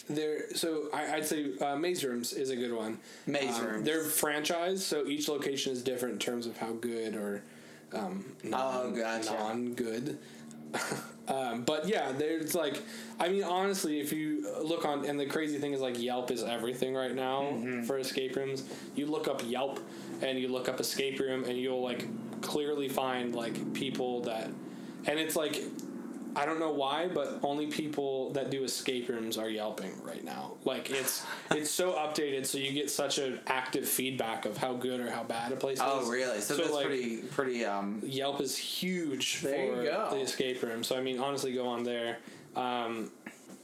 there. 0.08 0.54
So 0.54 0.88
I, 0.92 1.14
I'd 1.16 1.26
say 1.26 1.56
uh, 1.60 1.76
Maze 1.76 2.04
Rooms 2.04 2.32
is 2.32 2.50
a 2.50 2.56
good 2.56 2.72
one. 2.72 2.98
Maze 3.26 3.58
Um, 3.58 3.66
Rooms. 3.66 3.84
They're 3.86 4.04
franchise, 4.04 4.84
so 4.84 5.06
each 5.06 5.28
location 5.28 5.72
is 5.72 5.82
different 5.82 6.14
in 6.14 6.18
terms 6.18 6.46
of 6.46 6.56
how 6.56 6.72
good 6.72 7.14
or 7.14 7.42
um, 7.92 8.24
non, 8.44 8.60
Oh, 8.86 8.90
gotcha. 8.90 9.32
non 9.32 9.74
good. 9.74 10.18
um, 11.28 11.62
but 11.64 11.88
yeah, 11.88 12.12
there's 12.12 12.54
like, 12.54 12.80
I 13.18 13.28
mean, 13.28 13.42
honestly, 13.42 13.98
if 13.98 14.12
you 14.12 14.48
look 14.62 14.84
on, 14.84 15.04
and 15.04 15.18
the 15.18 15.26
crazy 15.26 15.58
thing 15.58 15.72
is 15.72 15.80
like 15.80 16.00
Yelp 16.00 16.30
is 16.30 16.44
everything 16.44 16.94
right 16.94 17.14
now 17.14 17.42
Mm-hmm. 17.42 17.82
for 17.82 17.98
escape 17.98 18.36
rooms. 18.36 18.64
You 18.94 19.06
look 19.06 19.26
up 19.26 19.42
Yelp 19.44 19.80
and 20.22 20.38
you 20.38 20.46
look 20.48 20.68
up 20.68 20.78
escape 20.80 21.18
room, 21.18 21.44
and 21.44 21.56
you'll 21.58 21.82
like 21.82 22.06
clearly 22.42 22.88
find 22.88 23.34
like 23.34 23.72
people 23.74 24.22
that, 24.22 24.48
and 25.06 25.18
it's 25.18 25.36
like. 25.36 25.60
I 26.36 26.46
don't 26.46 26.58
know 26.60 26.72
why, 26.72 27.08
but 27.08 27.40
only 27.42 27.66
people 27.66 28.30
that 28.32 28.50
do 28.50 28.64
escape 28.64 29.08
rooms 29.08 29.36
are 29.38 29.48
yelping 29.48 29.92
right 30.02 30.22
now. 30.24 30.52
Like 30.64 30.90
it's 30.90 31.24
it's 31.50 31.70
so 31.70 31.92
updated, 31.92 32.46
so 32.46 32.58
you 32.58 32.72
get 32.72 32.90
such 32.90 33.18
an 33.18 33.40
active 33.46 33.88
feedback 33.88 34.46
of 34.46 34.56
how 34.56 34.74
good 34.74 35.00
or 35.00 35.10
how 35.10 35.24
bad 35.24 35.52
a 35.52 35.56
place 35.56 35.78
Oh, 35.80 36.00
is. 36.00 36.06
Oh, 36.08 36.10
really? 36.10 36.40
So, 36.40 36.54
So, 36.56 36.62
that's 36.62 36.74
like- 36.74 36.86
pretty 36.86 37.16
pretty 37.18 37.64
um. 37.64 38.00
Yelp 38.04 38.40
is 38.40 38.56
huge 38.56 39.42
There 39.42 39.64
you 39.66 39.74
for 39.76 39.82
go. 39.84 40.08
the 40.12 40.20
escape 40.20 40.62
room. 40.62 40.82
So 40.84 40.96
I 40.96 41.00
mean, 41.00 41.18
honestly, 41.18 41.52
go 41.52 41.66
on 41.66 41.84
there. 41.84 42.18
Um, 42.56 43.10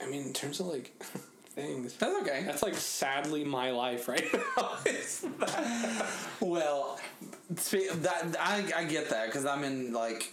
I 0.01 0.07
mean, 0.07 0.23
in 0.27 0.33
terms 0.33 0.61
of 0.61 0.67
like 0.67 0.93
things, 1.55 1.95
That's 1.95 2.15
okay. 2.23 2.43
that's 2.47 2.63
like 2.63 2.75
sadly 2.75 3.45
my 3.45 3.71
life 3.71 4.09
right 4.09 4.25
now. 4.33 4.77
Well, 6.41 6.99
that 7.49 8.37
I 8.39 8.65
I 8.77 8.85
get 8.85 9.09
that 9.11 9.27
because 9.27 9.47
I'm 9.47 9.65
in 9.65 9.93
like 9.93 10.33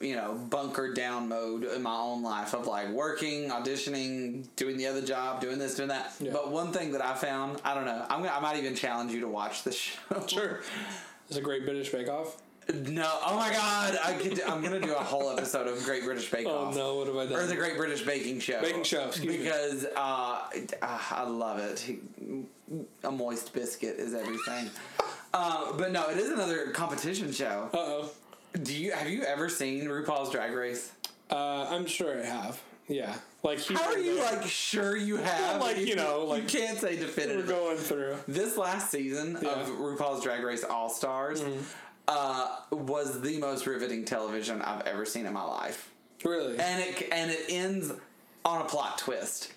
you 0.00 0.14
know 0.16 0.34
bunker 0.50 0.92
down 0.92 1.28
mode 1.28 1.64
in 1.64 1.82
my 1.82 1.94
own 1.96 2.22
life 2.22 2.54
of 2.54 2.66
like 2.66 2.88
working, 2.90 3.50
auditioning, 3.50 4.46
doing 4.56 4.76
the 4.76 4.86
other 4.86 5.02
job, 5.02 5.40
doing 5.40 5.58
this, 5.58 5.74
doing 5.74 5.88
that. 5.88 6.12
Yeah. 6.20 6.32
But 6.32 6.50
one 6.50 6.72
thing 6.72 6.92
that 6.92 7.04
I 7.04 7.14
found, 7.14 7.60
I 7.64 7.74
don't 7.74 7.84
know, 7.84 8.04
I'm 8.08 8.20
gonna, 8.22 8.32
I 8.32 8.40
might 8.40 8.56
even 8.58 8.74
challenge 8.74 9.12
you 9.12 9.20
to 9.20 9.28
watch 9.28 9.64
this 9.64 9.76
show. 9.76 10.26
Sure, 10.26 10.60
it's 11.28 11.36
a 11.38 11.42
great 11.42 11.64
British 11.64 11.90
Bake 11.90 12.08
Off. 12.08 12.36
No, 12.86 13.10
oh 13.24 13.34
my 13.36 13.50
God, 13.50 13.98
I 14.04 14.12
could. 14.12 14.42
I'm 14.42 14.62
gonna 14.62 14.78
do 14.78 14.92
a 14.92 14.98
whole 15.02 15.30
episode 15.30 15.66
of 15.68 15.82
Great 15.84 16.04
British 16.04 16.30
Bake 16.30 16.46
Oh 16.46 16.66
Off. 16.66 16.76
no, 16.76 16.96
what 16.96 17.06
have 17.06 17.16
I 17.16 17.34
Or 17.34 17.46
the 17.46 17.56
Great 17.56 17.78
British 17.78 18.02
Baking 18.02 18.40
Show. 18.40 18.60
Baking 18.60 18.82
Show, 18.82 19.06
excuse 19.06 19.38
me. 19.38 19.42
because 19.42 19.86
uh, 19.96 20.42
I 20.82 21.22
love 21.26 21.60
it. 21.60 21.98
A 23.04 23.10
moist 23.10 23.54
biscuit 23.54 23.96
is 23.98 24.12
everything. 24.12 24.68
uh, 25.32 25.72
but 25.78 25.92
no, 25.92 26.10
it 26.10 26.18
is 26.18 26.28
another 26.28 26.70
competition 26.72 27.32
show. 27.32 27.70
Uh 27.72 27.76
oh. 27.78 28.10
Do 28.62 28.74
you 28.74 28.92
have 28.92 29.08
you 29.08 29.22
ever 29.22 29.48
seen 29.48 29.84
RuPaul's 29.84 30.30
Drag 30.30 30.52
Race? 30.52 30.92
Uh, 31.30 31.66
I'm 31.68 31.86
sure 31.86 32.20
I 32.20 32.24
have. 32.24 32.60
Yeah, 32.88 33.14
like 33.42 33.58
here 33.58 33.76
How 33.76 33.92
are 33.92 33.98
you 33.98 34.18
like 34.18 34.42
sure 34.44 34.96
you 34.96 35.16
have? 35.18 35.60
like, 35.60 35.76
you 35.76 35.94
know, 35.94 36.24
like- 36.24 36.42
you 36.54 36.60
can't 36.60 36.78
say 36.78 36.98
We're 37.16 37.42
going 37.42 37.76
through. 37.76 38.16
This 38.26 38.56
last 38.56 38.90
season 38.90 39.36
Yeah. 39.42 39.50
Mm-hmm. 39.50 39.60
of 39.72 39.78
RuPaul's 39.98 40.22
Drag 40.22 40.42
Race 40.42 40.64
All 40.64 40.88
Stars 40.88 41.44
uh, 42.08 42.56
was 42.70 43.20
the 43.20 43.38
most 43.38 43.66
riveting 43.66 44.06
television 44.06 44.62
I've 44.62 44.86
ever 44.86 45.04
seen 45.04 45.26
in 45.26 45.34
my 45.34 45.42
life, 45.44 45.90
Really? 46.24 46.58
and 46.58 46.82
it 46.82 47.08
and 47.12 47.30
it 47.30 47.40
ends 47.50 47.92
on 48.46 48.62
a 48.62 48.64
plot 48.64 48.96
twist. 48.96 49.52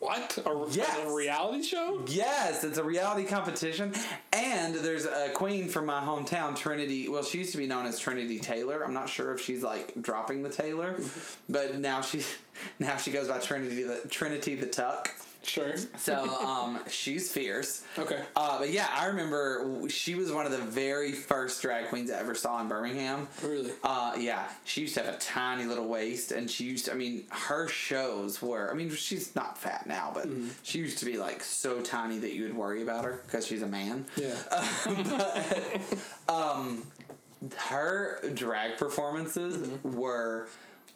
What? 0.00 0.38
A, 0.44 0.66
Yes. 0.70 0.98
a 1.04 1.12
reality 1.14 1.62
show? 1.62 2.02
Yes, 2.06 2.64
it's 2.64 2.78
a 2.78 2.84
reality 2.84 3.24
competition, 3.26 3.92
and 4.32 4.74
there's 4.74 5.04
a 5.06 5.30
queen 5.34 5.68
from 5.68 5.86
my 5.86 6.00
hometown, 6.00 6.56
Trinity. 6.56 7.08
Well, 7.08 7.22
she 7.22 7.38
used 7.38 7.52
to 7.52 7.58
be 7.58 7.66
known 7.66 7.86
as 7.86 7.98
Trinity 7.98 8.38
Taylor. 8.38 8.84
I'm 8.84 8.94
not 8.94 9.08
sure 9.08 9.32
if 9.32 9.40
she's 9.40 9.62
like 9.62 10.00
dropping 10.00 10.42
the 10.42 10.50
Taylor, 10.50 10.94
mm-hmm. 10.94 11.52
but 11.52 11.78
now 11.78 12.00
she 12.00 12.22
now 12.78 12.96
she 12.96 13.10
goes 13.10 13.28
by 13.28 13.38
Trinity 13.38 13.82
the 13.82 14.00
Trinity 14.08 14.54
the 14.54 14.66
Tuck. 14.66 15.10
Sure. 15.48 15.74
So 15.96 16.38
um, 16.44 16.78
she's 16.90 17.32
fierce. 17.32 17.82
Okay. 17.98 18.20
Uh, 18.36 18.58
but 18.58 18.70
yeah, 18.70 18.86
I 18.94 19.06
remember 19.06 19.88
she 19.88 20.14
was 20.14 20.30
one 20.30 20.44
of 20.46 20.52
the 20.52 20.58
very 20.58 21.12
first 21.12 21.62
drag 21.62 21.88
queens 21.88 22.10
I 22.10 22.18
ever 22.18 22.34
saw 22.34 22.60
in 22.60 22.68
Birmingham. 22.68 23.26
Really? 23.42 23.72
Uh, 23.82 24.14
yeah, 24.18 24.48
she 24.64 24.82
used 24.82 24.94
to 24.94 25.02
have 25.02 25.14
a 25.14 25.18
tiny 25.18 25.64
little 25.64 25.88
waist, 25.88 26.32
and 26.32 26.50
she 26.50 26.64
used 26.64 26.84
to, 26.84 26.92
I 26.92 26.94
mean, 26.96 27.24
her 27.30 27.66
shows 27.68 28.42
were, 28.42 28.70
I 28.70 28.74
mean, 28.74 28.90
she's 28.90 29.34
not 29.34 29.56
fat 29.58 29.86
now, 29.86 30.10
but 30.14 30.26
Mm-hmm. 30.28 30.48
she 30.62 30.78
used 30.80 30.98
to 30.98 31.06
be 31.06 31.16
like 31.16 31.42
so 31.42 31.80
tiny 31.80 32.18
that 32.18 32.34
you 32.34 32.42
would 32.42 32.54
worry 32.54 32.82
about 32.82 33.04
her 33.06 33.20
because 33.24 33.46
she's 33.46 33.62
a 33.62 33.66
man. 33.66 34.04
Yeah. 34.16 34.34
Um 36.28 36.82
her 37.56 38.18
drag 38.34 38.76
performances 38.78 39.68
were 39.84 40.48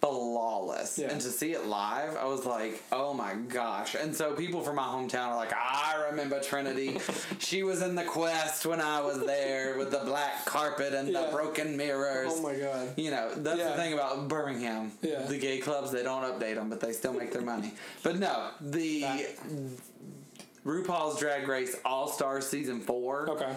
flawless. 0.02 0.98
Yeah. 0.98 1.10
And 1.10 1.20
to 1.20 1.28
see 1.30 1.52
it 1.52 1.66
live, 1.66 2.16
I 2.16 2.24
was 2.26 2.44
like, 2.44 2.82
oh 2.90 3.14
my 3.14 3.34
gosh. 3.34 3.94
And 3.94 4.14
so 4.14 4.32
people 4.34 4.60
from 4.62 4.76
my 4.76 4.82
hometown 4.82 5.28
are 5.28 5.36
like, 5.36 5.52
I 5.52 6.06
remember 6.10 6.40
Trinity. 6.40 6.98
she 7.38 7.62
was 7.62 7.82
in 7.82 7.94
the 7.94 8.02
quest 8.04 8.66
when 8.66 8.80
I 8.80 9.00
was 9.00 9.24
there 9.24 9.78
with 9.78 9.90
the 9.92 10.00
black 10.00 10.44
carpet 10.44 10.92
and 10.92 11.08
Yeah. 11.08 11.26
the 11.26 11.32
broken 11.32 11.76
mirrors. 11.76 12.32
Oh 12.34 12.42
my 12.42 12.54
god. 12.56 12.94
You 12.96 13.10
know, 13.12 13.32
that's 13.36 13.58
Yeah. 13.58 13.70
the 13.70 13.76
thing 13.76 13.92
about 13.94 14.28
Birmingham. 14.28 14.92
Yeah. 15.02 15.22
The 15.22 15.38
gay 15.38 15.58
clubs, 15.58 15.92
they 15.92 16.02
don't 16.02 16.24
update 16.24 16.56
them, 16.56 16.68
but 16.68 16.80
they 16.80 16.92
still 16.92 17.12
make 17.12 17.32
their 17.32 17.42
money. 17.42 17.72
But 18.02 18.18
no, 18.18 18.50
the 18.60 19.00
That- 19.02 19.36
RuPaul's 20.64 21.18
Drag 21.18 21.46
Race 21.48 21.76
All 21.84 22.08
Stars 22.08 22.46
Season 22.46 22.80
4, 22.80 23.30
Okay. 23.30 23.52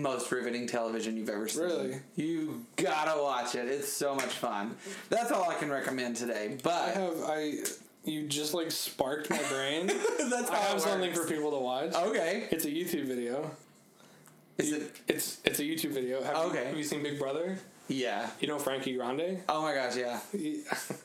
Most 0.00 0.30
riveting 0.32 0.66
television 0.66 1.16
you've 1.16 1.28
ever 1.28 1.48
seen. 1.48 1.64
Really? 1.64 1.96
You 2.16 2.64
gotta 2.76 3.20
watch 3.22 3.54
it. 3.54 3.66
It's 3.68 3.88
so 3.92 4.14
much 4.14 4.24
fun. 4.32 4.76
That's 5.08 5.30
all 5.30 5.48
I 5.50 5.54
can 5.54 5.70
recommend 5.70 6.16
today. 6.16 6.58
But 6.62 6.72
I 6.74 6.90
have 6.90 7.14
I. 7.26 7.54
You 8.04 8.26
just 8.26 8.52
like 8.52 8.70
sparked 8.72 9.30
my 9.30 9.40
brain. 9.48 9.86
that's 10.28 10.50
I 10.50 10.56
have 10.56 10.80
something 10.80 11.12
for 11.14 11.24
people 11.26 11.52
to 11.52 11.58
watch. 11.58 11.94
Okay. 11.94 12.48
It's 12.50 12.64
a 12.64 12.70
YouTube 12.70 13.04
video. 13.06 13.50
Is 14.58 14.72
it? 14.72 14.96
It's 15.08 15.38
it's 15.44 15.60
a 15.60 15.62
YouTube 15.62 15.90
video. 15.90 16.22
Have 16.22 16.36
Okay. 16.36 16.60
You, 16.60 16.66
have 16.66 16.76
you 16.78 16.82
seen 16.84 17.02
Big 17.02 17.18
Brother? 17.18 17.58
Yeah. 17.88 18.28
You 18.40 18.48
know 18.48 18.58
Frankie 18.58 18.96
Grande? 18.96 19.42
Oh 19.48 19.62
my 19.62 19.74
gosh, 19.74 19.96
yeah. 19.96 20.20
He- 20.32 20.62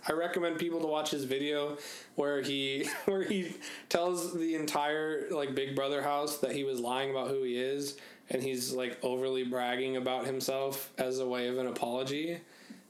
I 0.08 0.14
recommend 0.14 0.58
people 0.58 0.80
to 0.80 0.88
watch 0.88 1.12
his 1.12 1.24
video 1.26 1.78
where 2.16 2.42
he 2.42 2.88
where 3.06 3.24
he 3.24 3.54
tells 3.90 4.34
the 4.34 4.56
entire 4.56 5.28
like 5.32 5.54
Big 5.54 5.76
Brother 5.76 6.02
house 6.02 6.38
that 6.40 6.52
he 6.54 6.64
was 6.64 6.80
lying 6.80 7.12
about 7.12 7.28
who 7.30 7.44
he 7.44 7.58
is 7.58 7.98
and 8.30 8.42
he's 8.44 8.74
like 8.74 8.98
overly 9.04 9.44
bragging 9.44 9.98
about 9.98 10.26
himself 10.26 10.92
as 10.98 11.20
a 11.20 11.28
way 11.28 11.48
of 11.48 11.58
an 11.58 11.68
apology. 11.68 12.40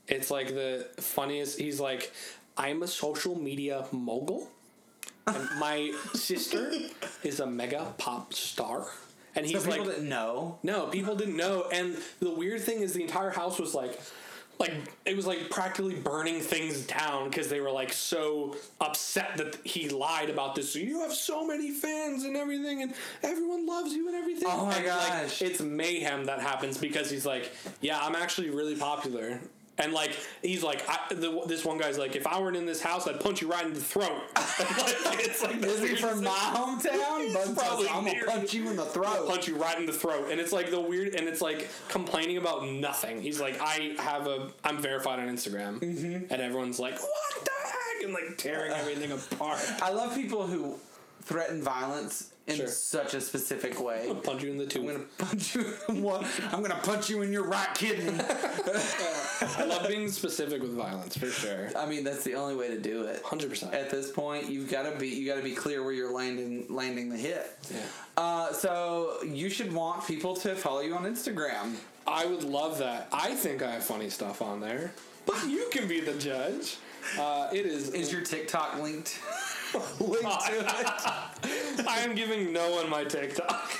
It's 0.07 0.31
like 0.31 0.49
the 0.49 0.87
funniest. 0.99 1.59
He's 1.59 1.79
like, 1.79 2.11
"I'm 2.57 2.83
a 2.83 2.87
social 2.87 3.37
media 3.37 3.85
mogul, 3.91 4.49
and 5.25 5.47
my 5.59 5.93
sister 6.13 6.71
is 7.23 7.39
a 7.39 7.47
mega 7.47 7.93
pop 7.97 8.33
star." 8.33 8.87
And 9.35 9.45
So 9.45 9.53
he's 9.53 9.65
people 9.67 9.83
like, 9.85 9.95
didn't 9.95 10.09
know. 10.09 10.57
no, 10.63 10.87
people 10.87 11.15
didn't 11.15 11.37
know. 11.37 11.67
And 11.71 11.95
the 12.19 12.31
weird 12.31 12.61
thing 12.61 12.81
is, 12.81 12.93
the 12.93 13.03
entire 13.03 13.29
house 13.29 13.59
was 13.59 13.75
like, 13.75 13.99
like 14.59 14.73
it 15.05 15.15
was 15.15 15.27
like 15.27 15.49
practically 15.49 15.95
burning 15.95 16.39
things 16.39 16.85
down 16.85 17.29
because 17.29 17.47
they 17.47 17.59
were 17.59 17.71
like 17.71 17.93
so 17.93 18.55
upset 18.81 19.37
that 19.37 19.55
he 19.63 19.89
lied 19.89 20.29
about 20.29 20.55
this. 20.55 20.73
So 20.73 20.79
you 20.79 20.99
have 21.01 21.13
so 21.13 21.45
many 21.45 21.71
fans 21.71 22.23
and 22.23 22.35
everything, 22.35 22.81
and 22.81 22.93
everyone 23.23 23.65
loves 23.67 23.93
you 23.93 24.07
and 24.07 24.15
everything. 24.15 24.47
Oh 24.51 24.65
my 24.65 24.75
And, 24.77 24.87
like, 24.87 25.07
gosh. 25.23 25.41
it's 25.41 25.61
mayhem 25.61 26.25
that 26.25 26.41
happens 26.41 26.77
because 26.77 27.09
he's 27.09 27.25
like, 27.25 27.51
yeah, 27.81 27.99
I'm 28.01 28.15
actually 28.15 28.49
really 28.49 28.75
popular. 28.75 29.39
And 29.79 29.93
like 29.93 30.17
he's 30.41 30.63
like, 30.63 30.83
I, 30.89 31.13
the, 31.13 31.43
this 31.45 31.63
one 31.63 31.77
guy's 31.77 31.97
like, 31.97 32.15
if 32.15 32.25
I 32.25 32.39
weren't 32.39 32.57
in 32.57 32.65
this 32.65 32.81
house, 32.81 33.07
I'd 33.07 33.19
punch 33.19 33.41
you 33.41 33.49
right 33.51 33.65
in 33.65 33.73
the 33.73 33.79
throat. 33.79 34.11
like, 34.35 34.45
it's 35.19 35.43
like 35.43 35.57
Is 35.63 35.81
he 35.81 35.95
from 35.95 36.23
my 36.23 36.29
hometown? 36.31 37.55
Probably 37.55 37.87
I'm 37.87 38.05
gonna 38.05 38.25
punch 38.25 38.53
you 38.53 38.69
in 38.69 38.75
the 38.75 38.85
throat. 38.85 39.27
punch 39.27 39.47
you 39.47 39.55
right 39.55 39.77
in 39.79 39.85
the 39.85 39.93
throat 39.93 40.29
and 40.31 40.39
it's 40.39 40.51
like 40.51 40.71
the 40.71 40.79
weird 40.81 41.15
and 41.15 41.27
it's 41.27 41.41
like 41.41 41.67
complaining 41.89 42.37
about 42.37 42.67
nothing 42.67 43.21
he's 43.21 43.39
like 43.39 43.57
i 43.61 43.93
have 43.99 44.27
a 44.27 44.49
i'm 44.63 44.77
verified 44.79 45.19
on 45.19 45.27
instagram 45.27 45.79
Mm-hmm. 45.79 46.31
and 46.33 46.41
everyone's 46.41 46.79
like 46.79 46.93
what 46.99 47.45
the 47.45 47.51
heck 47.63 48.03
and 48.03 48.13
like 48.13 48.37
tearing 48.37 48.71
everything 48.71 49.11
apart 49.11 49.59
I 49.81 49.91
love 49.91 50.15
people 50.15 50.47
who 50.47 50.77
threaten 51.23 51.61
violence 51.61 52.31
in 52.47 52.55
Sure. 52.55 52.67
such 52.67 53.13
a 53.13 53.21
specific 53.21 53.81
way. 53.87 54.11
punch 54.23 54.43
you 54.43 54.51
in 54.51 54.57
the 54.57 54.63
I'm 54.75 54.85
gonna 54.85 54.99
punch 55.17 55.55
you. 55.55 55.73
In 55.89 56.01
one, 56.01 56.25
I'm 56.51 56.61
gonna 56.61 56.79
punch 56.81 57.09
you 57.09 57.21
in 57.21 57.31
your 57.33 57.43
right 57.43 57.73
kidney. 57.73 58.13
i 59.41 59.65
love 59.65 59.87
being 59.87 60.09
specific 60.09 60.61
with 60.61 60.73
violence 60.73 61.15
for 61.17 61.27
sure 61.29 61.69
I 61.77 61.85
mean, 61.85 62.03
that's 62.03 62.23
the 62.23 62.35
only 62.35 62.55
way 62.55 62.69
to 62.69 62.79
do 62.79 63.03
it. 63.03 63.23
100% 63.23 63.73
At 63.73 63.89
this 63.89 64.11
point, 64.11 64.49
you've 64.49 64.69
got 64.71 64.91
to 64.91 64.97
be 64.97 65.07
you 65.09 65.27
got 65.27 65.35
to 65.37 65.43
be 65.43 65.53
clear 65.53 65.83
where 65.83 65.93
you're 65.93 66.11
landing 66.13 66.65
landing 66.69 67.09
the 67.09 67.17
hit. 67.17 67.45
yeah 67.71 67.77
Uh, 68.17 68.51
so 68.53 69.17
you 69.23 69.49
should 69.49 69.71
want 69.73 70.05
people 70.07 70.35
to 70.37 70.55
follow 70.55 70.79
you 70.81 70.95
on 70.95 71.03
Instagram. 71.03 71.75
i 72.07 72.25
would 72.25 72.43
love 72.43 72.77
that 72.79 73.07
i 73.11 73.33
think 73.35 73.61
i 73.61 73.71
have 73.71 73.83
funny 73.83 74.09
stuff 74.09 74.41
on 74.41 74.59
there 74.59 74.91
but 75.25 75.37
you 75.47 75.67
can 75.71 75.87
be 75.87 75.99
the 75.99 76.13
judge 76.13 76.77
uh, 77.17 77.47
it 77.53 77.65
is 77.65 77.89
Is 77.91 78.11
your 78.11 78.21
TikTok 78.21 78.81
linked? 78.81 79.17
linked 79.99 80.45
to 80.45 80.59
it. 80.59 81.87
i 81.87 81.99
am 81.99 82.15
giving 82.15 82.51
no 82.53 82.71
one 82.71 82.89
my 82.89 83.03
tiktok 83.03 83.69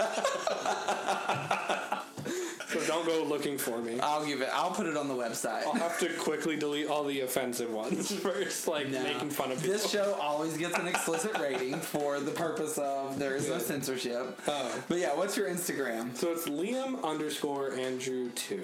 so 2.68 2.80
don't 2.86 3.06
go 3.06 3.24
looking 3.24 3.58
for 3.58 3.80
me 3.80 4.00
I'll 4.02 4.26
give 4.26 4.42
it. 4.42 4.50
I'll 4.54 4.72
put 4.72 4.86
it 4.88 4.98
on 4.98 5.08
the 5.08 5.14
website. 5.14 5.64
I'll 5.66 5.74
have 5.74 5.98
to 6.00 6.10
quickly 6.16 6.58
delete 6.58 6.88
all 6.88 7.04
the 7.04 7.22
offensive 7.22 7.72
ones 7.72 8.12
first, 8.20 8.68
like 8.68 8.90
No. 8.90 9.02
making 9.04 9.30
fun 9.30 9.52
of 9.52 9.62
people. 9.62 9.74
This 9.74 9.90
show 9.90 10.18
always 10.22 10.58
gets 10.58 10.78
an 10.78 10.88
explicit 10.88 11.38
rating 11.40 11.76
for 11.80 12.20
the 12.20 12.32
purpose 12.32 12.78
of 12.78 13.18
there 13.18 13.36
is 13.36 13.50
no 13.50 13.58
censorship. 13.60 14.40
Oh. 14.48 14.84
But 14.90 14.98
yeah, 15.00 15.16
what's 15.16 15.38
your 15.38 15.50
Instagram? 15.50 16.16
So 16.16 16.32
it's 16.32 16.48
Liam 16.48 17.02
underscore 17.04 17.74
Andrew 17.76 18.30
two. 18.32 18.64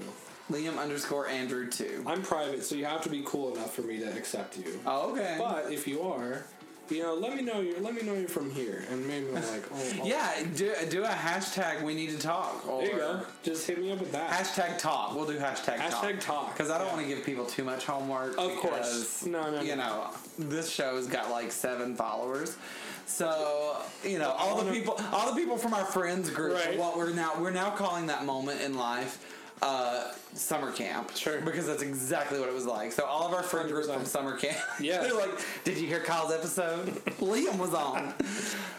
Liam 0.51 0.78
underscore 0.78 1.28
Andrew 1.28 1.69
two. 1.69 2.03
I'm 2.05 2.21
private, 2.21 2.63
so 2.63 2.76
you 2.76 2.86
have 2.86 3.01
to 3.03 3.09
be 3.09 3.24
cool 3.26 3.55
enough 3.55 3.74
for 3.74 3.82
me 3.84 3.99
to 3.99 4.09
accept 4.17 4.57
you. 4.57 4.80
Oh, 4.86 5.11
okay. 5.13 5.36
But 5.39 5.71
if 5.71 5.88
you 5.88 6.01
are, 6.01 6.45
you 6.89 7.01
know, 7.01 7.13
let 7.15 7.36
me 7.36 7.41
know 7.41 7.61
you're 7.61 7.79
let 7.79 7.93
me 7.95 8.01
know 8.01 8.13
you're 8.13 8.27
from 8.27 8.51
here, 8.51 8.84
and 8.91 9.07
maybe 9.07 9.27
I'm 9.27 9.34
like, 9.36 9.63
oh, 9.73 9.91
oh. 10.01 10.05
yeah, 10.05 10.31
do, 10.55 10.73
do 10.89 11.03
a 11.03 11.07
hashtag 11.07 11.81
we 11.84 11.93
need 11.95 12.09
to 12.11 12.17
talk. 12.17 12.67
Or 12.67 12.81
There 12.81 12.91
you 12.91 12.97
go. 12.97 13.21
Just 13.41 13.65
hit 13.67 13.79
me 13.79 13.91
up 13.91 13.99
with 13.99 14.11
that. 14.11 14.29
Hashtag 14.29 14.77
talk. 14.79 15.15
We'll 15.15 15.25
do 15.25 15.38
hashtag, 15.38 15.77
talk. 15.77 16.03
Hashtag 16.03 16.19
talk. 16.19 16.53
Because 16.53 16.69
I 16.69 16.77
don't 16.77 16.88
Yeah. 16.88 16.93
want 16.95 17.07
to 17.07 17.15
give 17.15 17.25
people 17.25 17.45
too 17.45 17.63
much 17.63 17.86
homework. 17.86 18.38
Of 18.38 18.55
course. 18.57 19.21
because, 19.21 19.25
No, 19.25 19.49
no, 19.51 19.61
You 19.61 19.75
no. 19.75 19.84
know, 19.88 20.07
this 20.38 20.69
show's 20.69 21.07
got 21.07 21.31
like 21.31 21.51
seven 21.51 21.95
followers. 21.95 22.57
So 23.05 23.77
you 24.03 24.19
know, 24.19 24.31
all 24.31 24.61
the 24.61 24.71
people, 24.71 24.99
all 25.11 25.34
the 25.34 25.39
people 25.39 25.57
from 25.57 25.73
our 25.73 25.86
friends 25.86 26.29
group. 26.29 26.55
Right. 26.55 26.77
What 26.77 26.97
we're 26.97 27.11
now 27.13 27.34
we're 27.39 27.51
now 27.51 27.71
calling 27.71 28.07
that 28.07 28.25
moment 28.25 28.61
in 28.61 28.75
life. 28.77 29.19
Uh, 29.66 30.11
summer 30.34 30.72
camp. 30.74 31.16
Sure. 31.16 31.39
Because 31.39 31.66
that's 31.68 31.82
exactly 31.82 32.38
what 32.39 32.49
it 32.49 32.53
was 32.55 32.66
like. 32.66 32.91
So 32.91 33.05
all 33.05 33.26
of 33.26 33.34
our 33.34 33.43
friend 33.43 33.70
group 33.70 33.86
from 33.86 34.03
summer 34.03 34.36
camp. 34.36 34.57
Yeah. 34.80 35.01
They're 35.01 35.14
like, 35.18 35.30
did 35.64 35.78
you 35.78 35.88
hear 35.88 36.01
Kyle's 36.01 36.34
episode? 36.34 36.88
Liam 37.22 37.57
was 37.57 37.74
on. 37.74 38.14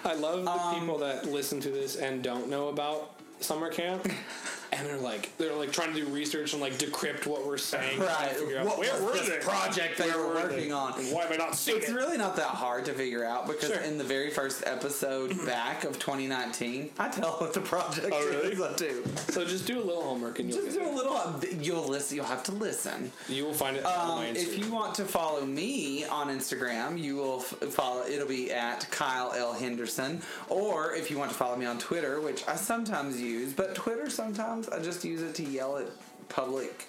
I 0.05 0.13
love 0.15 0.45
the 0.45 0.51
Um, 0.51 0.79
people 0.81 0.99
that 0.99 1.25
listen 1.25 1.59
to 1.61 1.71
this 1.71 1.97
and 1.97 2.23
don't 2.23 2.49
know 2.51 2.69
about 2.69 3.13
summer 3.41 3.71
camp. 3.71 4.07
And 4.77 4.87
they're 4.87 4.97
like, 4.97 5.37
they're 5.39 5.55
like 5.55 5.73
trying 5.73 5.95
to 5.95 6.01
do 6.05 6.07
research 6.07 6.53
and 6.53 6.61
like 6.63 6.75
decrypt 6.75 7.27
what 7.27 7.47
we're 7.47 7.57
saying. 7.59 7.99
Right. 8.01 8.37
out 8.59 8.65
What 8.67 8.79
where 8.79 9.03
were 9.03 9.13
this 9.13 9.29
they? 9.29 9.39
project 9.39 9.99
they 9.99 10.11
were 10.11 10.27
were 10.29 10.35
working 10.35 10.69
they? 10.69 10.71
on? 10.71 10.99
And 10.99 11.13
why 11.13 11.23
have 11.23 11.33
I 11.33 11.37
not 11.37 11.55
seen 11.55 11.77
It's 11.77 11.89
it? 11.89 11.95
really 11.95 12.19
not 12.19 12.37
that 12.37 12.47
hard 12.49 12.85
to 12.87 12.93
figure 12.93 13.25
out 13.25 13.47
because 13.47 13.69
Sure. 13.71 13.81
in 13.81 13.99
the 13.99 14.05
very 14.05 14.31
first 14.31 14.63
episode 14.67 15.31
back 15.47 15.85
of 15.85 15.99
2019, 15.99 16.91
I 16.99 17.09
tell 17.09 17.33
what 17.39 17.53
the 17.55 17.61
project 17.61 18.09
Oh, 18.13 18.29
really? 18.29 18.53
is. 18.53 18.61
I 18.61 18.75
do. 18.77 19.05
So 19.31 19.45
just 19.45 19.67
do 19.67 19.79
a 19.79 19.85
little 19.85 20.03
homework 20.03 20.39
and 20.39 20.51
you'll 20.53 20.65
Just 20.65 20.77
do 20.77 20.85
it. 20.85 20.93
a 20.93 20.95
little. 20.95 21.41
You'll 21.61 21.87
listen. 21.89 22.17
You'll 22.17 22.27
have 22.27 22.43
to 22.45 22.53
listen. 22.53 23.11
You 23.29 23.45
will 23.45 23.53
find 23.55 23.77
it 23.77 23.85
on 23.85 24.19
Um, 24.29 24.37
if 24.37 24.59
you 24.59 24.71
want 24.73 24.95
to 24.97 25.05
follow 25.05 25.45
me 25.45 26.05
on 26.05 26.29
Instagram, 26.29 26.99
you 27.01 27.17
will 27.17 27.41
follow. 27.41 28.05
It'll 28.07 28.29
be 28.29 28.53
at 28.53 28.91
Kyle 28.91 29.33
L 29.37 29.53
Henderson. 29.53 30.21
Or 30.49 30.95
if 30.95 31.11
you 31.11 31.19
want 31.19 31.31
to 31.31 31.37
follow 31.37 31.57
me 31.57 31.67
on 31.67 31.79
Twitter, 31.79 32.21
which 32.21 32.47
I 32.49 32.57
sometimes 32.57 33.21
use, 33.21 33.53
but 33.53 33.75
Twitter 33.75 34.09
sometimes 34.11 34.64
I 34.69 34.79
just 34.81 35.05
use 35.05 35.23
it 35.23 35.35
to 35.37 35.43
yell 35.43 35.79
at 35.79 35.87
public. 36.29 36.87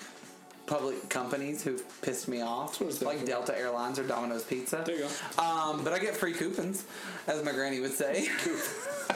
Public 0.67 1.09
companies 1.09 1.63
who've 1.63 1.83
pissed 2.01 2.27
me 2.27 2.41
off, 2.41 2.79
what 2.79 2.89
it's 2.89 2.99
there 2.99 3.09
like. 3.09 3.25
Delta 3.25 3.57
Airlines 3.57 3.99
or 3.99 4.03
Domino's 4.03 4.43
Pizza. 4.43 4.83
There 4.85 4.95
you 4.95 5.07
go. 5.37 5.43
Um, 5.43 5.83
but 5.83 5.93
I 5.93 5.99
get 5.99 6.15
free 6.15 6.33
coupons, 6.33 6.85
as 7.27 7.43
my 7.43 7.51
granny 7.51 7.79
would 7.79 7.93
say. 7.93 8.27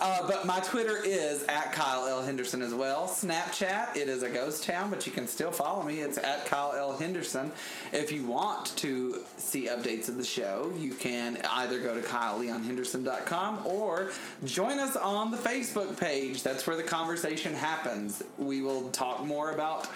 uh, 0.00 0.26
but 0.26 0.46
my 0.46 0.60
Twitter 0.60 0.98
is 1.04 1.44
at 1.44 1.72
Kyle 1.72 2.06
L 2.06 2.22
Henderson 2.22 2.62
as 2.62 2.74
well. 2.74 3.06
Snapchat, 3.06 3.96
it 3.96 4.08
is 4.08 4.22
a 4.22 4.28
ghost 4.28 4.64
town, 4.64 4.90
but 4.90 5.06
you 5.06 5.12
can 5.12 5.26
still 5.26 5.50
follow 5.50 5.82
me. 5.82 6.00
It's 6.00 6.18
at 6.18 6.46
Kyle 6.46 6.74
L 6.76 6.96
Henderson. 6.96 7.52
If 7.92 8.10
you 8.10 8.26
want 8.26 8.76
to 8.78 9.22
see 9.36 9.68
updates 9.68 10.08
of 10.08 10.16
the 10.16 10.24
show, 10.24 10.72
you 10.76 10.94
can 10.94 11.38
either 11.52 11.78
go 11.80 11.94
to 11.94 12.00
KyleLeonHenderson.com 12.00 13.66
or 13.66 14.10
join 14.44 14.78
us 14.78 14.96
on 14.96 15.30
the 15.30 15.36
Facebook 15.36 15.98
page. 15.98 16.42
That's 16.42 16.66
where 16.66 16.76
the 16.76 16.82
conversation 16.82 17.54
happens. 17.54 18.22
We 18.38 18.62
will 18.62 18.88
talk 18.90 19.24
more 19.24 19.52
about 19.52 19.88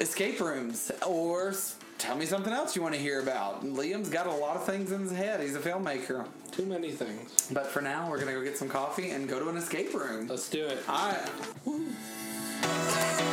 escape 0.00 0.40
rooms 0.40 0.90
or 1.06 1.54
tell 1.98 2.16
me 2.16 2.26
something 2.26 2.52
else 2.52 2.76
you 2.76 2.82
want 2.82 2.94
to 2.94 3.00
hear 3.00 3.20
about. 3.20 3.64
Liam's 3.64 4.08
got 4.08 4.26
a 4.26 4.32
lot 4.32 4.56
of 4.56 4.64
things 4.64 4.92
in 4.92 5.00
his 5.00 5.12
head. 5.12 5.40
He's 5.40 5.56
a 5.56 5.60
filmmaker. 5.60 6.26
Too 6.52 6.66
many 6.66 6.90
things. 6.90 7.48
But 7.52 7.66
for 7.66 7.80
now, 7.80 8.10
we're 8.10 8.18
going 8.18 8.28
to 8.28 8.34
go 8.34 8.42
get 8.42 8.56
some 8.56 8.68
coffee 8.68 9.10
and 9.10 9.28
go 9.28 9.38
to 9.38 9.48
an 9.48 9.56
escape 9.56 9.94
room. 9.94 10.28
Let's 10.28 10.48
do 10.48 10.66
it. 10.66 10.78
All 10.88 11.12
right. 11.66 13.32